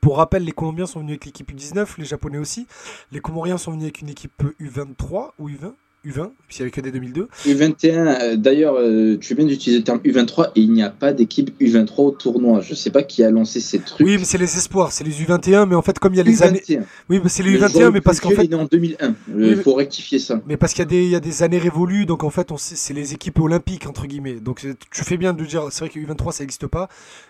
Pour 0.00 0.16
rappel, 0.16 0.44
les 0.44 0.52
Colombiens 0.52 0.86
sont 0.86 1.00
venus 1.00 1.12
avec 1.12 1.24
l'équipe 1.26 1.50
U19, 1.50 1.98
les 1.98 2.04
Japonais 2.04 2.38
aussi. 2.38 2.66
Les 3.10 3.20
Comoriens 3.20 3.58
sont 3.58 3.72
venus 3.72 3.84
avec 3.84 4.00
une 4.00 4.08
équipe 4.08 4.42
U23 4.60 5.30
ou 5.38 5.48
U20 5.48 5.74
U20, 6.04 6.30
puis 6.48 6.56
il 6.56 6.58
n'y 6.58 6.62
avait 6.62 6.70
que 6.72 6.80
des 6.80 6.90
2002. 6.90 7.28
U21, 7.46 7.86
euh, 8.22 8.36
d'ailleurs, 8.36 8.74
euh, 8.76 9.16
tu 9.20 9.34
viens 9.36 9.44
d'utiliser 9.44 9.78
le 9.78 9.84
terme 9.84 10.00
U23 10.04 10.50
et 10.56 10.60
il 10.60 10.72
n'y 10.72 10.82
a 10.82 10.90
pas 10.90 11.12
d'équipe 11.12 11.52
U23 11.60 11.92
au 12.02 12.10
tournoi. 12.10 12.60
Je 12.60 12.74
sais 12.74 12.90
pas 12.90 13.02
qui 13.04 13.22
a 13.22 13.30
lancé 13.30 13.60
ces 13.60 13.78
trucs. 13.78 14.04
Oui, 14.06 14.16
mais 14.18 14.24
c'est 14.24 14.38
les 14.38 14.56
espoirs, 14.56 14.90
c'est 14.90 15.04
les 15.04 15.12
U21, 15.12 15.66
mais 15.68 15.74
en 15.76 15.82
fait, 15.82 15.98
comme 16.00 16.14
il 16.14 16.16
y 16.16 16.20
a 16.20 16.24
les 16.24 16.42
années. 16.42 16.60
U21. 16.68 16.82
Oui, 17.08 17.20
mais 17.22 17.28
c'est 17.28 17.42
les 17.44 17.52
Le 17.52 17.58
joueur 17.58 17.70
U21, 17.70 17.84
le 17.84 17.90
mais 17.92 18.00
parce 18.00 18.18
qu'en 18.20 18.30
fait. 18.30 18.44
Il 18.44 18.52
est 18.52 18.56
en 18.56 18.64
2001. 18.64 19.14
Il 19.28 19.34
Oui, 19.36 19.54
faut 19.62 19.74
rectifier 19.74 20.18
ça. 20.18 20.40
Mais 20.46 20.56
parce 20.56 20.72
qu'il 20.74 20.80
y, 20.82 20.86
a 20.86 20.90
des- 20.90 21.04
il 21.04 21.10
y 21.10 21.16
a 21.16 21.20
des 21.20 21.42
années 21.44 21.58
révolues, 21.58 22.04
donc 22.06 22.24
en 22.24 22.30
fait, 22.30 22.50
on 22.50 22.56
sait- 22.56 22.74
c'est 22.76 22.94
les 22.94 23.14
équipes 23.14 23.38
olympiques, 23.38 23.86
entre 23.86 24.06
guillemets. 24.06 24.40
Donc 24.40 24.60
tu 24.90 25.04
fais 25.04 25.16
bien 25.16 25.32
de 25.32 25.44
dire, 25.44 25.68
c'est 25.70 25.80
vrai 25.84 25.88
que 25.88 25.98
U23, 26.00 26.32
ça 26.32 26.42
n'existe 26.42 26.66
pas, 26.66 26.88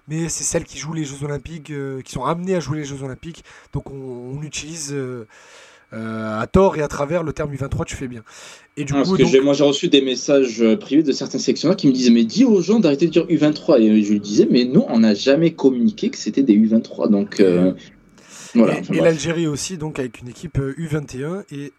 mais 0.08 0.28
c'est 0.30 0.44
celles 0.44 0.64
qui 0.64 0.78
jouent 0.78 0.94
les 0.94 1.04
Jeux 1.04 1.24
Olympiques, 1.24 1.70
euh, 1.70 2.00
qui 2.00 2.12
sont 2.12 2.24
amenées 2.24 2.54
à 2.54 2.60
jouer 2.60 2.78
les 2.78 2.84
Jeux 2.84 3.02
Olympiques. 3.02 3.44
Donc 3.74 3.90
on, 3.90 4.32
on 4.38 4.42
utilise 4.42 4.92
euh, 4.92 5.26
euh, 5.93 6.40
à 6.40 6.47
tort 6.47 6.76
et 6.76 6.82
à 6.82 6.88
travers 6.88 7.22
le 7.22 7.32
terme 7.32 7.53
U23, 7.55 7.84
tu 7.84 7.97
fais 7.97 8.09
bien. 8.09 8.22
Et 8.76 8.84
du 8.84 8.93
Ah, 8.93 8.97
parce 8.97 9.11
coup, 9.11 9.16
que 9.16 9.22
donc- 9.22 9.30
j'ai- 9.32 9.40
moi 9.40 9.53
j'ai 9.55 9.64
reçu 9.64 9.88
des 9.88 10.01
messages 10.01 10.62
euh, 10.62 10.76
privés 10.76 11.03
de 11.03 11.12
certains 11.12 11.38
sélectionneurs 11.38 11.76
qui 11.76 11.86
me 11.88 11.93
disaient 11.93 12.11
mais 12.11 12.24
dis 12.24 12.45
aux 12.45 12.61
gens 12.62 12.80
d'arrêter 12.80 13.07
de 13.07 13.11
dire 13.12 13.26
U23 13.26 13.78
et 13.80 14.03
je 14.03 14.12
lui 14.12 14.20
disais 14.20 14.49
mais 14.51 14.64
non 14.64 14.86
on 14.88 15.01
n'a 15.01 15.14
jamais 15.14 15.53
communiqué 15.53 16.09
que 16.11 16.16
c'était 16.16 16.43
des 16.43 16.55
U23 16.57 17.11
donc 17.11 17.40
euh, 17.40 17.72
voilà. 18.55 18.78
et, 18.93 19.01
l'Algérie 19.01 19.47
aussi, 19.47 19.76
donc 19.78 19.99
avec 19.99 20.20
une 20.20 20.28
équipe 20.28 20.59
euh, 20.59 20.74
U21. 20.78 21.45
Et 21.55 21.72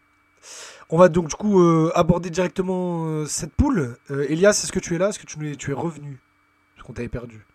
on 0.90 0.98
va 0.98 1.10
donc 1.10 1.30
du 1.30 1.36
coup 1.36 1.60
euh, 1.62 1.92
aborder 1.96 2.30
directement 2.30 3.26
cette 3.26 3.54
poule. 3.54 3.98
Elias, 4.30 4.50
est-ce 4.52 4.72
que 4.72 4.80
tu 4.80 4.96
es 4.96 4.98
là? 4.98 5.10
Est-ce 5.10 5.20
que 5.20 5.26
tu, 5.26 5.52
es- 5.52 5.56
tu 5.56 5.72
es 5.72 5.74
revenu? 5.74 6.20
Parce 6.76 6.86
qu'on 6.88 6.94
t'avait 6.94 7.08
perdu. 7.08 7.46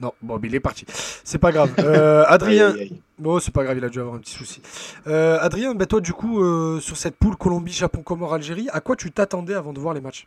Non, 0.00 0.12
bon, 0.20 0.38
mais 0.40 0.48
il 0.48 0.54
est 0.54 0.60
parti. 0.60 0.84
C'est 1.24 1.38
pas 1.38 1.52
grave. 1.52 1.72
Euh, 1.78 2.24
Adrien, 2.28 2.74
bon, 3.18 3.38
c'est 3.40 3.52
pas 3.52 3.64
grave, 3.64 3.78
il 3.78 3.84
a 3.84 3.88
dû 3.88 3.98
avoir 3.98 4.14
un 4.14 4.18
petit 4.18 4.34
souci. 4.34 4.60
Euh, 5.06 5.38
Adrien, 5.40 5.74
bah, 5.74 5.86
toi, 5.86 6.00
du 6.00 6.12
coup, 6.12 6.42
euh, 6.42 6.80
sur 6.80 6.96
cette 6.96 7.16
poule 7.16 7.36
Colombie, 7.36 7.72
Japon, 7.72 8.02
Comores, 8.02 8.34
Algérie, 8.34 8.68
à 8.72 8.80
quoi 8.80 8.96
tu 8.96 9.10
t'attendais 9.10 9.54
avant 9.54 9.72
de 9.72 9.80
voir 9.80 9.94
les 9.94 10.02
matchs? 10.02 10.26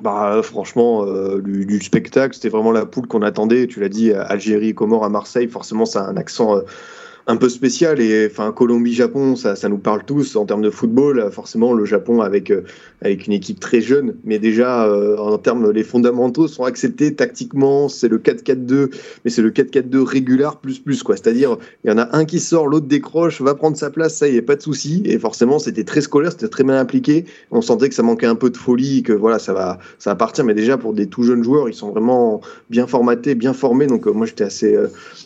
Bah, 0.00 0.40
franchement, 0.42 1.04
du, 1.36 1.66
du 1.66 1.80
spectacle, 1.82 2.34
c'était 2.34 2.48
vraiment 2.48 2.72
la 2.72 2.86
poule 2.86 3.06
qu'on 3.06 3.20
attendait. 3.20 3.66
Tu 3.66 3.80
l'as 3.80 3.90
dit, 3.90 4.10
Algérie, 4.12 4.74
Comores, 4.74 5.04
à 5.04 5.10
Marseille, 5.10 5.48
forcément, 5.48 5.84
ça 5.84 6.04
a 6.04 6.08
un 6.08 6.16
accent 6.16 6.58
un 7.26 7.36
peu 7.36 7.48
spécial. 7.48 8.00
Et 8.00 8.28
enfin, 8.30 8.52
Colombie, 8.52 8.94
Japon, 8.94 9.36
ça, 9.36 9.56
ça 9.56 9.68
nous 9.68 9.78
parle 9.78 10.04
tous 10.04 10.36
en 10.36 10.44
termes 10.44 10.62
de 10.62 10.70
football. 10.70 11.30
Forcément, 11.32 11.72
le 11.72 11.84
Japon 11.84 12.20
avec, 12.20 12.50
euh, 12.50 12.62
avec 13.00 13.26
une 13.26 13.32
équipe 13.32 13.60
très 13.60 13.80
jeune, 13.80 14.16
mais 14.24 14.38
déjà, 14.38 14.86
euh, 14.86 15.16
en 15.18 15.38
termes, 15.38 15.70
les 15.70 15.84
fondamentaux 15.84 16.48
sont 16.48 16.64
acceptés 16.64 17.14
tactiquement. 17.14 17.88
C'est 17.88 18.08
le 18.08 18.18
4-4-2, 18.18 18.90
mais 19.24 19.30
c'est 19.30 19.42
le 19.42 19.50
4-4-2 19.50 20.02
régulier 20.02 20.48
plus 20.60 20.78
plus, 20.78 21.02
quoi. 21.02 21.16
C'est-à-dire, 21.16 21.56
il 21.84 21.90
y 21.90 21.92
en 21.92 21.98
a 21.98 22.16
un 22.16 22.24
qui 22.24 22.40
sort, 22.40 22.66
l'autre 22.66 22.86
décroche, 22.86 23.40
va 23.40 23.54
prendre 23.54 23.76
sa 23.76 23.90
place, 23.90 24.16
ça 24.16 24.28
y 24.28 24.36
est, 24.36 24.42
pas 24.42 24.56
de 24.56 24.62
souci. 24.62 25.02
Et 25.04 25.18
forcément, 25.18 25.58
c'était 25.58 25.84
très 25.84 26.00
scolaire, 26.00 26.32
c'était 26.32 26.48
très 26.48 26.64
bien 26.64 26.76
appliqué. 26.76 27.26
On 27.50 27.60
sentait 27.60 27.88
que 27.88 27.94
ça 27.94 28.02
manquait 28.02 28.26
un 28.26 28.34
peu 28.34 28.50
de 28.50 28.56
folie, 28.56 29.02
que 29.02 29.12
voilà, 29.12 29.38
ça 29.38 29.52
va, 29.52 29.78
ça 29.98 30.10
va 30.10 30.16
partir. 30.16 30.44
Mais 30.44 30.54
déjà, 30.54 30.78
pour 30.78 30.92
des 30.94 31.06
tout 31.06 31.22
jeunes 31.22 31.44
joueurs, 31.44 31.68
ils 31.68 31.74
sont 31.74 31.90
vraiment 31.90 32.40
bien 32.70 32.86
formatés, 32.86 33.34
bien 33.34 33.52
formés. 33.52 33.86
Donc, 33.86 34.06
euh, 34.06 34.12
moi, 34.12 34.26
j'étais 34.26 34.44
assez, 34.44 34.76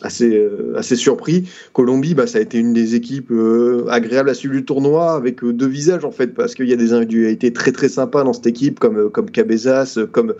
assez, 0.01 0.47
assez 0.75 0.95
surpris. 0.95 1.45
Colombie, 1.87 2.15
bah, 2.15 2.27
ça 2.27 2.39
a 2.39 2.41
été 2.41 2.57
une 2.57 2.73
des 2.73 2.95
équipes 2.95 3.31
euh, 3.31 3.85
agréables 3.87 4.29
à 4.29 4.33
suivre 4.33 4.53
du 4.53 4.65
tournoi, 4.65 5.13
avec 5.13 5.41
euh, 5.41 5.53
deux 5.53 5.67
visages, 5.67 6.03
en 6.03 6.11
fait, 6.11 6.33
parce 6.33 6.53
qu'il 6.53 6.67
y 6.67 6.73
a 6.73 6.75
des 6.75 6.91
individualités 6.91 7.53
très, 7.53 7.71
très 7.71 7.87
sympas 7.87 8.25
dans 8.25 8.33
cette 8.33 8.47
équipe, 8.47 8.77
comme, 8.77 8.97
euh, 8.97 9.09
comme 9.09 9.31
Cabezas, 9.31 9.93
euh, 9.97 10.05
comme. 10.05 10.33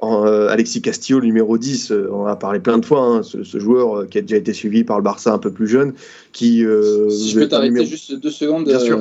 en, 0.00 0.26
euh, 0.26 0.48
Alexis 0.48 0.80
Castillo, 0.80 1.20
le 1.20 1.26
numéro 1.26 1.58
10, 1.58 1.90
euh, 1.90 2.08
on 2.10 2.22
en 2.22 2.26
a 2.26 2.36
parlé 2.36 2.60
plein 2.60 2.78
de 2.78 2.84
fois, 2.86 3.02
hein, 3.02 3.22
ce, 3.22 3.44
ce 3.44 3.58
joueur 3.58 4.08
qui 4.08 4.16
a 4.16 4.22
déjà 4.22 4.36
été 4.36 4.54
suivi 4.54 4.84
par 4.84 4.96
le 4.96 5.02
Barça 5.02 5.34
un 5.34 5.38
peu 5.38 5.50
plus 5.50 5.68
jeune, 5.68 5.92
qui... 6.32 6.64
Si 7.10 7.30
je 7.30 7.38
peux 7.40 7.46
t'arrêter 7.48 7.68
numéro- 7.72 7.86
juste 7.86 8.14
deux 8.14 8.30
secondes, 8.30 8.64
Bien 8.64 8.78
sûr. 8.78 8.98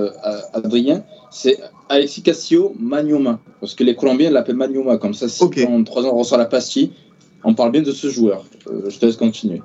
Adrien, 0.53 1.03
c'est 1.31 1.57
Alexis 1.87 2.23
Castillo 2.23 2.73
Manioma. 2.77 3.39
Parce 3.61 3.73
que 3.73 3.85
les 3.85 3.95
Colombiens 3.95 4.31
l'appellent 4.31 4.55
Manioma. 4.57 4.97
Comme 4.97 5.13
ça, 5.13 5.29
si 5.29 5.41
Ok. 5.43 5.61
dans 5.65 5.81
trois 5.85 6.03
ans 6.03 6.11
on 6.13 6.17
reçoit 6.17 6.37
la 6.37 6.45
pastille, 6.45 6.91
on 7.45 7.53
parle 7.53 7.71
bien 7.71 7.81
de 7.83 7.91
ce 7.91 8.07
joueur. 8.09 8.43
Je 8.89 8.97
te 8.99 9.05
laisse 9.05 9.15
continuer. 9.17 9.61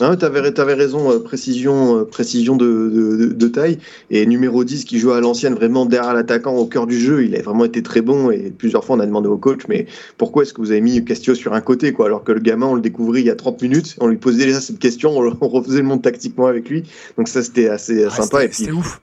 Ah, 0.00 0.16
tu 0.16 0.24
avais, 0.24 0.74
raison, 0.74 1.12
euh, 1.12 1.18
précision, 1.18 1.98
euh, 1.98 2.04
précision 2.04 2.56
de, 2.56 2.66
de- 2.66 3.32
de- 3.34 3.48
taille. 3.48 3.78
Et 4.10 4.24
numéro 4.26 4.64
10 4.64 4.84
qui 4.84 4.98
joue 4.98 5.10
à 5.12 5.20
l'ancienne, 5.20 5.54
vraiment 5.54 5.84
derrière 5.86 6.14
l'attaquant 6.14 6.54
au 6.56 6.66
cœur 6.66 6.86
du 6.86 6.98
jeu, 6.98 7.24
il 7.24 7.34
a 7.36 7.42
vraiment 7.42 7.64
été 7.64 7.82
très 7.82 8.00
bon. 8.00 8.30
Et 8.30 8.50
plusieurs 8.56 8.84
fois, 8.84 8.96
on 8.96 9.00
a 9.00 9.06
demandé 9.06 9.28
au 9.28 9.36
coach, 9.36 9.62
mais 9.68 9.86
pourquoi 10.18 10.44
est-ce 10.44 10.54
que 10.54 10.60
vous 10.60 10.70
avez 10.70 10.80
mis 10.80 11.04
Castillo 11.04 11.34
sur 11.34 11.52
un 11.52 11.60
côté 11.60 11.92
quoi? 11.92 12.06
Alors 12.06 12.24
que 12.24 12.32
le 12.32 12.40
gamin, 12.40 12.66
on 12.66 12.74
le 12.74 12.80
découvrait 12.80 13.20
il 13.20 13.26
y 13.26 13.30
a 13.30 13.36
30 13.36 13.60
minutes, 13.62 13.96
on 14.00 14.06
lui 14.06 14.16
posait 14.16 14.46
déjà 14.46 14.60
cette 14.60 14.78
question, 14.78 15.18
on, 15.18 15.36
on 15.40 15.48
refaisait 15.48 15.78
le 15.80 15.86
monde 15.86 16.02
tactiquement 16.02 16.46
avec 16.46 16.68
lui. 16.70 16.84
Donc 17.18 17.28
ça, 17.28 17.42
c'était 17.42 17.68
assez 17.68 18.04
Ah, 18.04 18.10
sympa. 18.10 18.42
C'était 18.50 18.72
ouf. 18.72 19.00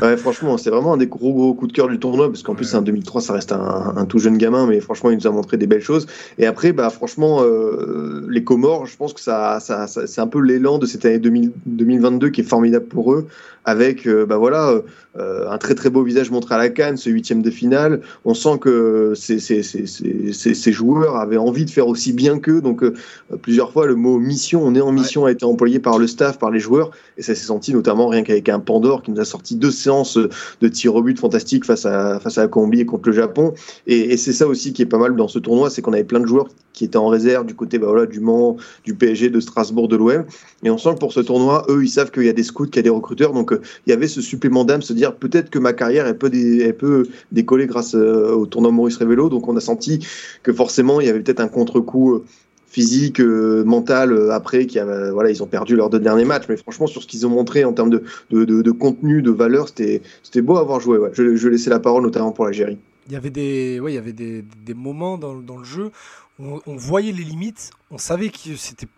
Ouais, 0.00 0.16
franchement, 0.16 0.56
c'est 0.58 0.70
vraiment 0.70 0.94
un 0.94 0.96
des 0.96 1.06
gros 1.08 1.32
gros 1.32 1.52
coups 1.54 1.72
de 1.72 1.76
cœur 1.76 1.88
du 1.88 1.98
tournoi 1.98 2.28
parce 2.28 2.42
qu'en 2.42 2.54
plus, 2.54 2.72
Ouais. 2.72 2.78
en 2.78 2.82
2003, 2.82 3.20
ça 3.20 3.32
reste 3.32 3.50
un, 3.52 3.94
un 3.96 4.04
tout 4.04 4.18
jeune 4.18 4.38
gamin, 4.38 4.66
mais 4.66 4.80
franchement, 4.80 5.10
il 5.10 5.16
nous 5.16 5.26
a 5.26 5.30
montré 5.30 5.56
des 5.56 5.66
belles 5.66 5.80
choses. 5.82 6.06
Et 6.38 6.46
après, 6.46 6.72
bah, 6.72 6.88
franchement, 6.90 7.38
euh, 7.42 8.24
les 8.28 8.44
Comores, 8.44 8.86
je 8.86 8.96
pense 8.96 9.12
que 9.12 9.20
ça, 9.20 9.58
ça, 9.60 9.86
ça- 9.86 10.06
c'est 10.06 10.20
un 10.20 10.26
peu 10.28 10.40
l'élan 10.40 10.78
de 10.78 10.86
cette 10.86 11.04
année 11.04 11.18
2000 11.18 11.52
2022 11.66 12.28
qui 12.30 12.42
est 12.42 12.44
formidable 12.44 12.86
pour 12.86 13.12
eux, 13.12 13.26
avec 13.66 14.06
euh, 14.06 14.24
bah 14.24 14.36
voilà, 14.38 14.80
euh, 15.18 15.50
un 15.50 15.58
très 15.58 15.74
très 15.74 15.90
beau 15.90 16.02
visage 16.04 16.30
montré 16.30 16.54
à 16.54 16.58
la 16.58 16.68
canne, 16.68 16.96
ce 16.96 17.10
huitième 17.10 17.42
de 17.42 17.50
finale. 17.50 18.00
On 18.24 18.32
sent 18.32 18.58
que 18.60 19.12
ces, 19.16 19.40
ces, 19.40 19.62
ces, 19.64 19.86
ces, 19.86 20.32
ces- 20.32 20.54
ces 20.54 20.72
joueurs 20.72 21.16
avaient 21.16 21.36
envie 21.36 21.64
de 21.64 21.70
faire 21.70 21.88
aussi 21.88 22.12
bien 22.12 22.38
qu'eux. 22.38 22.60
Donc, 22.60 22.82
euh, 22.84 22.94
plusieurs 23.42 23.72
fois, 23.72 23.86
le 23.86 23.96
mot 23.96 24.18
mission, 24.18 24.62
on 24.64 24.74
est 24.76 24.80
en 24.80 24.92
mission, 24.92 25.24
a 25.24 25.32
été 25.32 25.44
employé 25.44 25.80
par 25.80 25.98
le 25.98 26.06
staff, 26.06 26.38
par 26.38 26.50
les 26.52 26.60
joueurs. 26.60 26.92
Et 27.18 27.22
ça 27.22 27.34
s'est 27.34 27.44
senti 27.46 27.74
notamment 27.74 28.06
rien 28.08 28.22
qu'avec 28.22 28.48
un 28.48 28.60
Pandore 28.60 29.02
qui 29.02 29.10
nous 29.10 29.20
a 29.20 29.24
sorti 29.24 29.56
deux 29.56 29.72
séances 29.72 30.16
de 30.16 30.68
tirs 30.68 30.94
au 30.94 31.02
but 31.02 31.18
fantastiques 31.18 31.64
face 31.64 31.86
à, 31.86 32.20
face 32.20 32.38
à 32.38 32.42
la 32.42 32.48
Colombie 32.48 32.80
et 32.80 32.86
contre 32.86 33.08
le 33.08 33.14
Japon. 33.16 33.52
Et, 33.88 34.12
et 34.12 34.16
c'est 34.16 34.32
ça 34.32 34.46
aussi 34.46 34.72
qui 34.72 34.82
est 34.82 34.86
pas 34.86 34.98
mal 34.98 35.16
dans 35.16 35.28
ce 35.28 35.40
tournoi, 35.40 35.70
c'est 35.70 35.82
qu'on 35.82 35.92
avait 35.92 36.04
plein 36.04 36.20
de 36.20 36.26
joueurs 36.26 36.46
qui 36.72 36.84
étaient 36.84 36.98
en 36.98 37.08
réserve 37.08 37.46
du 37.46 37.54
côté 37.54 37.78
bah 37.78 37.86
voilà, 37.88 38.04
du 38.04 38.20
Mans, 38.20 38.58
du 38.84 38.94
PSG, 38.94 39.30
de 39.30 39.40
Strasbourg, 39.40 39.88
de 39.88 39.96
l'OM. 39.96 40.24
Et 40.62 40.70
on 40.70 40.76
sent 40.76 40.90
que 40.94 40.98
pour 40.98 41.12
ce 41.14 41.20
tournoi, 41.20 41.64
eux, 41.70 41.82
ils 41.82 41.88
savent 41.88 42.10
qu'il 42.10 42.24
y 42.24 42.28
a 42.28 42.34
des 42.34 42.42
scouts, 42.42 42.66
qu'il 42.66 42.76
y 42.76 42.78
a 42.80 42.82
des 42.82 42.90
recruteurs. 42.90 43.32
Donc 43.32 43.52
euh, 43.52 43.55
il 43.86 43.90
y 43.90 43.92
avait 43.92 44.08
ce 44.08 44.20
supplément 44.20 44.64
d'âme, 44.64 44.82
se 44.82 44.92
dire 44.92 45.14
peut-être 45.16 45.50
que 45.50 45.58
ma 45.58 45.72
carrière, 45.72 46.06
elle 46.06 46.18
peut, 46.18 46.30
dé- 46.30 46.60
elle 46.62 46.76
peut 46.76 47.08
décoller 47.32 47.66
grâce 47.66 47.94
euh, 47.94 48.32
au 48.32 48.46
tournoi 48.46 48.70
Maurice 48.72 48.96
Révélo. 48.96 49.28
Donc 49.28 49.48
on 49.48 49.56
a 49.56 49.60
senti 49.60 50.06
que 50.42 50.52
forcément, 50.52 51.00
il 51.00 51.06
y 51.06 51.10
avait 51.10 51.20
peut-être 51.20 51.40
un 51.40 51.48
contre-coup. 51.48 52.14
euh, 52.14 52.24
physique, 52.68 53.20
euh, 53.20 53.64
mental 53.64 54.12
euh, 54.12 54.32
après 54.32 54.66
qui 54.66 54.78
a, 54.78 55.10
voilà 55.12 55.30
ils 55.30 55.42
ont 55.42 55.46
perdu 55.46 55.76
leurs 55.76 55.88
deux 55.88 56.00
derniers 56.00 56.24
matchs 56.26 56.44
mais 56.48 56.56
franchement 56.58 56.86
sur 56.86 57.00
ce 57.00 57.06
qu'ils 57.06 57.24
ont 57.26 57.30
montré 57.30 57.64
en 57.64 57.72
termes 57.72 57.88
de, 57.88 58.02
de, 58.30 58.70
contenu 58.72 59.22
de 59.22 59.30
valeur 59.30 59.68
c'était 59.68 60.42
beau 60.42 60.56
à 60.56 60.60
avoir 60.60 60.80
joué 60.80 60.98
je, 61.12 61.36
je 61.36 61.48
laissais 61.48 61.70
la 61.70 61.78
parole 61.80 62.02
notamment 62.02 62.32
pour 62.32 62.44
l'Algérie 62.44 62.76
Il 63.06 63.12
y 63.12 63.16
avait 63.16 63.30
des, 63.30 63.80
ouais, 63.80 63.92
il 63.92 63.94
y 63.94 63.98
avait 63.98 64.12
des, 64.12 64.44
des 64.66 64.74
moments 64.74 65.16
dans, 65.16 65.36
dans 65.36 65.56
le 65.56 65.64
jeu 65.64 65.90
où 66.38 66.44
on, 66.44 66.60
on 66.66 66.76
voyait 66.76 67.12
les 67.12 67.24
limites, 67.24 67.70
on 67.90 67.98
savait 67.98 68.28
que 68.28 68.56
c'était 68.56 68.88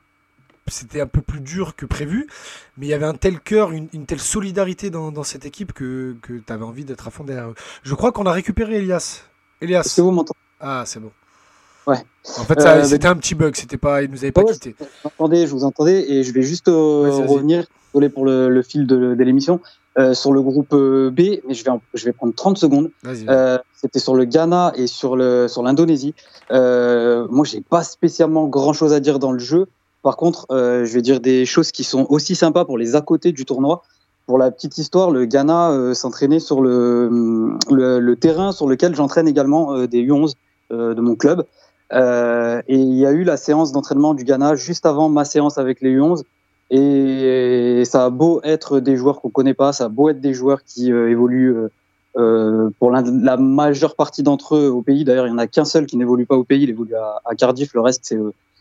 c'était 0.70 1.00
un 1.00 1.06
peu 1.06 1.20
plus 1.20 1.40
dur 1.40 1.74
que 1.76 1.86
prévu, 1.86 2.26
mais 2.76 2.86
il 2.86 2.88
y 2.90 2.94
avait 2.94 3.04
un 3.06 3.14
tel 3.14 3.40
cœur, 3.40 3.70
une, 3.72 3.88
une 3.92 4.06
telle 4.06 4.20
solidarité 4.20 4.90
dans, 4.90 5.10
dans 5.12 5.22
cette 5.24 5.44
équipe 5.46 5.72
que, 5.72 6.16
que 6.22 6.34
tu 6.38 6.52
avais 6.52 6.64
envie 6.64 6.84
d'être 6.84 7.06
à 7.08 7.10
fond 7.10 7.24
derrière 7.24 7.48
eux. 7.50 7.54
Je 7.82 7.94
crois 7.94 8.12
qu'on 8.12 8.26
a 8.26 8.32
récupéré 8.32 8.76
Elias. 8.78 9.22
Est-ce 9.60 9.64
Elias. 9.64 9.92
que 9.96 10.00
vous 10.02 10.10
m'entendez? 10.10 10.38
Ah, 10.60 10.82
c'est 10.86 11.00
bon. 11.00 11.10
Ouais. 11.86 11.96
En 12.38 12.44
fait, 12.44 12.60
Euh, 12.60 12.84
c'était 12.84 13.06
un 13.08 13.16
petit 13.16 13.34
bug, 13.34 13.54
c'était 13.56 13.78
pas, 13.78 14.02
il 14.02 14.10
nous 14.10 14.18
avait 14.18 14.32
pas 14.32 14.42
Ouais, 14.42 14.52
quitté. 14.52 14.74
Je 14.78 14.84
vous 14.84 15.06
entendais, 15.08 15.46
je 15.46 15.52
vous 15.52 15.64
entendais, 15.64 16.10
et 16.12 16.22
je 16.22 16.32
vais 16.32 16.42
juste 16.42 16.68
euh, 16.68 17.08
revenir, 17.26 17.64
désolé 17.94 18.08
pour 18.10 18.26
le, 18.26 18.50
le 18.50 18.62
fil 18.62 18.86
de, 18.86 19.14
de 19.14 19.24
l'émission, 19.24 19.60
euh, 19.98 20.12
sur 20.12 20.32
le 20.32 20.42
groupe 20.42 20.74
B, 20.74 21.40
mais 21.48 21.54
je 21.54 21.64
vais, 21.64 21.70
en- 21.70 21.80
je 21.94 22.04
vais 22.04 22.12
prendre 22.12 22.34
30 22.34 22.58
secondes. 22.58 22.90
C'était 23.74 23.98
sur 24.00 24.14
le 24.14 24.24
Ghana 24.26 24.72
et 24.76 24.86
sur 24.86 25.16
sur 25.48 25.62
l'Indonésie. 25.62 26.14
Euh, 26.50 27.26
moi, 27.30 27.44
j'ai 27.46 27.60
pas 27.62 27.82
spécialement 27.84 28.46
grand 28.48 28.72
chose 28.74 28.92
à 28.92 29.00
dire 29.00 29.18
dans 29.18 29.32
le 29.32 29.38
jeu. 29.38 29.66
Par 30.02 30.16
contre, 30.16 30.46
euh, 30.50 30.84
je 30.84 30.92
vais 30.92 31.02
dire 31.02 31.20
des 31.20 31.44
choses 31.44 31.72
qui 31.72 31.84
sont 31.84 32.06
aussi 32.08 32.34
sympas 32.34 32.64
pour 32.64 32.78
les 32.78 32.94
à 32.94 33.00
côté 33.00 33.32
du 33.32 33.44
tournoi. 33.44 33.82
Pour 34.28 34.36
la 34.36 34.50
petite 34.50 34.76
histoire, 34.76 35.10
le 35.10 35.24
Ghana 35.24 35.70
euh, 35.70 35.94
s'entraînait 35.94 36.38
sur 36.38 36.60
le, 36.60 37.56
le, 37.70 38.14
terrain 38.16 38.52
sur 38.52 38.68
lequel 38.68 38.94
j'entraîne 38.94 39.26
également 39.26 39.72
euh, 39.72 39.86
des 39.86 40.06
U11 40.06 40.34
euh, 40.70 40.92
de 40.92 41.00
mon 41.00 41.16
club. 41.16 41.46
Et 41.90 42.76
il 42.76 42.92
y 42.92 43.06
a 43.06 43.12
eu 43.12 43.24
la 43.24 43.38
séance 43.38 43.72
d'entraînement 43.72 44.12
du 44.12 44.24
Ghana 44.24 44.54
juste 44.54 44.84
avant 44.84 45.08
ma 45.08 45.24
séance 45.24 45.56
avec 45.56 45.80
les 45.80 45.96
U11. 45.96 46.24
Et 46.70 47.84
ça 47.86 48.04
a 48.04 48.10
beau 48.10 48.42
être 48.44 48.80
des 48.80 48.98
joueurs 48.98 49.22
qu'on 49.22 49.30
connaît 49.30 49.54
pas, 49.54 49.72
ça 49.72 49.86
a 49.86 49.88
beau 49.88 50.10
être 50.10 50.20
des 50.20 50.34
joueurs 50.34 50.62
qui 50.62 50.90
évoluent 50.90 51.56
pour 52.12 52.90
la, 52.90 53.36
majeure 53.38 53.96
partie 53.96 54.22
d'entre 54.22 54.56
eux 54.56 54.68
au 54.68 54.82
pays. 54.82 55.04
D'ailleurs, 55.04 55.26
il 55.26 55.30
y 55.30 55.32
en 55.32 55.38
a 55.38 55.46
qu'un 55.46 55.64
seul 55.64 55.86
qui 55.86 55.96
n'évolue 55.96 56.26
pas 56.26 56.36
au 56.36 56.44
pays, 56.44 56.64
il 56.64 56.68
évolue 56.68 56.96
à, 56.96 57.34
Cardiff, 57.34 57.72
le 57.72 57.80
reste 57.80 58.14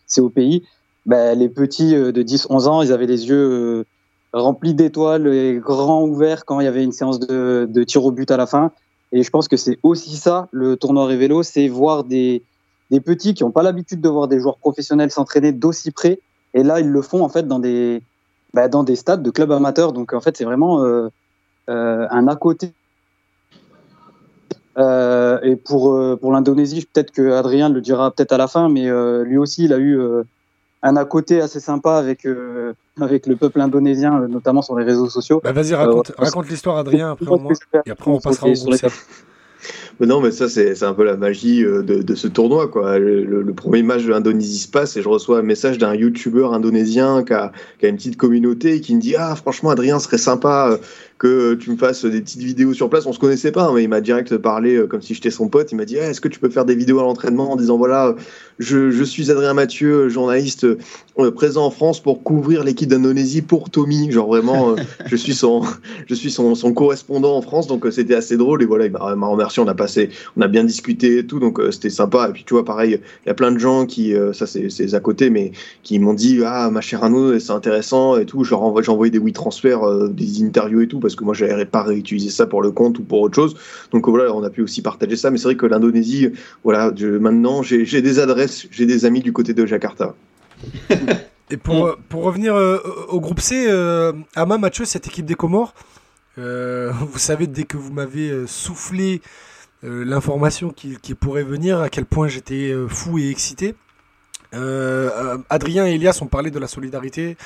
c'est 0.05 0.21
au 0.21 0.29
pays. 0.29 0.63
Ben, 1.07 1.37
les 1.37 1.49
petits 1.49 1.93
de 1.93 2.23
10-11 2.23 2.67
ans, 2.67 2.81
ils 2.81 2.91
avaient 2.91 3.05
les 3.05 3.27
yeux 3.29 3.85
remplis 4.33 4.73
d'étoiles 4.73 5.27
et 5.27 5.57
grands 5.57 6.03
ouverts 6.03 6.45
quand 6.45 6.59
il 6.59 6.65
y 6.65 6.67
avait 6.67 6.83
une 6.83 6.91
séance 6.91 7.19
de, 7.19 7.67
de 7.69 7.83
tir 7.83 8.05
au 8.05 8.11
but 8.11 8.29
à 8.29 8.37
la 8.37 8.45
fin. 8.45 8.71
Et 9.11 9.23
je 9.23 9.29
pense 9.29 9.47
que 9.47 9.57
c'est 9.57 9.79
aussi 9.83 10.17
ça, 10.17 10.47
le 10.51 10.75
tournoi 10.75 11.05
Révélo, 11.05 11.43
c'est 11.43 11.67
voir 11.67 12.03
des, 12.03 12.43
petits 13.05 13.33
qui 13.33 13.43
n'ont 13.43 13.51
pas 13.51 13.63
l'habitude 13.63 14.01
de 14.01 14.09
voir 14.09 14.27
des 14.27 14.39
joueurs 14.39 14.57
professionnels 14.57 15.11
s'entraîner 15.11 15.51
d'aussi 15.51 15.91
près. 15.91 16.19
Et 16.53 16.63
là, 16.63 16.79
ils 16.79 16.89
le 16.89 17.01
font 17.01 17.23
en 17.23 17.29
fait 17.29 17.47
dans 17.47 17.59
des, 17.59 18.01
bah, 18.53 18.67
dans 18.67 18.83
des 18.83 18.95
stades 18.95 19.23
de 19.23 19.29
clubs 19.29 19.51
amateurs. 19.51 19.93
Donc 19.93 20.13
en 20.13 20.19
fait, 20.19 20.35
c'est 20.35 20.43
vraiment 20.43 20.83
euh, 20.83 21.07
euh, 21.69 22.07
un 22.09 22.27
à 22.27 22.35
côté. 22.35 22.73
Euh, 24.77 25.39
et 25.41 25.55
pour, 25.55 25.93
euh, 25.93 26.17
pour 26.17 26.31
l'Indonésie, 26.31 26.85
peut-être 26.85 27.11
que 27.11 27.31
Adrien 27.31 27.69
le 27.69 27.81
dira 27.81 28.11
peut-être 28.11 28.33
à 28.33 28.37
la 28.37 28.47
fin, 28.47 28.69
mais 28.69 28.87
euh, 28.87 29.23
lui 29.23 29.37
aussi, 29.37 29.65
il 29.65 29.73
a 29.73 29.79
eu 29.79 29.99
un 30.83 30.95
à 30.95 31.05
côté 31.05 31.41
assez 31.41 31.59
sympa 31.59 31.95
avec, 31.95 32.27
avec 32.99 33.27
le 33.27 33.35
peuple 33.35 33.61
indonésien, 33.61 34.27
notamment 34.27 34.61
sur 34.61 34.77
les 34.77 34.85
réseaux 34.85 35.09
sociaux. 35.09 35.41
Bah, 35.43 35.51
Vas-y, 35.51 35.73
raconte, 35.73 36.11
raconte 36.17 36.49
l'histoire, 36.49 36.77
Adrien, 36.77 37.11
après, 37.11 37.27
au 37.27 37.39
moins, 37.39 37.53
et 37.85 37.91
après 37.91 38.11
on 38.11 38.19
passera 38.19 38.47
au 38.47 38.53
groupe 38.53 38.75
mais 39.99 40.05
non, 40.05 40.21
mais 40.21 40.31
ça, 40.31 40.47
c'est 40.47 40.83
un 40.83 40.93
peu 40.93 41.03
la 41.03 41.17
magie 41.17 41.63
de, 41.63 41.81
de, 41.81 42.15
ce 42.15 42.27
tournoi. 42.27 42.67
Quoi. 42.67 42.99
Le, 42.99 43.23
le, 43.23 43.53
premier 43.53 43.81
match 43.81 44.03
de 44.03 44.09
l'Indonésie 44.09 44.59
se 44.59 44.67
passe 44.67 44.95
et 44.95 45.01
je 45.01 45.09
reçois 45.09 45.39
un 45.39 45.43
message 45.43 45.79
d'un 45.79 45.95
youtubeur 45.95 46.53
indonésien 46.53 47.23
qui 47.23 47.33
a, 47.33 47.51
qui 47.79 47.87
a, 47.87 47.89
une 47.89 47.95
petite 47.95 48.17
communauté 48.17 48.75
et 48.75 48.81
qui 48.81 48.95
me 48.95 49.01
dit 49.01 49.15
Ah, 49.17 49.35
franchement, 49.35 49.71
Adrien, 49.71 49.97
serait 49.97 50.19
sympa 50.19 50.77
que 51.17 51.55
tu 51.55 51.71
me 51.71 51.77
fasses 51.77 52.05
des 52.05 52.21
petites 52.21 52.41
vidéos 52.41 52.73
sur 52.73 52.89
place. 52.89 53.05
On 53.05 53.13
se 53.13 53.19
connaissait 53.19 53.51
pas, 53.51 53.65
hein, 53.65 53.71
mais 53.73 53.83
il 53.83 53.89
m'a 53.89 54.01
direct 54.01 54.37
parlé 54.37 54.81
comme 54.89 55.01
si 55.01 55.13
j'étais 55.13 55.31
son 55.31 55.49
pote. 55.49 55.71
Il 55.71 55.75
m'a 55.75 55.85
dit 55.85 55.95
Est-ce 55.95 56.21
que 56.21 56.27
tu 56.27 56.39
peux 56.39 56.49
faire 56.49 56.65
des 56.65 56.75
vidéos 56.75 56.99
à 56.99 57.03
l'entraînement 57.03 57.51
en 57.51 57.55
disant 57.55 57.77
Voilà, 57.77 58.15
je, 58.59 58.89
je, 58.89 59.03
suis 59.03 59.29
Adrien 59.29 59.53
Mathieu, 59.53 60.09
journaliste 60.09 60.65
euh, 61.19 61.31
présent 61.31 61.65
en 61.65 61.71
France 61.71 61.99
pour 61.99 62.23
couvrir 62.23 62.63
l'équipe 62.63 62.89
d'Indonésie 62.89 63.41
pour 63.41 63.69
Tommy. 63.69 64.11
Genre 64.11 64.27
vraiment, 64.27 64.71
euh, 64.71 64.75
je 65.05 65.15
suis 65.15 65.33
son, 65.33 65.63
je 66.07 66.15
suis 66.15 66.31
son, 66.31 66.55
son, 66.55 66.73
correspondant 66.73 67.35
en 67.35 67.41
France, 67.41 67.67
donc 67.67 67.85
euh, 67.85 67.91
c'était 67.91 68.15
assez 68.15 68.35
drôle. 68.35 68.63
Et 68.63 68.65
voilà, 68.65 68.85
il 68.85 68.91
m'a 68.91 69.27
remercié. 69.27 69.61
On 69.61 69.67
a 69.67 69.75
passé, 69.75 70.09
on 70.35 70.41
a 70.41 70.47
bien 70.47 70.63
discuté 70.63 71.19
et 71.19 71.25
tout, 71.25 71.39
donc 71.39 71.61
c'était 71.71 71.89
sympa. 71.89 72.29
Et 72.29 72.33
puis 72.33 72.43
tu 72.45 72.53
vois, 72.53 72.65
pareil, 72.65 72.99
il 73.25 73.27
y 73.27 73.31
a 73.31 73.35
plein 73.35 73.51
de 73.51 73.59
gens 73.59 73.85
qui, 73.85 74.13
ça 74.33 74.47
c'est 74.47 74.93
à 74.93 74.99
côté, 74.99 75.29
mais 75.29 75.51
qui 75.83 75.99
m'ont 75.99 76.13
dit 76.13 76.41
Ah, 76.43 76.69
ma 76.71 76.81
chère 76.81 77.03
Arnaud, 77.03 77.39
c'est 77.39 77.51
intéressant 77.51 78.17
et 78.17 78.25
tout. 78.25 78.43
J'ai 78.43 78.55
envoyé 78.55 79.11
des 79.11 79.19
oui 79.19 79.33
transferts, 79.33 80.09
des 80.09 80.43
interviews 80.43 80.81
et 80.81 80.87
tout, 80.87 80.99
parce 81.07 81.15
que 81.15 81.23
moi, 81.23 81.33
j'avais 81.33 81.65
pas 81.65 81.83
réutilisé 81.83 82.29
ça 82.29 82.45
pour 82.45 82.61
le 82.61 82.71
compte 82.71 82.99
ou 82.99 83.03
pour 83.03 83.21
autre 83.21 83.35
chose. 83.35 83.55
Donc 83.91 84.07
voilà, 84.07 84.33
on 84.33 84.43
a 84.43 84.49
pu 84.49 84.61
aussi 84.61 84.81
partager 84.81 85.15
ça. 85.15 85.31
Mais 85.31 85.37
c'est 85.37 85.45
vrai 85.45 85.55
que 85.55 85.65
l'Indonésie, 85.65 86.31
voilà, 86.63 86.91
maintenant, 87.19 87.63
j'ai 87.63 88.01
des 88.01 88.19
adresses, 88.19 88.67
j'ai 88.71 88.85
des 88.85 89.05
amis 89.05 89.21
du 89.21 89.33
côté 89.33 89.53
de 89.53 89.65
Jakarta. 89.65 90.15
Et 91.49 91.55
pour, 91.55 91.95
pour 92.09 92.23
revenir 92.23 92.55
euh, 92.55 92.79
au 93.07 93.21
groupe 93.21 93.39
C, 93.39 93.67
euh, 93.69 94.11
Ama 94.35 94.57
Mathieu, 94.57 94.83
cette 94.83 95.07
équipe 95.07 95.25
des 95.25 95.35
Comores, 95.35 95.73
euh, 96.37 96.91
vous 96.91 97.19
savez, 97.19 97.47
dès 97.47 97.63
que 97.63 97.77
vous 97.77 97.91
m'avez 97.91 98.29
euh, 98.29 98.47
soufflé 98.47 99.21
euh, 99.83 100.05
l'information 100.05 100.69
qui, 100.69 100.97
pourrait 101.15 101.43
venir, 101.43 101.79
à 101.81 101.89
quel 101.89 102.05
point 102.05 102.27
j'étais 102.27 102.73
fou 102.87 103.17
et 103.19 103.29
excité. 103.29 103.75
Adrien 104.53 105.87
et 105.87 105.95
Elias 105.95 106.19
ont 106.21 106.27
parlé 106.27 106.51
de 106.51 106.59
la 106.59 106.67
solidarité, 106.67 107.37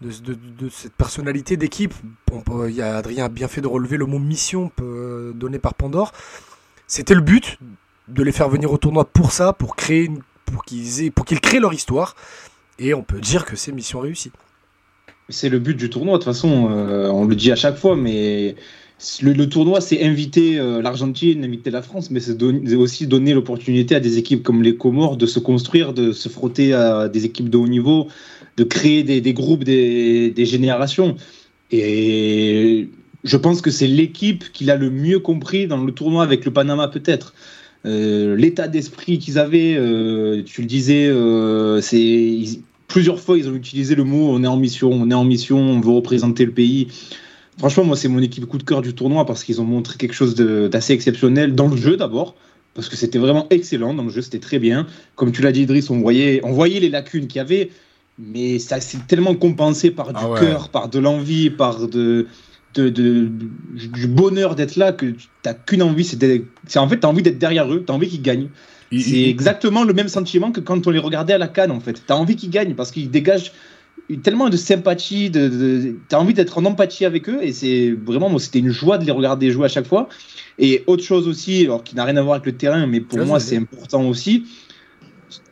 de, 0.00 0.68
cette 0.70 0.94
personnalité 0.94 1.56
d'équipe. 1.56 1.94
Bon, 2.28 2.42
Adrien 2.80 3.26
a 3.26 3.28
bien 3.28 3.48
fait 3.48 3.60
de 3.60 3.66
relever 3.66 3.96
le 3.96 4.06
mot 4.06 4.18
mission 4.18 4.70
donné 5.34 5.58
par 5.58 5.74
Pandore. 5.74 6.12
C'était 6.86 7.14
le 7.14 7.20
but 7.20 7.58
de 8.08 8.22
les 8.22 8.32
faire 8.32 8.48
venir 8.48 8.70
au 8.72 8.78
tournoi 8.78 9.04
pour 9.04 9.32
ça, 9.32 9.52
pour 9.52 9.76
créer 9.76 10.10
pour 10.44 10.64
qu'ils 10.64 11.10
pour 11.12 11.24
qu'ils 11.24 11.40
créent 11.40 11.60
leur 11.60 11.72
histoire. 11.72 12.14
Et 12.78 12.94
on 12.94 13.02
peut 13.02 13.20
dire 13.20 13.44
que 13.44 13.56
c'est 13.56 13.72
mission 13.72 14.00
réussie. 14.00 14.32
C'est 15.28 15.48
le 15.48 15.58
but 15.58 15.74
du 15.74 15.88
tournoi, 15.88 16.18
de 16.18 16.24
toute 16.24 16.32
façon, 16.32 16.70
euh, 16.70 17.08
on 17.08 17.24
le 17.24 17.34
dit 17.34 17.50
à 17.50 17.56
chaque 17.56 17.76
fois, 17.76 17.96
mais 17.96 18.56
le, 19.22 19.48
tournoi, 19.48 19.80
c'est 19.80 20.02
inviter 20.02 20.58
euh, 20.58 20.80
l'Argentine, 20.80 21.44
inviter 21.44 21.70
la 21.70 21.82
France, 21.82 22.10
mais 22.10 22.20
c'est 22.20 22.74
aussi 22.74 23.06
donner 23.06 23.34
l'opportunité 23.34 23.94
à 23.94 24.00
des 24.00 24.18
équipes 24.18 24.42
comme 24.42 24.62
les 24.62 24.76
Comores 24.76 25.16
de 25.16 25.26
se 25.26 25.38
construire, 25.38 25.92
de 25.92 26.12
se 26.12 26.28
frotter 26.28 26.72
à 26.72 27.08
des 27.08 27.24
équipes 27.24 27.50
de 27.50 27.56
haut 27.56 27.66
niveau, 27.66 28.08
de 28.56 28.64
créer 28.64 29.02
des, 29.02 29.32
groupes, 29.32 29.64
des, 29.64 30.32
générations. 30.46 31.16
Et 31.70 32.88
je 33.24 33.36
pense 33.36 33.60
que 33.60 33.70
c'est 33.70 33.88
l'équipe 33.88 34.52
qui 34.52 34.64
l'a 34.64 34.76
le 34.76 34.90
mieux 34.90 35.18
compris 35.18 35.66
dans 35.66 35.82
le 35.82 35.92
tournoi 35.92 36.22
avec 36.22 36.44
le 36.44 36.52
Panama, 36.52 36.88
peut-être. 36.88 37.34
Euh, 37.86 38.36
l'état 38.36 38.68
d'esprit 38.68 39.18
qu'ils 39.18 39.38
avaient, 39.38 39.76
euh, 39.76 40.42
tu 40.46 40.62
le 40.62 40.66
disais, 40.66 41.10
plusieurs 42.88 43.18
fois 43.18 43.36
ils 43.36 43.48
ont 43.48 43.54
utilisé 43.54 43.94
le 43.94 44.04
mot 44.04 44.30
on 44.30 44.42
est 44.44 44.46
en 44.46 44.56
mission, 44.56 44.90
on 44.92 45.10
est 45.10 45.14
en 45.14 45.24
mission, 45.24 45.58
on 45.58 45.80
veut 45.80 45.90
représenter 45.90 46.46
le 46.46 46.52
pays. 46.52 46.88
Franchement, 47.58 47.84
moi 47.84 47.96
c'est 47.96 48.08
mon 48.08 48.20
équipe 48.20 48.46
coup 48.46 48.58
de 48.58 48.64
cœur 48.64 48.82
du 48.82 48.94
tournoi 48.94 49.24
parce 49.26 49.44
qu'ils 49.44 49.60
ont 49.60 49.64
montré 49.64 49.96
quelque 49.96 50.14
chose 50.14 50.34
d'assez 50.34 50.92
exceptionnel 50.92 51.54
dans 51.54 51.68
le 51.68 51.76
jeu 51.76 51.96
d'abord. 51.96 52.34
Parce 52.74 52.88
que 52.88 52.96
c'était 52.96 53.18
vraiment 53.18 53.46
excellent 53.50 53.94
dans 53.94 54.02
le 54.02 54.10
jeu, 54.10 54.20
c'était 54.20 54.40
très 54.40 54.58
bien. 54.58 54.88
Comme 55.14 55.30
tu 55.30 55.42
l'as 55.42 55.52
dit, 55.52 55.62
Idriss, 55.62 55.90
on 55.90 56.00
voyait, 56.00 56.40
on 56.42 56.52
voyait 56.52 56.80
les 56.80 56.88
lacunes 56.88 57.28
qu'il 57.28 57.36
y 57.36 57.40
avait, 57.40 57.70
mais 58.18 58.58
ça 58.58 58.80
s'est 58.80 58.98
tellement 59.06 59.36
compensé 59.36 59.92
par 59.92 60.12
du 60.12 60.18
ah 60.20 60.30
ouais. 60.30 60.40
cœur, 60.40 60.68
par 60.70 60.88
de 60.88 60.98
l'envie, 60.98 61.50
par 61.50 61.86
de, 61.86 62.26
de, 62.74 62.88
de, 62.88 63.30
du 63.74 64.08
bonheur 64.08 64.56
d'être 64.56 64.74
là 64.74 64.90
que 64.90 65.06
tu 65.06 65.28
n'as 65.44 65.54
qu'une 65.54 65.82
envie, 65.82 66.04
c'est 66.04 66.78
en 66.78 66.88
fait, 66.88 66.98
tu 66.98 67.06
as 67.06 67.08
envie 67.08 67.22
d'être 67.22 67.38
derrière 67.38 67.72
eux, 67.72 67.84
tu 67.86 67.92
as 67.92 67.94
envie 67.94 68.08
qu'ils 68.08 68.22
gagnent. 68.22 68.48
C'est 68.92 69.22
exactement 69.22 69.84
le 69.84 69.92
même 69.92 70.08
sentiment 70.08 70.52
que 70.52 70.60
quand 70.60 70.86
on 70.86 70.90
les 70.90 70.98
regardait 70.98 71.32
à 71.32 71.38
la 71.38 71.48
canne, 71.48 71.70
en 71.70 71.80
fait. 71.80 71.94
Tu 72.06 72.12
as 72.12 72.16
envie 72.16 72.36
qu'ils 72.36 72.50
gagnent 72.50 72.74
parce 72.74 72.90
qu'ils 72.90 73.10
dégagent 73.10 73.52
tellement 74.22 74.48
de 74.48 74.56
sympathie, 74.56 75.30
de, 75.30 75.48
de 75.48 75.96
tu 76.08 76.14
as 76.14 76.20
envie 76.20 76.34
d'être 76.34 76.58
en 76.58 76.64
empathie 76.64 77.04
avec 77.04 77.28
eux 77.28 77.38
et 77.42 77.52
c'est 77.52 77.92
vraiment, 77.92 78.28
moi, 78.28 78.40
c'était 78.40 78.58
une 78.58 78.70
joie 78.70 78.98
de 78.98 79.04
les 79.04 79.12
regarder 79.12 79.50
jouer 79.50 79.66
à 79.66 79.68
chaque 79.68 79.86
fois. 79.86 80.08
Et 80.58 80.84
autre 80.86 81.02
chose 81.02 81.26
aussi, 81.26 81.62
alors 81.62 81.82
qui 81.82 81.96
n'a 81.96 82.04
rien 82.04 82.16
à 82.16 82.22
voir 82.22 82.34
avec 82.34 82.46
le 82.46 82.52
terrain, 82.52 82.86
mais 82.86 83.00
pour 83.00 83.24
moi, 83.24 83.40
c'est 83.40 83.56
important 83.56 84.06
aussi. 84.08 84.44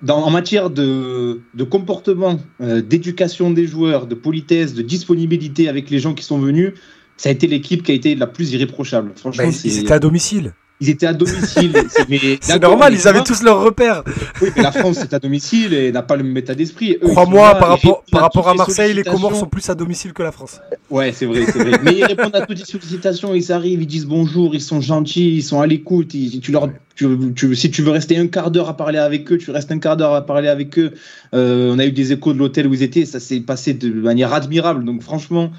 Dans, 0.00 0.22
en 0.22 0.30
matière 0.30 0.70
de, 0.70 1.40
de 1.55 1.64
comportement, 1.64 2.38
euh, 2.61 2.82
d'éducation 2.82 3.50
des 3.50 3.66
joueurs, 3.66 4.07
de 4.07 4.14
politesse, 4.14 4.74
de 4.74 4.82
disponibilité 4.82 5.68
avec 5.68 5.90
les 5.90 5.98
gens 5.98 6.14
qui 6.14 6.24
sont 6.24 6.38
venus, 6.38 6.72
ça 7.16 7.30
a 7.30 7.32
été 7.32 7.46
l'équipe 7.46 7.82
qui 7.82 7.92
a 7.92 7.94
été 7.94 8.14
la 8.14 8.26
plus 8.26 8.53
irréprochable. 8.53 9.12
Franchement, 9.16 9.44
bah, 9.44 9.50
ils, 9.64 9.78
étaient 9.78 9.92
à 9.92 9.98
domicile. 9.98 10.55
Ils 10.82 10.90
étaient 10.90 11.06
à 11.06 11.12
domicile. 11.12 11.72
c'est 12.40 12.60
normal, 12.60 12.92
ils 12.92 13.06
avaient 13.06 13.22
tous 13.22 13.44
leurs 13.44 13.62
repères. 13.62 14.02
Oui, 14.40 14.48
mais 14.56 14.62
la 14.62 14.72
France 14.72 14.98
est 14.98 15.14
à 15.14 15.20
domicile 15.20 15.72
et 15.74 15.92
n'a 15.92 16.02
pas 16.02 16.16
le 16.16 16.24
même 16.24 16.36
état 16.36 16.56
d'esprit. 16.56 16.98
Crois-moi, 17.00 17.54
par, 17.54 17.68
rapport, 17.68 18.02
par 18.10 18.22
rapport 18.22 18.48
à 18.48 18.54
Marseille, 18.54 18.92
les 18.92 19.04
Comores 19.04 19.36
sont 19.36 19.46
plus 19.46 19.70
à 19.70 19.76
domicile 19.76 20.12
que 20.12 20.24
la 20.24 20.32
France. 20.32 20.60
Ouais, 20.90 21.12
c'est 21.12 21.26
vrai, 21.26 21.46
c'est 21.46 21.62
vrai. 21.62 21.78
mais 21.84 21.94
ils 21.94 22.04
répondent 22.04 22.34
à 22.34 22.44
toutes 22.44 22.58
les 22.58 22.64
sollicitations, 22.64 23.32
ils 23.32 23.52
arrivent, 23.52 23.80
ils 23.80 23.86
disent 23.86 24.06
bonjour, 24.06 24.56
ils 24.56 24.60
sont 24.60 24.80
gentils, 24.80 25.36
ils 25.36 25.42
sont 25.42 25.60
à 25.60 25.68
l'écoute. 25.68 26.16
Tu 26.42 26.50
leur, 26.50 26.68
tu, 26.96 27.06
tu, 27.36 27.54
si 27.54 27.70
tu 27.70 27.82
veux 27.82 27.92
rester 27.92 28.18
un 28.18 28.26
quart 28.26 28.50
d'heure 28.50 28.68
à 28.68 28.76
parler 28.76 28.98
avec 28.98 29.30
eux, 29.30 29.38
tu 29.38 29.52
restes 29.52 29.70
un 29.70 29.78
quart 29.78 29.96
d'heure 29.96 30.14
à 30.14 30.26
parler 30.26 30.48
avec 30.48 30.80
eux. 30.80 30.90
Euh, 31.32 31.72
on 31.72 31.78
a 31.78 31.86
eu 31.86 31.92
des 31.92 32.12
échos 32.12 32.32
de 32.32 32.38
l'hôtel 32.38 32.66
où 32.66 32.74
ils 32.74 32.82
étaient, 32.82 33.04
ça 33.04 33.20
s'est 33.20 33.38
passé 33.38 33.72
de 33.72 33.88
manière 33.88 34.32
admirable. 34.32 34.84
Donc 34.84 35.00
franchement, 35.00 35.52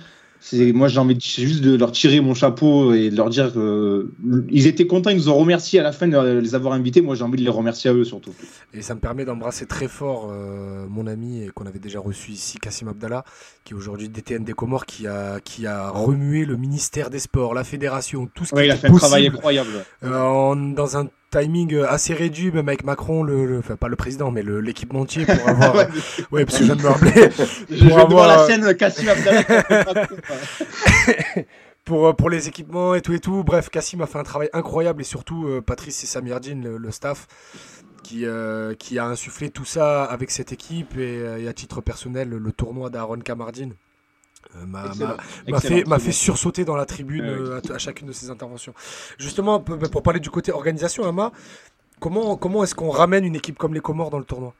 moi 0.52 0.88
j'ai 0.88 1.00
envie 1.00 1.16
de, 1.16 1.22
juste 1.22 1.62
de 1.62 1.76
leur 1.76 1.92
tirer 1.92 2.20
mon 2.20 2.34
chapeau 2.34 2.94
et 2.94 3.10
de 3.10 3.16
leur 3.16 3.30
dire 3.30 3.54
que 3.54 4.12
ils 4.50 4.68
étaient 4.68 4.88
contents, 4.88 5.10
ils 5.10 5.18
nous 5.18 5.30
ont 5.30 5.38
remercié 5.38 5.80
à 5.80 5.84
la 5.84 5.92
fin 5.92 6.08
de 6.08 6.40
les 6.40 6.56
avoir 6.56 6.74
invités. 6.74 7.02
Moi 7.02 7.16
j'ai 7.16 7.24
envie 7.24 7.38
de 7.38 7.44
les 7.44 7.50
remercier 7.50 7.90
à 7.90 7.94
eux 7.94 8.04
surtout. 8.04 8.34
Et 8.74 8.82
ça 8.82 8.96
me 8.96 9.00
permet 9.00 9.26
d'embrasser 9.26 9.66
très 9.66 9.88
fort 9.88 10.30
euh, 10.32 10.86
mon 10.90 11.08
ami 11.08 11.48
qu'on 11.56 11.66
avait 11.66 11.80
déjà 11.80 12.00
reçu 12.00 12.32
ici, 12.32 12.58
Kassim 12.58 12.88
Abdallah, 12.88 13.24
qui 13.64 13.74
est 13.74 13.76
aujourd'hui 13.76 14.10
DTN 14.10 14.44
des 14.44 14.54
Comores, 14.54 14.86
qui 14.86 15.08
a, 15.08 15.40
qui 15.40 15.66
a 15.66 15.90
remué 15.90 16.46
le 16.46 16.58
ministère 16.58 17.10
des 17.10 17.20
Sports, 17.20 17.54
la 17.54 17.64
fédération, 17.64 18.30
tout 18.34 18.46
ce 18.46 18.56
ouais, 18.56 18.64
qui 18.64 18.68
il 18.68 18.72
a 18.72 18.76
fait 18.76 18.88
un 18.88 18.96
travail 18.96 19.28
incroyable. 19.28 19.70
Euh, 20.04 20.20
en, 20.20 20.56
dans 20.56 20.98
un 20.98 21.08
timing 21.42 21.84
assez 21.84 22.14
réduit, 22.14 22.52
même 22.52 22.68
avec 22.68 22.84
Macron, 22.84 23.24
le, 23.24 23.46
le 23.46 23.60
enfin 23.60 23.76
pas 23.76 23.88
le 23.88 23.96
président, 23.96 24.32
mais 24.32 24.44
l'équipementier 24.44 25.26
pour 25.26 25.48
avoir. 25.50 25.76
ouais, 25.76 25.88
ouais, 26.32 26.46
parce 26.46 26.60
que 26.60 26.66
je 26.66 26.74
viens 26.74 26.76
de 26.76 26.84
me 26.84 26.88
rappeler. 26.88 27.30
je 27.70 27.88
pour 27.88 28.00
avoir 28.00 28.28
la 28.28 28.46
scène 28.46 28.76
Kassim 28.76 29.08
Abdallah. 29.10 30.08
pour, 31.86 32.16
pour 32.16 32.30
les 32.30 32.48
équipements 32.48 32.96
et 32.96 33.02
tout 33.02 33.14
et 33.14 33.20
tout. 33.20 33.44
Bref, 33.44 33.70
Kassim 33.70 34.02
a 34.02 34.08
fait 34.08 34.20
un 34.20 34.24
travail 34.24 34.50
incroyable 34.54 35.02
et 35.02 35.06
surtout 35.06 35.48
euh, 35.48 35.62
Patrice 35.62 36.04
et 36.04 36.08
Samirdine, 36.08 36.64
le, 36.64 36.78
le 36.78 36.92
staff, 36.92 37.28
qui, 38.04 38.26
euh, 38.26 38.76
qui 38.76 39.00
a 39.00 39.06
insufflé 39.06 39.50
tout 39.50 39.66
ça 39.66 40.04
avec 40.04 40.30
cette 40.30 40.52
équipe 40.52 40.96
et, 40.98 41.20
euh, 41.20 41.40
et 41.40 41.48
à 41.48 41.54
titre 41.54 41.82
personnel, 41.82 42.30
le, 42.30 42.52
tournoi 42.52 42.90
d'Aaron 42.90 43.20
Kamardine 43.20 43.72
euh, 43.72 43.76
m'a 44.68 45.60
fait, 45.60 45.84
fait 46.00 46.12
sursauter 46.12 46.66
dans 46.66 46.76
la 46.76 46.86
tribune 46.86 47.26
euh, 47.26 47.60
à, 47.70 47.74
à, 47.74 47.78
chacune 47.78 48.08
de 48.08 48.14
ses 48.14 48.30
interventions. 48.30 48.74
Justement, 49.18 49.60
pour 49.60 50.04
parler 50.04 50.20
du 50.20 50.30
côté 50.30 50.52
organisation, 50.52 51.06
Ama, 51.06 51.32
comment, 52.00 52.36
comment 52.36 52.64
est-ce 52.64 52.76
qu'on 52.76 52.90
ramène 52.90 53.26
une 53.26 53.36
équipe 53.36 53.58
comme 53.58 53.74
les 53.74 53.80
Comores 53.80 54.10
dans 54.10 54.20
le 54.20 54.26
tournoi? 54.26 54.54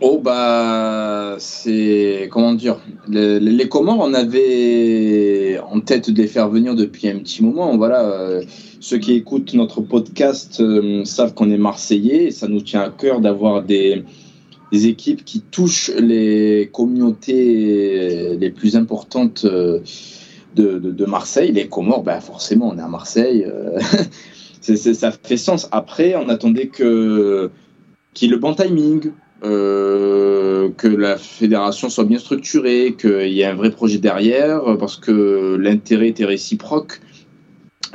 Oh 0.00 0.20
bah 0.20 1.34
c'est 1.40 2.28
comment 2.30 2.54
dire 2.54 2.80
les, 3.08 3.40
les 3.40 3.68
Comores 3.68 3.98
on 3.98 4.14
avait 4.14 5.58
en 5.68 5.80
tête 5.80 6.10
de 6.10 6.22
les 6.22 6.28
faire 6.28 6.48
venir 6.48 6.76
depuis 6.76 7.08
un 7.08 7.18
petit 7.18 7.42
moment. 7.42 7.76
Voilà 7.76 8.04
euh, 8.04 8.42
ceux 8.78 8.98
qui 8.98 9.14
écoutent 9.14 9.54
notre 9.54 9.80
podcast 9.80 10.60
euh, 10.60 11.04
savent 11.04 11.34
qu'on 11.34 11.50
est 11.50 11.58
marseillais 11.58 12.26
et 12.26 12.30
ça 12.30 12.46
nous 12.46 12.60
tient 12.60 12.82
à 12.82 12.90
cœur 12.90 13.20
d'avoir 13.20 13.64
des, 13.64 14.04
des 14.72 14.86
équipes 14.86 15.24
qui 15.24 15.40
touchent 15.40 15.90
les 15.98 16.70
communautés 16.72 18.36
les 18.36 18.50
plus 18.50 18.76
importantes 18.76 19.44
euh, 19.44 19.80
de, 20.54 21.04
Marseille 21.06 21.52
les 21.52 21.68
Comores 21.68 22.02
bah 22.02 22.20
forcément 22.20 22.70
on 22.70 22.78
est 22.78 22.82
à 22.82 22.88
Marseille 22.88 23.46
euh, 23.46 23.78
ça 24.60 25.10
fait 25.10 25.36
sens 25.36 25.68
après 25.70 26.16
on 26.16 26.28
attendait 26.28 26.66
que 26.66 27.50
qu'il 28.14 28.28
y 28.28 28.30
ait 28.30 28.34
le 28.34 28.40
bon 28.40 28.54
timing 28.54 29.12
euh, 29.44 30.70
que 30.76 30.88
la 30.88 31.16
fédération 31.16 31.88
soit 31.88 32.04
bien 32.04 32.18
structurée, 32.18 32.96
qu'il 32.98 33.28
y 33.28 33.42
ait 33.42 33.44
un 33.44 33.54
vrai 33.54 33.70
projet 33.70 33.98
derrière, 33.98 34.76
parce 34.78 34.96
que 34.96 35.56
l'intérêt 35.60 36.08
était 36.08 36.24
réciproque. 36.24 37.00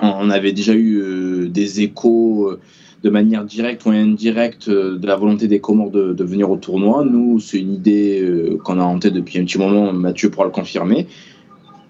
On 0.02 0.30
avait 0.30 0.54
déjà 0.54 0.74
eu 0.74 1.50
des 1.50 1.82
échos 1.82 2.58
de 3.04 3.10
manière 3.10 3.44
directe 3.44 3.86
ou 3.86 3.90
indirecte 3.90 4.70
euh, 4.70 4.98
de 4.98 5.06
la 5.06 5.18
volonté 5.18 5.48
des 5.48 5.60
Comores 5.60 5.92
de, 5.92 6.24
venir 6.24 6.50
au 6.50 6.56
tournoi. 6.56 7.04
Nous, 7.04 7.40
c'est 7.40 7.60
une 7.60 7.74
idée 7.74 8.22
euh, 8.22 8.58
qu'on 8.64 8.80
a 8.80 8.84
en 8.84 8.98
tête 8.98 9.14
depuis 9.14 9.40
un 9.40 9.44
petit 9.44 9.58
moment, 9.58 9.92
Mathieu 9.92 10.30
pourra 10.30 10.46
le 10.46 10.52
confirmer. 10.52 11.08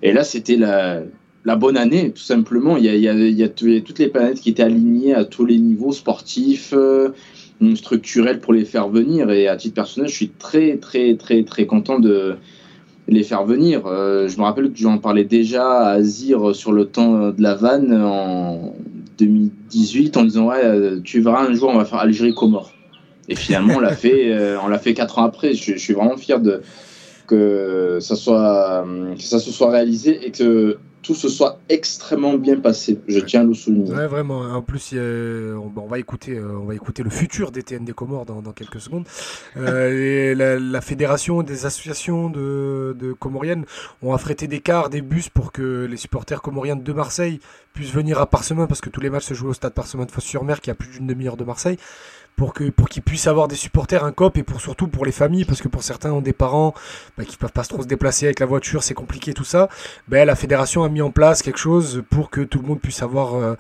Et 0.02 0.12
là, 0.12 0.24
c'était 0.24 0.58
la, 0.58 1.04
bonne 1.56 1.78
année, 1.78 2.12
tout 2.12 2.24
simplement. 2.24 2.78
Il 2.78 2.86
y 2.86 3.44
a, 3.44 3.50
toutes 3.50 4.00
les 4.00 4.08
planètes 4.08 4.42
qui 4.42 4.50
étaient 4.50 4.64
alignées 4.64 5.14
à 5.14 5.24
tous 5.24 5.46
les 5.46 5.60
niveaux 5.60 5.92
sportifs, 5.92 6.74
euh, 6.76 7.10
structurels 7.76 8.40
pour 8.40 8.52
les 8.52 8.66
faire 8.66 8.90
venir. 8.90 9.30
Et 9.30 9.48
à 9.48 9.56
titre 9.56 9.76
personnel, 9.76 10.10
je 10.10 10.16
suis 10.16 10.30
très, 10.30 10.78
très, 10.78 11.16
très, 11.16 11.44
très 11.44 11.68
content 11.68 12.00
de 12.00 12.36
les 13.08 13.24
faire 13.24 13.46
venir. 13.46 13.84
Je 13.86 14.38
me 14.38 14.44
rappelle 14.44 14.72
que 14.72 14.80
j'en 14.80 14.98
parlais 14.98 15.26
déjà 15.26 15.70
à 15.70 15.92
Azir 15.92 16.56
sur 16.56 16.72
le 16.72 16.86
temps 16.86 17.30
de 17.30 17.42
la 17.42 17.54
vanne 17.56 17.94
en 17.94 18.74
2018 19.18 20.18
en 20.18 20.24
disant 20.24 20.48
Ouais, 20.48 20.64
euh, 20.64 21.00
tu 21.04 21.22
verras 21.22 21.46
un 21.46 21.54
jour, 21.54 21.70
on 21.70 21.78
va 21.78 21.86
faire 21.86 22.00
Algérie-Comore. 22.00 22.72
Et 23.30 23.36
finalement, 23.36 23.76
on 23.78 23.80
l'a 23.80 23.96
fait, 23.96 24.34
euh, 24.34 24.58
on 24.64 24.68
l'a 24.68 24.80
fait 24.80 24.94
quatre 24.94 25.20
ans 25.20 25.24
après. 25.24 25.54
Je, 25.54 25.74
je 25.74 25.78
suis 25.78 25.94
vraiment 25.94 26.18
fier 26.18 26.40
de 26.40 26.62
que 27.28 28.00
ça 28.02 28.16
soit 28.16 28.86
que 29.16 29.24
ça 29.24 29.40
se 29.40 29.52
soit 29.52 29.72
réalisé 29.72 30.26
et 30.26 30.32
que 30.32 30.78
tout 31.04 31.14
se 31.14 31.30
soit 31.30 31.60
extrêmement 31.70 32.34
bien 32.36 32.60
passé. 32.60 33.00
Je 33.08 33.20
tiens 33.20 33.42
à 33.42 33.44
le 33.44 33.54
souligner. 33.54 33.94
Ouais, 33.94 34.08
vraiment. 34.08 34.40
En 34.42 34.62
plus, 34.62 34.94
a- 34.94 35.56
on, 35.56 35.72
on 35.76 35.88
va 35.88 36.00
écouter, 36.00 36.38
euh, 36.38 36.58
on 36.60 36.66
va 36.66 36.74
écouter 36.76 37.04
le 37.04 37.10
futur 37.12 37.52
des 37.52 37.62
TN 37.62 37.86
des 37.86 37.94
Comores 37.94 38.26
dans, 38.26 38.42
dans 38.42 38.54
quelques 38.54 38.80
secondes. 38.82 39.06
Euh, 39.58 40.32
et 40.32 40.36
la, 40.36 40.58
la 40.58 40.82
fédération 40.82 41.44
des 41.44 41.66
associations 41.66 42.30
de, 42.30 42.96
de 42.98 43.14
comoriennes 43.14 43.66
ont 44.02 44.14
affrété 44.14 44.48
des 44.48 44.60
cars, 44.62 44.90
des 44.90 45.02
bus 45.02 45.30
pour 45.30 45.52
que 45.52 45.86
les 45.86 45.98
supporters 45.98 46.42
comoriens 46.42 46.76
de 46.78 46.94
Marseille 46.94 47.40
puissent 47.74 47.94
venir 47.94 48.20
à 48.20 48.26
Parsemin 48.28 48.68
parce 48.68 48.82
que 48.82 48.90
tous 48.90 49.02
les 49.02 49.10
matchs 49.10 49.26
se 49.26 49.34
jouent 49.34 49.50
au 49.50 49.54
stade 49.54 49.74
Parsemin 49.74 50.06
de 50.06 50.12
Fos-sur-Mer 50.12 50.62
qui 50.62 50.72
a 50.72 50.76
plus 50.76 50.90
d'une 50.90 51.08
demi-heure 51.08 51.38
de 51.38 51.44
Marseille 51.44 51.78
pour 52.36 52.54
que 52.54 52.70
pour 52.70 52.90
qu'ils 52.90 53.04
puissent 53.04 53.28
avoir 53.28 53.48
des 53.48 53.56
supporters 53.56 54.04
un 54.04 54.12
cop 54.12 54.38
et 54.38 54.44
pour 54.44 54.60
surtout 54.60 54.88
pour 54.88 55.06
les 55.06 55.12
familles 55.12 55.46
parce 55.46 55.62
que 55.62 55.68
pour 55.68 55.84
certains 55.84 56.12
ont 56.12 56.22
des 56.22 56.34
parents 56.34 56.74
bah, 57.18 57.26
qui 57.26 57.38
peuvent 57.38 57.52
pas 57.52 57.64
trop 57.64 57.82
se 57.82 57.88
déplacer 57.88 58.26
avec 58.26 58.40
la 58.40 58.46
voiture 58.46 58.84
c'est 58.84 58.94
compliqué 58.94 59.34
tout 59.34 59.44
ça. 59.44 59.70
Ben, 60.08 60.26
la 60.26 60.36
fédération 60.36 60.84
a 60.84 60.90
mis 60.90 61.02
en 61.02 61.12
place 61.12 61.42
quelque 61.42 61.60
chose 61.60 62.04
pour 62.10 62.30
que 62.30 62.42
tout 62.42 62.60
le 62.60 62.68
monde 62.68 62.80
puisse 62.80 63.02
avoir 63.02 63.36
euh, 63.36 63.56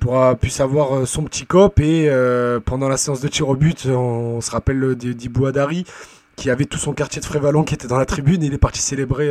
pour, 0.00 0.18
puisse 0.38 0.60
avoir 0.60 0.96
euh, 0.96 1.06
son 1.06 1.24
petit 1.24 1.46
cop 1.46 1.78
et 1.80 2.08
euh, 2.08 2.60
pendant 2.60 2.88
la 2.88 2.96
séance 2.96 3.20
de 3.20 3.28
tir 3.28 3.48
au 3.48 3.56
but 3.56 3.86
on, 3.86 4.40
se 4.40 4.50
rappelle 4.50 4.94
d'Ibou 4.94 5.46
Adari 5.46 5.84
qui 6.36 6.50
avait 6.50 6.66
tout 6.66 6.78
son 6.78 6.92
quartier 6.92 7.20
de 7.20 7.26
Frévalon 7.26 7.64
qui 7.64 7.74
était 7.74 7.88
dans 7.88 7.98
la 7.98 8.06
tribune 8.06 8.42
et 8.42 8.46
il 8.46 8.54
est 8.54 8.58
parti 8.58 8.80
célébrer 8.80 9.30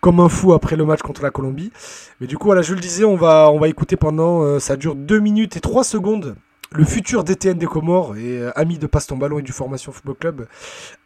comme 0.00 0.20
un 0.20 0.28
fou 0.28 0.52
après 0.52 0.76
le 0.76 0.84
match 0.84 1.00
contre 1.00 1.22
la 1.22 1.30
Colombie. 1.30 1.72
Mais 2.20 2.26
du 2.26 2.36
coup 2.36 2.46
voilà 2.46 2.62
je 2.62 2.74
le 2.74 2.80
disais 2.80 3.04
on 3.04 3.16
va 3.16 3.50
on 3.50 3.58
va 3.58 3.68
écouter 3.68 3.96
pendant 3.96 4.60
ça 4.60 4.76
dure 4.76 4.94
2 4.94 5.18
minutes 5.20 5.56
et 5.56 5.60
3 5.60 5.84
secondes 5.84 6.36
le 6.72 6.84
futur 6.84 7.24
DTN 7.24 7.56
des 7.56 7.66
Comores 7.66 8.16
et 8.16 8.38
euh, 8.38 8.50
ami 8.54 8.78
de 8.78 8.86
Passe 8.86 9.06
ton 9.06 9.16
ballon 9.16 9.38
et 9.38 9.42
du 9.42 9.52
Formation 9.52 9.90
Football 9.90 10.16
Club, 10.20 10.46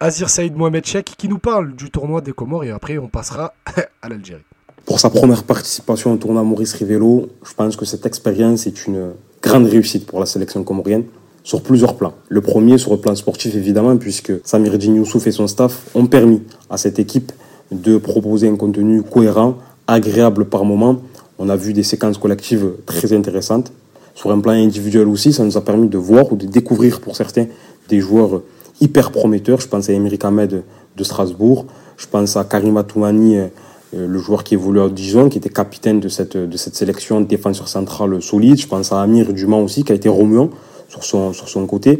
Azir 0.01 0.28
Saïd 0.28 0.56
Mohamed 0.56 0.84
Cheikh, 0.84 1.14
qui 1.16 1.28
nous 1.28 1.39
parle 1.39 1.74
du 1.74 1.90
tournoi 1.90 2.20
des 2.20 2.32
Comores 2.32 2.64
et 2.64 2.70
après 2.70 2.98
on 2.98 3.09
passera 3.09 3.55
à 4.02 4.09
l'Algérie. 4.09 4.43
Pour 4.84 4.98
sa 4.98 5.10
première 5.10 5.44
participation 5.44 6.12
au 6.12 6.16
tournoi 6.16 6.43
Maurice 6.43 6.72
Rivello, 6.74 7.28
je 7.47 7.55
pense 7.55 7.76
que 7.76 7.84
cette 7.84 8.05
expérience 8.06 8.66
est 8.66 8.86
une 8.86 9.12
grande 9.40 9.66
réussite 9.66 10.06
pour 10.06 10.18
la 10.18 10.26
sélection 10.26 10.64
comorienne 10.64 11.05
sur 11.44 11.62
plusieurs 11.62 11.97
plans. 11.97 12.14
Le 12.28 12.40
premier 12.40 12.78
sur 12.78 12.93
le 12.93 12.98
plan 12.98 13.14
sportif 13.14 13.55
évidemment 13.55 13.97
puisque 13.97 14.32
Samir 14.44 14.74
Youssouf 14.74 15.26
et 15.28 15.32
son 15.32 15.47
staff 15.47 15.82
ont 15.94 16.06
permis 16.06 16.43
à 16.70 16.76
cette 16.76 16.98
équipe 16.98 17.30
de 17.70 17.97
proposer 17.98 18.48
un 18.48 18.56
contenu 18.56 19.02
cohérent, 19.02 19.59
agréable 19.86 20.44
par 20.47 20.64
moment. 20.64 21.01
On 21.39 21.48
a 21.48 21.56
vu 21.56 21.72
des 21.72 21.82
séquences 21.84 22.18
collectives 22.18 22.72
très 22.86 23.12
intéressantes. 23.12 23.72
Sur 24.14 24.30
un 24.30 24.40
plan 24.40 24.52
individuel 24.52 25.09
aussi, 25.09 25.32
ça 25.32 25.44
nous 25.44 25.56
a 25.56 25.64
permis 25.64 25.89
de 25.89 25.98
voir 25.98 26.32
ou 26.32 26.36
de 26.36 26.47
découvrir 26.47 27.01
pour 27.01 27.16
certains 27.16 27.47
des 27.89 28.01
joueurs 28.01 28.43
hyper 28.80 29.10
prometteurs. 29.10 29.60
Je 29.60 29.68
pense 29.68 29.89
à 29.89 29.93
Emeric 29.93 30.24
Ahmed 30.24 30.62
de 30.97 31.05
Strasbourg, 31.05 31.66
je 31.97 32.06
pense 32.06 32.36
à 32.36 32.44
Karima 32.44 32.82
Toumani, 32.82 33.39
euh, 33.39 33.48
le 33.94 34.18
joueur 34.18 34.44
qui 34.44 34.55
évolue 34.55 34.80
à 34.80 34.89
Dijon, 34.89 35.28
qui 35.28 35.39
était 35.39 35.51
capitaine 35.51 36.01
de 36.01 36.09
cette, 36.09 36.36
de 36.36 36.56
sélection 36.56 37.20
défenseur 37.20 37.68
central 37.68 38.22
solide. 38.22 38.59
Je 38.59 38.66
pense 38.66 38.93
à 38.93 39.01
Amir 39.02 39.32
Dumas 39.32 39.59
aussi, 39.59 39.84
qui 39.84 39.93
a 39.93 39.94
été 39.94 40.09
remuant 40.09 40.51
sur 40.89 41.05
son, 41.05 41.66
côté. 41.66 41.90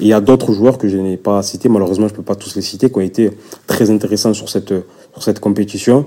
Et 0.00 0.04
il 0.04 0.06
y 0.06 0.12
a 0.12 0.20
d'autres 0.20 0.52
joueurs 0.52 0.78
que 0.78 0.86
je 0.86 0.96
n'ai 0.96 1.16
pas 1.16 1.42
cités, 1.42 1.68
malheureusement 1.68 2.06
je 2.06 2.12
ne 2.12 2.16
peux 2.16 2.22
pas 2.22 2.36
tous 2.36 2.54
les 2.54 2.62
citer, 2.62 2.88
qui 2.88 2.98
ont 2.98 3.02
été 3.02 3.30
très 3.66 3.90
intéressants 3.90 4.34
sur 4.34 4.48
cette, 4.48 5.40
compétition. 5.40 6.06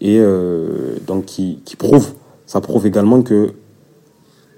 Et 0.00 0.18
euh, 0.18 0.96
donc 1.06 1.26
qui, 1.26 1.60
qui 1.64 1.76
ça 2.46 2.60
prouve 2.60 2.86
également 2.86 3.22
que 3.22 3.52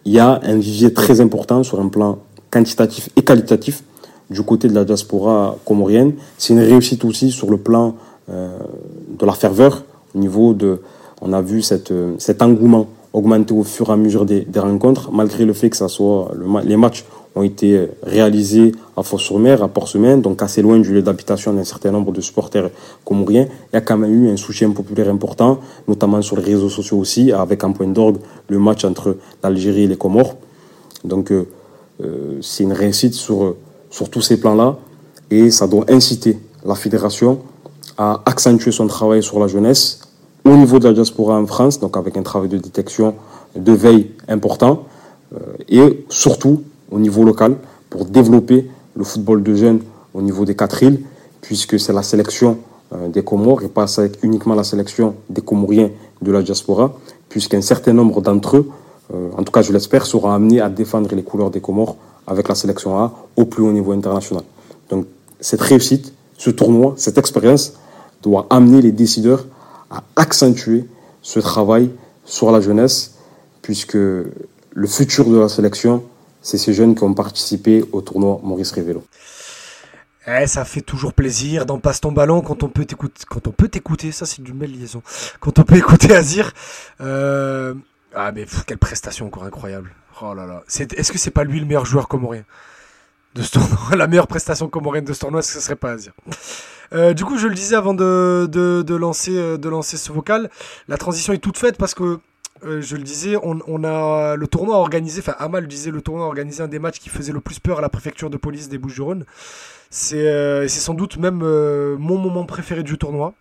il 0.05 0.13
y 0.13 0.19
a 0.19 0.41
un 0.43 0.57
vivier 0.57 0.93
très 0.93 1.21
important 1.21 1.63
sur 1.63 1.81
un 1.81 1.89
plan 1.89 2.19
quantitatif 2.51 3.09
et 3.17 3.23
qualitatif 3.23 3.83
du 4.31 4.43
côté 4.43 4.69
de 4.69 4.75
la 4.75 4.85
diaspora 4.85 5.57
comorienne. 5.65 6.15
C'est 6.39 6.53
une 6.53 6.61
réussite 6.61 7.05
aussi 7.05 7.31
sur 7.31 7.51
le 7.51 7.57
plan 7.57 7.95
euh, 8.31 8.59
de 9.19 9.27
la 9.27 9.33
ferveur 9.33 9.85
au 10.15 10.19
niveau 10.19 10.55
de... 10.55 10.81
On 11.21 11.33
a 11.33 11.41
vu 11.41 11.63
cette, 11.63 11.91
euh, 11.91 12.15
cet 12.19 12.43
engouement 12.43 12.87
augmenter 13.13 13.55
au 13.55 13.63
fur 13.63 13.89
et 13.91 13.93
à 13.93 13.97
mesure 13.97 14.25
des, 14.25 14.47
rencontres, 14.57 15.11
malgré 15.13 15.45
le 15.45 15.53
fait 15.53 15.71
que 15.71 15.77
ça 15.77 15.89
soit 15.89 16.33
les 16.65 16.77
matchs 16.77 17.05
ont 17.37 17.43
été 17.43 17.89
réalisés 18.03 18.73
à 18.97 19.03
Fos-sur-Mer, 19.03 19.63
à 19.63 19.69
Port-Semaine, 19.69 20.23
donc 20.23 20.43
assez 20.43 20.63
loin 20.63 20.79
du 20.79 20.93
lieu 20.93 21.03
d'habitation 21.03 21.53
d'un 21.53 21.65
certain 21.65 21.91
nombre 21.91 22.13
de 22.13 22.21
supporters 22.21 22.71
comoriens. 23.05 23.47
Il 23.73 23.75
y 23.75 23.77
a 23.77 23.81
quand 23.81 23.97
même 23.97 24.13
eu 24.13 24.31
un 24.31 24.37
soutien 24.37 24.71
populaire 24.71 25.09
important, 25.09 25.59
notamment 25.89 26.23
sur 26.23 26.37
les 26.37 26.45
réseaux 26.45 26.69
sociaux 26.69 26.99
aussi, 26.99 27.33
avec 27.33 27.65
en 27.65 27.73
point 27.73 27.89
d'orgue 27.89 28.19
le 28.49 28.59
match 28.59 28.85
entre 28.85 29.17
l'Algérie 29.43 29.83
et 29.83 29.87
les 29.87 29.97
Comores. 29.97 30.37
Donc 31.05 31.33
euh, 31.33 31.47
euh, 32.03 32.39
c'est 32.41 32.65
une 32.65 32.73
réussite 32.73 33.15
sur, 33.15 33.57
sur 33.91 34.09
tous 34.11 34.23
ces 34.23 34.39
plans-là 34.39 34.77
et 35.31 35.51
ça 35.51 35.67
doit 35.67 35.85
inciter 35.89 36.39
la 36.65 36.75
fédération 36.75 37.41
à 37.99 38.23
accentuer 38.27 38.73
son 38.73 38.87
travail 38.87 39.23
sur 39.23 39.39
la 39.39 39.47
jeunesse 39.47 40.01
au 40.45 40.57
niveau 40.57 40.79
de 40.79 40.89
la 40.89 40.95
diaspora 40.95 41.39
en 41.39 41.47
France, 41.47 41.81
donc 41.81 41.97
avec 41.97 42.17
un 42.17 42.23
travail 42.23 42.49
de 42.49 42.59
détection, 42.59 43.15
de 43.57 43.73
veille 43.73 44.11
important, 44.29 44.85
euh, 45.35 45.39
et 45.69 46.05
surtout 46.09 46.63
au 46.91 46.99
niveau 46.99 47.25
local 47.25 47.57
pour 47.89 48.05
développer 48.05 48.69
le 48.97 49.05
football 49.05 49.43
de 49.43 49.55
jeunes 49.55 49.81
au 50.13 50.23
niveau 50.23 50.45
des 50.45 50.55
quatre 50.55 50.83
îles, 50.83 51.01
puisque 51.41 51.79
c'est 51.79 51.93
la 51.93 52.03
sélection 52.03 52.59
euh, 52.95 53.09
des 53.09 53.23
Comores 53.23 53.63
et 53.63 53.69
pas 53.69 53.87
uniquement 54.23 54.55
la 54.55 54.65
sélection 54.65 55.15
des 55.29 55.43
Comoriens 55.43 55.91
de 56.23 56.33
la 56.33 56.43
diaspora, 56.43 56.95
puisqu'un 57.29 57.61
certain 57.61 57.93
nombre 57.93 58.21
d'entre 58.21 58.57
eux, 58.59 58.71
euh, 59.13 59.31
en 59.37 59.43
tout 59.43 59.53
cas 59.53 59.63
je 59.63 59.73
l'espère, 59.73 60.07
seront 60.07 60.31
amenés 60.31 60.61
à 60.61 60.69
défendre 60.69 61.15
les 61.15 61.23
couleurs 61.23 61.51
des 61.51 61.61
Comores 61.61 61.97
avec 62.27 62.49
la 62.49 62.55
sélection 62.55 62.99
A 62.99 63.13
au 63.37 63.45
plus 63.45 63.63
haut 63.63 63.73
niveau 63.73 63.93
international. 63.93 64.45
Donc 64.91 65.07
cette 65.41 65.61
réussite, 65.61 66.13
ce 66.39 66.51
tournoi, 66.51 66.95
cette 66.97 67.19
expérience 67.19 67.75
doit 68.23 68.47
amener 68.51 68.81
les 68.81 68.93
décideurs 68.93 69.45
à 69.91 70.03
accentuer 70.17 70.87
ce 71.23 71.41
travail 71.41 71.91
sur 72.25 72.51
la 72.51 72.61
jeunesse, 72.61 73.15
puisque 73.63 73.95
le 73.95 74.87
futur 74.87 75.27
de 75.27 75.37
la 75.37 75.49
sélection, 75.49 76.03
c'est 76.45 76.59
ces 76.59 76.73
jeunes 76.73 76.95
qui 76.95 77.03
ont 77.03 77.15
participé 77.15 77.85
au 77.93 78.01
tournoi 78.03 78.39
Maurice 78.45 78.71
Rivello. 78.71 79.05
Eh, 80.27 80.47
ça 80.47 80.65
fait 80.65 80.81
toujours 80.81 81.13
plaisir 81.13 81.67
dans 81.67 81.79
Passe 81.79 82.01
ton 82.01 82.13
ballon 82.13 82.41
quand 82.41 82.63
on 82.63 82.69
peut 82.69 82.85
t'écouter. 82.85 83.25
Quand 83.29 83.47
on 83.47 83.51
peut 83.51 83.69
t'écouter, 83.69 84.13
ça 84.13 84.25
c'est 84.27 84.39
une 84.39 84.53
belle 84.57 84.73
liaison. 84.73 85.03
Quand 85.41 85.59
on 85.59 85.65
peut 85.65 85.77
écouter 85.77 86.15
Azir. 86.15 86.53
Euh... 87.01 87.75
Ah 88.15 88.31
mais 88.33 88.47
quelle 88.67 88.79
prestation 88.79 89.27
encore 89.27 89.45
incroyable. 89.45 89.91
Oh 90.23 90.33
là 90.35 90.47
là. 90.47 90.63
C'est- 90.69 90.93
Est-ce 90.95 91.11
que 91.13 91.19
c'est 91.19 91.31
pas 91.33 91.45
lui 91.45 91.59
le 91.61 91.67
meilleur 91.67 91.85
joueur 91.85 92.09
comorien 92.09 92.45
de 93.35 93.43
ce 93.43 93.51
tournoi? 93.53 93.79
La 93.97 94.07
meilleure 94.07 94.29
prestation 94.29 94.69
comorienne 94.69 95.05
de 95.05 95.13
ce 95.13 95.21
tournoi, 95.21 95.41
est-ce 95.41 95.49
que 95.55 95.59
ce 95.59 95.65
serait 95.65 95.77
pas 95.77 95.91
Azir? 95.93 96.13
Euh, 96.93 97.13
Du 97.13 97.25
coup, 97.25 97.37
je 97.37 97.49
le 97.49 97.55
disais 97.55 97.75
avant 97.77 97.93
de, 97.93 98.49
de 98.51 98.95
lancer, 98.95 99.37
euh, 99.37 99.59
de 99.59 99.69
lancer 99.69 99.97
ce 99.97 100.13
vocal, 100.13 100.49
la 100.89 100.97
transition 100.97 101.33
est 101.33 101.39
toute 101.39 101.59
faite 101.59 101.77
parce 101.77 101.93
que 101.95 102.19
euh, 102.65 102.81
je 102.81 102.97
le 102.97 103.03
disais, 103.03 103.37
on, 103.43 103.85
a 103.85 104.37
le 104.37 104.47
tournoi 104.47 104.77
organisé, 104.77 105.21
enfin 105.21 105.35
Amal 105.39 105.67
disait 105.67 105.91
le 105.91 106.01
tournoi 106.01 106.27
organisé 106.27 106.63
un 106.63 106.69
des 106.69 106.79
matchs 106.79 106.99
qui 106.99 107.09
faisait 107.09 107.33
le 107.33 107.41
plus 107.41 107.59
peur 107.59 107.79
à 107.79 107.81
la 107.83 107.89
préfecture 107.89 108.31
de 108.31 108.37
police 108.37 108.69
des 108.69 108.79
Bouches-du-Rhône. 108.79 109.25
C'est 109.91 110.29
euh, 110.29 110.67
sans 110.69 110.95
doute 110.95 111.19
même 111.19 111.43
euh, 111.43 111.97
mon 111.99 112.19
moment 112.19 112.47
préféré 112.47 112.83
du 112.83 112.97
tournoi. 112.97 113.35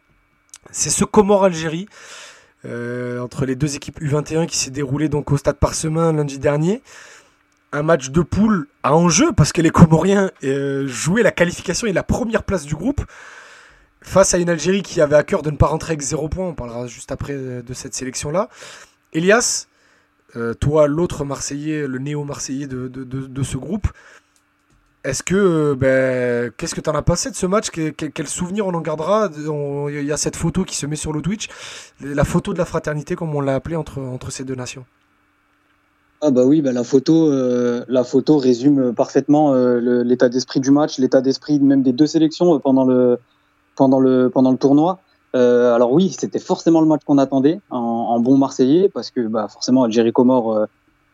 C'est 0.72 0.90
ce 0.90 1.06
Comore-Algérie 1.06 1.88
entre 2.66 3.45
les 3.45 3.58
deux 3.58 3.76
équipes 3.76 4.00
U21 4.00 4.48
qui 4.48 4.58
s'est 4.58 4.72
déroulé 4.72 5.10
donc 5.10 5.34
au 5.34 5.38
Stade 5.38 5.58
Parsemin 5.58 6.14
lundi 6.14 6.40
dernier. 6.40 6.82
Un 7.74 7.84
match 7.84 8.10
de 8.10 8.22
poule 8.22 8.68
à 8.84 8.95
enjeu 8.95 9.34
parce 9.34 9.52
que 9.52 9.62
les 9.62 9.70
Comoriens 9.70 10.32
jouaient 10.86 11.24
la 11.24 11.32
qualification 11.32 11.88
et 11.88 11.91
la 11.91 12.04
première 12.04 12.44
place 12.44 12.66
du 12.66 12.76
groupe 12.76 13.02
face 14.02 14.34
à 14.34 14.38
une 14.38 14.50
Algérie 14.50 14.82
qui 14.82 15.02
avait 15.02 15.18
à 15.18 15.24
cœur 15.24 15.41
de 15.41 15.52
ne 15.52 15.58
pas 15.58 15.68
rentrer 15.68 15.91
avec 15.91 16.02
zéro 16.02 16.30
point, 16.30 16.48
on 16.48 16.54
parlera 16.54 16.88
juste 16.88 17.12
après 17.12 17.34
de 17.34 17.74
cette 17.74 17.94
sélection-là. 17.94 18.48
Elias, 19.14 19.68
euh, 20.35 20.53
toi, 20.53 20.88
l'autre 20.88 21.23
Marseillais, 21.23 21.88
le 21.88 21.99
néo-Marseillais 21.99 22.68
de, 22.68 22.88
de, 22.88 23.44
ce 23.44 23.57
groupe, 23.57 23.88
est-ce 25.03 25.22
que, 25.22 25.35
euh, 25.35 25.76
ben, 25.76 26.52
qu'est-ce 26.57 26.73
que 26.73 26.81
tu 26.81 26.90
en 26.90 26.95
as 26.95 27.02
passé 27.02 27.30
de 27.30 27.35
ce 27.35 27.45
match? 27.45 27.69
Quel, 27.69 27.94
quel, 27.94 28.27
souvenir 28.27 28.65
on 28.65 28.73
en 28.73 28.81
gardera? 28.81 29.30
Il 29.35 30.03
y 30.03 30.11
a 30.11 30.18
cette 30.18 30.35
photo 30.35 30.64
qui 30.64 30.76
se 30.76 30.85
met 30.85 30.95
sur 30.95 31.14
le 31.14 31.22
Twitch, 31.22 31.49
la 32.02 32.23
photo 32.23 32.53
de 32.53 32.57
la 32.57 32.65
fraternité, 32.65 33.15
comme 33.15 33.35
on 33.35 33.41
l'a 33.41 33.56
appelé 33.56 33.76
entre, 33.76 34.02
entre 34.02 34.31
ces 34.31 34.44
deux 34.44 34.56
nations. 34.56 34.85
Ah 36.22 36.31
bah 36.31 36.45
oui, 36.45 36.61
bah 36.61 36.72
la 36.72 36.85
photo, 36.85 37.30
euh, 37.30 37.84
la 37.90 38.06
photo 38.06 38.38
résume 38.38 38.94
parfaitement 38.95 39.53
l'état 39.53 40.30
d'esprit 40.30 40.61
du 40.61 40.72
match, 40.72 40.98
l'état 40.98 41.22
d'esprit 41.22 41.60
même 41.60 41.84
des 41.84 41.91
deux 41.91 42.07
sélections 42.07 42.60
pendant 42.60 42.85
le, 42.85 43.19
pendant 43.76 43.99
le, 43.99 44.30
pendant 44.30 44.52
le 44.52 44.57
tournoi. 44.57 45.03
Euh, 45.36 45.74
alors 45.74 45.92
oui, 45.92 46.16
c'était 46.18 46.40
forcément 46.40 46.82
le 46.82 46.88
match 46.88 47.02
qu'on 47.06 47.18
attendait 47.18 47.60
en, 47.70 48.20
bon 48.20 48.38
Marseillais, 48.38 48.90
parce 48.90 49.10
que 49.12 49.22
bah, 49.22 49.48
forcément, 49.48 49.84
Algérie 49.84 50.12
Comore, 50.12 50.54
euh, 50.56 50.66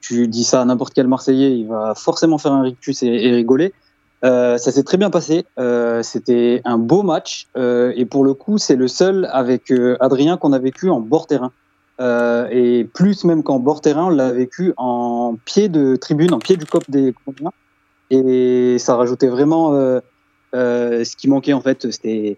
tu 0.01 0.27
dis 0.27 0.43
ça 0.43 0.61
à 0.61 0.65
n'importe 0.65 0.93
quel 0.93 1.07
Marseillais, 1.07 1.57
il 1.57 1.67
va 1.67 1.93
forcément 1.95 2.37
faire 2.37 2.53
un 2.53 2.61
rictus 2.61 3.03
et, 3.03 3.31
rigoler. 3.31 3.73
Euh, 4.25 4.57
ça 4.57 4.71
s'est 4.71 4.83
très 4.83 4.97
bien 4.97 5.09
passé. 5.09 5.45
Euh, 5.59 6.03
c'était 6.03 6.61
un 6.65 6.77
beau 6.77 7.03
match, 7.03 7.47
euh, 7.57 7.93
et 7.95 8.05
pour 8.05 8.23
le 8.23 8.33
coup, 8.33 8.57
c'est 8.57 8.75
le 8.75 8.87
seul 8.87 9.29
avec 9.31 9.73
Adrien 9.99 10.37
qu'on 10.37 10.53
a 10.53 10.59
vécu 10.59 10.89
en 10.89 10.99
bord 10.99 11.27
terrain. 11.27 11.51
et 12.51 12.87
plus 12.93 13.25
même 13.25 13.43
qu'en 13.43 13.59
bord 13.59 13.81
terrain, 13.81 14.05
on 14.05 14.09
l'a 14.09 14.31
vécu 14.31 14.73
en 14.77 15.35
pied 15.45 15.69
de 15.69 15.95
tribune, 15.95 16.33
en 16.33 16.39
pied 16.39 16.57
du 16.57 16.65
cop 16.65 16.83
des. 16.89 17.13
Et 18.09 18.77
ça 18.79 18.95
rajoutait 18.95 19.27
vraiment 19.27 19.73
ce 20.53 21.15
qui 21.15 21.27
manquait 21.27 21.53
en 21.53 21.61
fait. 21.61 21.91
C'était 21.91 22.37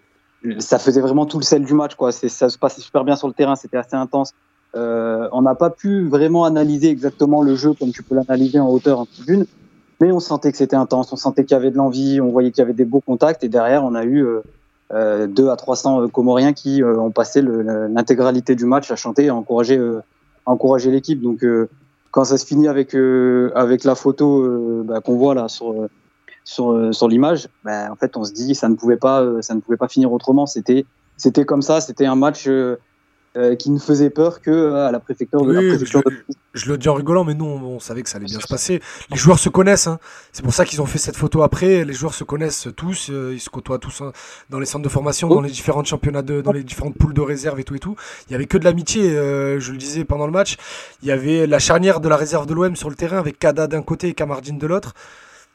ça 0.58 0.78
faisait 0.78 1.00
vraiment 1.00 1.26
tout 1.26 1.38
le 1.38 1.44
sel 1.44 1.64
du 1.64 1.74
match. 1.74 1.94
Quoi. 1.94 2.12
Ça 2.12 2.48
se 2.48 2.58
passait 2.58 2.80
super 2.80 3.04
bien 3.04 3.16
sur 3.16 3.28
le 3.28 3.34
terrain, 3.34 3.56
c'était 3.56 3.76
assez 3.76 3.96
intense. 3.96 4.32
Euh, 4.74 5.28
on 5.32 5.42
n'a 5.42 5.54
pas 5.54 5.70
pu 5.70 6.08
vraiment 6.08 6.44
analyser 6.44 6.88
exactement 6.88 7.42
le 7.42 7.54
jeu 7.56 7.74
comme 7.74 7.92
tu 7.92 8.02
peux 8.02 8.14
l'analyser 8.14 8.58
en 8.58 8.68
hauteur 8.70 9.00
en 9.00 9.06
tribune, 9.06 9.44
mais 10.00 10.12
on 10.12 10.20
sentait 10.20 10.50
que 10.50 10.56
c'était 10.56 10.76
intense, 10.76 11.12
on 11.12 11.16
sentait 11.16 11.44
qu'il 11.44 11.54
y 11.54 11.60
avait 11.60 11.70
de 11.70 11.76
l'envie, 11.76 12.22
on 12.22 12.30
voyait 12.30 12.50
qu'il 12.50 12.62
y 12.62 12.64
avait 12.64 12.72
des 12.72 12.86
beaux 12.86 13.00
contacts, 13.00 13.44
et 13.44 13.50
derrière, 13.50 13.84
on 13.84 13.94
a 13.94 14.04
eu 14.04 14.24
euh, 14.24 14.40
euh, 14.92 15.26
2 15.26 15.48
à 15.48 15.56
300 15.56 16.02
euh, 16.02 16.08
Comoriens 16.08 16.52
qui 16.52 16.82
euh, 16.82 16.98
ont 16.98 17.10
passé 17.10 17.40
l'intégralité 17.40 18.54
du 18.54 18.66
match 18.66 18.90
à 18.90 18.96
chanter 18.96 19.24
et 19.24 19.28
à 19.28 19.34
encourager, 19.34 20.90
l'équipe. 20.90 21.20
Donc, 21.22 21.44
quand 22.10 22.24
ça 22.24 22.36
se 22.36 22.44
finit 22.44 22.68
avec, 22.68 22.94
avec 23.54 23.84
la 23.84 23.94
photo 23.94 24.82
bah, 24.84 25.00
qu'on 25.00 25.16
voit 25.16 25.34
là 25.34 25.48
sur 25.48 25.88
sur, 26.44 26.72
euh, 26.72 26.92
sur 26.92 27.08
l'image, 27.08 27.48
ben, 27.64 27.90
en 27.90 27.96
fait, 27.96 28.16
on 28.16 28.24
se 28.24 28.32
dit 28.32 28.54
ça 28.54 28.68
ne 28.68 28.74
pouvait 28.74 28.96
pas, 28.96 29.22
euh, 29.22 29.42
ça 29.42 29.54
ne 29.54 29.60
pouvait 29.60 29.76
pas 29.76 29.88
finir 29.88 30.12
autrement. 30.12 30.46
C'était, 30.46 30.84
c'était 31.16 31.44
comme 31.44 31.62
ça. 31.62 31.80
C'était 31.80 32.06
un 32.06 32.16
match 32.16 32.46
euh, 32.48 32.76
qui 33.58 33.70
ne 33.70 33.78
faisait 33.78 34.10
peur 34.10 34.40
que 34.40 34.74
à 34.74 34.90
la 34.90 35.00
préfecture 35.00 35.44
de 35.44 35.52
la 35.52 35.60
préfecture 35.60 36.02
je, 36.54 36.70
le 36.70 36.76
dis 36.76 36.90
en 36.90 36.94
rigolant, 36.94 37.24
mais 37.24 37.32
nous, 37.32 37.46
on, 37.46 37.80
savait 37.80 38.02
que 38.02 38.10
ça 38.10 38.18
allait 38.18 38.26
bien 38.26 38.40
se 38.40 38.46
passer. 38.46 38.82
Les 39.10 39.16
joueurs 39.16 39.38
se 39.38 39.48
connaissent. 39.48 39.86
Hein. 39.86 39.98
C'est 40.32 40.42
pour 40.42 40.52
ça 40.52 40.66
qu'ils 40.66 40.82
ont 40.82 40.86
fait 40.86 40.98
cette 40.98 41.16
photo 41.16 41.42
après. 41.42 41.84
Les 41.86 41.94
joueurs 41.94 42.12
se 42.12 42.24
connaissent 42.24 42.68
tous. 42.76 43.08
ils 43.08 43.40
se 43.40 43.48
côtoient 43.48 43.78
tous 43.78 44.02
hein, 44.02 44.12
dans 44.50 44.58
les 44.58 44.66
centres 44.66 44.84
de 44.84 44.90
formation, 44.90 45.28
dans 45.28 45.40
les 45.40 45.50
différents 45.50 45.82
championnats, 45.82 46.20
de, 46.20 46.42
dans 46.42 46.52
les 46.52 46.62
différentes 46.62 46.98
poules 46.98 47.14
de 47.14 47.22
réserve 47.22 47.58
et 47.58 47.64
tout 47.64 47.74
et 47.74 47.78
tout. 47.78 47.96
Il 48.28 48.32
y 48.32 48.34
avait 48.34 48.44
que 48.44 48.58
de 48.58 48.64
l'amitié. 48.64 49.08
je 49.12 49.72
le 49.72 49.78
disais 49.78 50.04
pendant 50.04 50.26
le 50.26 50.32
match. 50.32 50.58
Il 51.00 51.08
y 51.08 51.12
avait 51.12 51.46
la 51.46 51.58
charnière 51.58 52.00
de 52.00 52.08
la 52.10 52.16
réserve 52.16 52.44
de 52.46 52.52
l'OM 52.52 52.76
sur 52.76 52.90
le 52.90 52.96
terrain 52.96 53.18
avec 53.18 53.38
Kada 53.38 53.66
d'un 53.66 53.82
côté 53.82 54.08
et 54.08 54.14
Kamardine 54.14 54.58
de 54.58 54.66
l'autre. 54.66 54.92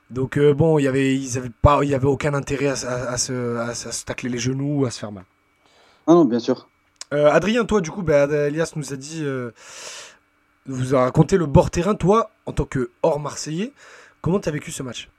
Donc 0.09 0.37
euh, 0.37 0.53
bon, 0.53 0.79
il 0.79 0.83
y 0.83 0.87
avait, 0.87 1.15
ils 1.15 1.37
avaient 1.37 1.51
pas, 1.61 1.79
il 1.83 1.89
y 1.89 1.95
avait 1.95 2.07
aucun 2.07 2.33
intérêt 2.33 2.67
à, 2.67 3.17
se, 3.17 3.57
à, 3.57 3.73
se, 3.73 4.05
tacler 4.05 4.29
les 4.29 4.37
genoux 4.37 4.81
ou 4.81 4.85
à 4.85 4.91
se 4.91 4.99
faire 4.99 5.11
mal. 5.11 5.25
Ah 6.07 6.13
non, 6.13 6.25
bien 6.25 6.39
sûr. 6.39 6.69
Euh, 7.13 7.29
Adrien, 7.29 7.65
toi, 7.65 7.81
du 7.81 7.91
coup, 7.91 8.03
bah, 8.03 8.23
Elias 8.47 8.73
nous 8.75 8.93
a 8.93 8.95
dit, 8.95 9.21
euh, 9.23 9.51
vous 10.65 10.95
a 10.95 11.01
raconté 11.01 11.37
le 11.37 11.45
bord 11.45 11.71
terrain. 11.71 11.95
Toi, 11.95 12.29
en 12.45 12.53
tant 12.53 12.65
que 12.65 12.91
hors 13.03 13.19
Marseillais, 13.19 13.73
comment 14.21 14.39
tu 14.39 14.47
as 14.47 14.51
vécu 14.51 14.71
ce 14.71 14.83
match? 14.83 15.09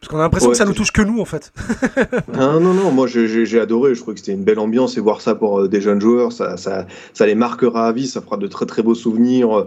Parce 0.00 0.08
qu'on 0.08 0.18
a 0.18 0.22
l'impression 0.22 0.50
que 0.50 0.56
ça 0.56 0.64
nous 0.64 0.72
touche 0.72 0.92
que 0.92 1.02
nous, 1.02 1.20
en 1.20 1.24
fait. 1.24 1.52
non, 2.34 2.58
non, 2.58 2.72
non, 2.72 2.90
moi 2.90 3.06
j'ai 3.06 3.60
adoré. 3.60 3.94
Je 3.94 4.00
crois 4.00 4.14
que 4.14 4.20
c'était 4.20 4.32
une 4.32 4.44
belle 4.44 4.58
ambiance 4.58 4.96
et 4.96 5.00
voir 5.00 5.20
ça 5.20 5.34
pour 5.34 5.68
des 5.68 5.80
jeunes 5.80 6.00
joueurs, 6.00 6.32
ça, 6.32 6.56
ça, 6.56 6.86
ça 7.12 7.26
les 7.26 7.34
marquera 7.34 7.88
à 7.88 7.92
vie, 7.92 8.06
ça 8.06 8.20
fera 8.20 8.36
de 8.36 8.46
très 8.46 8.66
très 8.66 8.82
beaux 8.82 8.94
souvenirs. 8.94 9.66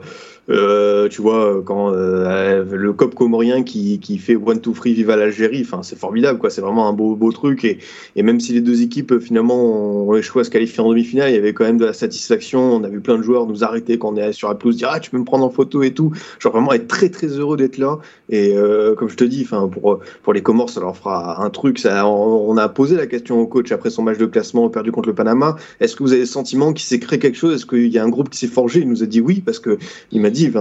Euh, 0.50 1.08
tu 1.08 1.22
vois, 1.22 1.62
quand 1.66 1.94
euh, 1.94 2.66
le 2.70 2.92
cop 2.92 3.16
comorien 3.16 3.64
qui, 3.64 4.00
qui 4.00 4.18
fait 4.18 4.36
one 4.36 4.60
to 4.60 4.74
free 4.74 4.94
viva 4.94 5.16
l'Algérie, 5.16 5.66
c'est 5.84 5.98
formidable 5.98 6.38
quoi, 6.38 6.50
c'est 6.50 6.60
vraiment 6.60 6.90
un 6.90 6.94
beau 6.94 7.16
beau 7.16 7.32
truc 7.32 7.64
et, 7.64 7.78
et 8.18 8.24
même 8.24 8.42
si 8.42 8.52
les 8.52 8.60
deux 8.60 8.82
équipes 8.82 9.20
finalement 9.20 9.56
ont 9.56 10.16
échoué 10.16 10.42
à 10.42 10.44
se 10.44 10.50
qualifier 10.50 10.84
en 10.84 10.90
demi-finale, 10.90 11.30
il 11.30 11.36
y 11.36 11.38
avait 11.38 11.54
quand 11.54 11.64
même 11.64 11.78
de 11.78 11.86
la 11.86 11.94
satisfaction. 11.94 12.60
On 12.76 12.84
a 12.84 12.90
vu 12.90 13.00
plein 13.00 13.18
de 13.18 13.24
joueurs 13.24 13.46
nous 13.46 13.64
arrêter 13.64 13.98
quand 13.98 14.14
on 14.14 14.18
est 14.18 14.34
sur 14.34 14.50
la 14.50 14.56
pelouse, 14.56 14.76
dire 14.76 14.90
ah 14.92 15.00
tu 15.00 15.12
peux 15.12 15.18
me 15.18 15.24
prendre 15.24 15.46
en 15.46 15.50
photo 15.50 15.82
et 15.82 15.94
tout. 15.94 16.12
Genre 16.40 16.52
vraiment 16.52 16.74
être 16.74 16.88
très 16.88 17.08
très 17.10 17.28
heureux 17.28 17.56
d'être 17.56 17.78
là 17.78 18.00
et 18.30 18.58
euh, 18.58 18.96
comme 18.96 19.08
je 19.08 19.16
te 19.16 19.24
dis, 19.24 19.44
enfin 19.46 19.70
pour 19.70 20.02
pour 20.24 20.34
les 20.34 20.42
Comores 20.42 20.70
ça 20.70 20.80
leur 20.80 20.96
fera 20.96 21.44
un 21.44 21.50
truc. 21.50 21.80
On, 21.86 22.58
a 22.58 22.70
posé 22.70 22.96
la 22.96 23.08
question 23.08 23.40
au 23.40 23.46
coach 23.46 23.72
après 23.72 23.90
son 23.90 24.02
match 24.04 24.18
de 24.18 24.26
classement 24.26 24.70
perdu 24.70 24.92
contre 24.92 25.10
le 25.10 25.16
Panama. 25.16 25.56
Est-ce 25.80 25.96
que 25.96 26.04
vous 26.04 26.14
avez 26.14 26.22
le 26.22 26.28
sentiment 26.28 26.74
qu'il 26.74 26.86
s'est 26.86 27.00
créé 27.00 27.20
quelque 27.20 27.38
chose? 27.38 27.54
Est-ce 27.56 27.66
qu'il 27.66 27.88
y 27.88 28.00
a 28.00 28.04
un 28.04 28.10
groupe 28.10 28.30
qui 28.30 28.38
s'est 28.40 28.48
forgé? 28.48 28.80
Il 28.80 28.90
nous 28.90 29.04
a 29.04 29.06
dit 29.06 29.22
oui 29.22 29.42
parce 29.46 29.60
que 29.60 29.78
il 30.12 30.22
m'a 30.22 30.30
dit, 30.30 30.52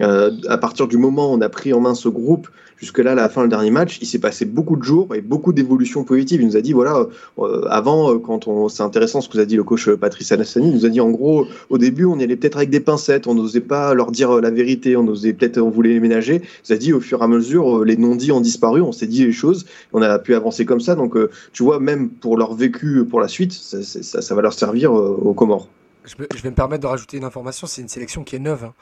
euh, 0.00 0.30
à 0.48 0.58
partir 0.58 0.88
du 0.88 0.96
moment 0.96 1.30
où 1.30 1.34
on 1.34 1.40
a 1.40 1.48
pris 1.48 1.72
en 1.72 1.80
main 1.80 1.94
ce 1.94 2.08
groupe, 2.08 2.48
jusque-là, 2.82 3.12
à 3.12 3.14
la 3.14 3.28
fin, 3.28 3.44
du 3.44 3.48
dernier 3.48 3.70
match, 3.70 3.98
il 4.02 4.06
s'est 4.06 4.18
passé 4.18 4.44
beaucoup 4.44 4.76
de 4.76 4.82
jours 4.82 5.14
et 5.14 5.20
beaucoup 5.20 5.52
d'évolutions 5.52 6.02
positives. 6.02 6.40
Il 6.42 6.48
nous 6.48 6.56
a 6.56 6.60
dit, 6.60 6.72
voilà, 6.72 7.06
euh, 7.38 7.64
avant, 7.70 8.10
euh, 8.10 8.18
quand 8.18 8.48
on, 8.48 8.68
c'est 8.68 8.82
intéressant 8.82 9.20
ce 9.20 9.28
que 9.28 9.34
vous 9.34 9.40
a 9.40 9.46
dit 9.46 9.56
le 9.56 9.62
coach 9.62 9.88
Patrice 9.88 10.32
Alassani, 10.32 10.68
il 10.68 10.74
nous 10.74 10.84
a 10.84 10.88
dit, 10.88 11.00
en 11.00 11.10
gros, 11.10 11.46
au 11.70 11.78
début, 11.78 12.04
on 12.04 12.18
y 12.18 12.24
allait 12.24 12.36
peut-être 12.36 12.56
avec 12.56 12.70
des 12.70 12.80
pincettes, 12.80 13.28
on 13.28 13.34
n'osait 13.34 13.60
pas 13.60 13.94
leur 13.94 14.10
dire 14.10 14.40
la 14.40 14.50
vérité, 14.50 14.96
on 14.96 15.06
osait 15.06 15.32
peut-être, 15.32 15.58
on 15.58 15.70
voulait 15.70 15.90
les 15.90 16.00
ménager. 16.00 16.42
Il 16.42 16.70
nous 16.70 16.72
a 16.74 16.78
dit, 16.78 16.92
au 16.92 17.00
fur 17.00 17.20
et 17.20 17.24
à 17.24 17.28
mesure, 17.28 17.84
les 17.84 17.96
non-dits 17.96 18.32
ont 18.32 18.40
disparu, 18.40 18.82
on 18.82 18.92
s'est 18.92 19.06
dit 19.06 19.24
les 19.24 19.32
choses, 19.32 19.64
on 19.92 20.02
a 20.02 20.18
pu 20.18 20.34
avancer 20.34 20.64
comme 20.64 20.80
ça. 20.80 20.96
Donc, 20.96 21.16
tu 21.52 21.62
vois, 21.62 21.78
même 21.78 22.10
pour 22.10 22.36
leur 22.36 22.54
vécu 22.54 23.04
pour 23.08 23.20
la 23.20 23.28
suite, 23.28 23.52
ça, 23.52 23.80
ça 24.20 24.34
va 24.34 24.42
leur 24.42 24.52
servir 24.52 24.92
aux 24.92 25.34
Comores. 25.34 25.68
Je, 26.04 26.16
vais 26.16 26.50
me 26.50 26.54
permettre 26.54 26.82
de 26.82 26.88
rajouter 26.88 27.16
une 27.16 27.24
information, 27.24 27.68
c'est 27.68 27.80
une 27.80 27.88
sélection 27.88 28.24
qui 28.24 28.34
est 28.34 28.40
neuve. 28.40 28.64
Hein. 28.64 28.74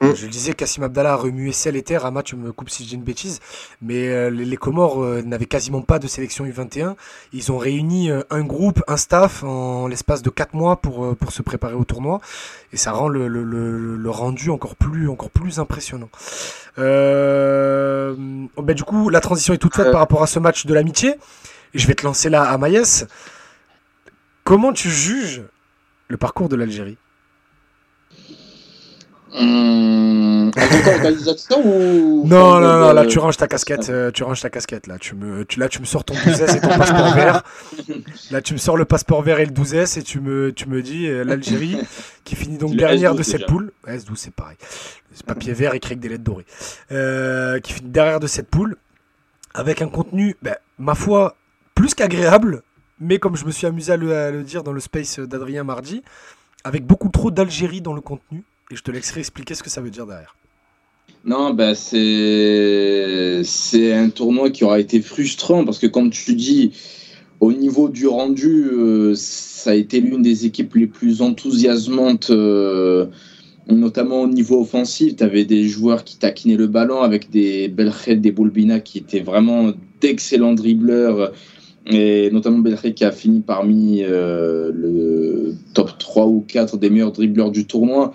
Mm. 0.00 0.14
Je 0.14 0.24
le 0.24 0.30
disais, 0.30 0.54
Kassim 0.54 0.82
Abdallah 0.82 1.12
a 1.12 1.16
remué 1.16 1.52
ciel 1.52 1.76
et 1.76 1.82
terre, 1.82 2.04
un 2.04 2.10
match, 2.10 2.34
me 2.34 2.52
coupe 2.52 2.68
si 2.68 2.82
je 2.82 2.88
dis 2.88 2.94
une 2.96 3.04
bêtise, 3.04 3.40
mais 3.80 4.08
euh, 4.08 4.28
les, 4.28 4.56
Comores 4.56 5.02
euh, 5.02 5.22
n'avaient 5.22 5.46
quasiment 5.46 5.82
pas 5.82 6.00
de 6.00 6.08
sélection 6.08 6.44
U21. 6.44 6.96
Ils 7.32 7.52
ont 7.52 7.58
réuni 7.58 8.10
euh, 8.10 8.22
un 8.30 8.42
groupe, 8.42 8.82
un 8.88 8.96
staff 8.96 9.44
en 9.44 9.86
l'espace 9.86 10.22
de 10.22 10.30
4 10.30 10.54
mois 10.54 10.76
pour, 10.76 11.16
pour 11.16 11.32
se 11.32 11.42
préparer 11.42 11.74
au 11.74 11.84
tournoi, 11.84 12.20
et 12.72 12.76
ça 12.76 12.90
rend 12.90 13.08
le, 13.08 13.28
le, 13.28 13.44
le, 13.44 14.10
rendu 14.10 14.50
encore 14.50 14.74
plus, 14.74 15.08
encore 15.08 15.30
plus 15.30 15.60
impressionnant. 15.60 16.08
Ben, 16.76 18.74
du 18.74 18.82
coup, 18.82 19.10
la 19.10 19.20
transition 19.20 19.54
est 19.54 19.58
toute 19.58 19.76
faite 19.76 19.92
par 19.92 20.00
rapport 20.00 20.22
à 20.22 20.26
ce 20.26 20.40
match 20.40 20.66
de 20.66 20.74
l'amitié. 20.74 21.14
Je 21.72 21.86
vais 21.86 21.94
te 21.94 22.04
lancer 22.04 22.30
là 22.30 22.42
à 22.42 22.58
Maïs. 22.58 23.06
Comment 24.44 24.72
tu 24.72 24.90
juges 24.90 25.42
le 26.14 26.18
parcours 26.18 26.48
de 26.48 26.54
l'Algérie 26.54 26.96
hum, 29.32 30.52
ou... 31.64 32.22
Non, 32.24 32.60
non, 32.60 32.78
non, 32.78 32.92
là 32.92 33.04
tu 33.04 33.18
ranges 33.18 33.36
ta 33.36 33.48
casquette, 33.48 33.90
euh, 33.90 34.12
tu 34.12 34.22
ranges 34.22 34.40
ta 34.40 34.48
casquette, 34.48 34.86
là 34.86 34.96
tu 34.96 35.16
me, 35.16 35.44
tu, 35.44 35.58
là 35.58 35.68
tu 35.68 35.80
me 35.80 35.84
sors 35.84 36.04
ton 36.04 36.14
12 36.14 36.40
et 36.40 36.60
ton 36.60 36.68
passeport 36.68 37.14
vert. 37.16 37.42
Là 38.30 38.40
tu 38.40 38.52
me 38.52 38.58
sors 38.58 38.76
le 38.76 38.84
passeport 38.84 39.22
vert 39.22 39.40
et 39.40 39.46
le 39.46 39.50
12 39.50 39.74
et 39.74 40.02
tu 40.04 40.20
me, 40.20 40.52
tu 40.52 40.68
me 40.68 40.82
dis 40.82 41.08
euh, 41.08 41.24
l'Algérie 41.24 41.78
qui 42.22 42.36
finit 42.36 42.58
donc 42.58 42.76
dernière 42.76 43.16
de 43.16 43.24
cette 43.24 43.46
poule. 43.46 43.72
S12 43.88 44.14
c'est 44.14 44.34
pareil, 44.34 44.56
c'est 45.12 45.26
papier 45.26 45.52
vert 45.52 45.74
écrit 45.74 45.94
avec 45.94 46.00
des 46.00 46.10
lettres 46.10 46.22
dorées. 46.22 46.46
Euh, 46.92 47.58
qui 47.58 47.72
finit 47.72 47.90
derrière 47.90 48.20
de 48.20 48.28
cette 48.28 48.48
poule 48.48 48.76
avec 49.52 49.82
un 49.82 49.88
contenu, 49.88 50.36
ben, 50.42 50.54
ma 50.78 50.94
foi, 50.94 51.36
plus 51.74 51.94
qu'agréable, 51.94 52.62
mais 53.00 53.18
comme 53.18 53.36
je 53.36 53.44
me 53.44 53.50
suis 53.50 53.66
amusé 53.66 53.92
à 53.92 53.96
le, 53.96 54.42
dire 54.42 54.62
dans 54.62 54.72
le 54.72 54.80
space 54.80 55.18
d'Adrien 55.20 55.64
mardi, 55.64 56.02
avec 56.64 56.86
beaucoup 56.86 57.08
trop 57.08 57.30
d'Algérie 57.30 57.80
dans 57.80 57.92
le 57.92 58.00
contenu, 58.00 58.42
et 58.70 58.76
je 58.76 58.82
te 58.82 58.90
laisserai 58.90 59.20
expliquer 59.20 59.54
ce 59.54 59.62
que 59.62 59.70
ça 59.70 59.80
veut 59.80 59.90
dire 59.90 60.06
derrière. 60.06 60.36
Non, 61.24 61.54
bah 61.54 61.74
c'est 61.74 63.42
un 63.92 64.10
tournoi 64.10 64.50
qui 64.50 64.64
aura 64.64 64.78
été 64.78 65.00
frustrant 65.00 65.64
parce 65.64 65.78
que 65.78 65.86
comme 65.86 66.10
tu 66.10 66.34
dis, 66.34 66.72
au 67.40 67.52
niveau 67.52 67.88
du 67.88 68.06
rendu, 68.06 68.68
euh, 68.72 69.14
ça 69.16 69.70
a 69.70 69.74
été 69.74 70.00
l'une 70.00 70.22
des 70.22 70.46
équipes 70.46 70.74
les 70.74 70.86
plus 70.86 71.22
enthousiasmantes 71.22 72.30
euh, 72.30 73.06
notamment 73.68 74.22
au 74.22 74.26
niveau 74.26 74.60
offensif. 74.60 75.16
Tu 75.16 75.24
avais 75.24 75.44
des 75.44 75.68
joueurs 75.68 76.04
qui 76.04 76.18
taquinaient 76.18 76.56
le 76.56 76.66
ballon 76.66 77.00
avec 77.00 77.30
des 77.30 77.68
Belkhed, 77.68 78.20
des 78.20 78.32
Boulbina 78.32 78.80
qui 78.80 78.98
étaient 78.98 79.20
vraiment 79.20 79.72
d'excellents 80.00 80.54
dribbleurs. 80.54 81.32
Et 81.86 82.30
notamment 82.30 82.58
Belkhed 82.58 82.94
qui 82.94 83.04
a 83.04 83.12
fini 83.12 83.40
parmi 83.40 84.02
euh, 84.02 84.72
le 84.74 85.54
top 85.74 85.98
3 85.98 86.26
ou 86.26 86.44
4 86.46 86.78
des 86.78 86.88
meilleurs 86.88 87.12
dribbleurs 87.12 87.50
du 87.50 87.66
tournoi. 87.66 88.12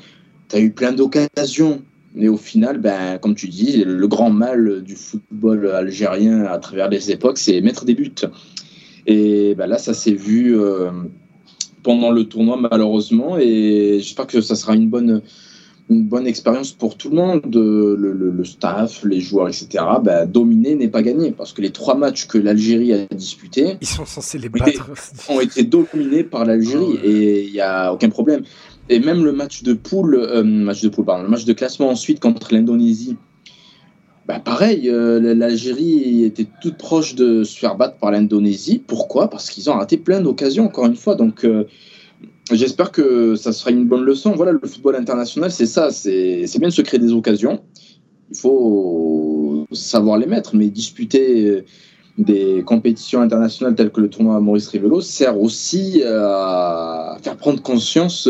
Tu 0.49 0.55
as 0.55 0.59
eu 0.59 0.71
plein 0.71 0.91
d'occasions. 0.91 1.81
Mais 2.15 2.27
au 2.27 2.37
final, 2.37 2.79
ben, 2.79 3.19
comme 3.19 3.35
tu 3.35 3.47
dis, 3.47 3.83
le 3.85 4.07
grand 4.07 4.31
mal 4.31 4.81
du 4.81 4.95
football 4.95 5.67
algérien 5.67 6.43
à 6.45 6.57
travers 6.57 6.89
les 6.89 7.11
époques, 7.11 7.37
c'est 7.37 7.61
mettre 7.61 7.85
des 7.85 7.93
buts. 7.93 8.11
Et 9.05 9.53
ben 9.55 9.67
là, 9.67 9.77
ça 9.77 9.93
s'est 9.93 10.13
vu 10.13 10.59
euh, 10.59 10.89
pendant 11.83 12.09
le 12.09 12.23
tournoi, 12.23 12.59
malheureusement. 12.59 13.37
Et 13.37 13.99
j'espère 13.99 14.25
que 14.25 14.41
ça 14.41 14.55
sera 14.55 14.73
une 14.73 14.89
bonne, 14.89 15.21
une 15.89 16.03
bonne 16.03 16.27
expérience 16.27 16.71
pour 16.71 16.97
tout 16.97 17.09
le 17.09 17.15
monde, 17.15 17.41
le, 17.51 17.95
le, 17.95 18.31
le 18.31 18.45
staff, 18.45 19.03
les 19.03 19.19
joueurs, 19.19 19.47
etc. 19.47 19.83
Ben, 20.03 20.25
dominer 20.25 20.75
n'est 20.75 20.87
pas 20.87 21.01
gagné. 21.01 21.31
Parce 21.31 21.51
que 21.51 21.61
les 21.61 21.71
trois 21.71 21.95
matchs 21.95 22.27
que 22.27 22.37
l'Algérie 22.37 22.93
a 22.93 23.05
disputés. 23.07 23.77
Ils 23.81 23.87
sont 23.87 24.05
censés 24.05 24.37
les 24.37 24.49
battre. 24.49 24.91
ont 25.29 25.41
été 25.41 25.63
dominés 25.63 26.23
par 26.23 26.45
l'Algérie. 26.45 26.99
Et 27.03 27.43
il 27.45 27.51
n'y 27.51 27.61
a 27.61 27.91
aucun 27.91 28.09
problème. 28.09 28.43
Et 28.89 28.99
même 28.99 29.23
le 29.23 29.31
match 29.31 29.63
de 29.63 29.73
poule, 29.73 30.15
euh, 30.15 30.43
match 30.43 30.81
de 30.81 30.89
poule, 30.89 31.05
pardon, 31.05 31.23
le 31.23 31.29
match 31.29 31.45
de 31.45 31.53
classement 31.53 31.89
ensuite 31.89 32.19
contre 32.19 32.53
l'Indonésie, 32.53 33.17
bah 34.27 34.39
pareil, 34.39 34.89
euh, 34.89 35.33
l'Algérie 35.33 36.23
était 36.23 36.45
toute 36.61 36.77
proche 36.77 37.15
de 37.15 37.43
se 37.43 37.57
faire 37.57 37.75
battre 37.75 37.97
par 37.97 38.11
l'Indonésie. 38.11 38.81
Pourquoi? 38.85 39.27
Parce 39.27 39.49
qu'ils 39.49 39.71
ont 39.71 39.73
raté 39.73 39.97
plein 39.97 40.21
d'occasions, 40.21 40.65
encore 40.65 40.85
une 40.85 40.95
fois. 40.95 41.15
Donc, 41.15 41.45
euh, 41.45 41.65
j'espère 42.51 42.91
que 42.91 43.35
ça 43.35 43.51
sera 43.51 43.71
une 43.71 43.85
bonne 43.85 44.03
leçon. 44.03 44.31
Voilà, 44.31 44.51
le 44.51 44.59
football 44.63 44.95
international, 44.95 45.51
c'est 45.51 45.65
ça. 45.65 45.91
C'est 45.91 46.59
bien 46.59 46.69
de 46.69 46.73
se 46.73 46.81
créer 46.81 46.99
des 46.99 47.11
occasions. 47.11 47.61
Il 48.31 48.37
faut 48.37 49.65
savoir 49.71 50.17
les 50.17 50.27
mettre, 50.27 50.55
mais 50.55 50.67
disputer 50.69 51.63
des 52.17 52.63
compétitions 52.65 53.21
internationales 53.21 53.75
telles 53.75 53.91
que 53.91 54.01
le 54.01 54.09
tournoi 54.09 54.39
Maurice 54.39 54.67
Rivelo 54.67 55.01
sert 55.01 55.39
aussi 55.39 56.03
à 56.03 57.17
faire 57.21 57.37
prendre 57.37 57.61
conscience 57.61 58.29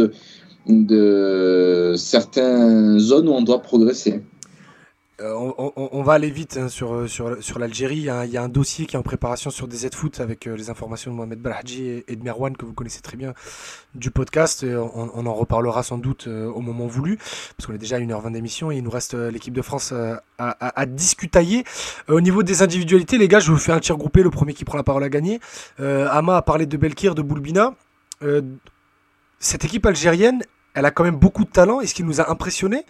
de 0.68 1.94
certaines 1.98 3.00
zones 3.00 3.28
où 3.28 3.32
on 3.32 3.42
doit 3.42 3.62
progresser. 3.62 4.22
Euh, 5.22 5.34
on, 5.76 6.02
va 6.02 6.14
aller 6.14 6.30
vite 6.30 6.58
hein, 6.58 6.70
sur, 6.70 7.10
sur, 7.10 7.44
sur 7.44 7.60
l'Algérie. 7.60 7.98
Il, 7.98 8.32
y 8.32 8.38
a 8.38 8.44
un 8.44 8.50
dossier 8.50 8.86
qui 8.86 8.96
est 8.96 9.00
en 9.00 9.04
préparation 9.04 9.50
sur 9.50 9.68
DZ 9.68 9.90
Foot 9.94 10.20
avec 10.20 10.48
euh, 10.48 10.56
les 10.56 10.70
informations 10.70 11.12
de 11.12 11.16
Mohamed 11.16 11.40
Belhadji 11.40 12.04
et, 12.08 12.16
de 12.16 12.24
Merwan 12.24 12.56
que 12.56 12.66
vous 12.66 12.74
connaissez 12.74 13.02
très 13.02 13.18
bien 13.18 13.34
du 13.96 14.12
podcast. 14.12 14.66
On, 14.66 15.26
en 15.26 15.34
reparlera 15.34 15.84
sans 15.84 15.98
doute 15.98 16.28
euh, 16.28 16.48
au 16.48 16.62
moment 16.62 16.88
voulu 16.88 17.18
parce 17.18 17.68
qu'on 17.68 17.74
est 17.74 17.80
déjà 17.80 17.98
à 17.98 18.00
1h20 18.00 18.32
d'émission 18.32 18.72
et 18.72 18.78
il 18.78 18.84
nous 18.84 18.90
reste 18.90 19.14
euh, 19.14 19.32
l'équipe 19.32 19.54
de 19.54 19.62
France 19.62 19.94
à, 20.38 20.86
discutailler. 20.86 21.66
au 22.08 22.22
niveau 22.22 22.44
des 22.44 22.62
individualités, 22.62 23.18
les 23.18 23.28
gars, 23.28 23.40
je 23.40 23.52
vous 23.52 23.58
fais 23.58 23.74
un 23.74 23.80
tir 23.80 23.98
groupé. 23.98 24.24
Le 24.24 24.30
premier 24.30 24.54
qui 24.54 24.64
prend 24.64 24.78
la 24.78 24.84
parole 24.84 25.04
à 25.04 25.10
gagner. 25.10 25.40
Ama 25.80 26.38
a 26.38 26.42
parlé 26.42 26.66
de 26.66 26.78
Belkir, 26.78 27.16
de 27.16 27.22
Boulbina. 27.22 27.74
cette 29.40 29.66
équipe 29.66 29.86
algérienne, 29.86 30.44
elle 30.74 30.86
a 30.86 30.92
quand 30.92 31.04
même 31.04 31.18
beaucoup 31.18 31.44
de 31.44 31.50
talent 31.50 31.82
et 31.82 31.88
ce 31.88 31.94
qui 31.94 32.04
nous 32.04 32.22
a 32.22 32.32
impressionné, 32.32 32.86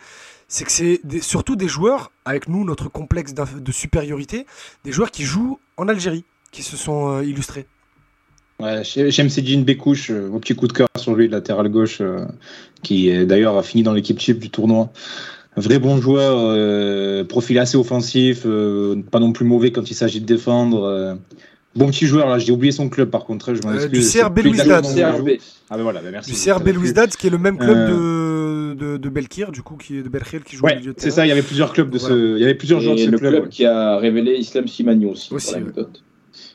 c'est 0.50 0.66
que 0.66 0.72
c'est 0.72 1.00
surtout 1.22 1.56
des 1.56 1.70
joueurs, 1.70 2.12
avec 2.26 2.50
nous, 2.50 2.66
notre 2.66 2.90
complexe 2.90 3.34
de 3.34 3.72
supériorité, 3.72 4.46
des 4.84 4.92
joueurs 4.92 5.12
qui 5.12 5.24
jouent 5.24 5.60
en 5.78 5.88
Algérie, 5.88 6.26
qui 6.52 6.64
se 6.64 6.76
sont 6.76 7.10
euh, 7.10 7.24
illustrés. 7.24 7.66
Ouais, 8.60 8.82
j'aime 8.84 9.30
Cédine 9.30 9.64
Bécouche, 9.64 10.10
euh, 10.10 10.28
mon 10.28 10.40
petit 10.40 10.56
coup 10.56 10.68
de 10.68 10.74
cœur 10.74 10.90
sur 10.98 11.16
lui, 11.16 11.30
latéral 11.30 11.70
gauche, 11.70 12.00
euh, 12.02 12.26
qui 12.84 13.26
d'ailleurs 13.26 13.58
a 13.58 13.64
fini 13.64 13.84
dans 13.84 13.94
l'équipe 13.94 14.20
chip 14.20 14.40
du 14.40 14.50
tournoi. 14.50 14.92
Un 15.56 15.62
vrai 15.62 15.80
bon 15.80 16.00
joueur, 16.00 16.38
euh, 16.38 17.24
profil 17.24 17.58
assez 17.60 17.78
offensif, 17.78 18.44
euh, 18.46 19.02
pas 19.12 19.20
non 19.20 19.32
plus 19.32 19.46
mauvais 19.46 19.72
quand 19.72 19.90
il 19.90 19.94
s'agit 19.94 20.22
de 20.22 20.26
défendre. 20.26 21.18
Bon 21.76 21.88
petit 21.88 22.08
joueur, 22.08 22.28
là, 22.28 22.40
j'ai 22.40 22.52
oublié 22.52 22.72
son 22.72 22.90
club 22.90 23.10
par 23.10 23.26
contre. 23.26 23.54
Je 23.54 23.62
euh, 23.68 23.88
du 23.88 24.02
CRB 24.02 24.40
Louisdad. 24.40 24.86
Ah 25.70 25.78
ben 25.78 25.84
voilà, 25.84 26.02
ben 26.02 26.12
merci. 26.12 26.32
Du 26.32 26.38
CRB 26.38 26.70
Louisdad, 26.70 27.10
qui 27.10 27.28
est 27.28 27.30
le 27.30 27.38
même 27.38 27.58
club 27.58 27.78
euh... 27.78 27.88
de, 27.88 27.94
de, 28.80 28.98
de, 28.98 29.10
Belkir, 29.10 29.52
du 29.52 29.62
coup, 29.62 29.76
qui 29.76 29.98
est 29.98 30.04
de 30.04 30.10
Belkir, 30.10 30.44
qui 30.44 30.56
joue 30.56 30.66
ouais, 30.66 30.76
au 30.76 30.80
milieu 30.80 30.94
de 30.94 31.00
C'est 31.00 31.12
ça, 31.12 31.26
il 31.26 31.30
y 31.30 31.32
avait 31.32 31.44
plusieurs 31.44 31.74
clubs 31.74 31.90
de 31.90 31.98
voilà. 32.00 32.16
ce. 32.16 32.36
Il 32.38 32.42
y 32.42 32.44
avait 32.44 32.56
plusieurs 32.56 32.80
joueurs 32.80 32.96
de 32.96 33.02
ce 33.02 33.10
le 33.10 33.18
club. 33.18 33.32
club 33.32 33.44
ouais. 33.44 33.50
qui 33.50 33.66
a 33.66 33.98
révélé 33.98 34.34
Islam 34.38 34.68
Simani 34.68 35.06
aussi. 35.06 35.34
aussi 35.34 35.56
ouais. 35.56 35.62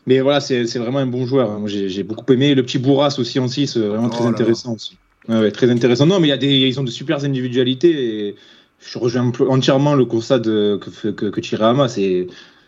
Mais 0.07 0.21
voilà, 0.21 0.41
c'est 0.41 0.65
vraiment 0.79 0.99
un 0.99 1.07
bon 1.07 1.27
joueur. 1.27 1.59
Moi, 1.59 1.69
j'ai 1.69 2.03
beaucoup 2.03 2.31
aimé. 2.33 2.55
Le 2.55 2.63
petit 2.63 2.79
Bourras 2.79 3.17
aussi 3.19 3.39
en 3.39 3.49
6, 3.49 3.77
vraiment 3.77 4.09
oh 4.11 4.15
très 4.15 4.27
intéressant 4.27 4.71
là. 4.71 4.75
aussi. 4.75 4.99
Ouais, 5.29 5.51
très 5.51 5.71
intéressant. 5.71 6.07
Non, 6.07 6.21
mais 6.21 6.27
il 6.29 6.31
y 6.31 6.35
a 6.35 6.37
des, 6.37 6.49
ils 6.49 6.79
ont 6.79 6.85
de 6.85 6.91
super 6.91 7.25
individualités 7.25 8.27
et 8.29 8.37
je 8.81 8.99
rejoins 8.99 9.33
entièrement 9.49 9.95
le 9.95 10.05
constat 10.05 10.39
de, 10.39 10.79
que, 10.79 11.09
que, 11.09 11.27
que 11.27 11.41
Tirama. 11.41 11.89
C'est 11.89 12.27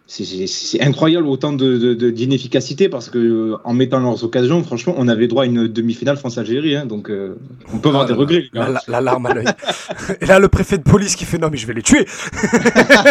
c'est 0.08 0.80
incroyable 0.80 1.26
autant 1.26 1.52
d'inefficacité 1.52 2.84
de, 2.84 2.88
de, 2.88 2.92
parce 2.92 3.10
que 3.10 3.56
en 3.64 3.74
mettant 3.74 3.98
leurs 3.98 4.22
occasions, 4.22 4.62
franchement, 4.62 4.94
on 4.96 5.08
avait 5.08 5.26
droit 5.26 5.42
à 5.42 5.46
une 5.46 5.66
demi-finale 5.66 6.16
France-Algérie, 6.16 6.76
hein, 6.76 6.86
donc 6.86 7.10
euh, 7.10 7.36
on 7.74 7.78
peut 7.78 7.88
avoir 7.88 8.04
ah, 8.04 8.06
des 8.06 8.12
regrets. 8.12 8.44
La, 8.52 8.68
la, 8.68 8.80
la, 8.86 9.00
larme 9.00 9.26
à 9.26 9.34
l'œil. 9.34 9.46
Et 10.20 10.26
là, 10.26 10.38
le 10.38 10.48
préfet 10.48 10.78
de 10.78 10.84
police 10.84 11.16
qui 11.16 11.24
fait 11.24 11.38
non 11.38 11.48
mais 11.50 11.56
je 11.56 11.66
vais 11.66 11.74
les 11.74 11.82
tuer. 11.82 12.06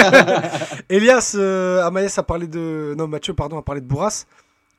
Elias, 0.89 1.35
euh, 1.35 1.83
Amaïs 1.83 2.17
a 2.17 2.23
parlé 2.23 2.47
de 2.47 2.95
non 2.97 3.07
Mathieu 3.07 3.33
pardon 3.33 3.57
a 3.57 3.61
parlé 3.61 3.81
de 3.81 3.87
Bourras. 3.87 4.25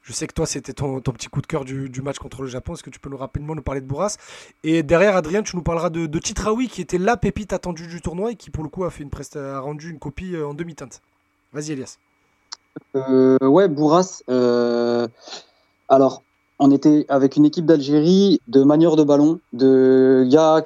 Je 0.02 0.12
sais 0.12 0.28
que 0.28 0.34
toi, 0.34 0.46
c'était 0.46 0.72
ton, 0.72 1.00
ton, 1.00 1.10
petit 1.10 1.26
coup 1.26 1.42
de 1.42 1.48
cœur 1.48 1.64
du, 1.64 1.90
du, 1.90 2.00
match 2.00 2.18
contre 2.18 2.42
le 2.42 2.48
Japon. 2.48 2.74
Est-ce 2.74 2.84
que 2.84 2.90
tu 2.90 3.00
peux 3.00 3.10
nous 3.10 3.16
rapidement 3.16 3.56
nous 3.56 3.62
parler 3.62 3.80
de 3.80 3.86
Bourras 3.86 4.16
Et 4.62 4.84
derrière, 4.84 5.16
Adrien, 5.16 5.42
tu 5.42 5.56
nous 5.56 5.62
parleras 5.62 5.90
de, 5.90 6.06
de 6.06 6.18
Titraoui, 6.20 6.68
qui 6.68 6.80
était 6.80 6.96
la 6.96 7.16
pépite 7.16 7.52
attendue 7.52 7.88
du 7.88 8.00
tournoi 8.00 8.30
et 8.30 8.36
qui, 8.36 8.50
pour 8.50 8.62
le 8.62 8.70
coup, 8.70 8.84
a, 8.84 8.90
fait 8.90 9.02
une 9.02 9.10
a 9.34 9.58
rendu 9.58 9.90
une 9.90 9.98
copie 9.98 10.36
euh, 10.36 10.46
en 10.46 10.54
demi-teinte. 10.54 11.02
Vas-y, 11.52 11.72
Elias. 11.72 11.98
Euh, 12.94 13.38
ouais, 13.40 13.68
Bourras. 13.68 14.22
Euh, 14.28 15.08
alors, 15.88 16.22
on 16.58 16.70
était 16.70 17.04
avec 17.08 17.36
une 17.36 17.44
équipe 17.44 17.66
d'Algérie 17.66 18.40
de 18.48 18.62
manieurs 18.62 18.96
de 18.96 19.04
ballon, 19.04 19.40
de 19.52 20.26
gars 20.28 20.64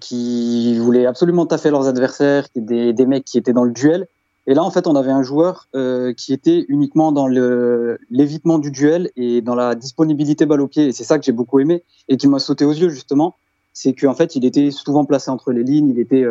qui 0.00 0.78
voulaient 0.78 1.06
absolument 1.06 1.46
taffer 1.46 1.70
leurs 1.70 1.88
adversaires, 1.88 2.46
des, 2.54 2.92
des, 2.92 3.06
mecs 3.06 3.24
qui 3.24 3.38
étaient 3.38 3.52
dans 3.52 3.64
le 3.64 3.72
duel. 3.72 4.06
Et 4.46 4.54
là, 4.54 4.62
en 4.62 4.70
fait, 4.70 4.86
on 4.86 4.96
avait 4.96 5.10
un 5.10 5.22
joueur 5.22 5.68
euh, 5.74 6.12
qui 6.12 6.32
était 6.32 6.64
uniquement 6.68 7.12
dans 7.12 7.28
l'évitement 7.28 8.58
du 8.58 8.70
duel 8.70 9.10
et 9.16 9.40
dans 9.40 9.54
la 9.54 9.74
disponibilité 9.74 10.46
balle 10.46 10.60
au 10.60 10.68
pied. 10.68 10.88
Et 10.88 10.92
c'est 10.92 11.04
ça 11.04 11.18
que 11.18 11.24
j'ai 11.24 11.32
beaucoup 11.32 11.60
aimé 11.60 11.82
et 12.08 12.16
qui 12.16 12.28
m'a 12.28 12.38
sauté 12.38 12.64
aux 12.64 12.72
yeux, 12.72 12.88
justement. 12.88 13.36
C'est 13.72 13.94
qu'en 13.94 14.14
fait, 14.14 14.36
il 14.36 14.44
était 14.44 14.70
souvent 14.70 15.04
placé 15.04 15.30
entre 15.30 15.52
les 15.52 15.62
lignes, 15.62 15.90
il 15.90 15.98
était 15.98 16.26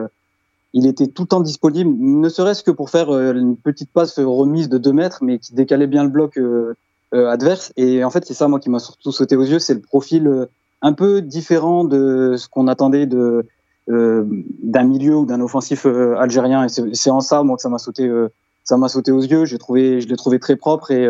il 0.73 0.87
était 0.87 1.07
tout 1.07 1.23
le 1.23 1.27
temps 1.27 1.41
disponible, 1.41 1.93
ne 1.99 2.29
serait-ce 2.29 2.63
que 2.63 2.71
pour 2.71 2.89
faire 2.89 3.09
euh, 3.09 3.33
une 3.33 3.57
petite 3.57 3.91
passe 3.91 4.19
remise 4.19 4.69
de 4.69 4.77
2 4.77 4.93
mètres, 4.93 5.19
mais 5.21 5.39
qui 5.39 5.53
décalait 5.53 5.87
bien 5.87 6.03
le 6.03 6.09
bloc 6.09 6.37
euh, 6.37 6.75
euh, 7.13 7.29
adverse. 7.29 7.73
Et 7.75 8.03
en 8.03 8.09
fait, 8.09 8.25
c'est 8.25 8.33
ça, 8.33 8.47
moi, 8.47 8.59
qui 8.59 8.69
m'a 8.69 8.79
surtout 8.79 9.11
sauté 9.11 9.35
aux 9.35 9.43
yeux, 9.43 9.59
c'est 9.59 9.73
le 9.73 9.81
profil 9.81 10.47
un 10.81 10.93
peu 10.93 11.21
différent 11.21 11.83
de 11.83 12.35
ce 12.37 12.47
qu'on 12.47 12.67
attendait 12.67 13.05
de 13.05 13.45
d'un 13.87 14.83
milieu 14.83 15.17
ou 15.17 15.25
d'un 15.25 15.41
offensif 15.41 15.85
algérien. 15.85 16.65
Et 16.65 16.93
c'est 16.93 17.09
en 17.09 17.19
ça, 17.19 17.43
moi, 17.43 17.57
que 17.57 17.61
ça 17.61 17.67
m'a 17.67 17.79
sauté, 17.79 18.09
ça 18.63 18.77
m'a 18.77 18.87
sauté 18.87 19.11
aux 19.11 19.19
yeux. 19.21 19.43
J'ai 19.43 19.57
trouvé, 19.57 19.99
je 19.99 20.07
l'ai 20.07 20.15
trouvé 20.15 20.39
très 20.39 20.55
propre 20.55 20.91
et, 20.91 21.05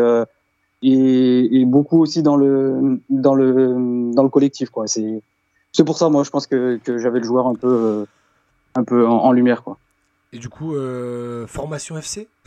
et, 0.82 1.60
et 1.60 1.64
beaucoup 1.64 2.00
aussi 2.00 2.24
dans 2.24 2.34
le 2.34 3.00
dans 3.08 3.36
le 3.36 4.10
dans 4.12 4.24
le 4.24 4.28
collectif, 4.28 4.70
quoi. 4.70 4.88
C'est 4.88 5.22
c'est 5.70 5.84
pour 5.84 5.96
ça, 5.96 6.08
moi, 6.08 6.24
je 6.24 6.30
pense 6.30 6.48
que, 6.48 6.80
que 6.82 6.98
j'avais 6.98 7.20
le 7.20 7.24
joueur 7.24 7.46
un 7.46 7.54
peu 7.54 8.04
un 8.74 8.84
peu 8.84 9.06
en, 9.06 9.18
en 9.18 9.32
lumière 9.32 9.62
quoi. 9.62 9.78
Et 10.34 10.38
du 10.38 10.48
coup, 10.48 10.74
euh, 10.74 11.46
formation 11.46 11.98
FC 11.98 12.26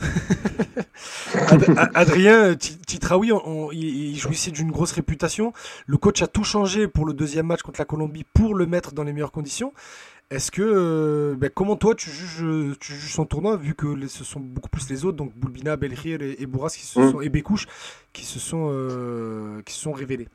Ad 1.34 1.64
Adrien 1.94 2.56
Titraoui, 2.56 3.30
on, 3.30 3.42
on, 3.46 3.70
il, 3.70 4.16
jouissait 4.16 4.50
d'une 4.50 4.72
grosse 4.72 4.90
réputation. 4.90 5.52
Le 5.86 5.96
coach 5.96 6.20
a 6.20 6.26
tout 6.26 6.42
changé 6.42 6.88
pour 6.88 7.06
le 7.06 7.14
deuxième 7.14 7.46
match 7.46 7.62
contre 7.62 7.80
la 7.80 7.84
Colombie 7.84 8.24
pour 8.34 8.56
le 8.56 8.66
mettre 8.66 8.92
dans 8.92 9.04
les 9.04 9.12
meilleures 9.12 9.30
conditions. 9.30 9.72
Est-ce 10.30 10.50
que, 10.50 10.62
euh, 10.62 11.36
ben, 11.36 11.48
comment 11.48 11.76
toi 11.76 11.94
tu 11.94 12.10
juges, 12.10 12.76
tu 12.80 12.92
juges 12.92 13.14
son 13.14 13.24
tournoi 13.24 13.56
vu 13.56 13.74
que 13.74 13.86
les, 13.86 14.08
ce 14.08 14.24
sont 14.24 14.40
beaucoup 14.40 14.68
plus 14.68 14.90
les 14.90 15.04
autres, 15.04 15.16
donc 15.16 15.32
Boulbina, 15.36 15.76
Belkhir 15.76 16.20
et, 16.22 16.34
et 16.40 16.46
Bourras 16.46 16.70
qui 16.70 16.84
se 16.84 16.98
mmh. 16.98 17.10
sont, 17.12 17.20
et 17.20 17.28
Bécouche 17.28 17.68
qui 18.12 18.24
se 18.24 18.40
sont, 18.40 18.68
euh, 18.72 19.62
qui 19.62 19.74
se 19.74 19.80
sont 19.82 19.92
révélés? 19.92 20.26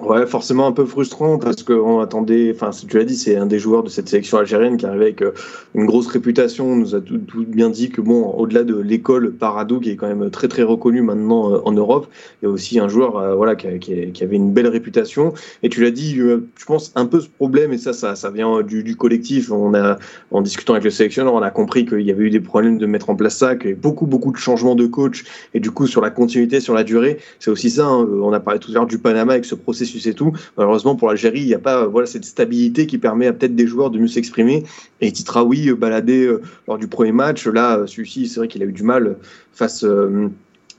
Ouais, 0.00 0.26
forcément 0.26 0.68
un 0.68 0.72
peu 0.72 0.84
frustrant 0.84 1.38
parce 1.38 1.64
qu'on 1.64 1.98
attendait, 1.98 2.52
enfin, 2.54 2.70
tu 2.70 2.96
l'as 2.96 3.04
dit, 3.04 3.16
c'est 3.16 3.34
un 3.34 3.46
des 3.46 3.58
joueurs 3.58 3.82
de 3.82 3.88
cette 3.88 4.08
sélection 4.08 4.38
algérienne 4.38 4.76
qui 4.76 4.86
arrivait 4.86 5.06
avec 5.06 5.22
euh, 5.22 5.32
une 5.74 5.86
grosse 5.86 6.06
réputation. 6.06 6.70
On 6.70 6.76
nous 6.76 6.94
a 6.94 7.00
tout, 7.00 7.20
bien 7.44 7.68
dit 7.68 7.90
que, 7.90 8.00
bon, 8.00 8.30
au-delà 8.30 8.62
de 8.62 8.76
l'école 8.76 9.32
Parado, 9.32 9.80
qui 9.80 9.90
est 9.90 9.96
quand 9.96 10.06
même 10.06 10.30
très 10.30 10.46
très 10.46 10.62
reconnue 10.62 11.02
maintenant 11.02 11.52
euh, 11.52 11.58
en 11.64 11.72
Europe, 11.72 12.06
il 12.40 12.44
y 12.44 12.48
a 12.48 12.50
aussi 12.50 12.78
un 12.78 12.86
joueur 12.86 13.16
euh, 13.16 13.34
voilà, 13.34 13.56
qui, 13.56 13.66
avait 13.66 14.36
une 14.36 14.52
belle 14.52 14.68
réputation. 14.68 15.34
Et 15.64 15.68
tu 15.68 15.82
l'as 15.82 15.90
dit, 15.90 16.14
je 16.14 16.64
pense 16.64 16.92
un 16.94 17.06
peu 17.06 17.18
ce 17.18 17.28
problème, 17.28 17.72
et 17.72 17.78
ça, 17.78 17.92
ça, 17.92 18.30
vient 18.30 18.62
du, 18.62 18.84
du, 18.84 18.94
collectif. 18.94 19.50
On 19.50 19.74
a, 19.74 19.98
en 20.30 20.42
discutant 20.42 20.74
avec 20.74 20.84
le 20.84 20.90
sélectionneur, 20.90 21.34
on 21.34 21.42
a 21.42 21.50
compris 21.50 21.86
qu'il 21.86 22.02
y 22.02 22.12
avait 22.12 22.22
eu 22.22 22.30
des 22.30 22.40
problèmes 22.40 22.78
de 22.78 22.86
mettre 22.86 23.10
en 23.10 23.16
place 23.16 23.36
ça, 23.36 23.56
qu'il 23.56 23.70
y 23.70 23.72
avait 23.72 23.80
beaucoup 23.80 24.06
beaucoup 24.06 24.30
de 24.30 24.36
changements 24.36 24.76
de 24.76 24.86
coach, 24.86 25.24
et 25.54 25.60
du 25.60 25.72
coup, 25.72 25.88
sur 25.88 26.00
la 26.00 26.10
continuité, 26.10 26.60
sur 26.60 26.74
la 26.74 26.84
durée, 26.84 27.18
c'est 27.40 27.50
aussi 27.50 27.68
ça. 27.68 27.86
Hein, 27.86 28.06
on 28.22 28.32
a 28.32 28.38
parlé 28.38 28.60
tout 28.60 28.70
à 28.70 28.74
l'heure 28.74 28.86
du 28.86 28.98
Panama 28.98 29.32
avec 29.32 29.44
ce 29.44 29.56
processus 29.56 29.87
et 29.94 30.14
tout. 30.14 30.32
Malheureusement 30.56 30.96
pour 30.96 31.08
l'Algérie, 31.08 31.40
il 31.40 31.46
n'y 31.46 31.54
a 31.54 31.58
pas 31.58 31.86
voilà 31.86 32.06
cette 32.06 32.24
stabilité 32.24 32.86
qui 32.86 32.98
permet 32.98 33.26
à 33.26 33.32
peut-être 33.32 33.54
des 33.54 33.66
joueurs 33.66 33.90
de 33.90 33.98
mieux 33.98 34.08
s'exprimer. 34.08 34.64
Et 35.00 35.12
Titraoui 35.12 35.72
baladé 35.74 36.30
lors 36.66 36.78
du 36.78 36.88
premier 36.88 37.12
match, 37.12 37.46
là, 37.46 37.86
celui-ci, 37.86 38.28
c'est 38.28 38.40
vrai 38.40 38.48
qu'il 38.48 38.62
a 38.62 38.66
eu 38.66 38.72
du 38.72 38.82
mal 38.82 39.16
face 39.52 39.84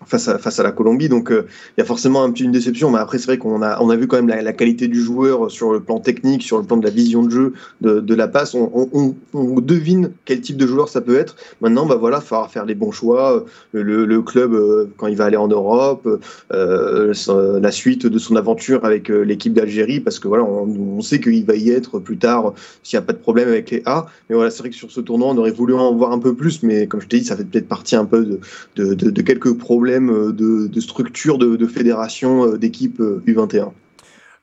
face 0.05 0.59
à, 0.59 0.63
la 0.63 0.71
Colombie. 0.71 1.09
Donc 1.09 1.31
euh, 1.31 1.45
il 1.77 1.81
y 1.81 1.83
a 1.83 1.85
forcément 1.85 2.23
un 2.23 2.31
petit 2.31 2.43
une 2.43 2.51
déception, 2.51 2.89
mais 2.91 2.99
après 2.99 3.17
c'est 3.17 3.25
vrai 3.25 3.37
qu'on 3.37 3.61
a, 3.61 3.81
on 3.81 3.89
a 3.89 3.95
vu 3.95 4.07
quand 4.07 4.21
même 4.21 4.27
la, 4.27 4.53
qualité 4.53 4.87
du 4.87 5.01
joueur 5.01 5.51
sur 5.51 5.71
le 5.71 5.79
plan 5.79 5.99
technique, 5.99 6.43
sur 6.43 6.57
le 6.57 6.63
plan 6.63 6.77
de 6.77 6.83
la 6.83 6.91
vision 6.91 7.23
de 7.23 7.29
jeu, 7.29 7.53
de, 7.81 8.15
la 8.15 8.27
passe. 8.27 8.55
On, 8.55 9.15
devine 9.33 10.11
quel 10.25 10.41
type 10.41 10.57
de 10.57 10.65
joueur 10.65 10.89
ça 10.89 11.01
peut 11.01 11.17
être. 11.17 11.35
Maintenant, 11.61 11.85
bah 11.85 11.95
voilà, 11.95 12.21
falloir 12.21 12.49
faire 12.49 12.65
les 12.65 12.75
bons 12.75 12.91
choix. 12.91 13.45
Le, 13.71 14.05
le 14.05 14.21
club 14.21 14.53
euh, 14.53 14.89
quand 14.97 15.07
il 15.07 15.15
va 15.15 15.25
aller 15.25 15.37
en 15.37 15.47
Europe, 15.47 16.07
euh, 16.51 17.13
la 17.61 17.71
suite 17.71 18.05
de 18.05 18.19
son 18.19 18.35
aventure 18.35 18.85
avec 18.85 19.09
euh, 19.09 19.21
l'équipe 19.21 19.53
d'Algérie, 19.53 19.99
parce 19.99 20.19
que 20.19 20.27
voilà, 20.27 20.43
on, 20.43 21.01
sait 21.01 21.19
qu'il 21.19 21.45
va 21.45 21.55
y 21.55 21.69
être 21.69 21.99
plus 21.99 22.17
tard 22.17 22.53
s'il 22.83 22.97
n'y 22.97 23.03
a 23.03 23.05
pas 23.05 23.13
de 23.13 23.19
problème 23.19 23.47
avec 23.47 23.71
les 23.71 23.81
A. 23.85 24.07
Mais 24.29 24.35
voilà, 24.35 24.51
c'est 24.51 24.59
vrai 24.59 24.69
que 24.69 24.75
sur 24.75 24.91
ce 24.91 25.01
tournoi, 25.01 25.29
on 25.29 25.37
aurait 25.37 25.51
voulu 25.51 25.73
en 25.73 25.95
voir 25.95 26.11
un 26.11 26.19
peu 26.19 26.35
plus, 26.35 26.63
mais 26.63 26.87
comme 26.87 27.01
je 27.01 27.07
t'ai 27.07 27.19
dit, 27.19 27.25
ça 27.25 27.37
fait 27.37 27.45
peut-être 27.45 27.67
partie 27.67 27.95
un 27.95 28.05
peu 28.05 28.39
de 28.75 29.21
quelques 29.21 29.57
problèmes 29.57 29.88
euh, 29.89 30.31
de, 30.31 30.79
structure 30.79 31.37
de, 31.37 31.67
fédération 31.67 32.45
euh, 32.45 32.57
d'équipe 32.57 32.99
U21 32.99 33.71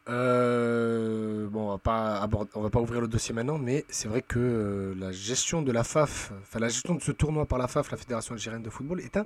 euh, 0.08 1.48
bon, 1.48 1.62
on 1.62 1.70
va 1.72 1.78
pas 1.78 2.28
on 2.54 2.62
va 2.62 2.70
pas 2.70 2.78
ouvrir 2.78 3.00
le 3.00 3.08
dossier 3.08 3.34
maintenant, 3.34 3.58
mais 3.58 3.84
c'est 3.88 4.06
vrai 4.06 4.22
que 4.22 4.94
la 4.96 5.10
gestion 5.10 5.62
de 5.62 5.72
la 5.72 5.82
FAF, 5.82 6.30
enfin 6.42 6.60
la 6.60 6.68
gestion 6.68 6.94
de 6.94 7.02
ce 7.02 7.10
tournoi 7.10 7.44
par 7.44 7.58
la 7.58 7.66
FAF, 7.66 7.90
la 7.90 7.96
Fédération 7.96 8.34
algérienne 8.34 8.62
de 8.62 8.70
football, 8.70 9.00
est 9.00 9.16
un 9.16 9.24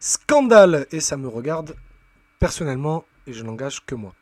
scandale 0.00 0.86
et 0.92 1.00
ça 1.00 1.18
me 1.18 1.28
regarde 1.28 1.74
personnellement 2.38 3.04
et 3.26 3.34
je 3.34 3.44
n'engage 3.44 3.84
que 3.84 3.94
moi. 3.94 4.14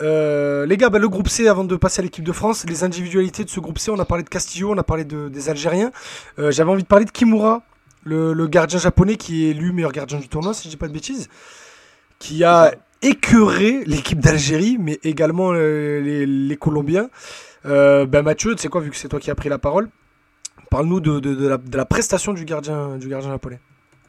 les 0.00 0.76
gars, 0.76 0.90
bah, 0.90 1.00
le 1.00 1.08
groupe 1.08 1.28
C, 1.28 1.48
avant 1.48 1.64
de 1.64 1.74
passer 1.74 2.02
à 2.02 2.04
l'équipe 2.04 2.24
de 2.24 2.32
France, 2.32 2.64
les 2.68 2.84
individualités 2.84 3.42
de 3.42 3.50
ce 3.50 3.58
groupe 3.58 3.80
C, 3.80 3.90
on 3.90 3.98
a 3.98 4.04
parlé 4.04 4.22
de 4.22 4.28
Castillo, 4.28 4.70
on 4.70 4.78
a 4.78 4.84
parlé 4.84 5.04
de, 5.04 5.28
des 5.28 5.48
Algériens. 5.48 5.90
J'avais 6.38 6.70
envie 6.70 6.84
de 6.84 6.88
parler 6.88 7.04
de 7.04 7.10
Kimura, 7.10 7.62
le, 8.04 8.46
gardien 8.46 8.78
japonais 8.78 9.16
qui 9.16 9.46
est 9.46 9.50
élu 9.50 9.72
meilleur 9.72 9.92
gardien 9.92 10.18
du 10.18 10.28
tournoi, 10.28 10.54
si 10.54 10.64
je 10.64 10.70
dis 10.70 10.76
pas 10.76 10.88
de 10.88 10.92
bêtises, 10.92 11.28
qui 12.18 12.44
a 12.44 12.72
écœuré 13.02 13.82
l'équipe 13.86 14.20
d'Algérie, 14.20 14.76
mais 14.78 14.98
également 15.02 15.50
euh, 15.52 16.24
les, 16.24 16.56
Colombiens. 16.56 17.08
Euh, 17.66 18.06
ben 18.06 18.22
Mathieu, 18.22 18.54
tu 18.54 18.62
sais 18.62 18.68
quoi, 18.68 18.80
vu 18.80 18.90
que 18.90 18.96
c'est 18.96 19.08
toi 19.08 19.20
qui 19.20 19.30
as 19.30 19.34
pris 19.34 19.48
la 19.48 19.58
parole, 19.58 19.88
parle-nous 20.70 21.00
de, 21.00 21.76
la, 21.76 21.84
prestation 21.84 22.32
du 22.32 22.44
gardien, 22.44 22.96
du 22.98 23.08
gardien 23.08 23.30
japonais. 23.30 23.60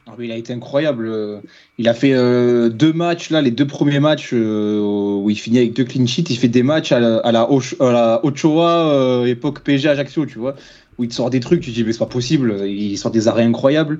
Ah 0.06 0.12
il 0.18 0.30
a 0.30 0.36
été 0.36 0.52
incroyable. 0.52 1.40
Il 1.78 1.88
a 1.88 1.94
fait 1.94 2.12
euh, 2.12 2.68
deux 2.68 2.92
matchs, 2.92 3.30
là, 3.30 3.40
les 3.40 3.50
deux 3.50 3.66
premiers 3.66 4.00
matchs 4.00 4.34
où 4.34 5.26
il 5.30 5.36
finit 5.36 5.58
avec 5.58 5.72
deux 5.72 5.84
clean 5.84 6.06
sheets. 6.06 6.26
Il 6.28 6.36
fait 6.36 6.48
des 6.48 6.62
matchs 6.62 6.92
à 6.92 7.00
la, 7.00 7.16
à 7.18 7.32
la, 7.32 7.50
Ochoa, 8.22 9.24
époque 9.26 9.60
PG 9.60 9.88
Ajaccio, 9.88 10.26
tu 10.26 10.38
vois 10.38 10.56
où 10.98 11.04
il 11.04 11.08
te 11.08 11.14
sort 11.14 11.30
des 11.30 11.40
trucs, 11.40 11.60
tu 11.60 11.70
te 11.70 11.74
dis 11.74 11.84
mais 11.84 11.92
c'est 11.92 11.98
pas 11.98 12.06
possible, 12.06 12.66
il 12.66 12.96
sort 12.96 13.10
des 13.10 13.28
arrêts 13.28 13.44
incroyables. 13.44 13.98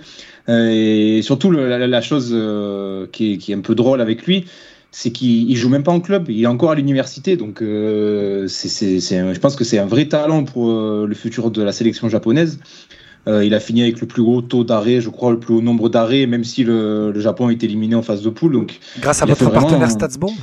Euh, 0.48 0.70
et 1.18 1.22
surtout 1.22 1.50
la, 1.50 2.00
chose 2.02 2.30
euh, 2.32 3.06
qui, 3.10 3.32
est, 3.32 3.36
qui, 3.38 3.52
est, 3.52 3.54
un 3.54 3.60
peu 3.60 3.74
drôle 3.74 4.00
avec 4.00 4.26
lui, 4.26 4.44
c'est 4.90 5.10
qu'il 5.10 5.54
joue 5.56 5.68
même 5.68 5.82
pas 5.82 5.92
en 5.92 6.00
club, 6.00 6.26
il 6.28 6.42
est 6.42 6.46
encore 6.46 6.70
à 6.70 6.74
l'université, 6.74 7.36
donc 7.36 7.62
euh, 7.62 8.46
c'est, 8.48 9.00
je 9.00 9.38
pense 9.40 9.56
que 9.56 9.64
c'est 9.64 9.78
un 9.78 9.86
vrai 9.86 10.06
talent 10.06 10.44
pour 10.44 10.72
le 10.72 11.14
futur 11.14 11.50
de 11.50 11.62
la 11.62 11.72
sélection 11.72 12.08
japonaise. 12.08 12.60
il 13.26 13.54
a 13.54 13.60
fini 13.60 13.82
avec 13.82 14.00
le 14.00 14.06
plus 14.06 14.22
gros 14.22 14.40
taux 14.40 14.62
d'arrêt, 14.62 15.00
je 15.00 15.08
crois, 15.08 15.32
le 15.32 15.40
plus 15.40 15.54
haut 15.54 15.62
nombre 15.62 15.88
d'arrêts, 15.88 16.26
même 16.26 16.44
si 16.44 16.62
le, 16.62 17.10
le 17.10 17.20
Japon 17.20 17.48
a 17.48 17.52
été 17.52 17.66
éliminé 17.66 17.96
en 17.96 18.02
phase 18.02 18.22
de 18.22 18.30
poule. 18.30 18.52
Donc, 18.52 18.78
Grâce 19.00 19.20
à 19.22 19.26
votre 19.26 19.50
partenaire 19.50 19.90
StatsBomb? 19.90 20.34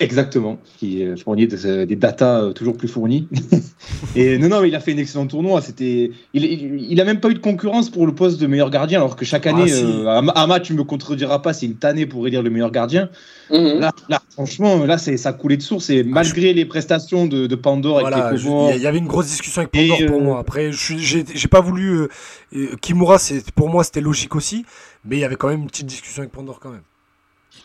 Exactement, 0.00 0.58
qui 0.78 1.04
fournit 1.22 1.46
des, 1.46 1.86
des 1.86 1.96
datas 1.96 2.42
euh, 2.42 2.52
toujours 2.52 2.76
plus 2.76 2.88
fournies. 2.88 3.28
et 4.16 4.38
non, 4.38 4.48
non, 4.48 4.64
il 4.64 4.74
a 4.74 4.80
fait 4.80 4.92
un 4.92 4.96
excellent 4.96 5.26
tournoi. 5.26 5.60
C'était, 5.60 6.10
il, 6.34 6.44
il, 6.44 7.00
a 7.00 7.04
même 7.04 7.20
pas 7.20 7.28
eu 7.28 7.34
de 7.34 7.38
concurrence 7.38 7.90
pour 7.90 8.06
le 8.06 8.14
poste 8.14 8.40
de 8.40 8.46
meilleur 8.46 8.70
gardien, 8.70 8.98
alors 9.00 9.16
que 9.16 9.24
chaque 9.24 9.46
année, 9.46 9.70
ah, 10.06 10.46
euh, 10.48 10.58
tu 10.60 10.74
me 10.74 10.84
contrediras 10.84 11.40
pas, 11.40 11.52
c'est 11.52 11.66
une 11.66 11.76
tannée 11.76 12.06
pour 12.06 12.26
élire 12.26 12.42
le 12.42 12.50
meilleur 12.50 12.70
gardien. 12.70 13.10
Mhm. 13.50 13.80
là, 13.80 14.22
franchement, 14.30 14.84
là, 14.84 14.98
c'est 14.98 15.16
ça 15.16 15.32
coulait 15.32 15.56
de 15.56 15.62
source. 15.62 15.90
Et 15.90 16.02
malgré 16.02 16.52
les 16.54 16.64
prestations 16.64 17.26
de, 17.26 17.46
de 17.46 17.54
Pandore 17.54 18.00
voilà, 18.00 18.32
il 18.34 18.82
y 18.82 18.86
avait 18.86 18.98
une 18.98 19.06
grosse 19.06 19.26
discussion 19.26 19.60
avec 19.60 19.72
Pandore 19.72 19.98
pour 20.06 20.20
euh, 20.20 20.24
moi. 20.24 20.38
Après, 20.38 20.70
j'ai 20.72 21.48
pas 21.48 21.60
voulu. 21.60 22.08
Euh, 22.54 22.76
Kimura, 22.80 23.18
pour 23.54 23.68
moi, 23.68 23.84
c'était 23.84 24.00
logique 24.00 24.34
aussi, 24.34 24.64
mais 25.04 25.16
il 25.16 25.20
y 25.20 25.24
avait 25.24 25.36
quand 25.36 25.48
même 25.48 25.62
une 25.62 25.66
petite 25.66 25.86
discussion 25.86 26.22
avec 26.22 26.32
Pandore 26.32 26.60
quand 26.60 26.70
même. 26.70 26.82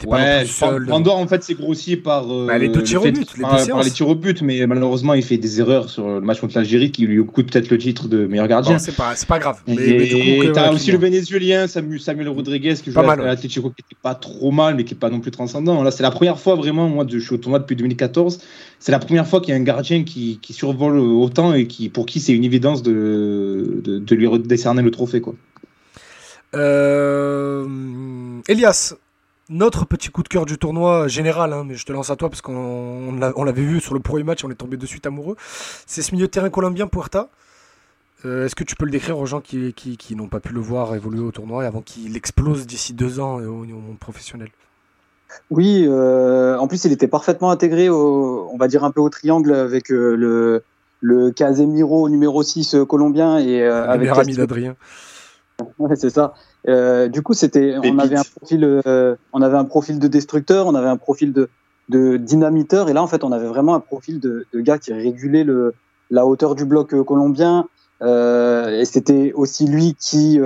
Ouais, 0.06 0.46
Pandore 0.88 1.18
en 1.18 1.28
fait 1.28 1.44
c'est 1.44 1.56
grossi 1.56 1.96
par, 1.96 2.32
euh, 2.32 2.46
bah, 2.46 2.60
les 2.60 2.72
tirs 2.72 3.02
au 3.02 3.12
but, 3.12 3.28
par, 3.42 3.84
les 3.84 3.90
tirs 3.90 4.08
au 4.08 4.14
but, 4.14 4.44
mais 4.44 4.68
malheureusement 4.68 5.16
il 5.16 5.24
fait 5.24 5.38
des 5.38 5.60
erreurs 5.60 5.90
sur 5.90 6.08
le 6.08 6.22
match 6.22 6.40
contre 6.40 6.56
l'Algérie 6.56 6.92
qui 6.92 7.08
lui 7.08 7.26
coûte 7.26 7.52
peut-être 7.52 7.72
le 7.72 7.80
titre 7.80 8.08
de 8.08 8.28
meilleur 8.28 8.48
gardien. 8.48 8.78
C'est 8.78 8.96
pas, 8.96 9.14
pas 9.28 9.40
grave. 9.40 9.60
Mais, 9.66 9.74
et 9.76 10.52
t'as 10.54 10.72
aussi 10.72 10.92
le 10.92 11.00
Vénézuélien 11.00 11.68
Samuel, 11.68 12.00
Samuel 12.00 12.30
Rodriguez 12.30 12.76
qui 12.76 12.92
joue 12.92 13.00
à 13.00 13.16
l'Atlético 13.16 13.72
qui 13.72 13.82
était 13.82 14.00
pas 14.00 14.14
trop 14.14 14.52
mal 14.52 14.76
mais 14.76 14.84
qui 14.84 14.94
est 14.94 14.98
pas 14.98 15.10
non 15.10 15.20
plus 15.20 15.32
transcendant. 15.32 15.82
Là 15.82 15.90
c'est 15.90 16.04
la 16.04 16.12
première 16.12 16.40
fois 16.40 16.56
vraiment, 16.56 16.88
moi 16.88 17.06
je 17.10 17.18
suis 17.18 17.34
au 17.34 17.38
tournoi 17.38 17.58
depuis 17.58 17.76
2014, 17.76 18.40
c'est 18.80 18.92
la 18.92 19.00
première 19.00 19.26
fois 19.26 19.42
qu'il 19.42 19.50
y 19.50 19.58
a 19.58 19.60
un 19.60 19.64
gardien 19.64 20.04
qui, 20.04 20.40
qui, 20.42 20.54
survole 20.54 21.00
autant 21.00 21.56
et 21.56 21.66
qui 21.66 21.90
pour 21.90 22.06
qui 22.06 22.20
c'est 22.20 22.34
une 22.34 22.44
évidence 22.44 22.84
de, 22.84 23.82
de, 23.84 23.98
de, 23.98 24.16
lui 24.16 24.28
décerner 24.40 24.84
le 24.84 24.92
trophée 24.92 25.22
quoi. 25.22 25.34
Euh... 26.54 27.66
Elias, 28.48 28.96
notre 29.50 29.86
petit 29.86 30.10
coup 30.10 30.24
de 30.24 30.28
cœur 30.28 30.46
du 30.46 30.58
tournoi 30.58 31.08
général, 31.08 31.54
hein, 31.54 31.64
mais 31.66 31.76
je 31.76 31.86
te 31.86 31.94
lance 31.94 32.10
à 32.10 32.16
toi 32.16 32.30
parce 32.30 32.42
qu'on 32.42 33.14
l'avait 33.46 33.62
vu 33.62 33.80
sur 33.80 33.94
le 33.94 34.00
premier 34.00 34.24
match, 34.24 34.44
on 34.44 34.50
est 34.50 34.56
tombé 34.56 34.78
de 34.78 34.86
suite 34.86 35.06
amoureux. 35.06 35.36
C'est 35.86 36.02
ce 36.02 36.14
milieu 36.14 36.28
de 36.28 36.32
terrain 36.32 36.50
colombien, 36.50 36.88
Puerta. 36.88 37.30
Euh, 38.26 38.46
est-ce 38.46 38.56
que 38.56 38.64
tu 38.64 38.76
peux 38.76 38.86
le 38.86 38.92
décrire 38.92 39.20
aux 39.20 39.26
gens 39.26 39.42
qui, 39.42 39.74
qui, 39.74 40.16
n'ont 40.16 40.28
pas 40.28 40.40
pu 40.40 40.52
le 40.52 40.60
voir 40.60 40.96
évoluer 40.96 41.22
au 41.22 41.32
tournoi 41.32 41.66
avant 41.66 41.82
qu'il 41.82 42.18
explose 42.18 42.66
d'ici 42.66 42.94
deux 42.94 43.20
ans 43.20 43.36
au, 43.36 43.64
monde 43.64 44.00
professionnel? 44.00 44.50
Oui, 45.52 45.86
euh, 45.88 46.58
en 46.58 46.68
plus 46.68 46.86
il 46.86 46.92
était 46.92 47.08
parfaitement 47.08 47.52
intégré, 47.52 47.90
au, 47.90 48.50
on 48.52 48.58
va 48.58 48.68
dire 48.68 48.84
un 48.84 48.92
peu 48.92 49.02
au 49.02 49.10
triangle 49.10 49.54
avec 49.54 49.92
euh, 49.92 50.16
le, 50.16 50.64
le 51.02 51.32
Casemiro 51.32 52.10
numéro 52.10 52.42
6 52.42 52.78
colombien 52.88 53.38
et 53.38 53.64
avec 53.64 54.10
ami 54.10 54.36
d'Adrien. 54.36 54.76
Ouais, 55.78 55.96
c'est 55.96 56.10
ça. 56.10 56.34
Euh, 56.68 57.08
du 57.08 57.22
coup, 57.22 57.34
c'était, 57.34 57.76
on 57.84 57.98
avait 57.98 58.18
un 58.18 58.24
profil, 58.24 58.64
euh, 58.64 59.16
on 59.32 59.42
avait 59.42 59.58
un 59.58 59.66
profil 59.66 60.00
de 60.00 60.08
destructeur, 60.08 60.68
on 60.68 60.76
avait 60.76 60.90
un 60.90 60.98
profil 60.98 61.32
de, 61.32 61.50
de 61.90 62.18
dynamiteur, 62.18 62.90
et 62.90 62.94
là, 62.94 63.02
en 63.02 63.08
fait, 63.08 63.24
on 63.24 63.32
avait 63.32 63.48
vraiment 63.48 63.76
un 63.76 63.80
profil 63.80 64.20
de, 64.20 64.46
de 64.54 64.60
gars 64.60 64.78
qui 64.78 64.92
régulait 64.92 65.46
le, 65.46 65.74
la 66.12 66.26
hauteur 66.26 66.56
du 66.56 66.66
bloc 66.66 66.94
euh, 66.94 67.04
colombien. 67.04 67.68
Euh, 68.04 68.80
et 68.80 68.86
c'était 68.86 69.34
aussi 69.34 69.66
lui 69.66 69.96
qui, 70.00 70.40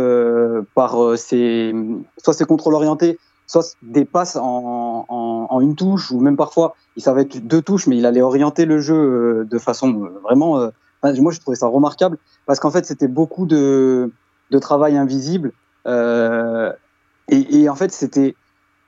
par 0.74 1.18
ses, 1.18 1.74
soit 2.24 2.34
ses 2.34 2.46
contrôles 2.46 2.76
orientés, 2.76 3.20
soit 3.46 3.76
des 3.82 4.06
passes 4.06 4.38
en, 4.38 5.06
en, 5.10 5.48
en, 5.50 5.60
une 5.60 5.76
touche, 5.76 6.12
ou 6.12 6.22
même 6.22 6.38
parfois, 6.38 6.76
il 6.96 7.02
savait 7.02 7.24
être 7.24 7.46
deux 7.46 7.62
touches, 7.62 7.88
mais 7.88 7.98
il 7.98 8.06
allait 8.06 8.22
orienter 8.22 8.66
le 8.66 8.80
jeu 8.80 9.46
de 9.50 9.58
façon 9.58 10.10
vraiment. 10.24 10.70
moi, 11.04 11.32
je 11.32 11.40
trouvais 11.42 11.58
ça 11.58 11.68
remarquable 11.68 12.18
parce 12.46 12.62
qu'en 12.62 12.72
fait, 12.72 12.86
c'était 12.86 13.10
beaucoup 13.10 13.46
de, 13.46 14.14
de 14.52 14.60
travail 14.60 14.96
invisible 14.96 15.52
euh, 15.88 16.72
et, 17.30 17.70
en 17.70 17.76
fait, 17.76 17.92
c'était 17.92 18.36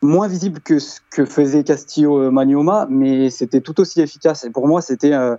moins 0.02 0.28
visible 0.28 0.60
que 0.60 0.80
ce 0.80 1.00
que 1.12 1.26
faisait 1.26 1.64
Castillo 1.64 2.24
euh, 2.24 2.32
Manioma, 2.32 2.88
mais 2.90 3.30
c'était 3.30 3.62
tout 3.62 3.80
aussi 3.80 4.02
efficace. 4.02 4.44
Et 4.44 4.50
pour 4.50 4.68
moi, 4.68 4.82
c'était 4.82 5.14
euh, 5.14 5.36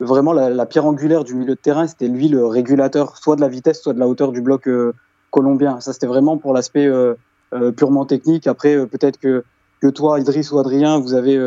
vraiment 0.00 0.32
la, 0.32 0.66
pierre 0.66 0.84
angulaire 0.84 1.24
du 1.24 1.34
milieu 1.34 1.54
de 1.54 1.60
terrain. 1.60 1.86
C'était 1.86 2.08
lui 2.08 2.28
le 2.28 2.46
régulateur, 2.46 3.16
soit 3.16 3.36
de 3.36 3.40
la 3.40 3.48
vitesse, 3.48 3.80
soit 3.80 3.94
de 3.94 3.98
la 3.98 4.06
hauteur 4.06 4.32
du 4.32 4.42
bloc 4.42 4.68
colombien. 5.30 5.80
Ça, 5.80 5.92
c'était 5.92 6.06
vraiment 6.06 6.36
pour 6.36 6.52
l'aspect 6.52 6.88
purement 7.76 8.04
technique. 8.04 8.46
Après, 8.46 8.86
peut-être 8.86 9.18
que, 9.18 9.42
toi, 9.94 10.20
Idriss 10.20 10.52
ou 10.52 10.58
Adrien, 10.58 11.00
vous 11.00 11.14
avez 11.14 11.40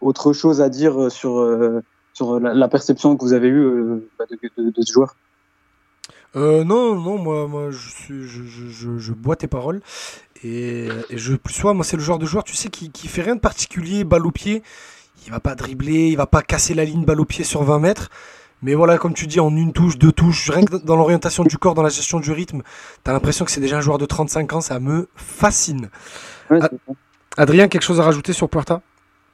autre 0.00 0.32
chose 0.32 0.60
à 0.60 0.68
dire 0.68 1.12
sur, 1.12 1.40
la, 2.40 2.68
perception 2.68 3.16
que 3.16 3.24
vous 3.24 3.34
avez 3.34 3.48
eue 3.48 4.02
bah, 4.18 4.24
de 4.28 4.82
ce 4.82 4.92
joueur. 4.92 5.14
Euh, 6.36 6.64
non, 6.64 6.94
non, 6.94 7.18
moi, 7.18 7.48
moi 7.48 7.70
je, 7.70 7.88
suis, 7.88 8.26
je, 8.26 8.42
je, 8.44 8.98
je, 8.98 9.12
bois 9.12 9.36
tes 9.36 9.46
paroles. 9.46 9.80
Et, 10.44 10.88
et 11.10 11.18
je 11.18 11.34
plus 11.34 11.64
moi, 11.64 11.84
c'est 11.84 11.96
le 11.96 12.02
genre 12.02 12.18
de 12.18 12.26
joueur, 12.26 12.44
tu 12.44 12.54
sais, 12.54 12.68
qui, 12.68 12.90
qui 12.90 13.08
fait 13.08 13.22
rien 13.22 13.34
de 13.34 13.40
particulier, 13.40 14.04
balle 14.04 14.26
au 14.26 14.30
pied. 14.30 14.62
Il 15.26 15.32
va 15.32 15.40
pas 15.40 15.54
dribbler, 15.54 16.08
il 16.08 16.16
va 16.16 16.26
pas 16.26 16.42
casser 16.42 16.74
la 16.74 16.84
ligne 16.84 17.04
balle 17.04 17.20
au 17.20 17.24
pied 17.24 17.44
sur 17.44 17.62
20 17.62 17.78
mètres. 17.80 18.10
Mais 18.62 18.74
voilà, 18.74 18.98
comme 18.98 19.14
tu 19.14 19.26
dis, 19.26 19.40
en 19.40 19.54
une 19.56 19.72
touche, 19.72 19.98
deux 19.98 20.12
touches, 20.12 20.50
rien 20.50 20.64
que 20.64 20.76
dans 20.76 20.96
l'orientation 20.96 21.44
du 21.44 21.58
corps, 21.58 21.74
dans 21.74 21.82
la 21.82 21.90
gestion 21.90 22.18
du 22.18 22.32
rythme, 22.32 22.62
t'as 23.04 23.12
l'impression 23.12 23.44
que 23.44 23.50
c'est 23.50 23.60
déjà 23.60 23.78
un 23.78 23.80
joueur 23.80 23.98
de 23.98 24.06
35 24.06 24.52
ans, 24.52 24.60
ça 24.60 24.80
me 24.80 25.08
fascine. 25.14 25.90
Adrien, 27.36 27.68
quelque 27.68 27.82
chose 27.82 28.00
à 28.00 28.02
rajouter 28.02 28.32
sur 28.32 28.48
Puerta? 28.48 28.82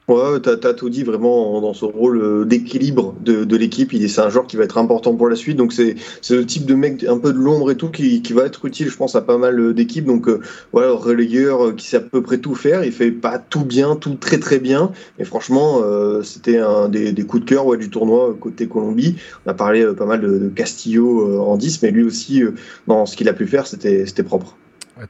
Ouais, 0.07 0.39
t'as 0.39 0.69
as 0.69 0.73
tout 0.75 0.91
dit 0.91 1.01
vraiment 1.01 1.59
dans 1.61 1.73
ce 1.73 1.83
rôle 1.83 2.21
euh, 2.21 2.45
d'équilibre 2.45 3.15
de, 3.21 3.43
de 3.43 3.57
l'équipe. 3.57 3.91
C'est 4.07 4.21
un 4.21 4.29
joueur 4.29 4.45
qui 4.45 4.55
va 4.55 4.63
être 4.63 4.77
important 4.77 5.15
pour 5.15 5.27
la 5.27 5.35
suite. 5.35 5.57
Donc 5.57 5.73
c'est 5.73 5.95
le 6.29 6.45
type 6.45 6.67
de 6.67 6.75
mec 6.75 7.03
un 7.05 7.17
peu 7.17 7.33
de 7.33 7.39
l'ombre 7.39 7.71
et 7.71 7.75
tout 7.75 7.89
qui, 7.89 8.21
qui, 8.21 8.33
va 8.33 8.43
être 8.43 8.65
utile, 8.65 8.87
je 8.87 8.97
pense, 8.97 9.15
à 9.15 9.21
pas 9.21 9.39
mal 9.39 9.59
euh, 9.59 9.73
d'équipes. 9.73 10.05
Donc 10.05 10.27
euh, 10.27 10.41
voilà, 10.71 10.91
relayeur 10.91 11.75
qui 11.75 11.87
sait 11.87 11.97
à 11.97 12.01
peu 12.01 12.21
près 12.21 12.37
tout 12.37 12.53
faire. 12.53 12.83
Il 12.83 12.91
fait 12.91 13.09
pas 13.09 13.39
tout 13.39 13.65
bien, 13.65 13.95
tout 13.95 14.13
très 14.13 14.37
très 14.37 14.59
bien. 14.59 14.91
Mais 15.17 15.25
franchement, 15.25 15.81
euh, 15.83 16.21
c'était 16.21 16.59
un 16.59 16.87
des, 16.87 17.11
des, 17.11 17.23
coups 17.23 17.43
de 17.43 17.49
cœur 17.49 17.65
ouais, 17.65 17.77
du 17.77 17.89
tournoi 17.89 18.35
côté 18.39 18.67
Colombie. 18.67 19.15
On 19.47 19.49
a 19.49 19.55
parlé 19.55 19.91
pas 19.97 20.05
mal 20.05 20.21
de, 20.21 20.37
de 20.37 20.49
Castillo 20.49 21.41
en 21.41 21.57
10, 21.57 21.81
mais 21.81 21.89
lui 21.89 22.03
aussi, 22.03 22.43
dans 22.85 23.07
ce 23.07 23.17
qu'il 23.17 23.27
a 23.27 23.33
pu 23.33 23.47
faire, 23.47 23.65
c'était 23.65 24.23
propre. 24.23 24.55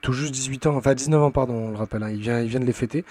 Tout 0.01 0.13
juste 0.13 0.33
18 0.33 0.65
ans, 0.65 0.75
enfin 0.75 0.95
19 0.95 1.21
ans, 1.21 1.31
pardon, 1.31 1.53
on 1.53 1.71
le 1.71 1.77
rappelle. 1.77 2.01
Hein. 2.01 2.09
Il, 2.11 2.19
vient, 2.19 2.41
il 2.41 2.47
vient 2.47 2.59
de 2.59 2.65
les 2.65 2.73
fêter. 2.73 3.05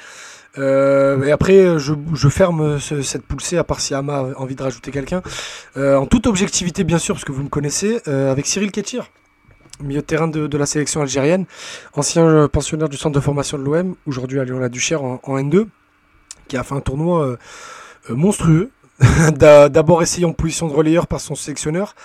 Euh, 0.58 1.22
et 1.24 1.32
après, 1.32 1.78
je, 1.78 1.94
je 2.14 2.28
ferme 2.28 2.78
ce, 2.78 3.02
cette 3.02 3.24
C, 3.40 3.56
à 3.56 3.64
part 3.64 3.80
si 3.80 3.94
Ama 3.94 4.18
a 4.18 4.40
envie 4.40 4.54
de 4.54 4.62
rajouter 4.62 4.90
quelqu'un. 4.90 5.22
Euh, 5.76 5.96
en 5.96 6.06
toute 6.06 6.26
objectivité, 6.26 6.84
bien 6.84 6.98
sûr, 6.98 7.14
parce 7.14 7.24
que 7.24 7.32
vous 7.32 7.42
me 7.42 7.48
connaissez, 7.48 8.00
euh, 8.08 8.30
avec 8.30 8.46
Cyril 8.46 8.70
Kétir, 8.70 9.10
milieu 9.80 10.00
de 10.00 10.06
terrain 10.06 10.28
de, 10.28 10.56
la 10.56 10.66
sélection 10.66 11.02
algérienne, 11.02 11.46
ancien 11.94 12.48
pensionnaire 12.48 12.88
du 12.88 12.96
centre 12.96 13.14
de 13.14 13.20
formation 13.20 13.58
de 13.58 13.64
l'OM, 13.64 13.96
aujourd'hui 14.06 14.40
à 14.40 14.44
Lyon-la-Duchère 14.44 15.02
en, 15.02 15.20
en, 15.22 15.38
N2, 15.38 15.66
qui 16.48 16.56
a 16.56 16.62
fait 16.62 16.74
un 16.74 16.80
tournoi 16.80 17.26
euh, 17.26 17.36
euh, 18.10 18.14
monstrueux. 18.14 18.70
D'abord 19.36 20.02
essayé 20.02 20.24
en 20.24 20.32
position 20.32 20.68
de 20.68 20.72
relayeur 20.72 21.08
par 21.08 21.20
son 21.20 21.34
sélectionneur, 21.34 21.96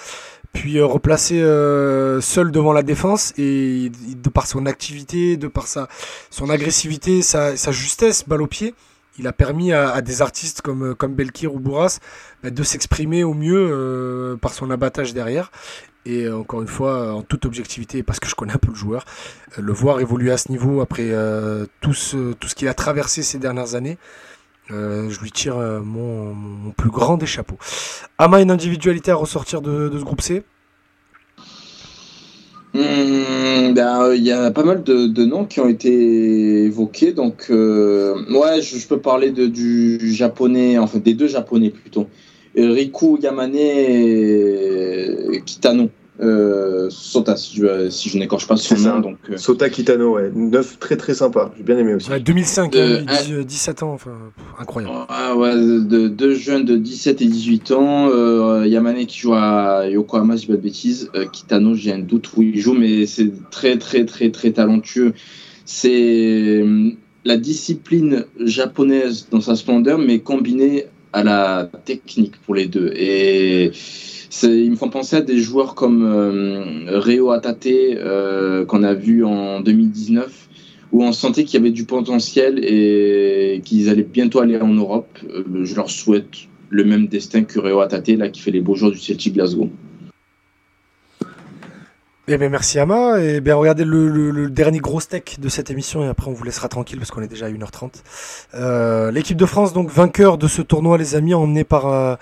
puis 0.54 0.78
euh, 0.78 0.86
replacé 0.86 1.42
euh, 1.42 2.22
seul 2.22 2.52
devant 2.52 2.74
la 2.74 2.84
défense 2.84 3.34
et 3.38 3.92
de 4.16 4.30
par 4.30 4.48
son 4.48 4.66
activité, 4.66 5.38
de 5.38 5.48
par 5.48 5.68
sa 5.68 5.88
son 6.30 6.50
agressivité, 6.50 7.22
sa, 7.22 7.56
sa 7.56 7.72
justesse, 7.72 8.28
balle 8.28 8.42
au 8.42 8.48
pied, 8.48 8.74
il 9.18 9.28
a 9.28 9.34
permis 9.34 9.74
à, 9.74 10.02
des 10.02 10.22
artistes 10.22 10.62
comme 10.62 10.92
euh, 10.92 10.96
comme 10.96 11.14
Belkir 11.14 11.54
ou 11.54 11.60
Bourras 11.60 12.00
bah, 12.44 12.50
de 12.50 12.64
s'exprimer 12.64 13.24
au 13.24 13.34
mieux 13.34 14.38
par 14.42 14.54
son 14.54 14.72
abattage 14.72 15.14
derrière. 15.14 15.52
Et 16.06 16.28
encore 16.30 16.62
une 16.62 16.68
fois, 16.68 17.14
en 17.14 17.22
toute 17.22 17.46
objectivité, 17.46 18.02
parce 18.04 18.20
que 18.20 18.28
je 18.28 18.34
connais 18.34 18.54
un 18.54 18.58
peu 18.58 18.70
le 18.70 18.76
joueur, 18.76 19.06
le 19.58 19.74
voir 19.74 20.00
évoluer 20.00 20.32
à 20.32 20.38
ce 20.38 20.50
niveau 20.50 20.82
après 20.82 21.12
tout 21.82 21.94
ce, 21.94 22.34
tout 22.34 22.48
ce 22.48 22.56
qu'il 22.56 22.68
a 22.70 22.74
traversé 22.74 23.22
ces 23.22 23.38
dernières 23.38 23.76
années, 23.76 23.98
euh, 24.72 25.10
je 25.10 25.20
lui 25.22 25.32
tire 25.32 25.58
euh, 25.58 25.80
mon, 25.82 26.34
mon, 26.34 26.72
plus 26.72 26.90
grand 26.90 27.18
des 27.18 27.26
chapeaux. 27.26 27.58
Ama, 28.18 28.42
une 28.42 28.52
individualité 28.52 29.12
à 29.12 29.16
ressortir 29.16 29.62
de, 29.62 29.92
ce 29.92 30.04
groupe 30.04 30.22
C? 30.22 30.44
Il 32.76 32.82
mmh, 32.82 33.74
ben, 33.74 34.14
y 34.14 34.32
a 34.32 34.52
pas 34.52 34.64
mal 34.64 34.84
de, 34.84 35.08
de, 35.08 35.26
noms 35.26 35.46
qui 35.46 35.60
ont 35.60 35.68
été 35.68 36.66
évoqués. 36.66 37.14
Donc, 37.14 37.48
euh, 37.50 38.16
ouais, 38.30 38.62
je, 38.62 38.78
je, 38.78 38.88
peux 38.88 39.00
parler 39.00 39.32
de, 39.32 39.48
du 39.48 40.14
japonais, 40.14 40.78
enfin 40.78 41.00
des 41.00 41.16
deux 41.16 41.28
japonais 41.28 41.72
plutôt. 41.72 42.08
Riku 42.56 43.18
Yamane 43.22 43.56
et 43.56 45.42
Kitano. 45.46 45.90
Euh, 46.22 46.90
Sota, 46.90 47.38
si 47.38 47.56
je, 47.56 47.90
si 47.90 48.10
je 48.10 48.18
n'écorche 48.18 48.48
pas 48.48 48.58
son 48.58 48.76
nom. 48.76 49.00
Donc, 49.00 49.18
euh... 49.30 49.38
Sota 49.38 49.70
Kitano, 49.70 50.16
ouais. 50.16 50.32
Neuf 50.36 50.78
très 50.80 50.98
très 50.98 51.14
sympa. 51.14 51.52
J'ai 51.56 51.64
bien 51.64 51.78
aimé 51.78 51.94
aussi. 51.94 52.10
Ouais, 52.10 52.20
2005, 52.20 52.76
euh, 52.76 53.02
10, 53.26 53.46
17 53.46 53.84
ans, 53.84 53.94
enfin, 53.94 54.12
incroyable. 54.60 54.94
Ah, 55.08 55.36
ouais, 55.36 55.54
deux 55.56 56.10
de 56.10 56.34
jeunes 56.34 56.66
de 56.66 56.76
17 56.76 57.22
et 57.22 57.26
18 57.26 57.72
ans. 57.72 58.10
Euh, 58.10 58.68
Yamane 58.68 59.06
qui 59.06 59.20
joue 59.20 59.34
à 59.34 59.88
Yokohama, 59.88 60.36
si 60.36 60.44
je 60.44 60.48
dis 60.48 60.52
pas 60.52 60.58
de 60.58 60.64
bêtises. 60.64 61.10
Euh, 61.16 61.26
Kitano, 61.26 61.74
j'ai 61.74 61.94
un 61.94 62.00
doute 62.00 62.30
où 62.36 62.42
il 62.42 62.60
joue, 62.60 62.74
mais 62.74 63.06
c'est 63.06 63.32
très 63.50 63.78
très 63.78 64.06
très 64.06 64.30
très 64.32 64.52
talentueux. 64.52 65.14
C'est 65.64 66.62
hum, 66.62 66.96
la 67.24 67.38
discipline 67.38 68.26
japonaise 68.40 69.28
dans 69.32 69.42
sa 69.42 69.56
splendeur, 69.56 70.00
mais 70.00 70.20
combinée 70.20 70.88
à 71.14 71.24
la 71.24 71.70
technique 71.86 72.40
pour 72.42 72.56
les 72.56 72.68
deux. 72.68 72.92
Et 72.96 73.72
ils 74.44 74.72
me 74.72 74.76
font 74.76 74.90
penser 74.90 75.18
à 75.18 75.22
des 75.22 75.40
joueurs 75.40 75.76
comme 75.76 76.04
euh, 76.04 77.00
Reo 77.00 77.32
Atate 77.32 77.68
euh, 77.68 78.66
qu'on 78.66 78.84
a 78.84 78.94
vu 78.94 79.26
en 79.26 79.60
2019 79.62 80.48
où 80.92 81.04
on 81.04 81.12
sentait 81.12 81.44
qu'il 81.44 81.60
y 81.60 81.62
avait 81.62 81.72
du 81.72 81.86
potentiel 81.86 82.60
et 82.64 83.62
qu'ils 83.64 83.90
allaient 83.90 84.04
bientôt 84.04 84.40
aller 84.40 84.58
en 84.58 84.74
Europe. 84.74 85.20
Euh, 85.30 85.64
je 85.64 85.76
leur 85.76 85.90
souhaite 85.90 86.48
le 86.70 86.84
même 86.84 87.08
destin 87.08 87.44
que 87.44 87.60
Reo 87.60 87.80
Atate 87.80 88.10
là 88.10 88.30
qui 88.30 88.42
fait 88.42 88.52
les 88.52 88.62
beaux 88.62 88.76
jours 88.76 88.92
du 88.92 88.98
Celtic 88.98 89.34
Glasgow. 89.34 89.70
Eh 92.32 92.38
bien, 92.38 92.50
merci 92.50 92.78
Ama. 92.78 93.20
Et 93.20 93.42
bien, 93.42 93.56
regardez 93.56 93.84
le, 93.84 94.52
dernier 94.52 94.78
gros 94.78 95.00
steak 95.00 95.40
de 95.40 95.50
cette 95.50 95.72
émission 95.72 96.04
et 96.04 96.08
après 96.08 96.30
on 96.30 96.34
vous 96.34 96.44
laissera 96.44 96.70
tranquille 96.70 97.00
parce 97.00 97.10
qu'on 97.10 97.24
est 97.24 97.28
déjà 97.28 97.48
à 97.48 97.50
1h30. 97.50 98.04
Euh, 98.54 99.10
L'équipe 99.10 99.36
de 99.36 99.48
France, 99.48 99.74
donc 99.74 99.90
vainqueur 99.90 100.38
de 100.38 100.48
ce 100.48 100.62
tournoi, 100.62 101.00
les 101.00 101.16
amis, 101.16 101.34
emmené 101.34 101.64
par, 101.64 101.88
euh, 101.88 102.16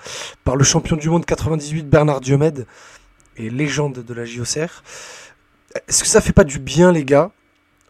par 0.44 0.56
le 0.56 0.64
champion 0.64 0.96
du 0.96 1.10
monde 1.10 1.26
98, 1.26 1.90
Bernard 1.90 2.22
Diomède, 2.22 2.66
et 3.36 3.50
légende 3.50 4.02
de 4.02 4.14
la 4.14 4.24
JOCR. 4.24 4.82
Est-ce 5.86 6.04
que 6.04 6.08
ça 6.08 6.22
fait 6.22 6.32
pas 6.32 6.44
du 6.44 6.58
bien, 6.58 6.90
les 6.90 7.04
gars? 7.04 7.30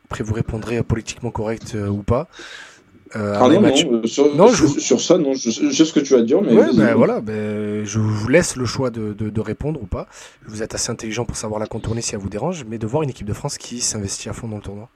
Après, 0.06 0.24
vous 0.24 0.34
répondrez 0.34 0.82
politiquement 0.82 1.30
correct 1.30 1.76
euh, 1.76 1.86
ou 1.86 2.02
pas. 2.02 2.26
Euh, 3.16 3.38
ah 3.40 3.48
non, 3.48 3.60
non, 3.60 4.06
sur, 4.06 4.34
non 4.34 4.48
je... 4.48 4.66
sur, 4.66 5.00
ça, 5.00 5.16
non, 5.16 5.32
je, 5.32 5.50
je, 5.50 5.70
sais 5.70 5.84
ce 5.84 5.92
que 5.92 6.00
tu 6.00 6.14
vas 6.14 6.22
dire, 6.22 6.42
mais. 6.42 6.52
Ouais, 6.52 6.66
ben 6.74 6.94
voilà, 6.94 7.20
ben, 7.20 7.84
je 7.84 7.98
vous 7.98 8.28
laisse 8.28 8.56
le 8.56 8.66
choix 8.66 8.90
de, 8.90 9.14
de, 9.14 9.30
de, 9.30 9.40
répondre 9.40 9.80
ou 9.82 9.86
pas. 9.86 10.08
Vous 10.46 10.62
êtes 10.62 10.74
assez 10.74 10.90
intelligent 10.90 11.24
pour 11.24 11.36
savoir 11.36 11.58
la 11.58 11.66
contourner 11.66 12.02
si 12.02 12.14
elle 12.14 12.20
vous 12.20 12.28
dérange, 12.28 12.64
mais 12.68 12.76
de 12.76 12.86
voir 12.86 13.02
une 13.02 13.10
équipe 13.10 13.26
de 13.26 13.32
France 13.32 13.56
qui 13.56 13.80
s'investit 13.80 14.28
à 14.28 14.34
fond 14.34 14.48
dans 14.48 14.56
le 14.56 14.62
tournoi. 14.62 14.90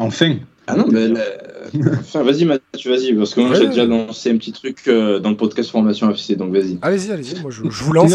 Enfin 0.00 0.36
Ah 0.66 0.76
non, 0.76 0.86
mais. 0.90 1.10
enfin, 2.00 2.22
vas-y, 2.22 2.46
Mathieu, 2.46 2.90
vas-y, 2.90 3.12
parce 3.12 3.34
que 3.34 3.40
moi 3.40 3.50
ouais, 3.50 3.56
j'ai 3.56 3.62
ouais. 3.64 3.68
déjà 3.68 3.84
lancé 3.84 4.30
un 4.30 4.38
petit 4.38 4.52
truc 4.52 4.78
euh, 4.88 5.18
dans 5.20 5.28
le 5.28 5.36
podcast 5.36 5.70
Formation 5.70 6.10
FC, 6.10 6.36
donc 6.36 6.52
vas-y. 6.52 6.78
Allez-y, 6.80 7.12
allez-y, 7.12 7.40
moi 7.40 7.50
je, 7.50 7.68
je, 7.68 7.84
vous 7.84 7.92
lance. 7.94 8.14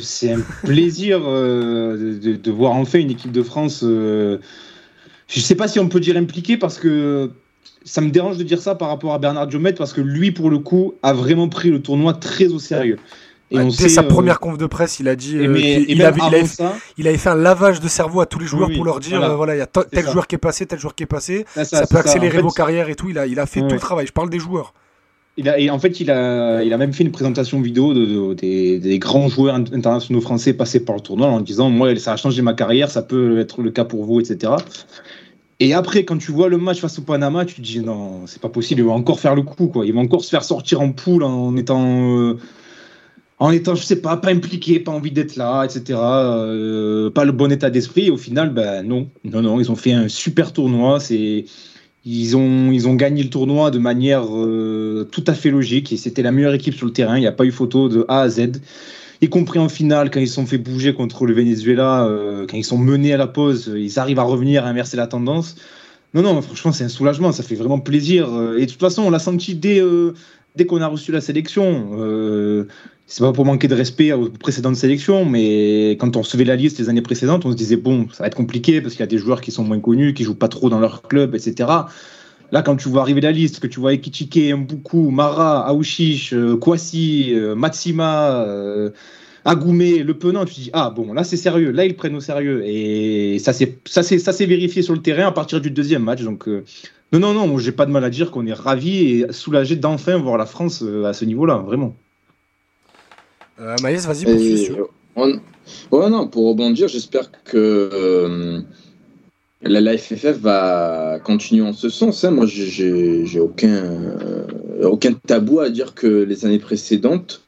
C'est 0.00 0.32
un 0.32 0.40
plaisir 0.64 1.22
euh, 1.26 2.18
de, 2.22 2.36
de, 2.36 2.50
voir 2.52 2.72
enfin 2.72 3.00
une 3.00 3.10
équipe 3.10 3.32
de 3.32 3.42
France. 3.42 3.80
Euh, 3.82 4.38
je 5.26 5.40
sais 5.40 5.56
pas 5.56 5.66
si 5.66 5.80
on 5.80 5.88
peut 5.88 5.98
dire 5.98 6.16
impliquée 6.16 6.56
parce 6.56 6.78
que 6.78 7.30
ça 7.84 8.00
me 8.00 8.10
dérange 8.10 8.36
de 8.36 8.42
dire 8.42 8.60
ça 8.60 8.74
par 8.74 8.88
rapport 8.88 9.14
à 9.14 9.18
Bernard 9.18 9.46
Diomède 9.46 9.76
parce 9.76 9.92
que 9.92 10.00
lui, 10.00 10.32
pour 10.32 10.50
le 10.50 10.58
coup, 10.58 10.94
a 11.02 11.12
vraiment 11.12 11.48
pris 11.48 11.70
le 11.70 11.80
tournoi 11.80 12.14
très 12.14 12.48
au 12.48 12.58
sérieux. 12.58 12.98
Et 13.50 13.58
on 13.58 13.68
dès 13.68 13.70
sait, 13.70 13.88
sa 13.88 14.00
euh... 14.00 14.08
première 14.08 14.40
conf 14.40 14.58
de 14.58 14.66
presse, 14.66 14.98
il 14.98 15.06
a 15.06 15.14
dit 15.14 15.36
euh, 15.36 15.48
mais, 15.48 15.84
il, 15.88 16.02
avait, 16.02 16.18
il, 16.18 16.34
avait, 16.34 16.46
ça, 16.46 16.74
il, 16.98 17.06
avait, 17.06 17.16
fait 17.16 17.28
un 17.28 17.36
lavage 17.36 17.78
de 17.78 17.86
cerveau 17.86 18.20
à 18.20 18.26
tous 18.26 18.40
les 18.40 18.46
joueurs 18.46 18.68
oui, 18.68 18.74
pour 18.74 18.84
leur 18.84 18.98
dire 18.98 19.18
voilà, 19.18 19.32
euh, 19.32 19.36
voilà 19.36 19.54
il 19.54 19.58
y 19.58 19.62
a 19.62 19.66
tel 19.66 20.04
ça. 20.04 20.10
joueur 20.10 20.26
qui 20.26 20.34
est 20.34 20.38
passé, 20.38 20.66
tel 20.66 20.80
joueur 20.80 20.96
qui 20.96 21.04
est 21.04 21.06
passé, 21.06 21.46
ça, 21.54 21.64
ça 21.64 21.86
peut 21.86 21.98
accélérer 21.98 22.40
vos 22.40 22.50
carrières 22.50 22.88
et 22.88 22.96
tout. 22.96 23.08
Il 23.08 23.18
a, 23.18 23.26
il 23.26 23.38
a 23.38 23.46
fait 23.46 23.60
tout 23.60 23.74
le 23.74 23.78
travail. 23.78 24.06
Je 24.06 24.12
parle 24.12 24.30
des 24.30 24.40
joueurs. 24.40 24.74
Il 25.38 25.48
a, 25.48 25.58
et 25.60 25.68
en 25.68 25.78
fait, 25.78 26.00
il 26.00 26.10
a, 26.10 26.64
il 26.64 26.72
a 26.72 26.78
même 26.78 26.94
fait 26.94 27.04
une 27.04 27.12
présentation 27.12 27.60
vidéo 27.60 27.92
de, 27.92 28.06
de, 28.06 28.34
des, 28.34 28.78
des, 28.78 28.98
grands 28.98 29.28
joueurs 29.28 29.54
internationaux 29.54 30.22
français 30.22 30.54
passés 30.54 30.80
par 30.80 30.96
le 30.96 31.02
tournoi 31.02 31.28
en 31.28 31.40
disant 31.40 31.68
Moi, 31.68 31.94
ça 31.96 32.14
a 32.14 32.16
changé 32.16 32.40
ma 32.42 32.54
carrière, 32.54 32.90
ça 32.90 33.02
peut 33.02 33.38
être 33.38 33.62
le 33.62 33.70
cas 33.70 33.84
pour 33.84 34.04
vous, 34.04 34.18
etc. 34.18 34.54
Et 35.58 35.72
après, 35.72 36.04
quand 36.04 36.18
tu 36.18 36.32
vois 36.32 36.48
le 36.48 36.58
match 36.58 36.80
face 36.80 36.98
au 36.98 37.02
Panama, 37.02 37.44
tu 37.46 37.54
te 37.56 37.60
dis 37.62 37.80
non, 37.80 38.26
c'est 38.26 38.40
pas 38.40 38.50
possible, 38.50 38.82
il 38.82 38.86
va 38.86 38.92
encore 38.92 39.20
faire 39.20 39.34
le 39.34 39.42
coup, 39.42 39.68
quoi. 39.68 39.86
Il 39.86 39.94
va 39.94 40.00
encore 40.00 40.22
se 40.22 40.28
faire 40.28 40.44
sortir 40.44 40.82
en 40.82 40.92
poule 40.92 41.22
en 41.22 41.56
étant, 41.56 42.18
euh, 42.18 42.38
en 43.38 43.50
étant, 43.50 43.74
je 43.74 43.82
sais 43.82 44.02
pas, 44.02 44.18
pas 44.18 44.30
impliqué, 44.30 44.80
pas 44.80 44.92
envie 44.92 45.12
d'être 45.12 45.36
là, 45.36 45.64
etc. 45.64 45.98
Euh, 45.98 47.10
pas 47.10 47.24
le 47.24 47.32
bon 47.32 47.50
état 47.50 47.70
d'esprit. 47.70 48.08
Et 48.08 48.10
au 48.10 48.18
final, 48.18 48.50
ben 48.52 48.82
non, 48.82 49.08
non, 49.24 49.40
non, 49.40 49.58
ils 49.58 49.72
ont 49.72 49.76
fait 49.76 49.92
un 49.92 50.08
super 50.08 50.52
tournoi. 50.52 51.00
C'est, 51.00 51.46
ils 52.04 52.36
ont, 52.36 52.70
ils 52.70 52.86
ont 52.86 52.94
gagné 52.94 53.22
le 53.22 53.30
tournoi 53.30 53.70
de 53.70 53.78
manière 53.78 54.24
euh, 54.30 55.08
tout 55.10 55.24
à 55.26 55.32
fait 55.32 55.50
logique. 55.50 55.90
Et 55.90 55.96
c'était 55.96 56.22
la 56.22 56.32
meilleure 56.32 56.54
équipe 56.54 56.74
sur 56.74 56.86
le 56.86 56.92
terrain. 56.92 57.16
Il 57.16 57.20
n'y 57.20 57.26
a 57.26 57.32
pas 57.32 57.44
eu 57.44 57.50
photo 57.50 57.88
de 57.88 58.04
A 58.08 58.20
à 58.20 58.28
Z 58.28 58.60
y 59.20 59.28
compris 59.28 59.58
en 59.58 59.68
finale, 59.68 60.10
quand 60.10 60.20
ils 60.20 60.28
sont 60.28 60.46
fait 60.46 60.58
bouger 60.58 60.94
contre 60.94 61.26
le 61.26 61.34
Venezuela, 61.34 62.04
euh, 62.04 62.46
quand 62.48 62.56
ils 62.56 62.64
sont 62.64 62.78
menés 62.78 63.12
à 63.12 63.16
la 63.16 63.26
pause, 63.26 63.72
ils 63.74 63.98
arrivent 63.98 64.18
à 64.18 64.24
revenir, 64.24 64.64
à 64.64 64.68
inverser 64.68 64.96
la 64.96 65.06
tendance. 65.06 65.56
Non, 66.14 66.22
non, 66.22 66.40
franchement, 66.40 66.72
c'est 66.72 66.84
un 66.84 66.88
soulagement, 66.88 67.32
ça 67.32 67.42
fait 67.42 67.54
vraiment 67.54 67.78
plaisir. 67.78 68.28
Et 68.56 68.66
de 68.66 68.70
toute 68.70 68.80
façon, 68.80 69.02
on 69.02 69.10
l'a 69.10 69.18
senti 69.18 69.54
dès, 69.54 69.80
euh, 69.80 70.14
dès 70.56 70.64
qu'on 70.64 70.80
a 70.80 70.86
reçu 70.86 71.12
la 71.12 71.20
sélection. 71.20 71.90
Euh, 71.98 72.64
c'est 73.06 73.22
pas 73.22 73.32
pour 73.32 73.44
manquer 73.44 73.68
de 73.68 73.74
respect 73.74 74.12
aux 74.12 74.30
précédentes 74.30 74.76
sélections, 74.76 75.24
mais 75.24 75.90
quand 75.92 76.16
on 76.16 76.22
recevait 76.22 76.44
la 76.44 76.56
liste 76.56 76.78
les 76.78 76.88
années 76.88 77.02
précédentes, 77.02 77.44
on 77.44 77.52
se 77.52 77.56
disait, 77.56 77.76
bon, 77.76 78.08
ça 78.12 78.24
va 78.24 78.26
être 78.26 78.34
compliqué 78.34 78.80
parce 78.80 78.94
qu'il 78.94 79.00
y 79.00 79.04
a 79.04 79.08
des 79.08 79.18
joueurs 79.18 79.40
qui 79.40 79.52
sont 79.52 79.62
moins 79.62 79.78
connus, 79.78 80.12
qui 80.12 80.24
jouent 80.24 80.34
pas 80.34 80.48
trop 80.48 80.70
dans 80.70 80.80
leur 80.80 81.02
club, 81.02 81.34
etc. 81.34 81.68
Là, 82.52 82.62
quand 82.62 82.76
tu 82.76 82.88
vois 82.88 83.02
arriver 83.02 83.20
la 83.20 83.32
liste, 83.32 83.60
que 83.60 83.66
tu 83.66 83.80
vois 83.80 83.92
Ekichike, 83.92 84.54
Mbuku, 84.54 85.10
Mara, 85.10 85.66
Aouchiche, 85.66 86.32
euh, 86.32 86.56
Kwasi, 86.56 87.34
euh, 87.34 87.54
Matsima, 87.54 88.42
euh, 88.46 88.90
Agoumé, 89.46 90.02
Le 90.02 90.14
Penant, 90.14 90.44
tu 90.44 90.54
te 90.54 90.60
dis 90.60 90.70
ah 90.72 90.90
bon, 90.90 91.12
là 91.12 91.22
c'est 91.22 91.36
sérieux, 91.36 91.70
là 91.70 91.84
ils 91.84 91.94
prennent 91.94 92.16
au 92.16 92.20
sérieux 92.20 92.64
et 92.66 93.38
ça 93.38 93.52
s'est 93.52 93.78
ça 93.84 94.02
ça 94.02 94.32
s'est 94.32 94.46
vérifié 94.46 94.82
sur 94.82 94.92
le 94.92 95.00
terrain 95.00 95.28
à 95.28 95.32
partir 95.32 95.60
du 95.60 95.70
deuxième 95.70 96.02
match. 96.02 96.22
Donc 96.22 96.48
euh, 96.48 96.64
non 97.12 97.20
non 97.20 97.32
non, 97.32 97.56
j'ai 97.56 97.70
pas 97.70 97.86
de 97.86 97.92
mal 97.92 98.02
à 98.02 98.10
dire 98.10 98.32
qu'on 98.32 98.44
est 98.46 98.52
ravi 98.52 99.20
et 99.20 99.32
soulagé 99.32 99.76
d'enfin 99.76 100.16
voir 100.18 100.36
la 100.36 100.46
France 100.46 100.82
euh, 100.82 101.04
à 101.04 101.12
ce 101.12 101.24
niveau-là, 101.24 101.58
vraiment. 101.58 101.94
Euh, 103.60 103.76
Maïs, 103.82 104.04
vas-y 104.04 104.24
poursuis. 104.24 104.70
On... 105.14 105.40
Ouais 105.92 106.10
non, 106.10 106.26
pour 106.26 106.48
rebondir, 106.48 106.88
j'espère 106.88 107.30
que 107.44 108.64
La, 109.62 109.96
FFF 109.96 110.38
va 110.38 111.18
continuer 111.24 111.62
en 111.62 111.72
ce 111.72 111.88
sens. 111.88 112.24
Hein. 112.24 112.30
Moi, 112.30 112.46
j'ai 112.46 113.40
aucun, 113.40 113.74
euh, 113.74 114.46
aucun 114.82 115.14
tabou 115.14 115.60
à 115.60 115.70
dire 115.70 115.94
que 115.94 116.06
les 116.06 116.44
années 116.44 116.58
précédentes, 116.58 117.42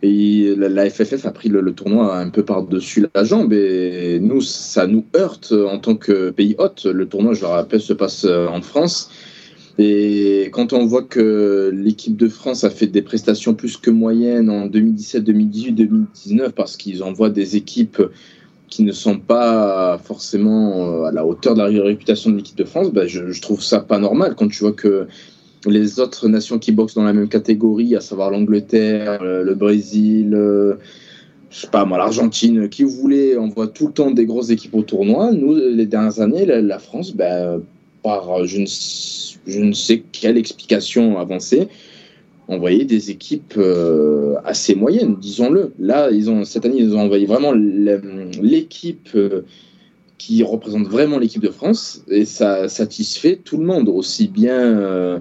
et 0.00 0.54
la, 0.56 0.88
FFF 0.88 1.26
a 1.26 1.32
pris 1.32 1.48
le, 1.48 1.72
tournoi 1.72 2.16
un 2.16 2.30
peu 2.30 2.44
par-dessus 2.44 3.06
la 3.12 3.24
jambe 3.24 3.52
et 3.52 4.20
nous, 4.20 4.40
ça 4.40 4.86
nous 4.86 5.04
heurte 5.16 5.52
en 5.52 5.78
tant 5.78 5.96
que 5.96 6.30
pays 6.30 6.54
hôte. 6.58 6.84
Le 6.84 7.08
tournoi, 7.08 7.34
je 7.34 7.40
le 7.40 7.48
rappelle, 7.48 7.80
se 7.80 7.92
passe 7.92 8.24
euh, 8.24 8.46
en 8.46 8.62
France. 8.62 9.10
Et 9.76 10.50
quand 10.52 10.72
on 10.72 10.86
voit 10.86 11.02
que 11.02 11.72
l'équipe 11.74 12.16
de 12.16 12.28
France 12.28 12.62
a 12.62 12.70
fait 12.70 12.86
des 12.86 13.02
prestations 13.02 13.54
plus 13.54 13.76
que 13.76 13.90
moyennes 13.90 14.50
en 14.50 14.66
2017, 14.66 15.24
2018, 15.24 15.72
2019, 15.72 16.52
parce 16.52 16.76
qu'ils 16.76 17.02
envoient 17.02 17.30
des 17.30 17.56
équipes 17.56 18.02
qui 18.68 18.82
ne 18.82 18.92
sont 18.92 19.18
pas 19.18 19.98
forcément 19.98 21.02
euh, 21.02 21.04
à 21.04 21.12
la 21.12 21.26
hauteur 21.26 21.54
de 21.54 21.60
la 21.60 21.82
réputation 21.82 22.30
de 22.30 22.36
l'équipe 22.36 22.56
de 22.56 22.64
France, 22.64 22.92
ben 22.92 23.06
je, 23.06 23.40
trouve 23.40 23.62
ça 23.62 23.80
pas 23.80 23.98
normal 23.98 24.34
quand 24.36 24.48
tu 24.48 24.60
vois 24.60 24.72
que 24.72 25.06
les 25.66 26.00
autres 26.00 26.28
nations 26.28 26.58
qui 26.58 26.72
boxent 26.72 26.94
dans 26.94 27.04
la 27.04 27.12
même 27.12 27.28
catégorie, 27.28 27.96
à 27.96 28.00
savoir 28.00 28.30
l'Angleterre, 28.30 29.22
le 29.22 29.54
Brésil, 29.54 30.34
euh, 30.34 30.74
je 31.50 31.60
sais 31.60 31.66
pas 31.68 31.84
moi, 31.84 31.98
l'Argentine, 31.98 32.68
qui 32.68 32.84
voulait, 32.84 33.36
on 33.36 33.48
voit 33.48 33.66
tout 33.66 33.88
le 33.88 33.92
temps 33.92 34.10
des 34.10 34.26
grosses 34.26 34.50
équipes 34.50 34.74
au 34.74 34.82
tournoi. 34.82 35.32
Nous, 35.32 35.54
les 35.54 35.86
dernières 35.86 36.20
années, 36.20 36.44
la, 36.44 36.78
France, 36.78 37.14
ben, 37.14 37.60
par 38.02 38.46
je 38.46 38.60
ne, 38.60 38.66
je 39.46 39.60
ne, 39.60 39.72
sais 39.72 40.02
quelle 40.12 40.36
explication 40.36 41.18
avancée, 41.18 41.68
envoyé 42.48 42.84
des 42.84 43.10
équipes 43.10 43.54
euh, 43.56 44.34
assez 44.44 44.74
moyennes, 44.74 45.16
disons-le. 45.20 45.72
Là, 45.78 46.08
cette 46.44 46.64
année, 46.64 46.78
ils 46.78 46.94
ont 46.94 47.00
envoyé 47.00 47.26
vraiment 47.26 47.52
l'équipe 47.52 49.16
qui 50.16 50.42
représente 50.42 50.88
vraiment 50.88 51.18
l'équipe 51.18 51.42
de 51.42 51.50
France 51.50 52.02
et 52.08 52.24
ça 52.24 52.68
satisfait 52.68 53.36
tout 53.36 53.56
le 53.56 53.64
monde, 53.64 53.88
aussi 53.88 54.26
bien 54.26 55.20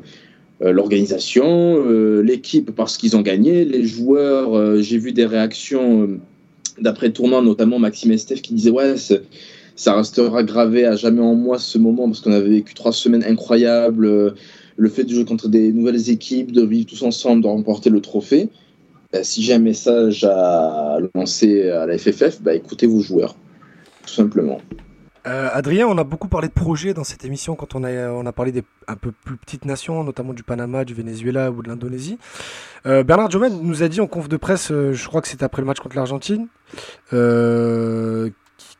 euh, 0.63 0.71
l'organisation, 0.71 1.83
euh, 1.85 2.21
l'équipe 2.21 2.71
parce 2.71 2.97
qu'ils 2.97 3.15
ont 3.15 3.21
gagné, 3.21 3.63
les 3.63 3.85
joueurs. 3.85 4.57
Euh, 4.57 4.81
j'ai 4.81 4.97
vu 4.97 5.11
des 5.11 5.25
réactions 5.25 6.19
d'après 6.81 7.11
tournoi, 7.11 7.43
notamment 7.43 7.77
Maxime 7.77 8.11
Estef 8.11 8.41
qui 8.41 8.53
disait 8.53 8.71
ouais 8.71 8.95
ça 9.75 9.95
restera 9.95 10.41
gravé 10.41 10.85
à 10.85 10.95
jamais 10.95 11.21
en 11.21 11.35
moi 11.35 11.59
ce 11.59 11.77
moment 11.77 12.07
parce 12.07 12.21
qu'on 12.21 12.31
avait 12.31 12.49
vécu 12.49 12.73
trois 12.73 12.91
semaines 12.91 13.23
incroyables. 13.23 14.33
Le 14.77 14.89
fait 14.89 15.03
de 15.03 15.09
jouer 15.09 15.25
contre 15.25 15.49
des 15.49 15.73
nouvelles 15.73 16.09
équipes, 16.09 16.51
de 16.51 16.63
vivre 16.63 16.85
tous 16.87 17.01
ensemble, 17.03 17.41
de 17.41 17.47
remporter 17.47 17.89
le 17.89 17.99
trophée. 17.99 18.49
Ben, 19.11 19.23
si 19.23 19.41
j'ai 19.41 19.53
un 19.53 19.59
message 19.59 20.23
à 20.23 20.97
lancer 21.15 21.69
à 21.69 21.85
la 21.85 21.97
FFF, 21.97 22.41
bah, 22.41 22.53
écoutez 22.53 22.87
vos 22.87 22.99
joueurs, 22.99 23.35
tout 24.05 24.13
simplement. 24.13 24.59
Euh, 25.27 25.49
Adrien, 25.51 25.87
on 25.87 25.97
a 25.97 26.03
beaucoup 26.05 26.29
parlé 26.29 26.47
de 26.47 26.53
projets 26.53 26.93
dans 26.93 27.03
cette 27.03 27.25
émission 27.25 27.55
quand 27.55 27.75
on 27.75 27.83
a, 27.83 28.31
parlé 28.31 28.53
des 28.53 28.63
un 28.87 28.95
peu 28.95 29.11
plus 29.11 29.35
petites 29.35 29.65
nations, 29.65 30.03
notamment 30.03 30.33
du 30.33 30.43
Panama, 30.43 30.85
du 30.85 30.93
Venezuela 30.93 31.51
ou 31.51 31.61
de 31.61 31.67
l'Indonésie. 31.67 32.17
Euh, 32.85 33.03
Bernard 33.03 33.29
Jomel 33.29 33.51
nous 33.51 33.83
a 33.83 33.89
dit 33.89 33.99
en 33.99 34.07
conf 34.07 34.29
de 34.29 34.37
presse, 34.37 34.71
euh, 34.71 34.93
je 34.93 35.07
crois 35.07 35.21
que 35.21 35.27
c'était 35.27 35.43
après 35.43 35.61
le 35.61 35.65
match 35.65 35.79
contre 35.79 35.97
l'Argentine, 35.97 36.47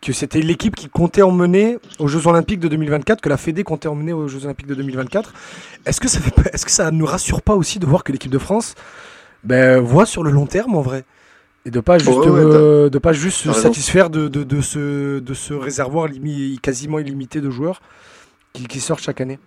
que 0.02 0.14
c'était 0.14 0.42
l'équipe 0.42 0.76
qui 0.76 0.90
comptait 0.90 1.22
emmener 1.22 1.80
aux 2.00 2.08
Jeux 2.08 2.28
Olympiques 2.28 2.60
de 2.60 2.68
2024, 2.68 3.22
que 3.22 3.30
la 3.30 3.38
Fédé 3.38 3.64
comptait 3.64 3.88
emmener 3.88 4.14
aux 4.14 4.28
Jeux 4.28 4.46
Olympiques 4.46 4.68
de 4.68 4.76
2024. 4.76 5.34
Est-ce 5.86 6.00
que 6.00 6.08
ça 6.08 6.20
est-ce 6.54 6.66
que 6.66 6.72
ça 6.72 6.92
nous 6.92 7.06
rassure 7.06 7.42
pas 7.42 7.56
aussi 7.56 7.80
de 7.80 7.86
voir 7.86 8.04
que 8.04 8.12
l'équipe 8.12 8.32
de 8.32 8.38
France 8.38 8.76
ben, 9.44 9.80
voit 9.80 10.06
sur 10.06 10.24
le 10.24 10.32
long 10.32 10.46
terme 10.46 10.76
en 10.76 10.82
vrai? 10.82 11.04
Et 11.66 11.72
de 11.72 11.82
pas 11.82 11.98
juste, 11.98 12.18
euh, 12.26 12.90
de 12.90 12.98
pas 12.98 13.12
juste 13.12 13.40
se 13.40 13.52
satisfaire 13.52 14.10
de, 14.10 14.30
de, 14.30 14.44
de, 14.44 14.62
ce, 14.62 15.20
de 15.20 15.34
ce 15.34 15.54
réservoir 15.54 16.08
quasiment 16.62 17.00
illimité 17.00 17.42
de 17.42 17.50
joueurs 17.50 17.82
qui, 18.54 18.68
qui 18.68 18.80
sortent 18.80 19.02
chaque 19.02 19.20
année. 19.20 19.38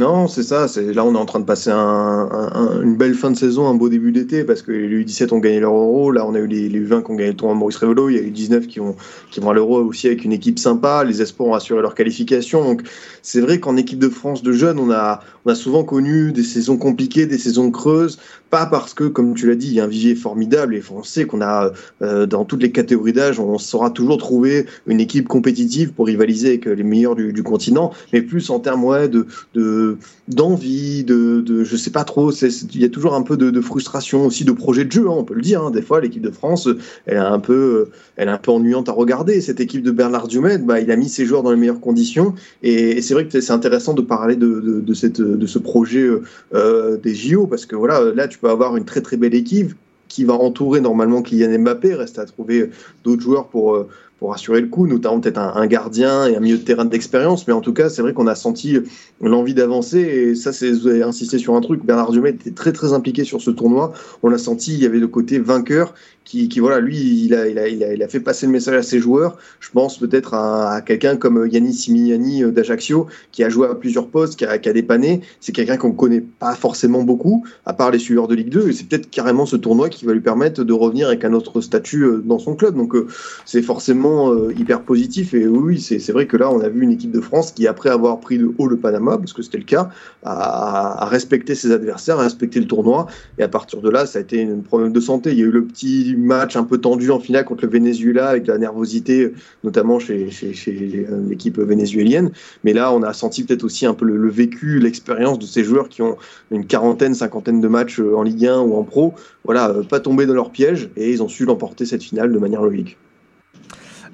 Non, 0.00 0.28
c'est 0.28 0.44
ça. 0.44 0.66
C'est 0.66 0.94
là, 0.94 1.04
on 1.04 1.14
est 1.14 1.18
en 1.18 1.26
train 1.26 1.40
de 1.40 1.44
passer 1.44 1.70
une 1.70 2.96
belle 2.96 3.14
fin 3.14 3.30
de 3.30 3.36
saison, 3.36 3.68
un 3.68 3.74
beau 3.74 3.90
début 3.90 4.12
d'été, 4.12 4.44
parce 4.44 4.62
que 4.62 4.72
les 4.72 5.04
U17 5.04 5.34
ont 5.34 5.40
gagné 5.40 5.60
leur 5.60 5.74
Euro. 5.74 6.10
Là, 6.10 6.24
on 6.26 6.34
a 6.34 6.38
eu 6.38 6.46
les, 6.46 6.70
les 6.70 6.80
U20 6.80 7.02
qui 7.02 7.10
ont 7.10 7.16
gagné 7.16 7.32
le 7.32 7.36
tournoi 7.36 7.54
Maurice 7.54 7.76
Révelo. 7.76 8.08
Il 8.08 8.16
y 8.16 8.18
a 8.18 8.22
eu 8.22 8.30
19 8.30 8.66
qui 8.66 8.78
vont 8.78 8.96
qui 9.30 9.40
vont 9.40 9.50
à 9.50 9.52
l'Euro 9.52 9.78
aussi 9.82 10.06
avec 10.06 10.24
une 10.24 10.32
équipe 10.32 10.58
sympa. 10.58 11.04
Les 11.04 11.20
espoirs 11.20 11.50
ont 11.50 11.54
assuré 11.54 11.82
leur 11.82 11.94
qualification. 11.94 12.78
C'est 13.22 13.40
vrai 13.40 13.60
qu'en 13.60 13.76
équipe 13.76 13.98
de 13.98 14.08
France 14.08 14.42
de 14.42 14.52
jeunes, 14.52 14.78
on 14.78 14.90
a 14.90 15.20
on 15.44 15.50
a 15.50 15.54
souvent 15.54 15.84
connu 15.84 16.32
des 16.32 16.42
saisons 16.42 16.76
compliquées, 16.76 17.26
des 17.26 17.38
saisons 17.38 17.70
creuses. 17.70 18.18
Pas 18.50 18.66
parce 18.66 18.94
que, 18.94 19.04
comme 19.04 19.34
tu 19.34 19.46
l'as 19.46 19.54
dit, 19.54 19.68
il 19.68 19.74
y 19.74 19.80
a 19.80 19.84
un 19.84 19.86
vivier 19.86 20.16
formidable 20.16 20.74
et 20.74 20.82
on 20.90 21.04
sait 21.04 21.24
qu'on 21.24 21.40
a 21.40 21.70
euh, 22.02 22.26
dans 22.26 22.44
toutes 22.44 22.62
les 22.62 22.72
catégories 22.72 23.12
d'âge, 23.12 23.38
on 23.38 23.58
saura 23.58 23.90
toujours 23.90 24.18
trouver 24.18 24.66
une 24.86 25.00
équipe 25.00 25.28
compétitive 25.28 25.92
pour 25.92 26.06
rivaliser 26.06 26.48
avec 26.48 26.64
les 26.64 26.82
meilleurs 26.82 27.14
du, 27.14 27.42
continent, 27.44 27.92
mais 28.12 28.22
plus 28.22 28.50
en 28.50 28.58
termes 28.58 29.08
de, 29.08 29.26
de 29.54 29.98
d'envie, 30.26 31.04
de, 31.04 31.40
de, 31.40 31.64
je 31.64 31.76
sais 31.76 31.90
pas 31.90 32.04
trop. 32.04 32.32
Il 32.32 32.80
y 32.80 32.84
a 32.84 32.88
toujours 32.88 33.14
un 33.14 33.22
peu 33.22 33.36
de, 33.36 33.60
frustration 33.60 34.26
aussi 34.26 34.44
de 34.44 34.52
projet 34.52 34.84
de 34.84 34.92
jeu. 34.92 35.06
Hein, 35.06 35.14
on 35.16 35.24
peut 35.24 35.34
le 35.34 35.42
dire. 35.42 35.62
Hein. 35.62 35.70
Des 35.70 35.82
fois, 35.82 36.00
l'équipe 36.00 36.22
de 36.22 36.30
France, 36.30 36.68
elle 37.06 37.16
est 37.16 37.20
un 37.20 37.38
peu, 37.38 37.88
elle 38.20 38.28
est 38.28 38.32
un 38.32 38.36
peu 38.36 38.50
ennuyante 38.50 38.90
à 38.90 38.92
regarder. 38.92 39.40
Cette 39.40 39.60
équipe 39.60 39.82
de 39.82 39.90
Bernard 39.90 40.28
Dumet, 40.28 40.58
bah, 40.58 40.78
il 40.78 40.90
a 40.90 40.96
mis 40.96 41.08
ses 41.08 41.24
joueurs 41.24 41.42
dans 41.42 41.52
les 41.52 41.56
meilleures 41.56 41.80
conditions. 41.80 42.34
Et, 42.62 43.00
c'est 43.00 43.14
vrai 43.14 43.26
que 43.26 43.40
c'est 43.40 43.52
intéressant 43.52 43.94
de 43.94 44.02
parler 44.02 44.36
de, 44.36 44.92
cette, 44.92 45.22
de 45.22 45.46
ce 45.46 45.58
projet 45.58 46.06
euh, 46.54 46.98
des 46.98 47.14
JO 47.14 47.46
parce 47.46 47.64
que 47.64 47.76
voilà, 47.76 48.12
là, 48.14 48.28
tu 48.28 48.38
peux 48.38 48.50
avoir 48.50 48.76
une 48.76 48.84
très 48.84 49.00
très 49.00 49.16
belle 49.16 49.34
équipe 49.34 49.72
qui 50.08 50.24
va 50.24 50.34
entourer 50.34 50.82
normalement 50.82 51.22
Kylian 51.22 51.60
Mbappé. 51.60 51.94
Reste 51.94 52.18
à 52.18 52.26
trouver 52.26 52.68
d'autres 53.04 53.22
joueurs 53.22 53.48
pour 53.48 53.74
euh, 53.74 53.88
pour 54.20 54.34
assurer 54.34 54.60
le 54.60 54.66
coup, 54.66 54.86
notamment 54.86 55.18
peut-être 55.18 55.38
un, 55.38 55.66
gardien 55.66 56.26
et 56.26 56.36
un 56.36 56.40
milieu 56.40 56.58
de 56.58 56.62
terrain 56.62 56.84
d'expérience. 56.84 57.48
Mais 57.48 57.54
en 57.54 57.62
tout 57.62 57.72
cas, 57.72 57.88
c'est 57.88 58.02
vrai 58.02 58.12
qu'on 58.12 58.26
a 58.26 58.34
senti 58.34 58.76
l'envie 59.22 59.54
d'avancer. 59.54 59.98
Et 59.98 60.34
ça, 60.34 60.52
c'est, 60.52 60.72
vous 60.72 60.88
avez 60.88 61.02
insisté 61.02 61.38
sur 61.38 61.54
un 61.54 61.62
truc. 61.62 61.86
Bernard 61.86 62.12
Diomède 62.12 62.34
était 62.34 62.50
très, 62.50 62.72
très 62.72 62.92
impliqué 62.92 63.24
sur 63.24 63.40
ce 63.40 63.50
tournoi. 63.50 63.94
On 64.22 64.28
l'a 64.28 64.36
senti, 64.36 64.74
il 64.74 64.82
y 64.82 64.84
avait 64.84 64.98
le 64.98 65.08
côté 65.08 65.38
vainqueur 65.38 65.94
qui, 66.30 66.60
voilà, 66.60 66.78
lui, 66.78 67.24
il 67.24 67.34
a, 67.34 67.48
il, 67.48 67.58
a, 67.58 67.66
il, 67.66 67.82
a, 67.82 67.92
il 67.92 68.02
a, 68.02 68.08
fait 68.08 68.20
passer 68.20 68.46
le 68.46 68.52
message 68.52 68.76
à 68.76 68.82
ses 68.82 69.00
joueurs. 69.00 69.36
Je 69.58 69.70
pense 69.70 69.98
peut-être 69.98 70.34
à, 70.34 70.80
quelqu'un 70.80 71.16
comme 71.16 71.48
Yannis 71.50 71.74
Simiani 71.74 72.44
euh, 72.44 72.52
d'Ajaccio, 72.52 73.08
qui 73.32 73.42
a 73.42 73.48
joué 73.48 73.66
à 73.66 73.74
plusieurs 73.74 74.06
postes, 74.06 74.38
qui 74.38 74.44
a, 74.44 74.58
qui 74.58 74.72
dépanné. 74.72 75.22
C'est 75.40 75.50
quelqu'un 75.50 75.76
qu'on 75.76 75.90
connaît 75.90 76.20
pas 76.20 76.54
forcément 76.54 77.02
beaucoup, 77.02 77.44
à 77.66 77.72
part 77.72 77.90
les 77.90 77.98
suiveurs 77.98 78.28
de 78.28 78.36
Ligue 78.36 78.50
2. 78.50 78.68
Et 78.68 78.72
c'est 78.72 78.86
peut-être 78.86 79.10
carrément 79.10 79.44
ce 79.44 79.56
tournoi 79.56 79.88
qui 79.88 80.04
va 80.04 80.12
lui 80.12 80.20
permettre 80.20 80.62
de 80.62 80.72
revenir 80.72 81.08
avec 81.08 81.24
un 81.24 81.32
autre 81.32 81.60
statut 81.60 82.04
euh, 82.04 82.22
dans 82.24 82.38
son 82.38 82.54
club. 82.54 82.76
Donc, 82.76 82.94
euh, 82.94 83.08
c'est 83.44 83.62
forcément 83.62 84.48
hyper 84.50 84.82
positif. 84.82 85.34
Et 85.34 85.46
oui, 85.48 85.80
c'est 85.80 86.12
vrai 86.12 86.26
que 86.26 86.36
là, 86.36 86.50
on 86.50 86.60
a 86.60 86.68
vu 86.68 86.82
une 86.82 86.92
équipe 86.92 87.10
de 87.10 87.20
France 87.20 87.50
qui, 87.50 87.66
après 87.66 87.90
avoir 87.90 88.20
pris 88.20 88.38
de 88.38 88.52
haut 88.58 88.68
le 88.68 88.76
Panama, 88.76 89.18
parce 89.18 89.32
que 89.32 89.42
c'était 89.42 89.58
le 89.58 89.64
cas, 89.64 89.90
a 90.22 91.06
respecté 91.06 91.54
ses 91.54 91.72
adversaires, 91.72 92.20
a 92.20 92.22
respecté 92.22 92.60
le 92.60 92.66
tournoi. 92.66 93.06
Et 93.38 93.42
à 93.42 93.48
partir 93.48 93.80
de 93.80 93.90
là, 93.90 94.06
ça 94.06 94.18
a 94.18 94.22
été 94.22 94.44
un 94.44 94.60
problème 94.60 94.92
de 94.92 95.00
santé. 95.00 95.32
Il 95.32 95.38
y 95.38 95.42
a 95.42 95.46
eu 95.46 95.50
le 95.50 95.64
petit 95.64 96.14
match 96.24 96.56
un 96.56 96.64
peu 96.64 96.78
tendu 96.78 97.10
en 97.10 97.20
finale 97.20 97.44
contre 97.44 97.64
le 97.64 97.70
Venezuela 97.70 98.28
avec 98.28 98.46
la 98.46 98.58
nervosité, 98.58 99.32
notamment 99.64 99.98
chez, 99.98 100.30
euh, 100.68 101.28
l'équipe 101.28 101.58
vénézuélienne. 101.58 102.30
Mais 102.64 102.72
là, 102.72 102.92
on 102.92 103.02
a 103.02 103.12
senti 103.12 103.44
peut-être 103.44 103.64
aussi 103.64 103.86
un 103.86 103.94
peu 103.94 104.04
le, 104.04 104.28
vécu, 104.28 104.78
l'expérience 104.78 105.38
de 105.38 105.46
ces 105.46 105.64
joueurs 105.64 105.88
qui 105.88 106.02
ont 106.02 106.16
une 106.50 106.66
quarantaine, 106.66 107.14
cinquantaine 107.14 107.60
de 107.60 107.68
matchs 107.68 108.00
euh, 108.00 108.16
en 108.16 108.22
Ligue 108.22 108.46
1 108.46 108.60
ou 108.60 108.76
en 108.76 108.84
pro. 108.84 109.14
Voilà, 109.44 109.70
euh, 109.70 109.82
pas 109.82 110.00
tomber 110.00 110.26
dans 110.26 110.34
leur 110.34 110.50
piège 110.50 110.90
et 110.96 111.10
ils 111.10 111.22
ont 111.22 111.28
su 111.28 111.44
l'emporter 111.44 111.86
cette 111.86 112.02
finale 112.02 112.32
de 112.32 112.38
manière 112.38 112.62
logique. 112.62 112.96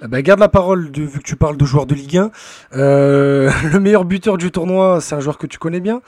Bah, 0.06 0.20
garde 0.20 0.40
la 0.40 0.48
parole 0.48 0.90
de, 0.90 1.02
vu 1.02 1.18
que 1.20 1.24
tu 1.24 1.36
parles 1.36 1.56
de 1.56 1.64
joueurs 1.64 1.86
de 1.86 1.94
Ligue 1.94 2.18
1. 2.18 2.30
le 2.72 3.78
meilleur 3.78 4.04
buteur 4.04 4.36
du 4.36 4.50
tournoi, 4.50 5.00
c'est 5.00 5.14
un 5.14 5.20
joueur 5.20 5.38
que 5.38 5.46
tu 5.46 5.58
connais 5.58 5.80
bien. 5.80 6.02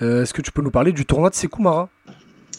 Est-ce 0.00 0.32
que 0.32 0.40
tu 0.40 0.50
peux 0.50 0.62
nous 0.62 0.70
parler 0.70 0.92
du 0.92 1.04
tournoi 1.04 1.28
de 1.30 1.34
Sekou 1.34 1.62
Mara? 1.62 1.90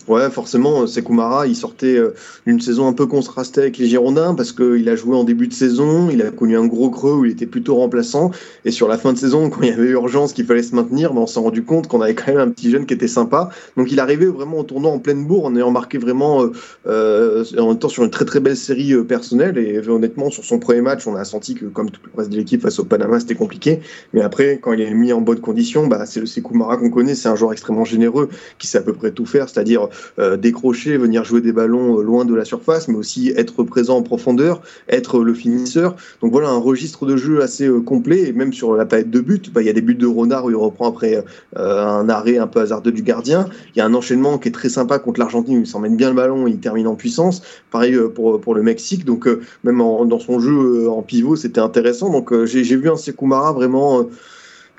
Ouais, 0.08 0.30
forcément, 0.30 0.88
Sekoumara, 0.88 1.48
il 1.48 1.56
sortait 1.56 1.96
euh, 1.96 2.14
d'une 2.48 2.60
saison 2.60 2.88
un 2.88 2.94
peu 2.94 3.06
contrastée 3.06 3.62
avec 3.62 3.78
les 3.78 3.88
Girondins 3.88 4.34
parce 4.34 4.52
qu'il 4.52 4.88
a 4.90 4.96
joué 4.96 5.16
en 5.16 5.24
début 5.24 5.48
de 5.48 5.54
saison, 5.54 6.10
il 6.10 6.22
a 6.22 6.32
connu 6.32 6.58
un 6.58 6.66
gros 6.66 6.90
creux 6.90 7.14
où 7.14 7.26
il 7.26 7.32
était 7.32 7.46
plutôt 7.46 7.76
remplaçant. 7.76 8.32
Et 8.66 8.72
sur 8.72 8.88
la 8.88 8.98
fin 8.98 9.14
de 9.14 9.18
saison, 9.18 9.50
quand 9.50 9.62
il 9.62 9.70
y 9.70 9.72
avait 9.72 9.90
urgence 9.90 10.34
qu'il 10.34 10.46
fallait 10.46 10.64
se 10.64 10.76
maintenir, 10.76 11.14
ben, 11.14 11.22
on 11.22 11.28
s'est 11.28 11.40
rendu 11.40 11.64
compte 11.64 11.88
qu'on 11.88 12.02
avait 12.02 12.16
quand 12.16 12.28
même 12.28 12.40
un 12.40 12.50
petit 12.50 12.72
jeune 12.72 12.86
qui 12.86 12.94
était 12.94 13.08
sympa. 13.08 13.50
Donc 13.78 13.92
il 13.92 14.00
arrivait 14.00 14.26
vraiment 14.26 14.60
au 14.60 14.64
tournoi 14.64 14.92
en 14.92 15.00
pleine 15.00 15.26
bourre 15.26 15.46
en 15.46 15.56
ayant 15.56 15.72
marqué 15.72 15.98
vraiment 15.98 16.44
euh, 16.44 16.52
euh, 16.88 17.46
en 17.60 17.76
étant 17.76 17.90
sur 17.90 18.04
une 18.04 18.12
très 18.12 18.26
très 18.26 18.40
belle 18.40 18.58
série 18.58 18.96
personnelle. 19.04 19.58
Et 19.58 19.88
honnêtement, 19.88 20.32
sur 20.32 20.44
son 20.44 20.58
premier 20.60 20.82
match, 20.82 21.06
on 21.06 21.16
a 21.16 21.26
senti 21.26 21.54
que 21.54 21.66
comme 21.66 21.92
tout 21.92 22.02
le 22.04 22.18
reste 22.18 22.32
de 22.32 22.38
l'équipe 22.38 22.62
face 22.62 22.80
au 22.80 22.86
Panama, 22.86 23.20
c'était 23.20 23.36
compliqué. 23.36 23.82
Mais 24.14 24.22
après, 24.22 24.60
quand 24.62 24.74
il 24.74 24.82
est 24.82 24.94
mis 24.94 25.14
en 25.14 25.22
bonne 25.22 25.40
condition, 25.40 25.88
bah, 25.88 26.06
c'est 26.06 26.20
le 26.20 26.26
Sekoumara 26.26 26.78
qu'on 26.78 26.90
connaît. 26.90 27.16
C'est 27.16 27.30
un 27.30 27.36
joueur 27.36 27.54
extrêmement 27.54 27.86
généreux 27.86 28.30
qui 28.58 28.68
sait 28.68 28.80
à 28.80 28.82
peu 28.82 28.94
près 28.94 29.12
tout 29.12 29.26
faire, 29.26 29.50
c'est-à-dire 29.50 29.90
décrocher, 30.38 30.98
venir 30.98 31.24
jouer 31.24 31.42
des 31.42 31.52
ballons 31.52 32.00
loin 32.00 32.26
de 32.26 32.36
la 32.36 32.46
surface, 32.46 32.88
mais 32.88 32.96
aussi 32.96 33.34
être 33.36 33.64
présent 33.64 33.98
en 33.98 34.04
profondeur, 34.04 34.62
être 34.90 35.24
le 35.24 35.34
finisseur. 35.34 35.96
Donc 36.22 36.32
voilà 36.32 36.50
un 36.50 36.58
registre 36.58 37.06
de 37.06 37.18
jeu 37.18 37.42
assez 37.42 37.70
complet. 37.86 38.30
Et 38.30 38.34
même 38.34 38.54
sur 38.54 38.76
la 38.76 38.86
palette 38.86 39.10
de 39.10 39.20
buts, 39.20 39.42
bah, 39.54 39.62
il 39.62 39.68
y 39.68 39.70
a 39.70 39.74
des 39.74 39.82
buts 39.82 39.96
de 39.96 40.08
Ronard 40.08 40.46
où 40.46 40.50
il 40.50 40.56
reprend 40.56 40.88
après 40.88 41.24
un 41.56 42.10
arrêt 42.10 42.38
un 42.38 42.48
peu 42.48 42.60
hasardeux 42.60 42.92
du 42.92 43.02
gardien. 43.02 43.48
Il 43.76 43.80
y 43.80 43.82
a 43.82 43.86
un 43.86 43.94
enchaînement 43.94 44.38
qui 44.38 44.50
est 44.50 44.52
très 44.52 44.70
sympa 44.70 45.00
contre 45.00 45.20
l'Argentine 45.20 45.58
où 45.58 45.62
il 45.62 45.68
s'emmène 45.68 45.96
bien 45.96 46.10
le 46.10 46.16
ballon, 46.16 46.48
il 46.48 46.60
termine 46.60 46.88
en 46.88 46.96
puissance. 46.96 47.42
Pareil 47.72 47.98
pour, 48.14 48.40
pour 48.42 48.56
le 48.56 48.64
Mexique. 48.64 49.06
Donc 49.06 49.28
même 49.64 49.78
dans 49.80 50.20
son 50.20 50.40
jeu 50.40 50.90
en 50.90 51.02
pivot, 51.02 51.36
c'était 51.36 51.62
intéressant. 51.62 52.12
Donc 52.12 52.34
j'ai 52.46 52.76
vu 52.76 52.90
un 52.90 52.98
Sekoumara 52.98 53.54
vraiment 53.54 54.08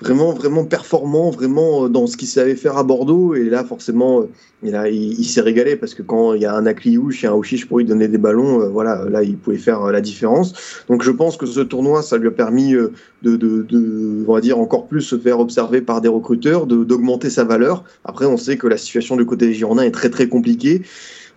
vraiment, 0.03 0.33
vraiment 0.33 0.65
performant, 0.65 1.31
vraiment 1.31 1.85
euh, 1.85 1.89
dans 1.89 2.07
ce 2.07 2.17
qu'il 2.17 2.27
savait 2.27 2.55
faire 2.55 2.77
à 2.77 2.83
Bordeaux. 2.83 3.35
Et 3.35 3.45
là, 3.45 3.63
forcément, 3.63 4.21
euh, 4.21 4.27
il, 4.63 5.19
il, 5.19 5.25
s'est 5.25 5.41
régalé 5.41 5.75
parce 5.75 5.93
que 5.93 6.01
quand 6.01 6.33
il 6.33 6.41
y 6.41 6.45
a 6.45 6.53
un 6.53 6.65
Akliouche 6.65 7.23
et 7.23 7.27
un 7.27 7.33
Ouchiche 7.33 7.67
pour 7.67 7.79
lui 7.79 7.85
donner 7.85 8.07
des 8.07 8.17
ballons, 8.17 8.61
euh, 8.61 8.67
voilà, 8.67 9.05
là, 9.09 9.23
il 9.23 9.37
pouvait 9.37 9.57
faire 9.57 9.85
la 9.91 10.01
différence. 10.01 10.53
Donc, 10.89 11.03
je 11.03 11.11
pense 11.11 11.37
que 11.37 11.45
ce 11.45 11.61
tournoi, 11.61 12.01
ça 12.03 12.17
lui 12.17 12.27
a 12.27 12.31
permis 12.31 12.73
de, 12.73 12.91
de, 13.21 13.37
de 13.37 14.25
on 14.27 14.33
va 14.33 14.41
dire, 14.41 14.59
encore 14.59 14.87
plus 14.87 15.01
se 15.01 15.17
faire 15.17 15.39
observer 15.39 15.81
par 15.81 16.01
des 16.01 16.09
recruteurs, 16.09 16.67
d'augmenter 16.67 17.29
sa 17.29 17.45
valeur. 17.45 17.83
Après, 18.03 18.25
on 18.25 18.37
sait 18.37 18.57
que 18.57 18.67
la 18.67 18.77
situation 18.77 19.15
du 19.15 19.25
côté 19.25 19.47
des 19.47 19.53
Girondins 19.53 19.83
est 19.83 19.91
très, 19.91 20.09
très 20.09 20.27
compliquée. 20.27 20.81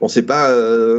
On 0.01 0.06
ne 0.06 0.10
sait 0.10 0.22
pas 0.22 0.55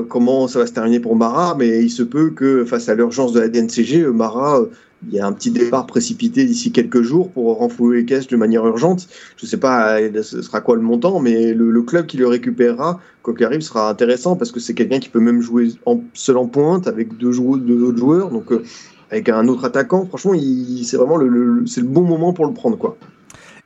comment 0.09 0.47
ça 0.47 0.57
va 0.57 0.65
se 0.65 0.73
terminer 0.73 0.99
pour 0.99 1.15
Marat, 1.15 1.55
mais 1.59 1.83
il 1.83 1.91
se 1.91 2.01
peut 2.01 2.31
que 2.31 2.65
face 2.65 2.89
à 2.89 2.95
l'urgence 2.95 3.31
de 3.31 3.39
la 3.39 3.47
DNCG, 3.47 4.07
Marat 4.07 4.61
il 5.05 5.13
y 5.13 5.19
a 5.19 5.27
un 5.27 5.33
petit 5.33 5.51
départ 5.51 5.85
précipité 5.85 6.45
d'ici 6.45 6.71
quelques 6.71 7.01
jours 7.01 7.29
pour 7.29 7.57
renflouer 7.57 7.97
les 7.97 8.05
caisses 8.05 8.27
de 8.27 8.35
manière 8.35 8.65
urgente. 8.65 9.07
Je 9.37 9.45
ne 9.45 9.49
sais 9.49 9.57
pas 9.57 9.99
ce 10.21 10.41
sera 10.41 10.61
quoi 10.61 10.75
le 10.75 10.81
montant, 10.81 11.19
mais 11.19 11.53
le, 11.53 11.81
club 11.83 12.07
qui 12.07 12.17
le 12.17 12.27
récupérera, 12.27 12.99
quoi 13.21 13.33
qu'il 13.33 13.45
arrive, 13.45 13.61
sera 13.61 13.89
intéressant 13.89 14.35
parce 14.35 14.51
que 14.51 14.59
c'est 14.59 14.73
quelqu'un 14.73 14.99
qui 14.99 15.09
peut 15.09 15.19
même 15.19 15.41
jouer 15.41 15.73
en, 15.85 16.01
seul 16.13 16.37
en 16.37 16.47
pointe 16.47 16.87
avec 16.87 17.15
deux, 17.17 17.39
autres 17.39 17.97
joueurs, 17.97 18.31
donc 18.31 18.51
euh, 18.51 18.63
avec 19.11 19.29
un 19.29 19.47
autre 19.47 19.65
attaquant. 19.65 20.05
Franchement, 20.05 20.33
c'est 20.83 20.97
vraiment 20.97 21.17
le, 21.17 21.63
c'est 21.67 21.81
le 21.81 21.87
bon 21.87 22.03
moment 22.03 22.33
pour 22.33 22.45
le 22.45 22.53
prendre. 22.53 22.77
quoi. 22.77 22.97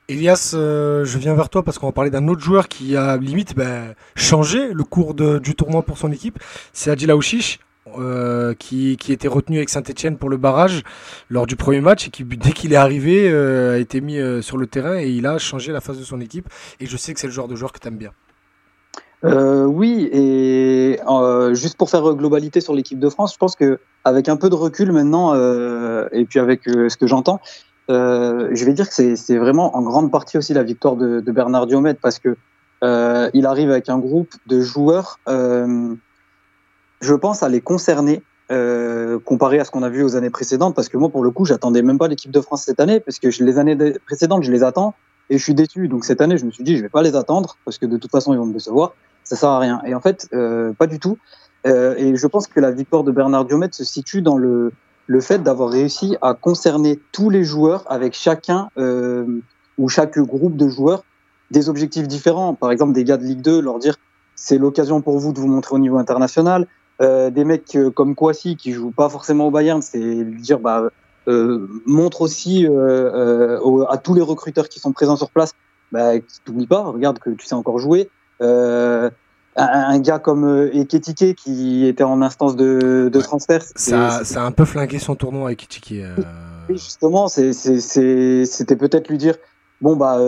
Elias, 0.08 0.52
euh, 0.54 1.04
je 1.04 1.18
viens 1.18 1.34
vers 1.34 1.48
toi 1.48 1.62
parce 1.62 1.78
qu'on 1.78 1.86
va 1.86 1.92
parler 1.92 2.10
d'un 2.10 2.28
autre 2.28 2.42
joueur 2.42 2.68
qui 2.68 2.96
a 2.96 3.16
limite 3.16 3.54
ben, 3.56 3.94
changé 4.14 4.72
le 4.72 4.84
cours 4.84 5.14
du 5.14 5.54
tournoi 5.54 5.82
pour 5.82 5.96
son 5.96 6.12
équipe. 6.12 6.38
C'est 6.72 6.90
Adil 6.90 7.10
Aouchiche. 7.10 7.58
Euh, 7.88 8.54
qui, 8.54 8.96
était 9.08 9.26
retenu 9.26 9.56
avec 9.56 9.68
Saint-Etienne 9.68 10.16
pour 10.16 10.30
le 10.30 10.36
barrage 10.36 10.84
lors 11.28 11.46
du 11.46 11.56
premier 11.56 11.80
match 11.80 12.06
et 12.06 12.10
qui, 12.10 12.22
dès 12.22 12.52
qu'il 12.52 12.72
est 12.72 12.76
arrivé, 12.76 13.28
euh, 13.28 13.74
a 13.74 13.78
été 13.78 14.00
mis 14.00 14.18
euh, 14.18 14.40
sur 14.40 14.56
le 14.56 14.68
terrain 14.68 15.00
et 15.00 15.08
il 15.08 15.26
a 15.26 15.36
changé 15.38 15.72
la 15.72 15.80
face 15.80 15.98
de 15.98 16.04
son 16.04 16.20
équipe. 16.20 16.48
Et 16.78 16.86
je 16.86 16.96
sais 16.96 17.12
que 17.12 17.18
c'est 17.18 17.26
le 17.26 17.32
genre 17.32 17.48
de 17.48 17.56
joueur 17.56 17.72
que 17.72 17.80
tu 17.80 17.88
aimes 17.88 17.96
bien. 17.96 18.12
oui, 19.24 20.08
et 20.12 21.00
juste 21.54 21.76
pour 21.76 21.90
faire 21.90 22.14
globalité 22.14 22.60
sur 22.60 22.72
l'équipe 22.72 23.00
de 23.00 23.08
France, 23.08 23.32
je 23.32 23.38
pense 23.38 23.56
que 23.56 23.80
avec 24.04 24.28
un 24.28 24.36
peu 24.36 24.48
de 24.48 24.54
recul 24.54 24.92
maintenant, 24.92 25.34
et 26.12 26.24
puis 26.24 26.38
avec 26.38 26.62
ce 26.64 26.96
que 26.96 27.08
j'entends, 27.08 27.40
je 27.88 28.64
vais 28.64 28.74
dire 28.74 28.88
que 28.88 29.16
c'est 29.16 29.38
vraiment 29.38 29.76
en 29.76 29.82
grande 29.82 30.12
partie 30.12 30.38
aussi 30.38 30.54
la 30.54 30.62
victoire 30.62 30.94
de, 30.94 31.18
de 31.18 31.32
Bernard 31.32 31.66
Diomède 31.66 31.98
parce 32.00 32.20
que 32.20 32.36
il 33.34 33.44
arrive 33.44 33.70
avec 33.70 33.88
un 33.88 33.98
groupe 33.98 34.34
de 34.46 34.60
joueurs 34.60 35.18
je 37.02 37.14
pense, 37.14 37.42
à 37.42 37.48
les 37.48 37.60
concerner 37.60 38.22
euh, 38.50 39.18
comparé 39.18 39.58
à 39.58 39.64
ce 39.64 39.70
qu'on 39.70 39.82
a 39.82 39.88
vu 39.88 40.02
aux 40.02 40.16
années 40.16 40.30
précédentes, 40.30 40.74
parce 40.74 40.88
que 40.88 40.96
moi, 40.96 41.10
pour 41.10 41.22
le 41.22 41.30
coup, 41.30 41.44
j'attendais 41.44 41.82
même 41.82 41.98
pas 41.98 42.08
l'équipe 42.08 42.30
de 42.30 42.40
France 42.40 42.64
cette 42.64 42.80
année, 42.80 43.00
parce 43.00 43.18
que 43.18 43.28
les 43.42 43.58
années 43.58 43.76
précédentes, 44.06 44.42
je 44.42 44.52
les 44.52 44.62
attends 44.62 44.94
et 45.30 45.38
je 45.38 45.42
suis 45.42 45.54
déçu. 45.54 45.88
Donc 45.88 46.04
cette 46.04 46.20
année, 46.20 46.38
je 46.38 46.44
me 46.44 46.50
suis 46.50 46.64
dit, 46.64 46.76
je 46.76 46.82
vais 46.82 46.88
pas 46.88 47.02
les 47.02 47.16
attendre, 47.16 47.56
parce 47.64 47.78
que 47.78 47.86
de 47.86 47.96
toute 47.96 48.10
façon, 48.10 48.32
ils 48.32 48.38
vont 48.38 48.46
me 48.46 48.52
décevoir. 48.52 48.94
Ça 49.24 49.36
sert 49.36 49.48
à 49.48 49.58
rien. 49.58 49.80
Et 49.86 49.94
en 49.94 50.00
fait, 50.00 50.28
euh, 50.32 50.72
pas 50.72 50.86
du 50.86 50.98
tout. 50.98 51.18
Euh, 51.66 51.94
et 51.96 52.16
je 52.16 52.26
pense 52.26 52.46
que 52.46 52.60
la 52.60 52.70
victoire 52.70 53.04
de 53.04 53.12
Bernard 53.12 53.44
Diomède 53.44 53.72
se 53.72 53.84
situe 53.84 54.20
dans 54.20 54.36
le, 54.36 54.72
le 55.06 55.20
fait 55.20 55.42
d'avoir 55.42 55.70
réussi 55.70 56.16
à 56.20 56.34
concerner 56.34 57.00
tous 57.12 57.30
les 57.30 57.44
joueurs 57.44 57.84
avec 57.86 58.14
chacun 58.14 58.68
euh, 58.78 59.40
ou 59.78 59.88
chaque 59.88 60.18
groupe 60.18 60.56
de 60.56 60.68
joueurs 60.68 61.04
des 61.50 61.68
objectifs 61.68 62.08
différents. 62.08 62.54
Par 62.54 62.72
exemple, 62.72 62.92
des 62.92 63.04
gars 63.04 63.16
de 63.16 63.24
Ligue 63.24 63.42
2, 63.42 63.60
leur 63.60 63.78
dire 63.78 63.96
c'est 64.34 64.58
l'occasion 64.58 65.02
pour 65.02 65.18
vous 65.18 65.32
de 65.32 65.38
vous 65.38 65.46
montrer 65.46 65.74
au 65.74 65.78
niveau 65.78 65.98
international. 65.98 66.66
Euh, 67.02 67.30
des 67.30 67.44
mecs 67.44 67.74
euh, 67.74 67.90
comme 67.90 68.14
Kouassi 68.14 68.56
qui 68.56 68.72
jouent 68.72 68.92
pas 68.92 69.08
forcément 69.08 69.48
au 69.48 69.50
Bayern, 69.50 69.82
c'est 69.82 69.98
lui 69.98 70.40
dire 70.40 70.60
bah 70.60 70.90
euh, 71.26 71.68
montre 71.84 72.20
aussi 72.20 72.66
à 72.66 73.98
tous 73.98 74.14
les 74.14 74.22
recruteurs 74.22 74.68
qui 74.68 74.78
sont 74.78 74.92
présents 74.92 75.16
sur 75.16 75.30
place 75.30 75.52
bah, 75.90 76.12
t'oublie 76.44 76.66
pas, 76.66 76.82
regarde 76.82 77.18
que 77.18 77.30
tu 77.30 77.46
sais 77.46 77.54
encore 77.54 77.78
jouer. 77.78 78.08
Un, 79.54 79.98
gars 79.98 80.18
comme 80.18 80.70
Eketike 80.72 81.34
qui 81.34 81.86
était 81.86 82.04
en 82.04 82.22
instance 82.22 82.56
de, 82.56 83.10
transfert. 83.20 83.62
Ça, 83.76 84.24
ça, 84.24 84.42
a 84.42 84.46
un 84.46 84.52
peu 84.52 84.64
flingué 84.64 84.98
son 84.98 85.14
tournoi 85.14 85.52
Eketike. 85.52 85.94
justement, 86.70 87.28
c'était 87.28 88.76
peut-être 88.76 89.08
lui 89.08 89.18
dire 89.18 89.36
bon 89.80 89.96
bah 89.96 90.18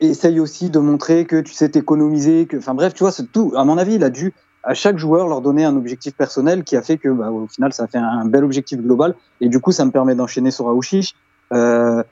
essaye 0.00 0.40
aussi 0.40 0.70
de 0.70 0.78
montrer 0.78 1.26
que 1.26 1.40
tu 1.40 1.52
sais 1.52 1.68
t'économiser, 1.68 2.46
que 2.46 2.56
enfin 2.56 2.74
bref, 2.74 2.94
tu 2.94 3.04
vois, 3.04 3.12
tout. 3.32 3.52
À 3.56 3.64
mon 3.64 3.78
avis, 3.78 3.94
il 3.94 4.04
a 4.04 4.10
dû 4.10 4.32
à 4.64 4.74
chaque 4.74 4.98
joueur 4.98 5.28
leur 5.28 5.40
donner 5.40 5.64
un 5.64 5.76
objectif 5.76 6.14
personnel 6.14 6.64
qui 6.64 6.76
a 6.76 6.82
fait 6.82 6.98
que, 6.98 7.08
bah, 7.08 7.30
au 7.30 7.46
final, 7.46 7.72
ça 7.72 7.86
fait 7.86 7.98
un, 7.98 8.24
bel 8.24 8.44
objectif 8.44 8.80
global. 8.80 9.14
Et 9.40 9.48
du 9.48 9.60
coup, 9.60 9.72
ça 9.72 9.84
me 9.84 9.90
permet 9.90 10.14
d'enchaîner 10.14 10.50
sur 10.50 10.68
Aouchiche. 10.68 11.14
Euh, 11.52 12.02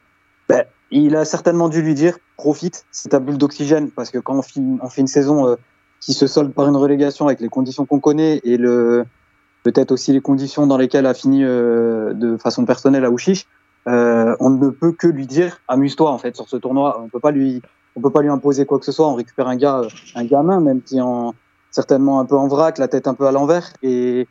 ben, 0.48 0.64
il 0.90 1.16
a 1.16 1.24
certainement 1.24 1.68
dû 1.68 1.82
lui 1.82 1.94
dire 1.94 2.18
profite, 2.36 2.84
c'est 2.90 3.10
ta 3.10 3.20
bulle 3.20 3.38
d'oxygène, 3.38 3.90
parce 3.90 4.10
que 4.10 4.18
quand 4.18 4.36
on 4.36 4.42
fait, 4.42 5.00
une 5.00 5.06
saison 5.06 5.48
euh, 5.48 5.56
qui 6.00 6.12
se 6.12 6.26
solde 6.26 6.52
par 6.52 6.68
une 6.68 6.76
relégation 6.76 7.26
avec 7.26 7.40
les 7.40 7.48
conditions 7.48 7.86
qu'on 7.86 8.00
connaît 8.00 8.40
et 8.44 8.58
peut-être 8.58 9.92
aussi 9.92 10.12
les 10.12 10.20
conditions 10.20 10.66
dans 10.66 10.76
lesquelles 10.76 11.06
a 11.06 11.14
fini 11.14 11.44
euh, 11.44 12.12
de 12.12 12.36
façon 12.36 12.66
personnelle 12.66 13.04
Aouchiche, 13.04 13.46
on 13.86 14.50
ne 14.50 14.70
peut 14.70 14.92
que 14.92 15.06
lui 15.06 15.26
dire 15.26 15.60
amuse-toi 15.68 16.10
en 16.10 16.18
fait 16.18 16.36
sur 16.36 16.48
ce 16.48 16.56
tournoi. 16.56 17.00
On 17.02 17.08
peut 17.08 17.20
pas 17.20 17.30
lui 17.30 17.62
on 17.94 18.00
peut 18.00 18.10
pas 18.10 18.22
lui 18.22 18.28
imposer 18.28 18.66
quoi 18.66 18.78
que 18.78 18.84
ce 18.84 18.92
soit. 18.92 19.06
On 19.06 19.14
récupère 19.14 19.48
un 19.48 19.56
gars, 19.56 19.82
un 20.14 20.24
gamin 20.24 20.60
même 20.60 20.82
qui 20.82 21.00
en 21.00 21.34
certainement 21.72 22.20
un 22.20 22.24
peu 22.24 22.36
en 22.36 22.46
vrac, 22.46 22.78
la 22.78 22.86
tête 22.86 23.08
un 23.08 23.14
peu 23.14 23.26
à 23.26 23.32
l'envers, 23.32 23.72
et 23.82 24.28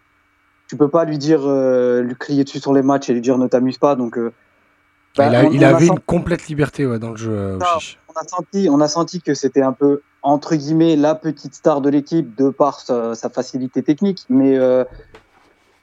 tu 0.67 0.77
peux 0.77 0.87
pas 0.87 1.03
lui 1.03 1.17
dire, 1.17 1.41
euh, 1.43 2.01
lui 2.01 2.15
crier 2.15 2.45
dessus 2.45 2.59
sur 2.59 2.71
les 2.71 2.81
matchs 2.81 3.09
et 3.09 3.13
lui 3.13 3.19
dire 3.19 3.37
ne 3.37 3.47
t'amuse 3.47 3.77
pas. 3.77 3.95
Donc, 3.95 4.17
euh, 4.17 4.31
bah, 5.17 5.43
il, 5.51 5.65
avait 5.65 5.87
une 5.87 5.99
complète 5.99 6.47
liberté 6.47 6.85
dans 6.97 7.09
le 7.09 7.17
jeu. 7.17 7.33
Euh, 7.33 7.59
on 8.07 8.13
a 8.13 8.25
senti, 8.25 8.69
on 8.71 8.79
a 8.79 8.87
senti 8.87 9.21
que 9.21 9.33
c'était 9.33 9.63
un 9.63 9.73
peu 9.73 10.01
entre 10.21 10.55
guillemets 10.55 10.95
la 10.95 11.15
petite 11.15 11.55
star 11.55 11.81
de 11.81 11.89
l'équipe 11.89 12.35
de 12.37 12.49
par 12.49 12.79
sa, 12.79 13.15
facilité 13.29 13.83
technique, 13.83 14.23
mais 14.29 14.57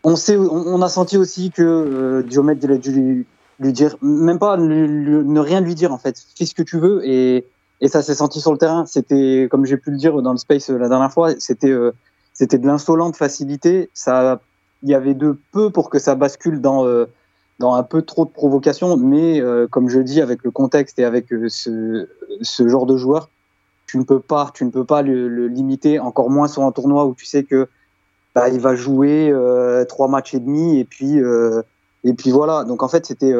on 0.05 0.16
sait, 0.16 0.39
on, 0.39 0.80
a 0.80 0.89
senti 0.89 1.18
aussi 1.18 1.51
que 1.51 2.24
Diomède 2.26 2.62
il 2.62 2.72
a 2.72 2.78
dû 2.78 3.26
lui, 3.59 3.72
dire, 3.74 3.97
même 4.01 4.39
pas 4.39 4.56
ne 4.56 5.40
rien 5.40 5.60
lui 5.60 5.74
dire 5.74 5.93
en 5.93 5.98
fait, 5.98 6.16
fais 6.35 6.47
ce 6.47 6.55
que 6.55 6.62
tu 6.62 6.78
veux 6.78 7.06
et 7.06 7.44
et 7.81 7.89
ça 7.89 8.03
s'est 8.03 8.15
senti 8.15 8.41
sur 8.41 8.53
le 8.53 8.59
terrain. 8.59 8.87
C'était, 8.87 9.49
comme 9.51 9.65
j'ai 9.65 9.77
pu 9.77 9.91
le 9.91 9.97
dire 9.97 10.21
dans 10.23 10.33
le 10.33 10.39
space 10.39 10.71
euh, 10.71 10.79
la 10.79 10.89
dernière 10.89 11.13
fois, 11.13 11.39
c'était 11.39 11.71
euh, 11.71 11.93
c'était 12.33 12.59
de 12.59 12.67
l'insolente 12.67 13.17
facilité. 13.17 13.91
Ça, 13.95 14.41
il 14.83 14.89
y 14.89 14.95
avait 14.95 15.15
de 15.15 15.39
peu 15.53 15.71
pour 15.71 15.91
que 15.91 15.99
ça 15.99 16.15
bascule 16.15 16.61
dans 16.61 16.87
euh, 16.87 17.07
dans 17.59 17.75
un 17.75 17.83
peu 17.83 18.03
trop 18.03 18.25
de 18.25 18.31
provocation. 18.31 18.97
Mais 18.97 19.43
comme 19.71 19.89
je 19.89 19.99
dis, 19.99 20.21
avec 20.21 20.45
le 20.45 20.53
contexte 20.53 21.01
et 21.01 21.05
avec 21.05 21.27
ce, 21.49 22.09
ce 22.41 22.69
genre 22.69 22.87
de 22.87 22.97
joueur, 22.97 23.31
tu 23.89 23.99
ne 23.99 24.05
peux 24.05 24.21
pas, 24.21 24.53
tu 24.55 24.65
ne 24.65 24.71
peux 24.71 24.85
pas 24.85 25.03
le, 25.03 25.49
limiter, 25.49 25.99
encore 25.99 26.31
moins 26.31 26.47
sur 26.47 26.63
un 26.63 26.71
tournoi 26.71 27.07
où 27.07 27.15
tu 27.15 27.27
sais 27.27 27.43
que 27.43 27.67
bah, 28.33 28.49
il 28.49 28.61
va 28.61 28.77
jouer 28.77 29.35
trois 29.89 30.07
matchs 30.07 30.35
et 30.35 30.39
demi 30.39 30.79
et 30.79 30.85
puis 30.85 31.19
et 32.05 32.13
puis 32.13 32.31
voilà. 32.31 32.63
Donc 32.63 32.85
en 32.85 32.89
fait, 32.89 33.07
c'était, 33.07 33.35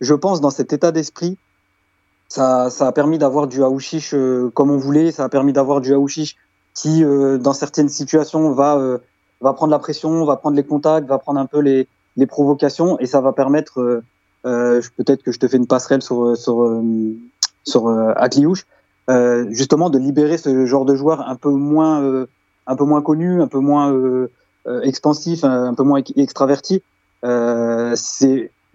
je 0.00 0.14
pense, 0.14 0.40
dans 0.40 0.50
cet 0.50 0.72
état 0.72 0.90
d'esprit 0.90 1.38
ça, 2.28 2.68
a 2.80 2.92
permis 2.92 3.18
d'avoir 3.18 3.46
du 3.46 3.62
Aouchiche 3.62 4.14
euh, 4.14 4.50
comme 4.54 4.70
on 4.70 4.78
voulait. 4.78 5.12
Ça 5.12 5.24
a 5.24 5.28
permis 5.28 5.52
d'avoir 5.52 5.80
du 5.80 5.94
Aouchiche 5.94 6.36
qui, 6.74 7.04
euh, 7.04 7.38
dans 7.38 7.52
certaines 7.52 7.88
situations, 7.88 8.52
va, 8.52 8.76
euh, 8.76 8.98
va 9.40 9.52
prendre 9.52 9.70
la 9.70 9.78
pression, 9.78 10.24
va 10.24 10.36
prendre 10.36 10.56
les 10.56 10.64
contacts, 10.64 11.08
va 11.08 11.18
prendre 11.18 11.40
un 11.40 11.46
peu 11.46 11.60
les, 11.60 11.88
provocations 12.28 12.98
et 12.98 13.04
ça 13.06 13.20
va 13.20 13.32
permettre, 13.32 14.02
peut-être 14.42 15.22
que 15.22 15.32
je 15.32 15.38
te 15.38 15.46
fais 15.46 15.58
une 15.58 15.66
passerelle 15.66 16.00
sur, 16.00 16.34
sur, 16.34 16.82
sur 17.62 18.14
justement 19.50 19.90
de 19.90 19.98
libérer 19.98 20.38
ce 20.38 20.64
genre 20.64 20.86
de 20.86 20.94
joueur 20.94 21.28
un 21.28 21.36
peu 21.36 21.50
moins, 21.50 22.26
un 22.66 22.76
peu 22.76 22.84
moins 22.84 23.02
connu, 23.02 23.42
un 23.42 23.48
peu 23.48 23.58
moins 23.58 23.94
expansif, 24.82 25.44
un 25.44 25.74
peu 25.74 25.82
moins 25.82 26.00
extraverti. 26.16 26.82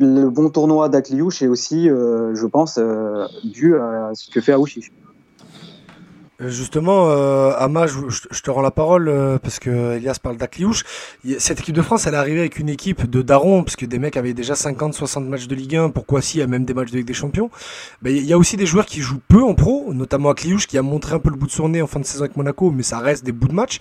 Le 0.01 0.29
bon 0.29 0.49
tournoi 0.49 0.89
d'Akliouche 0.89 1.41
est 1.41 1.47
aussi, 1.47 1.89
euh, 1.89 2.33
je 2.35 2.45
pense, 2.47 2.77
euh, 2.77 3.27
dû 3.43 3.75
à 3.75 4.11
ce 4.13 4.29
que 4.29 4.41
fait 4.41 4.53
Aouchiche. 4.53 4.91
Euh, 6.41 6.49
Justement, 6.49 7.09
euh, 7.09 7.51
Ama, 7.57 7.85
je, 7.85 8.41
te 8.41 8.49
rends 8.49 8.61
la 8.61 8.71
parole 8.71 9.11
parce 9.43 9.59
que 9.59 9.97
Elias 9.97 10.17
parle 10.21 10.37
d'Akliouche. 10.37 10.83
Cette 11.37 11.59
équipe 11.59 11.75
de 11.75 11.83
France, 11.83 12.07
elle 12.07 12.15
est 12.15 12.17
arrivée 12.17 12.39
avec 12.39 12.57
une 12.57 12.69
équipe 12.69 13.07
de 13.07 13.21
darons, 13.21 13.63
parce 13.63 13.75
que 13.75 13.85
des 13.85 13.99
mecs 13.99 14.17
avaient 14.17 14.33
déjà 14.33 14.55
50-60 14.55 15.27
matchs 15.27 15.47
de 15.47 15.55
Ligue 15.55 15.75
1, 15.75 15.89
pourquoi 15.89 16.21
si, 16.21 16.37
il 16.37 16.39
y 16.39 16.43
a 16.43 16.47
même 16.47 16.65
des 16.65 16.73
matchs 16.73 16.91
de 16.91 16.97
Ligue 16.97 17.07
des 17.07 17.13
Champions. 17.13 17.51
Il 18.03 18.25
y 18.25 18.33
a 18.33 18.37
aussi 18.37 18.57
des 18.57 18.65
joueurs 18.65 18.87
qui 18.87 19.01
jouent 19.01 19.21
peu 19.27 19.43
en 19.43 19.53
pro, 19.53 19.93
notamment 19.93 20.31
Akliouche 20.31 20.65
qui 20.65 20.77
a 20.79 20.81
montré 20.81 21.13
un 21.13 21.19
peu 21.19 21.29
le 21.29 21.35
bout 21.35 21.47
de 21.47 21.51
son 21.51 21.69
nez 21.69 21.81
en 21.81 21.87
fin 21.87 21.99
de 21.99 22.05
saison 22.05 22.23
avec 22.23 22.35
Monaco, 22.35 22.71
mais 22.71 22.83
ça 22.83 22.99
reste 22.99 23.23
des 23.23 23.31
bouts 23.31 23.47
de 23.47 23.53
match. 23.53 23.79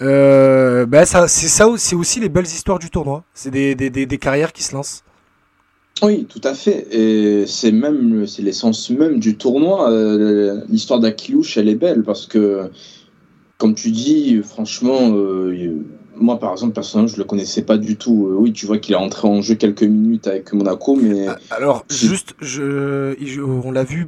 Ben 0.00 1.04
c'est 1.04 1.48
ça, 1.48 1.68
c'est 1.76 1.96
aussi 1.96 2.20
les 2.20 2.28
belles 2.28 2.46
histoires 2.46 2.78
du 2.78 2.90
tournoi. 2.90 3.24
C'est 3.34 3.50
des 3.50 4.18
carrières 4.20 4.52
qui 4.52 4.62
se 4.62 4.72
lancent. 4.74 5.02
Oui, 6.02 6.26
tout 6.28 6.40
à 6.44 6.54
fait. 6.54 6.86
Et 6.92 7.46
c'est 7.46 7.72
même 7.72 8.26
c'est 8.26 8.42
l'essence 8.42 8.88
même 8.90 9.18
du 9.18 9.36
tournoi. 9.36 9.90
Euh, 9.90 10.60
L'histoire 10.68 11.00
d'Akilouche, 11.00 11.56
elle 11.58 11.68
est 11.68 11.74
belle 11.74 12.02
parce 12.04 12.26
que, 12.26 12.70
comme 13.56 13.74
tu 13.74 13.90
dis, 13.90 14.40
franchement, 14.42 15.10
euh, 15.12 15.74
moi 16.16 16.38
par 16.38 16.52
exemple, 16.52 16.72
personnellement, 16.74 17.12
je 17.12 17.18
le 17.18 17.24
connaissais 17.24 17.62
pas 17.62 17.78
du 17.78 17.96
tout. 17.96 18.28
Euh, 18.30 18.36
oui, 18.38 18.52
tu 18.52 18.66
vois 18.66 18.78
qu'il 18.78 18.94
est 18.94 18.98
entré 18.98 19.26
en 19.26 19.42
jeu 19.42 19.56
quelques 19.56 19.82
minutes 19.82 20.26
avec 20.28 20.52
Monaco, 20.52 20.94
mais 20.94 21.26
Ah, 21.28 21.38
Alors, 21.50 21.84
juste, 21.90 22.34
je, 22.40 23.14
je- 23.20 23.40
on 23.40 23.72
l'a 23.72 23.82
vu, 23.84 24.06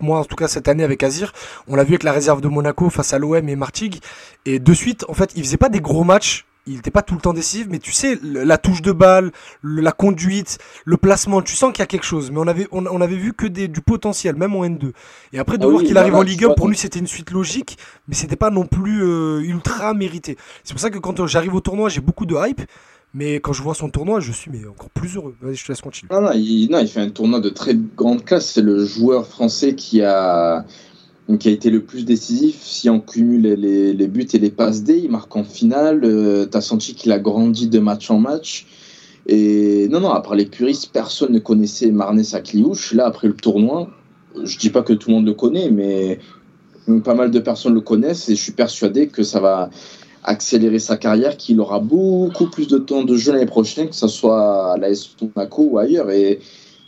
moi 0.00 0.20
en 0.20 0.24
tout 0.24 0.36
cas 0.36 0.46
cette 0.48 0.68
année 0.68 0.84
avec 0.84 1.02
Azir, 1.02 1.32
on 1.66 1.74
l'a 1.76 1.82
vu 1.84 1.90
avec 1.94 2.02
la 2.04 2.12
réserve 2.12 2.40
de 2.40 2.48
Monaco 2.48 2.88
face 2.90 3.12
à 3.12 3.18
l'OM 3.18 3.48
et 3.48 3.56
Martigues, 3.56 3.98
et 4.46 4.58
de 4.60 4.72
suite, 4.74 5.04
en 5.08 5.14
fait, 5.14 5.32
il 5.36 5.42
faisait 5.42 5.56
pas 5.56 5.68
des 5.68 5.80
gros 5.80 6.04
matchs, 6.04 6.44
il 6.66 6.74
n'était 6.76 6.90
pas 6.92 7.02
tout 7.02 7.14
le 7.14 7.20
temps 7.20 7.32
décisif, 7.32 7.66
mais 7.68 7.78
tu 7.80 7.92
sais, 7.92 8.18
la 8.22 8.56
touche 8.58 8.82
de 8.82 8.92
balle, 8.92 9.32
le- 9.62 9.82
la 9.82 9.92
conduite, 9.92 10.58
le 10.84 10.96
placement, 10.96 11.42
tu 11.42 11.54
sens 11.56 11.72
qu'il 11.72 11.80
y 11.80 11.82
a 11.82 11.86
quelque 11.86 12.04
chose, 12.06 12.30
mais 12.30 12.38
on 12.38 12.46
avait, 12.46 12.68
on, 12.70 12.86
on 12.86 13.00
avait 13.00 13.16
vu 13.16 13.32
que 13.32 13.46
des, 13.46 13.68
du 13.68 13.80
potentiel, 13.80 14.36
même 14.36 14.54
en 14.54 14.64
N2. 14.64 14.92
Et 15.32 15.38
après, 15.38 15.58
de 15.58 15.64
Ah 15.64 15.66
voir 15.66 15.82
oui, 15.82 15.86
qu'il 15.86 15.98
arrive 15.98 16.14
en 16.14 16.22
Ligue 16.22 16.44
1, 16.44 16.46
vois, 16.48 16.54
pour 16.54 16.68
lui, 16.68 16.76
c'était 16.76 16.98
une 17.00 17.06
suite 17.08 17.30
logique, 17.32 17.78
mais 18.08 18.14
c'était 18.14 18.36
pas 18.36 18.50
non 18.50 18.66
plus 18.66 19.02
euh, 19.02 19.40
ultra 19.40 19.92
mérité. 19.94 20.36
C'est 20.64 20.74
pour 20.74 20.80
ça 20.80 20.90
que 20.90 20.98
quand 20.98 21.26
j'arrive 21.26 21.54
au 21.54 21.60
tournoi, 21.60 21.88
j'ai 21.88 22.00
beaucoup 22.00 22.26
de 22.26 22.36
hype, 22.36 22.62
mais 23.14 23.36
quand 23.40 23.52
je 23.52 23.62
vois 23.62 23.74
son 23.74 23.90
tournoi, 23.90 24.20
je 24.20 24.32
suis 24.32 24.50
mais 24.50 24.66
encore 24.66 24.90
plus 24.90 25.16
heureux. 25.16 25.34
Vas-y, 25.40 25.56
je 25.56 25.64
te 25.64 25.72
laisse 25.72 25.80
continuer. 25.82 26.10
Non, 26.10 26.20
non, 26.20 26.30
il, 26.34 26.68
non, 26.70 26.78
il 26.78 26.88
fait 26.88 27.00
un 27.00 27.10
tournoi 27.10 27.40
de 27.40 27.48
très 27.50 27.74
grande 27.96 28.24
classe. 28.24 28.52
C'est 28.52 28.62
le 28.62 28.84
joueur 28.84 29.26
français 29.26 29.74
qui 29.74 30.02
a, 30.02 30.64
qui 31.38 31.48
a 31.48 31.52
été 31.52 31.70
le 31.70 31.82
plus 31.82 32.04
décisif. 32.04 32.60
Si 32.62 32.88
on 32.90 33.00
cumule 33.00 33.42
les, 33.42 34.08
buts 34.08 34.26
et 34.32 34.38
les 34.38 34.50
passes 34.50 34.82
D, 34.82 35.00
il 35.04 35.10
marque 35.10 35.34
en 35.36 35.44
finale. 35.44 36.00
tu 36.50 36.56
as 36.56 36.60
senti 36.60 36.94
qu'il 36.94 37.12
a 37.12 37.18
grandi 37.18 37.68
de 37.68 37.78
match 37.78 38.10
en 38.10 38.18
match. 38.18 38.66
Et 39.26 39.88
non, 39.88 40.00
non, 40.00 40.08
part 40.20 40.34
les 40.34 40.46
puristes, 40.46 40.90
personne 40.92 41.32
ne 41.32 41.38
connaissait 41.38 41.90
Marnès 41.90 42.28
Sakliouche. 42.28 42.92
Là, 42.94 43.06
après 43.06 43.28
le 43.28 43.34
tournoi, 43.34 43.90
je 44.42 44.58
dis 44.58 44.70
pas 44.70 44.82
que 44.82 44.92
tout 44.92 45.10
le 45.10 45.16
monde 45.16 45.26
le 45.26 45.34
connaît, 45.34 45.70
mais 45.70 46.18
pas 47.04 47.14
mal 47.14 47.30
de 47.30 47.38
personnes 47.38 47.74
le 47.74 47.80
connaissent 47.80 48.28
et 48.28 48.34
je 48.34 48.42
suis 48.42 48.52
persuadé 48.52 49.06
que 49.06 49.22
ça 49.22 49.40
va 49.40 49.70
accélérer 50.24 50.78
sa 50.78 50.96
carrière, 50.96 51.36
qu'il 51.36 51.60
aura 51.60 51.80
beaucoup 51.80 52.46
plus 52.46 52.68
de 52.68 52.78
temps 52.78 53.02
de 53.02 53.16
jeu 53.16 53.32
l'année 53.32 53.46
prochaine, 53.46 53.88
que 53.88 53.94
ce 53.94 54.08
soit 54.08 54.72
à 54.72 54.76
l'AS 54.76 55.16
Monaco 55.34 55.68
ou 55.70 55.78
ailleurs. 55.78 56.10
Et 56.10 56.40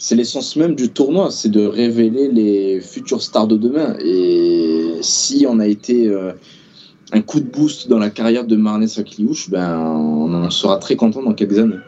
c'est 0.06 0.16
l'essence 0.16 0.54
même 0.56 0.74
du 0.74 0.90
tournoi, 0.90 1.30
c'est 1.30 1.48
de 1.48 1.64
révéler 1.64 2.28
les 2.28 2.82
futures 2.82 3.22
stars 3.22 3.46
de 3.46 3.56
demain. 3.56 3.96
Et 4.04 4.98
si 5.00 5.46
on 5.48 5.58
a 5.60 5.66
été 5.66 6.08
euh, 6.08 6.32
un 7.12 7.22
coup 7.22 7.40
de 7.40 7.46
boost 7.46 7.88
dans 7.88 7.98
la 7.98 8.10
carrière 8.10 8.44
de 8.44 8.54
Marnès 8.54 8.92
Sakliouche, 8.92 9.48
ben, 9.48 9.78
on 9.78 10.50
sera 10.50 10.76
très 10.76 10.94
content 10.94 11.22
dans 11.22 11.32
quelques 11.32 11.58
années. 11.58 11.78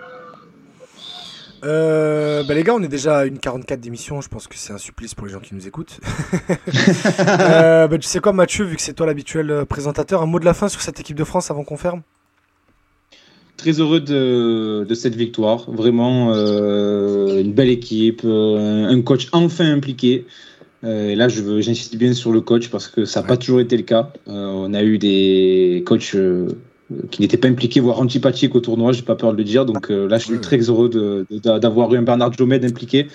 Euh, 1.63 2.43
bah 2.45 2.55
les 2.55 2.63
gars, 2.63 2.75
on 2.75 2.83
est 2.83 2.89
déjà 2.89 3.19
à 3.19 3.25
une 3.27 3.39
44 3.39 3.81
d'émission. 3.81 4.23
Je 4.23 4.31
pense 4.31 4.47
que 4.47 4.57
c'est 4.57 4.73
un 4.73 4.79
supplice 4.79 5.15
pour 5.15 5.27
les 5.27 5.33
gens 5.35 5.41
qui 5.41 5.55
nous 5.55 5.67
écoutent. 5.67 6.01
euh, 7.21 7.87
bah, 7.87 7.99
tu 7.99 8.09
sais 8.09 8.21
quoi, 8.21 8.33
Mathieu, 8.33 8.65
vu 8.65 8.77
que 8.77 8.83
c'est 8.83 8.95
toi 8.95 9.05
l'habituel 9.05 9.67
présentateur, 9.69 10.23
un 10.23 10.27
mot 10.27 10.41
de 10.41 10.47
la 10.47 10.55
fin 10.55 10.69
sur 10.69 10.81
cette 10.81 11.01
équipe 11.01 11.19
de 11.19 11.25
France 11.25 11.51
avant 11.51 11.65
qu'on 11.65 11.77
ferme? 11.77 12.01
Très 13.57 13.73
heureux 13.81 14.01
de, 14.01 14.85
de 14.85 14.95
cette 14.95 15.15
victoire. 15.15 15.71
Vraiment, 15.71 16.33
euh, 16.35 17.41
une 17.41 17.53
belle 17.53 17.71
équipe, 17.71 18.21
euh, 18.25 18.87
un 18.87 19.01
coach 19.03 19.29
enfin 19.33 19.65
impliqué. 19.73 20.27
Euh, 20.85 21.09
et 21.11 21.15
là, 21.17 21.29
je 21.29 21.41
veux- 21.43 21.61
j'insiste 21.63 21.97
bien 21.97 22.13
sur 22.13 22.33
le 22.33 22.41
coach 22.43 22.69
parce 22.69 22.87
que 22.89 23.05
ça 23.07 23.23
n'a 23.23 23.27
pas 23.27 23.37
toujours 23.39 23.61
été 23.61 23.77
le 23.77 23.83
cas. 23.83 24.13
Euh, 24.29 24.33
on 24.53 24.75
a 24.75 24.83
eu 24.83 24.99
des 24.99 25.83
coachs 25.87 26.15
euh, 26.15 26.49
qui 27.11 27.23
n'étaient 27.23 27.39
pas 27.39 27.49
impliqués, 27.49 27.81
voire 27.81 27.99
antipathiques 27.99 28.55
au 28.55 28.61
tournoi, 28.61 28.93
j'ai 28.93 29.03
pas 29.03 29.17
peur 29.17 29.33
de 29.33 29.39
le 29.39 29.43
dire. 29.45 29.65
Donc 29.65 29.91
euh, 29.91 30.07
là, 30.07 30.19
je 30.19 30.27
suis 30.27 30.39
très 30.39 30.59
heureux 30.59 30.89
de- 30.91 31.27
de- 31.31 31.59
d'avoir 31.59 31.93
eu 31.95 31.97
un 31.99 32.03
Bernard 32.03 32.33
Jomed 32.35 32.63
impliqué. 32.65 33.07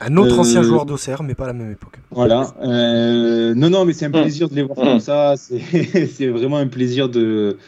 Un 0.00 0.16
autre 0.16 0.36
Euh, 0.36 0.40
ancien 0.40 0.62
joueur 0.62 0.86
d'Auxerre, 0.86 1.22
mais 1.22 1.34
pas 1.34 1.44
à 1.44 1.48
la 1.48 1.52
même 1.52 1.70
époque. 1.72 1.98
Voilà. 2.10 2.54
Euh, 2.64 3.54
non, 3.54 3.68
non, 3.70 3.84
mais 3.84 3.92
c'est 3.92 4.06
un 4.06 4.12
Hum. 4.14 4.22
plaisir 4.22 4.48
de 4.48 4.54
les 4.56 4.62
voir 4.62 4.78
Hum. 4.78 4.84
comme 4.86 5.00
ça. 5.00 5.34
C'est 5.36 6.06
c'est 6.06 6.28
vraiment 6.28 6.56
un 6.56 6.66
plaisir 6.68 7.08
de, 7.10 7.58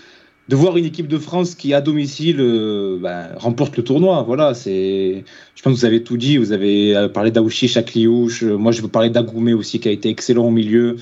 de 0.52 0.56
voir 0.56 0.76
une 0.76 0.84
équipe 0.84 1.08
de 1.08 1.16
France 1.16 1.54
qui, 1.54 1.72
à 1.72 1.80
domicile, 1.80 2.36
euh, 2.38 2.98
ben, 3.00 3.28
remporte 3.36 3.74
le 3.78 3.82
tournoi. 3.82 4.22
Voilà, 4.22 4.52
c'est. 4.52 5.24
Je 5.54 5.62
pense 5.62 5.72
que 5.72 5.78
vous 5.78 5.86
avez 5.86 6.02
tout 6.02 6.18
dit. 6.18 6.36
Vous 6.36 6.52
avez 6.52 6.94
euh, 6.94 7.08
parlé 7.08 7.30
d'Aouchi, 7.30 7.68
Chakliouche. 7.68 8.42
Euh, 8.42 8.58
Moi, 8.58 8.70
je 8.70 8.82
veux 8.82 8.88
parler 8.88 9.08
d'Agoumé 9.08 9.54
aussi, 9.54 9.80
qui 9.80 9.88
a 9.88 9.90
été 9.92 10.10
excellent 10.10 10.44
au 10.44 10.50
milieu, 10.50 10.96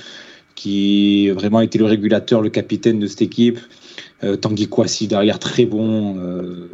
qui 0.54 1.30
vraiment 1.30 1.58
a 1.58 1.64
été 1.64 1.78
le 1.78 1.84
régulateur, 1.84 2.42
le 2.42 2.48
capitaine 2.48 3.00
de 3.00 3.08
cette 3.08 3.22
équipe. 3.22 3.58
Euh, 4.22 4.36
Tanguy 4.36 4.68
Kouassi 4.68 5.08
derrière, 5.08 5.40
très 5.40 5.66
bon, 5.66 6.16
euh, 6.18 6.68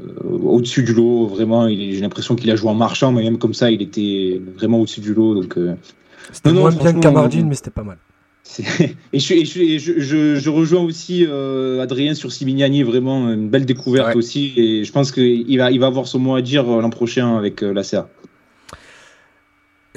au-dessus 0.44 0.82
du 0.82 0.92
lot. 0.92 1.28
Vraiment, 1.28 1.66
j'ai 1.70 2.00
l'impression 2.02 2.36
qu'il 2.36 2.50
a 2.50 2.56
joué 2.56 2.68
en 2.68 2.74
marchand, 2.74 3.10
mais 3.10 3.22
même 3.22 3.38
comme 3.38 3.54
ça, 3.54 3.70
il 3.70 3.80
était 3.80 4.38
vraiment 4.54 4.80
au-dessus 4.80 5.00
du 5.00 5.14
lot. 5.14 5.34
Donc. 5.34 5.56
euh, 5.56 5.76
C'était 6.30 6.52
non, 6.52 6.60
moins 6.60 6.72
bien 6.72 6.92
que 6.92 7.00
Camardine, 7.00 7.48
mais 7.48 7.54
c'était 7.54 7.70
pas 7.70 7.84
mal. 7.84 7.96
Et, 9.12 9.18
je, 9.18 9.24
suis- 9.24 9.40
et 9.40 9.44
je, 9.44 9.50
suis- 9.50 9.72
et 9.74 9.78
je, 9.78 10.00
je- 10.00 10.36
je 10.36 10.50
rejoins 10.50 10.80
aussi 10.82 11.26
euh, 11.28 11.82
Adrien 11.82 12.14
sur 12.14 12.32
Simignani, 12.32 12.82
vraiment 12.82 13.30
une 13.32 13.48
belle 13.48 13.66
découverte 13.66 14.08
Ouais. 14.08 14.16
aussi. 14.16 14.52
Et 14.56 14.84
je 14.84 14.92
pense 14.92 15.12
qu'il 15.12 15.58
va, 15.58 15.70
il 15.70 15.78
va 15.80 15.86
avoir 15.86 16.06
son 16.06 16.18
mot 16.18 16.36
à 16.36 16.42
dire 16.42 16.68
euh, 16.70 16.80
l'an 16.80 16.90
prochain 16.90 17.36
avec 17.36 17.62
euh, 17.62 17.72
la 17.72 17.82
CA. 17.82 18.08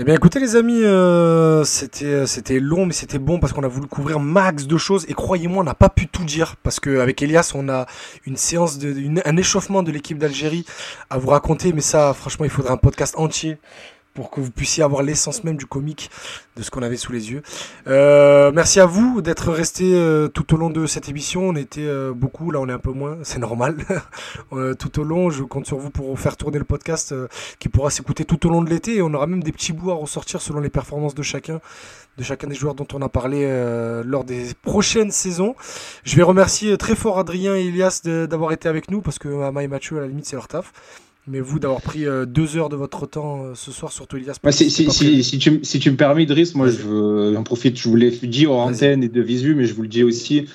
Eh 0.01 0.05
bien 0.05 0.13
écoutez 0.15 0.39
les 0.39 0.55
amis, 0.55 0.81
euh, 0.81 1.65
c'était 1.65 2.25
c'était 2.25 2.61
long 2.61 2.85
mais 2.85 2.93
c'était 2.93 3.19
bon 3.19 3.37
parce 3.37 3.51
qu'on 3.51 3.63
a 3.63 3.67
voulu 3.67 3.87
couvrir 3.87 4.21
max 4.21 4.65
de 4.65 4.77
choses 4.77 5.03
et 5.09 5.13
croyez-moi 5.13 5.59
on 5.59 5.65
n'a 5.65 5.73
pas 5.73 5.89
pu 5.89 6.07
tout 6.07 6.23
dire 6.23 6.55
parce 6.63 6.79
qu'avec 6.79 7.21
Elias 7.21 7.51
on 7.53 7.67
a 7.67 7.85
une 8.25 8.37
séance, 8.37 8.79
de, 8.79 8.97
une- 8.97 9.21
un 9.25 9.35
échauffement 9.35 9.83
de 9.83 9.91
l'équipe 9.91 10.17
d'Algérie 10.17 10.63
à 11.09 11.17
vous 11.17 11.27
raconter 11.27 11.73
mais 11.73 11.81
ça 11.81 12.13
franchement 12.13 12.45
il 12.45 12.49
faudrait 12.51 12.71
un 12.71 12.77
podcast 12.77 13.15
entier 13.17 13.57
pour 14.13 14.31
que 14.31 14.41
vous 14.41 14.51
puissiez 14.51 14.83
avoir 14.83 15.03
l'essence 15.03 15.43
même 15.43 15.55
du 15.55 15.65
comique 15.65 16.09
de 16.55 16.63
ce 16.63 16.71
qu'on 16.71 16.81
avait 16.81 16.97
sous 16.97 17.11
les 17.11 17.31
yeux. 17.31 17.41
Euh, 17.87 18.51
merci 18.53 18.79
à 18.79 18.85
vous 18.85 19.21
d'être 19.21 19.51
restés 19.51 19.93
euh, 19.95 20.27
tout 20.27 20.53
au 20.53 20.57
long 20.57 20.69
de 20.69 20.85
cette 20.87 21.07
émission. 21.09 21.43
On 21.43 21.55
était 21.55 21.85
euh, 21.85 22.13
beaucoup, 22.13 22.51
là 22.51 22.59
on 22.59 22.67
est 22.67 22.73
un 22.73 22.79
peu 22.79 22.91
moins, 22.91 23.17
c'est 23.23 23.39
normal. 23.39 23.77
Tout 24.79 24.99
au 24.99 25.03
long, 25.03 25.29
je 25.29 25.43
compte 25.43 25.65
sur 25.65 25.77
vous 25.77 25.89
pour 25.89 26.19
faire 26.19 26.35
tourner 26.35 26.57
le 26.57 26.65
podcast 26.65 27.13
qui 27.59 27.69
pourra 27.69 27.89
s'écouter 27.89 28.25
tout 28.25 28.45
au 28.47 28.49
long 28.49 28.61
de 28.61 28.69
l'été 28.69 28.95
et 28.95 29.01
on 29.01 29.13
aura 29.13 29.27
même 29.27 29.43
des 29.43 29.51
petits 29.51 29.73
bouts 29.73 29.91
à 29.91 29.93
ressortir 29.93 30.41
selon 30.41 30.59
les 30.59 30.69
performances 30.69 31.15
de 31.15 31.21
chacun, 31.23 31.59
de 32.17 32.23
chacun 32.23 32.47
des 32.47 32.55
joueurs 32.55 32.75
dont 32.75 32.87
on 32.93 33.01
a 33.01 33.09
parlé 33.09 33.47
lors 34.05 34.23
des 34.23 34.47
prochaines 34.61 35.11
saisons. 35.11 35.55
Je 36.03 36.15
vais 36.15 36.23
remercier 36.23 36.77
très 36.77 36.95
fort 36.95 37.19
Adrien 37.19 37.55
et 37.55 37.67
Elias 37.67 38.01
d'avoir 38.03 38.51
été 38.51 38.67
avec 38.67 38.91
nous 38.91 39.01
parce 39.01 39.19
que 39.19 39.43
Ama 39.43 39.63
et 39.63 39.67
Mathieu 39.67 39.97
à 39.97 40.01
la 40.01 40.07
limite 40.07 40.25
c'est 40.25 40.35
leur 40.35 40.47
taf. 40.47 40.73
Mais 41.27 41.41
vous 41.41 41.59
d'avoir 41.59 41.81
pris 41.81 42.05
euh, 42.07 42.25
deux 42.25 42.57
heures 42.57 42.69
de 42.69 42.75
votre 42.75 43.05
temps 43.05 43.43
euh, 43.43 43.51
ce 43.53 43.71
soir, 43.71 43.91
surtout 43.91 44.17
Elias. 44.17 44.37
Bah, 44.43 44.51
si, 44.51 44.67
tu, 44.67 45.49
m- 45.49 45.59
si 45.63 45.79
tu 45.79 45.91
me 45.91 45.95
permets, 45.95 46.23
Idriss, 46.23 46.55
moi 46.55 46.67
j'en 46.69 47.43
profite, 47.43 47.77
je 47.77 47.87
vous 47.87 47.95
l'ai 47.95 48.09
dit 48.09 48.45
Vas-y. 48.45 48.55
antenne 48.55 49.03
et 49.03 49.09
de 49.09 49.21
visu, 49.21 49.53
mais 49.53 49.65
je 49.65 49.73
vous 49.75 49.83
le 49.83 49.87
dis 49.87 50.03
aussi. 50.03 50.45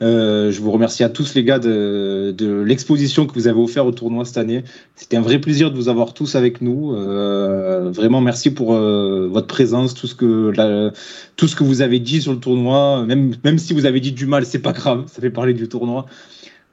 euh, 0.00 0.50
je 0.50 0.60
vous 0.62 0.70
remercie 0.70 1.04
à 1.04 1.10
tous 1.10 1.34
les 1.34 1.44
gars 1.44 1.58
de, 1.58 2.34
de 2.36 2.60
l'exposition 2.62 3.26
que 3.26 3.34
vous 3.34 3.46
avez 3.46 3.60
offert 3.60 3.84
au 3.84 3.92
tournoi 3.92 4.24
cette 4.24 4.38
année. 4.38 4.64
C'était 4.96 5.16
un 5.18 5.20
vrai 5.20 5.38
plaisir 5.38 5.70
de 5.70 5.76
vous 5.76 5.88
avoir 5.90 6.14
tous 6.14 6.34
avec 6.34 6.62
nous. 6.62 6.94
Euh, 6.96 7.90
vraiment 7.90 8.20
merci 8.22 8.50
pour 8.52 8.74
euh, 8.74 9.28
votre 9.30 9.48
présence, 9.48 9.92
tout 9.92 10.06
ce 10.06 10.14
que 10.14 10.50
la- 10.56 10.92
tout 11.36 11.46
ce 11.46 11.54
que 11.56 11.62
vous 11.64 11.82
avez 11.82 12.00
dit 12.00 12.22
sur 12.22 12.32
le 12.32 12.38
tournoi. 12.38 13.04
Même 13.06 13.34
même 13.44 13.58
si 13.58 13.74
vous 13.74 13.84
avez 13.86 14.00
dit 14.00 14.12
du 14.12 14.26
mal, 14.26 14.46
c'est 14.46 14.60
pas 14.60 14.72
grave, 14.72 15.04
ça 15.12 15.20
fait 15.20 15.30
parler 15.30 15.52
du 15.52 15.68
tournoi. 15.68 16.06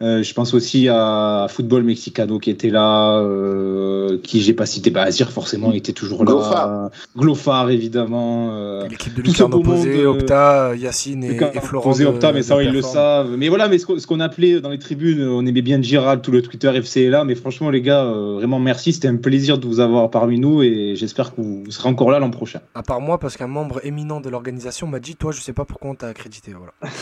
Euh, 0.02 0.24
je 0.24 0.34
pense 0.34 0.54
aussi 0.54 0.88
à 0.88 1.48
Football 1.50 1.84
Mexicano 1.84 2.40
qui 2.40 2.50
était 2.50 2.70
là, 2.70 3.20
euh, 3.20 4.18
qui 4.24 4.42
j'ai 4.42 4.54
pas 4.54 4.66
cité, 4.66 4.92
bah 4.92 5.02
Azir 5.04 5.30
forcément 5.32 5.72
il 5.72 5.78
était 5.78 5.92
toujours 5.92 6.24
là. 6.24 6.32
Glofar. 6.32 6.90
Glofar 7.18 7.70
évidemment. 7.70 8.50
euh, 8.54 8.88
L'équipe 8.88 9.14
de 9.14 9.22
tout 9.22 9.32
ce 9.32 9.32
Lucarno 9.44 9.60
posé, 9.60 9.98
euh, 10.02 10.10
Opta, 10.12 10.74
Yacine 10.78 11.24
et, 11.26 11.36
et 11.36 11.60
Florent. 11.62 11.90
posé 11.90 12.06
de- 12.06 12.10
Opta, 12.10 12.32
mais 12.32 12.44
ça 12.44 12.56
de 12.58 12.64
ils 12.64 12.72
le 12.72 12.82
savent. 12.82 13.36
Mais 13.38 13.50
voilà, 13.50 13.68
mais 13.68 13.78
ce 13.78 13.86
qu'on 13.86 14.00
ce 14.00 14.08
qu'on 14.08 14.20
appelait 14.22 14.62
dans 14.62 14.70
les 14.70 14.80
tribunes, 14.80 15.22
on 15.28 15.46
aimait 15.46 15.62
bien 15.62 15.82
Gérald, 15.82 16.22
tout 16.22 16.32
le 16.32 16.42
Twitter 16.42 16.72
FC 16.76 17.02
est 17.04 17.10
là. 17.10 17.26
Mais 17.26 17.36
franchement 17.36 17.70
les 17.70 17.82
gars, 17.82 18.06
euh, 18.06 18.36
vraiment 18.36 18.60
merci, 18.60 18.94
c'était 18.94 19.10
un 19.10 19.18
plaisir 19.18 19.58
de 19.58 19.68
vous 19.68 19.82
avoir 19.82 20.10
parmi 20.10 20.40
nous 20.40 20.64
et 20.64 20.94
j'espère 20.96 21.36
que 21.36 21.42
vous, 21.42 21.64
vous 21.66 21.72
serez 21.72 21.90
encore 21.90 22.10
là 22.12 22.20
l'an 22.20 22.30
prochain. 22.32 22.62
À 22.74 22.84
part 22.84 23.02
moi, 23.02 23.18
parce 23.20 23.36
qu'un 23.36 23.48
membre 23.48 23.82
éminent 23.86 24.22
de 24.22 24.30
l'organisation 24.30 24.88
m'a 24.88 25.00
dit 25.00 25.16
Toi, 25.18 25.32
je 25.34 25.42
sais 25.42 25.54
pas 25.54 25.66
pourquoi 25.66 25.92
on 25.92 25.96
t'a 25.96 26.08
accrédité. 26.08 26.54
Voilà. 26.58 26.74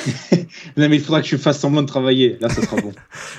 Non 0.78 0.88
mais 0.90 0.96
il 0.98 1.02
faudra 1.02 1.22
que 1.22 1.28
je 1.28 1.38
fasse 1.38 1.60
semblant 1.60 1.82
de 1.82 1.88
travailler. 1.88 2.38
Là, 2.42 2.50
ça 2.50 2.62
sera 2.62 2.78
beau. 2.90 2.96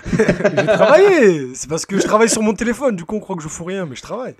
J'ai 0.17 0.67
travaillé. 0.67 1.55
C'est 1.55 1.69
parce 1.69 1.87
que 1.87 1.99
je 1.99 2.05
travaille 2.05 2.29
sur 2.29 2.43
mon 2.43 2.55
téléphone. 2.55 2.97
Du 2.97 3.05
coup, 3.05 3.17
on 3.17 3.21
croit 3.21 3.37
que 3.37 3.43
je 3.43 3.49
fous 3.49 3.65
rien, 3.65 3.87
mais 3.87 3.97
je 3.97 4.03
travaille. 4.03 4.35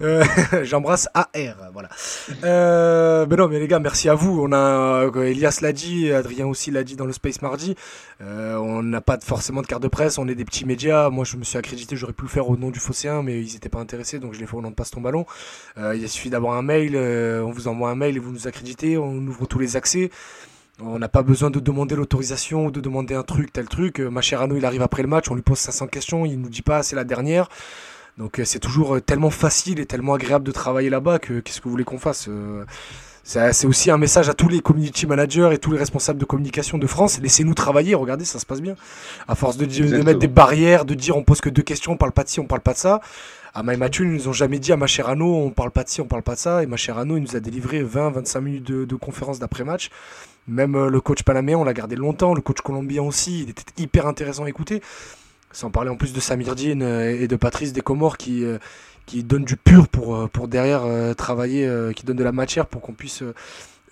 Euh, 0.00 0.24
J'embrasse 0.62 1.08
AR. 1.14 1.70
Voilà. 1.72 1.88
Euh, 2.44 3.26
mais 3.28 3.36
non, 3.36 3.48
mais 3.48 3.58
les 3.58 3.68
gars, 3.68 3.78
merci 3.78 4.08
à 4.08 4.14
vous. 4.14 4.40
On 4.42 4.52
a, 4.52 5.06
euh, 5.06 5.22
Elias 5.22 5.58
l'a 5.62 5.72
dit, 5.72 6.10
Adrien 6.12 6.46
aussi 6.46 6.70
l'a 6.70 6.84
dit 6.84 6.96
dans 6.96 7.06
le 7.06 7.12
Space 7.12 7.42
Mardi. 7.42 7.74
Euh, 8.20 8.56
on 8.56 8.82
n'a 8.82 9.00
pas 9.00 9.18
forcément 9.20 9.62
de 9.62 9.66
carte 9.66 9.82
de 9.82 9.88
presse. 9.88 10.18
On 10.18 10.28
est 10.28 10.34
des 10.34 10.44
petits 10.44 10.64
médias. 10.64 11.10
Moi, 11.10 11.24
je 11.24 11.36
me 11.36 11.44
suis 11.44 11.58
accrédité. 11.58 11.96
J'aurais 11.96 12.12
pu 12.12 12.22
le 12.22 12.28
faire 12.28 12.48
au 12.48 12.56
nom 12.56 12.70
du 12.70 12.80
Phocéen, 12.80 13.22
mais 13.22 13.40
ils 13.42 13.52
n'étaient 13.54 13.68
pas 13.68 13.80
intéressés, 13.80 14.18
donc 14.18 14.34
je 14.34 14.40
l'ai 14.40 14.46
fait 14.46 14.56
au 14.56 14.62
nom 14.62 14.70
de 14.70 14.74
Passe 14.74 14.90
ton 14.90 15.00
ballon. 15.00 15.26
Il 15.76 16.08
suffit 16.08 16.30
d'avoir 16.30 16.54
un 16.54 16.62
mail. 16.62 16.96
on 16.96 17.50
vous 17.50 17.68
envoie 17.68 17.90
un 17.90 17.94
mail 17.94 18.16
et 18.16 18.20
vous 18.20 18.32
nous 18.32 18.48
accréditez. 18.48 18.98
On 18.98 19.16
ouvre 19.18 19.46
tous 19.46 19.58
les 19.58 19.76
accès. 19.76 20.10
On 20.80 20.98
n'a 20.98 21.08
pas 21.08 21.22
besoin 21.22 21.50
de 21.50 21.60
demander 21.60 21.94
l'autorisation 21.94 22.66
ou 22.66 22.70
de 22.72 22.80
demander 22.80 23.14
un 23.14 23.22
truc, 23.22 23.52
tel 23.52 23.68
truc. 23.68 24.00
Euh, 24.00 24.10
Macherano, 24.10 24.56
il 24.56 24.64
arrive 24.64 24.82
après 24.82 25.02
le 25.02 25.08
match, 25.08 25.30
on 25.30 25.36
lui 25.36 25.42
pose 25.42 25.58
500 25.58 25.86
questions, 25.86 26.26
il 26.26 26.40
nous 26.40 26.48
dit 26.48 26.62
pas 26.62 26.82
c'est 26.82 26.96
la 26.96 27.04
dernière. 27.04 27.48
Donc 28.18 28.40
euh, 28.40 28.44
c'est 28.44 28.58
toujours 28.58 28.96
euh, 28.96 29.00
tellement 29.00 29.30
facile 29.30 29.78
et 29.78 29.86
tellement 29.86 30.14
agréable 30.14 30.44
de 30.44 30.50
travailler 30.50 30.90
là-bas 30.90 31.20
que 31.20 31.38
qu'est-ce 31.38 31.60
que 31.60 31.64
vous 31.64 31.70
voulez 31.70 31.84
qu'on 31.84 31.98
fasse 31.98 32.28
c'est 33.24 33.66
aussi 33.66 33.90
un 33.90 33.96
message 33.96 34.28
à 34.28 34.34
tous 34.34 34.48
les 34.48 34.60
community 34.60 35.06
managers 35.06 35.48
et 35.52 35.58
tous 35.58 35.72
les 35.72 35.78
responsables 35.78 36.18
de 36.18 36.26
communication 36.26 36.76
de 36.76 36.86
France. 36.86 37.18
Laissez-nous 37.22 37.54
travailler, 37.54 37.94
regardez, 37.94 38.26
ça 38.26 38.38
se 38.38 38.44
passe 38.44 38.60
bien. 38.60 38.74
À 39.28 39.34
force 39.34 39.56
de, 39.56 39.64
mettre 40.02 40.18
des 40.18 40.28
barrières, 40.28 40.84
de 40.84 40.92
dire 40.92 41.16
on 41.16 41.22
pose 41.22 41.40
que 41.40 41.48
deux 41.48 41.62
questions, 41.62 41.92
on 41.92 41.96
parle 41.96 42.12
pas 42.12 42.24
de 42.24 42.28
ci, 42.28 42.38
on 42.40 42.44
parle 42.44 42.60
pas 42.60 42.74
de 42.74 42.78
ça. 42.78 43.00
À 43.56 43.62
Maï 43.62 43.76
Mathieu, 43.76 44.04
ils 44.04 44.10
nous 44.10 44.26
ont 44.26 44.32
jamais 44.32 44.58
dit 44.58 44.72
à 44.72 44.76
Macherano, 44.76 45.32
on 45.36 45.50
parle 45.50 45.70
pas 45.70 45.84
de 45.84 45.88
ci, 45.88 46.00
on 46.00 46.06
parle 46.06 46.24
pas 46.24 46.34
de 46.34 46.40
ça. 46.40 46.64
Et 46.64 46.66
Macherano, 46.66 47.16
il 47.16 47.22
nous 47.22 47.36
a 47.36 47.40
délivré 47.40 47.84
20-25 47.84 48.40
minutes 48.40 48.64
de, 48.64 48.96
conférence 48.96 49.38
d'après-match. 49.38 49.90
Même 50.48 50.74
euh, 50.74 50.90
le 50.90 51.00
coach 51.00 51.22
panaméen, 51.22 51.56
on 51.56 51.62
l'a 51.62 51.72
gardé 51.72 51.94
longtemps. 51.94 52.34
Le 52.34 52.40
coach 52.40 52.62
colombien 52.62 53.04
aussi, 53.04 53.44
il 53.44 53.50
était 53.50 53.62
hyper 53.80 54.08
intéressant 54.08 54.42
à 54.42 54.48
écouter. 54.48 54.82
Sans 55.52 55.70
parler 55.70 55.90
en 55.90 55.96
plus 55.96 56.12
de 56.12 56.18
Samir 56.18 56.56
Dien 56.56 56.80
euh, 56.80 57.16
et 57.16 57.28
de 57.28 57.36
Patrice 57.36 57.72
Descomores 57.72 58.16
qui, 58.16 58.44
euh, 58.44 58.58
donnent 59.22 59.44
du 59.44 59.56
pur 59.56 59.86
pour, 59.86 60.28
pour 60.30 60.48
derrière 60.48 60.82
travailler, 61.14 61.70
qui 61.94 62.04
donnent 62.04 62.16
de 62.16 62.24
la 62.24 62.32
matière 62.32 62.66
pour 62.66 62.80
qu'on 62.80 62.94
puisse 62.94 63.22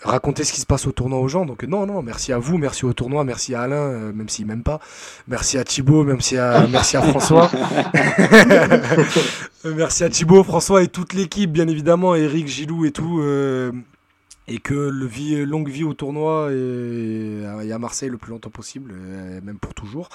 raconter 0.04 0.44
ce 0.44 0.52
qui 0.52 0.60
se 0.60 0.66
passe 0.66 0.86
au 0.86 0.92
tournoi 0.92 1.18
aux 1.18 1.28
gens. 1.28 1.44
Donc 1.46 1.64
euh, 1.64 1.66
non, 1.66 1.86
non, 1.86 2.02
merci 2.02 2.32
à 2.32 2.38
vous, 2.38 2.58
merci 2.58 2.84
au 2.84 2.92
tournoi, 2.92 3.24
merci 3.24 3.54
à 3.54 3.62
Alain, 3.62 3.76
euh, 3.76 4.12
même 4.12 4.28
s'il 4.28 4.46
m'aime 4.46 4.62
pas. 4.62 4.80
Merci 5.28 5.58
à 5.58 5.64
Thibaut, 5.64 6.04
même 6.04 6.20
si 6.20 6.36
à, 6.36 6.66
merci 6.70 6.96
à 6.96 7.02
François. 7.08 7.50
merci 9.64 10.04
à 10.04 10.08
Thibaut, 10.10 10.42
François 10.44 10.82
et 10.82 10.88
toute 10.88 11.12
l'équipe, 11.12 11.50
bien 11.52 11.68
évidemment, 11.68 12.14
Eric, 12.14 12.48
Gilou 12.48 12.84
et 12.84 12.90
tout. 12.92 13.20
euh, 13.20 13.72
et 14.48 14.58
que 14.58 14.74
le 14.74 15.06
vie, 15.06 15.44
longue 15.46 15.68
vie 15.70 15.84
au 15.84 15.94
tournoi 15.94 16.48
et, 16.52 17.42
et 17.64 17.72
à 17.72 17.78
Marseille 17.78 18.08
le 18.08 18.18
plus 18.18 18.30
longtemps 18.32 18.50
possible, 18.50 18.92
même 19.44 19.58
pour 19.58 19.72
toujours. 19.72 20.08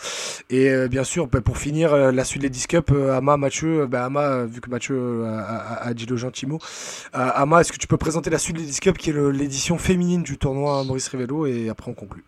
Et 0.49 0.69
euh, 0.69 0.87
bien 0.87 1.03
sûr, 1.05 1.27
bah, 1.27 1.41
pour 1.41 1.57
finir, 1.57 1.93
euh, 1.93 2.11
la 2.11 2.23
suite 2.25 2.41
des 2.41 2.49
Disc 2.49 2.69
Cup, 2.69 2.91
euh, 2.91 3.15
Ama, 3.15 3.37
Mathieu, 3.37 3.85
bah, 3.87 4.05
Ama, 4.05 4.45
vu 4.45 4.59
que 4.61 4.69
Mathieu 4.69 5.23
a, 5.25 5.39
a- 5.39 5.87
a 5.87 5.93
dit 5.93 6.05
le 6.05 6.17
gentil 6.17 6.45
mot, 6.45 6.59
euh, 7.15 7.29
Ama, 7.35 7.61
est-ce 7.61 7.71
que 7.71 7.77
tu 7.77 7.87
peux 7.87 7.97
présenter 7.97 8.29
la 8.29 8.37
suite 8.39 8.57
des 8.57 8.63
Disc 8.63 8.83
Cup 8.83 8.97
qui 8.97 9.11
est 9.11 9.31
l'édition 9.31 9.77
féminine 9.77 10.23
du 10.23 10.37
tournoi 10.37 10.83
Maurice 10.83 11.07
Rivello 11.07 11.45
et 11.45 11.69
après 11.69 11.89
on 11.89 11.93
conclut 11.93 12.23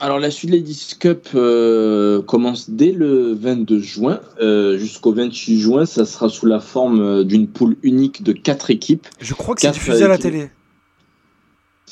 Alors 0.00 0.18
la 0.18 0.30
suite 0.30 0.50
Ladies 0.50 0.96
Cup 1.00 1.28
euh, 1.34 2.20
commence 2.22 2.68
dès 2.70 2.92
le 2.92 3.32
22 3.34 3.80
juin 3.80 4.20
euh, 4.40 4.76
jusqu'au 4.78 5.12
28 5.14 5.60
juin. 5.60 5.86
Ça 5.86 6.04
sera 6.04 6.28
sous 6.28 6.46
la 6.46 6.60
forme 6.60 7.24
d'une 7.24 7.48
poule 7.48 7.76
unique 7.82 8.22
de 8.22 8.32
quatre 8.32 8.70
équipes. 8.70 9.06
Je 9.20 9.32
crois 9.34 9.54
que 9.54 9.62
c'est 9.62 9.68
diffusé 9.72 10.04
à 10.04 10.08
la 10.08 10.18
télé. 10.18 10.50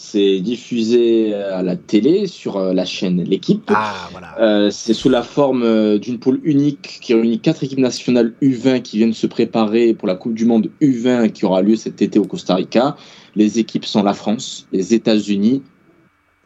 C'est 0.01 0.39
diffusé 0.39 1.35
à 1.35 1.61
la 1.61 1.75
télé 1.75 2.29
sur 2.29 2.57
euh, 2.57 2.73
la 2.73 2.85
chaîne 2.85 3.25
L'équipe. 3.25 3.65
Ah, 3.67 4.09
voilà. 4.13 4.41
Euh, 4.41 4.71
c'est 4.71 4.95
sous 4.95 5.09
la 5.09 5.25
forme 5.25 5.65
euh, 5.65 5.99
d'une 5.99 6.21
poule 6.21 6.41
unique 6.45 7.01
qui 7.03 7.15
réunit 7.15 7.41
quatre 7.41 7.65
équipes 7.65 7.81
nationales 7.81 8.33
U20 8.41 8.83
qui 8.83 8.99
viennent 8.99 9.13
se 9.13 9.27
préparer 9.27 9.95
pour 9.95 10.07
la 10.07 10.15
Coupe 10.15 10.35
du 10.35 10.47
Monde 10.47 10.71
U20 10.81 11.33
qui 11.33 11.45
aura 11.45 11.63
lieu 11.63 11.75
cet 11.75 12.01
été 12.01 12.21
au 12.21 12.25
Costa 12.25 12.55
Rica. 12.55 12.97
Les 13.35 13.59
équipes 13.59 13.85
sont 13.85 14.05
la 14.05 14.15
France, 14.15 14.69
les 14.73 14.95
États-Unis, 14.95 15.65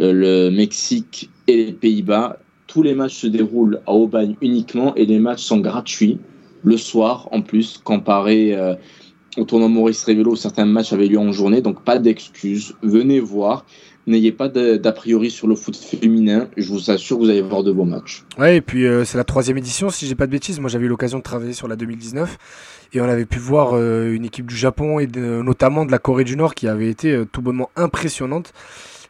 euh, 0.00 0.12
le 0.14 0.50
Mexique 0.50 1.28
et 1.46 1.66
les 1.66 1.72
Pays-Bas. 1.72 2.38
Tous 2.66 2.82
les 2.82 2.94
matchs 2.94 3.16
se 3.16 3.26
déroulent 3.26 3.82
à 3.86 3.92
Aubagne 3.92 4.34
uniquement 4.40 4.94
et 4.94 5.04
les 5.04 5.18
matchs 5.18 5.42
sont 5.42 5.58
gratuits 5.58 6.18
le 6.64 6.76
soir 6.76 7.28
en 7.32 7.42
plus, 7.42 7.80
comparé 7.84 8.54
euh, 8.54 8.74
au 9.36 9.44
tournoi 9.44 9.68
Maurice 9.68 10.04
Révélo 10.04 10.36
certains 10.36 10.66
matchs 10.66 10.92
avaient 10.92 11.06
lieu 11.06 11.18
en 11.18 11.32
journée. 11.32 11.60
Donc 11.60 11.82
pas 11.82 11.98
d'excuses, 11.98 12.74
venez 12.82 13.20
voir. 13.20 13.64
N'ayez 14.06 14.32
pas 14.32 14.48
d'a 14.48 14.92
priori 14.92 15.30
sur 15.30 15.46
le 15.46 15.54
foot 15.54 15.76
féminin. 15.76 16.48
Je 16.56 16.68
vous 16.72 16.90
assure, 16.90 17.18
vous 17.18 17.30
allez 17.30 17.40
voir 17.40 17.62
de 17.62 17.70
beaux 17.70 17.84
matchs. 17.84 18.24
Ouais, 18.36 18.56
et 18.56 18.60
puis 18.60 18.84
euh, 18.84 19.04
c'est 19.04 19.16
la 19.16 19.22
troisième 19.22 19.56
édition, 19.58 19.90
si 19.90 20.08
j'ai 20.08 20.16
pas 20.16 20.26
de 20.26 20.32
bêtises. 20.32 20.58
Moi, 20.58 20.68
j'avais 20.68 20.86
eu 20.86 20.88
l'occasion 20.88 21.18
de 21.18 21.22
travailler 21.22 21.52
sur 21.52 21.68
la 21.68 21.76
2019 21.76 22.36
et 22.94 23.00
on 23.00 23.04
avait 23.04 23.26
pu 23.26 23.38
voir 23.38 23.74
euh, 23.74 24.12
une 24.12 24.24
équipe 24.24 24.46
du 24.46 24.56
Japon 24.56 24.98
et 24.98 25.06
notamment 25.06 25.84
de 25.86 25.92
la 25.92 26.00
Corée 26.00 26.24
du 26.24 26.36
Nord 26.36 26.56
qui 26.56 26.66
avait 26.66 26.88
été 26.88 27.12
euh, 27.12 27.24
tout 27.30 27.42
bonnement 27.42 27.70
impressionnante. 27.76 28.52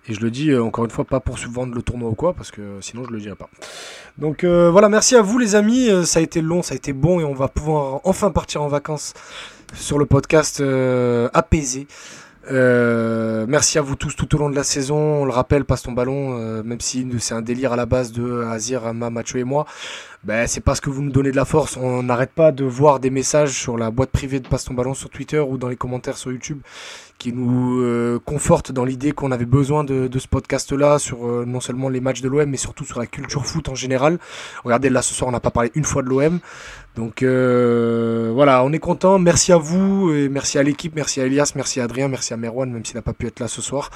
Et 0.08 0.14
je 0.14 0.20
le 0.20 0.30
dis 0.30 0.54
encore 0.54 0.84
une 0.84 0.90
fois, 0.90 1.04
pas 1.04 1.20
pour 1.20 1.38
subvendre 1.38 1.74
le 1.74 1.80
tournoi 1.80 2.10
ou 2.10 2.14
quoi, 2.16 2.34
parce 2.34 2.50
que 2.50 2.60
sinon 2.80 3.04
je 3.04 3.12
le 3.12 3.20
dirais 3.20 3.36
pas. 3.36 3.48
Donc 4.18 4.44
voilà, 4.44 4.88
merci 4.88 5.14
à 5.14 5.22
vous 5.22 5.38
les 5.38 5.54
amis. 5.54 5.90
Ça 6.04 6.18
a 6.18 6.22
été 6.22 6.40
long, 6.40 6.60
ça 6.60 6.72
a 6.72 6.76
été 6.76 6.92
bon 6.92 7.20
et 7.20 7.24
on 7.24 7.34
va 7.34 7.46
pouvoir 7.46 8.00
enfin 8.02 8.32
partir 8.32 8.62
en 8.62 8.66
vacances 8.66 9.14
sur 9.74 9.98
le 9.98 10.06
podcast 10.06 10.60
euh, 10.60 11.28
apaisé. 11.32 11.86
Euh, 12.50 13.46
merci 13.48 13.78
à 13.78 13.82
vous 13.82 13.94
tous 13.94 14.16
tout 14.16 14.34
au 14.34 14.38
long 14.38 14.50
de 14.50 14.56
la 14.56 14.64
saison. 14.64 14.96
On 14.96 15.24
le 15.24 15.30
rappelle, 15.30 15.64
passe 15.64 15.82
ton 15.82 15.92
ballon, 15.92 16.38
euh, 16.38 16.62
même 16.62 16.80
si 16.80 17.06
c'est 17.18 17.34
un 17.34 17.42
délire 17.42 17.72
à 17.72 17.76
la 17.76 17.86
base 17.86 18.12
de 18.12 18.42
Azir, 18.44 18.86
Ama, 18.86 19.10
Macho 19.10 19.38
et 19.38 19.44
moi. 19.44 19.66
Ben, 20.24 20.46
c'est 20.46 20.60
parce 20.60 20.80
que 20.80 20.88
vous 20.88 21.02
nous 21.02 21.10
donnez 21.10 21.32
de 21.32 21.36
la 21.36 21.44
force. 21.44 21.76
On 21.76 22.04
n'arrête 22.04 22.30
pas 22.30 22.52
de 22.52 22.64
voir 22.64 23.00
des 23.00 23.10
messages 23.10 23.50
sur 23.60 23.76
la 23.76 23.90
boîte 23.90 24.10
privée 24.10 24.38
de 24.38 24.46
Passe 24.46 24.64
ton 24.64 24.74
ballon 24.74 24.94
sur 24.94 25.10
Twitter 25.10 25.40
ou 25.40 25.58
dans 25.58 25.68
les 25.68 25.74
commentaires 25.76 26.16
sur 26.16 26.30
YouTube 26.30 26.60
qui 27.18 27.32
nous 27.32 27.80
euh, 27.82 28.18
confortent 28.24 28.72
dans 28.72 28.84
l'idée 28.84 29.12
qu'on 29.12 29.30
avait 29.30 29.44
besoin 29.44 29.84
de, 29.84 30.08
de 30.08 30.18
ce 30.18 30.26
podcast-là 30.26 30.98
sur 30.98 31.24
euh, 31.24 31.44
non 31.46 31.60
seulement 31.60 31.88
les 31.88 32.00
matchs 32.00 32.20
de 32.20 32.28
l'OM, 32.28 32.46
mais 32.50 32.56
surtout 32.56 32.84
sur 32.84 32.98
la 32.98 33.06
culture 33.06 33.46
foot 33.46 33.68
en 33.68 33.76
général. 33.76 34.18
Regardez, 34.64 34.90
là 34.90 35.02
ce 35.02 35.14
soir, 35.14 35.28
on 35.28 35.32
n'a 35.32 35.38
pas 35.38 35.52
parlé 35.52 35.70
une 35.76 35.84
fois 35.84 36.02
de 36.02 36.08
l'OM. 36.08 36.40
Donc 36.96 37.22
euh, 37.22 38.32
voilà, 38.34 38.64
on 38.64 38.72
est 38.72 38.80
content. 38.80 39.20
Merci 39.20 39.52
à 39.52 39.56
vous, 39.56 40.12
et 40.12 40.28
merci 40.28 40.58
à 40.58 40.64
l'équipe, 40.64 40.96
merci 40.96 41.20
à 41.20 41.26
Elias, 41.26 41.52
merci 41.54 41.80
à 41.80 41.84
Adrien, 41.84 42.08
merci 42.08 42.34
à 42.34 42.36
Merwan, 42.36 42.70
même 42.72 42.84
s'il 42.84 42.96
n'a 42.96 43.02
pas 43.02 43.12
pu 43.12 43.28
être 43.28 43.38
là 43.38 43.46
ce 43.46 43.62
soir. 43.62 43.90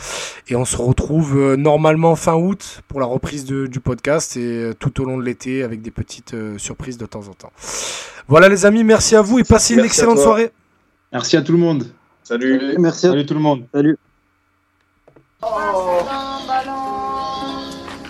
Et 0.49 0.55
on 0.55 0.65
se 0.65 0.77
retrouve 0.77 1.37
euh, 1.37 1.57
normalement 1.57 2.15
fin 2.15 2.35
août 2.35 2.83
pour 2.87 3.01
la 3.01 3.07
reprise 3.07 3.45
de- 3.45 3.67
du 3.67 3.81
podcast 3.81 4.37
et 4.37 4.63
euh, 4.63 4.73
tout 4.73 5.01
au 5.01 5.05
long 5.05 5.19
de 5.19 5.25
l'été 5.25 5.65
avec 5.65 5.83
des 5.83 5.91
petites 6.17 6.35
euh, 6.35 6.59
surprises 6.59 6.99
de 6.99 7.07
temps 7.07 7.29
en 7.29 7.35
temps. 7.35 7.53
Voilà 8.29 8.49
les 8.49 8.65
amis, 8.65 8.85
merci 8.85 9.15
à 9.17 9.23
vous 9.23 9.39
et 9.39 9.45
passez 9.45 9.75
une 9.75 9.81
Merci 9.81 10.01
excellente 10.01 10.19
soirée. 10.19 10.51
Merci 11.13 11.37
à 11.37 11.43
tout 11.43 11.53
le 11.53 11.59
monde. 11.59 11.87
Salut. 12.23 12.75
Merci 12.79 13.07
à 13.07 13.11
Salut 13.11 13.27
tout 13.27 13.35
le 13.35 13.41
monde. 13.41 13.67
Salut. 13.73 13.99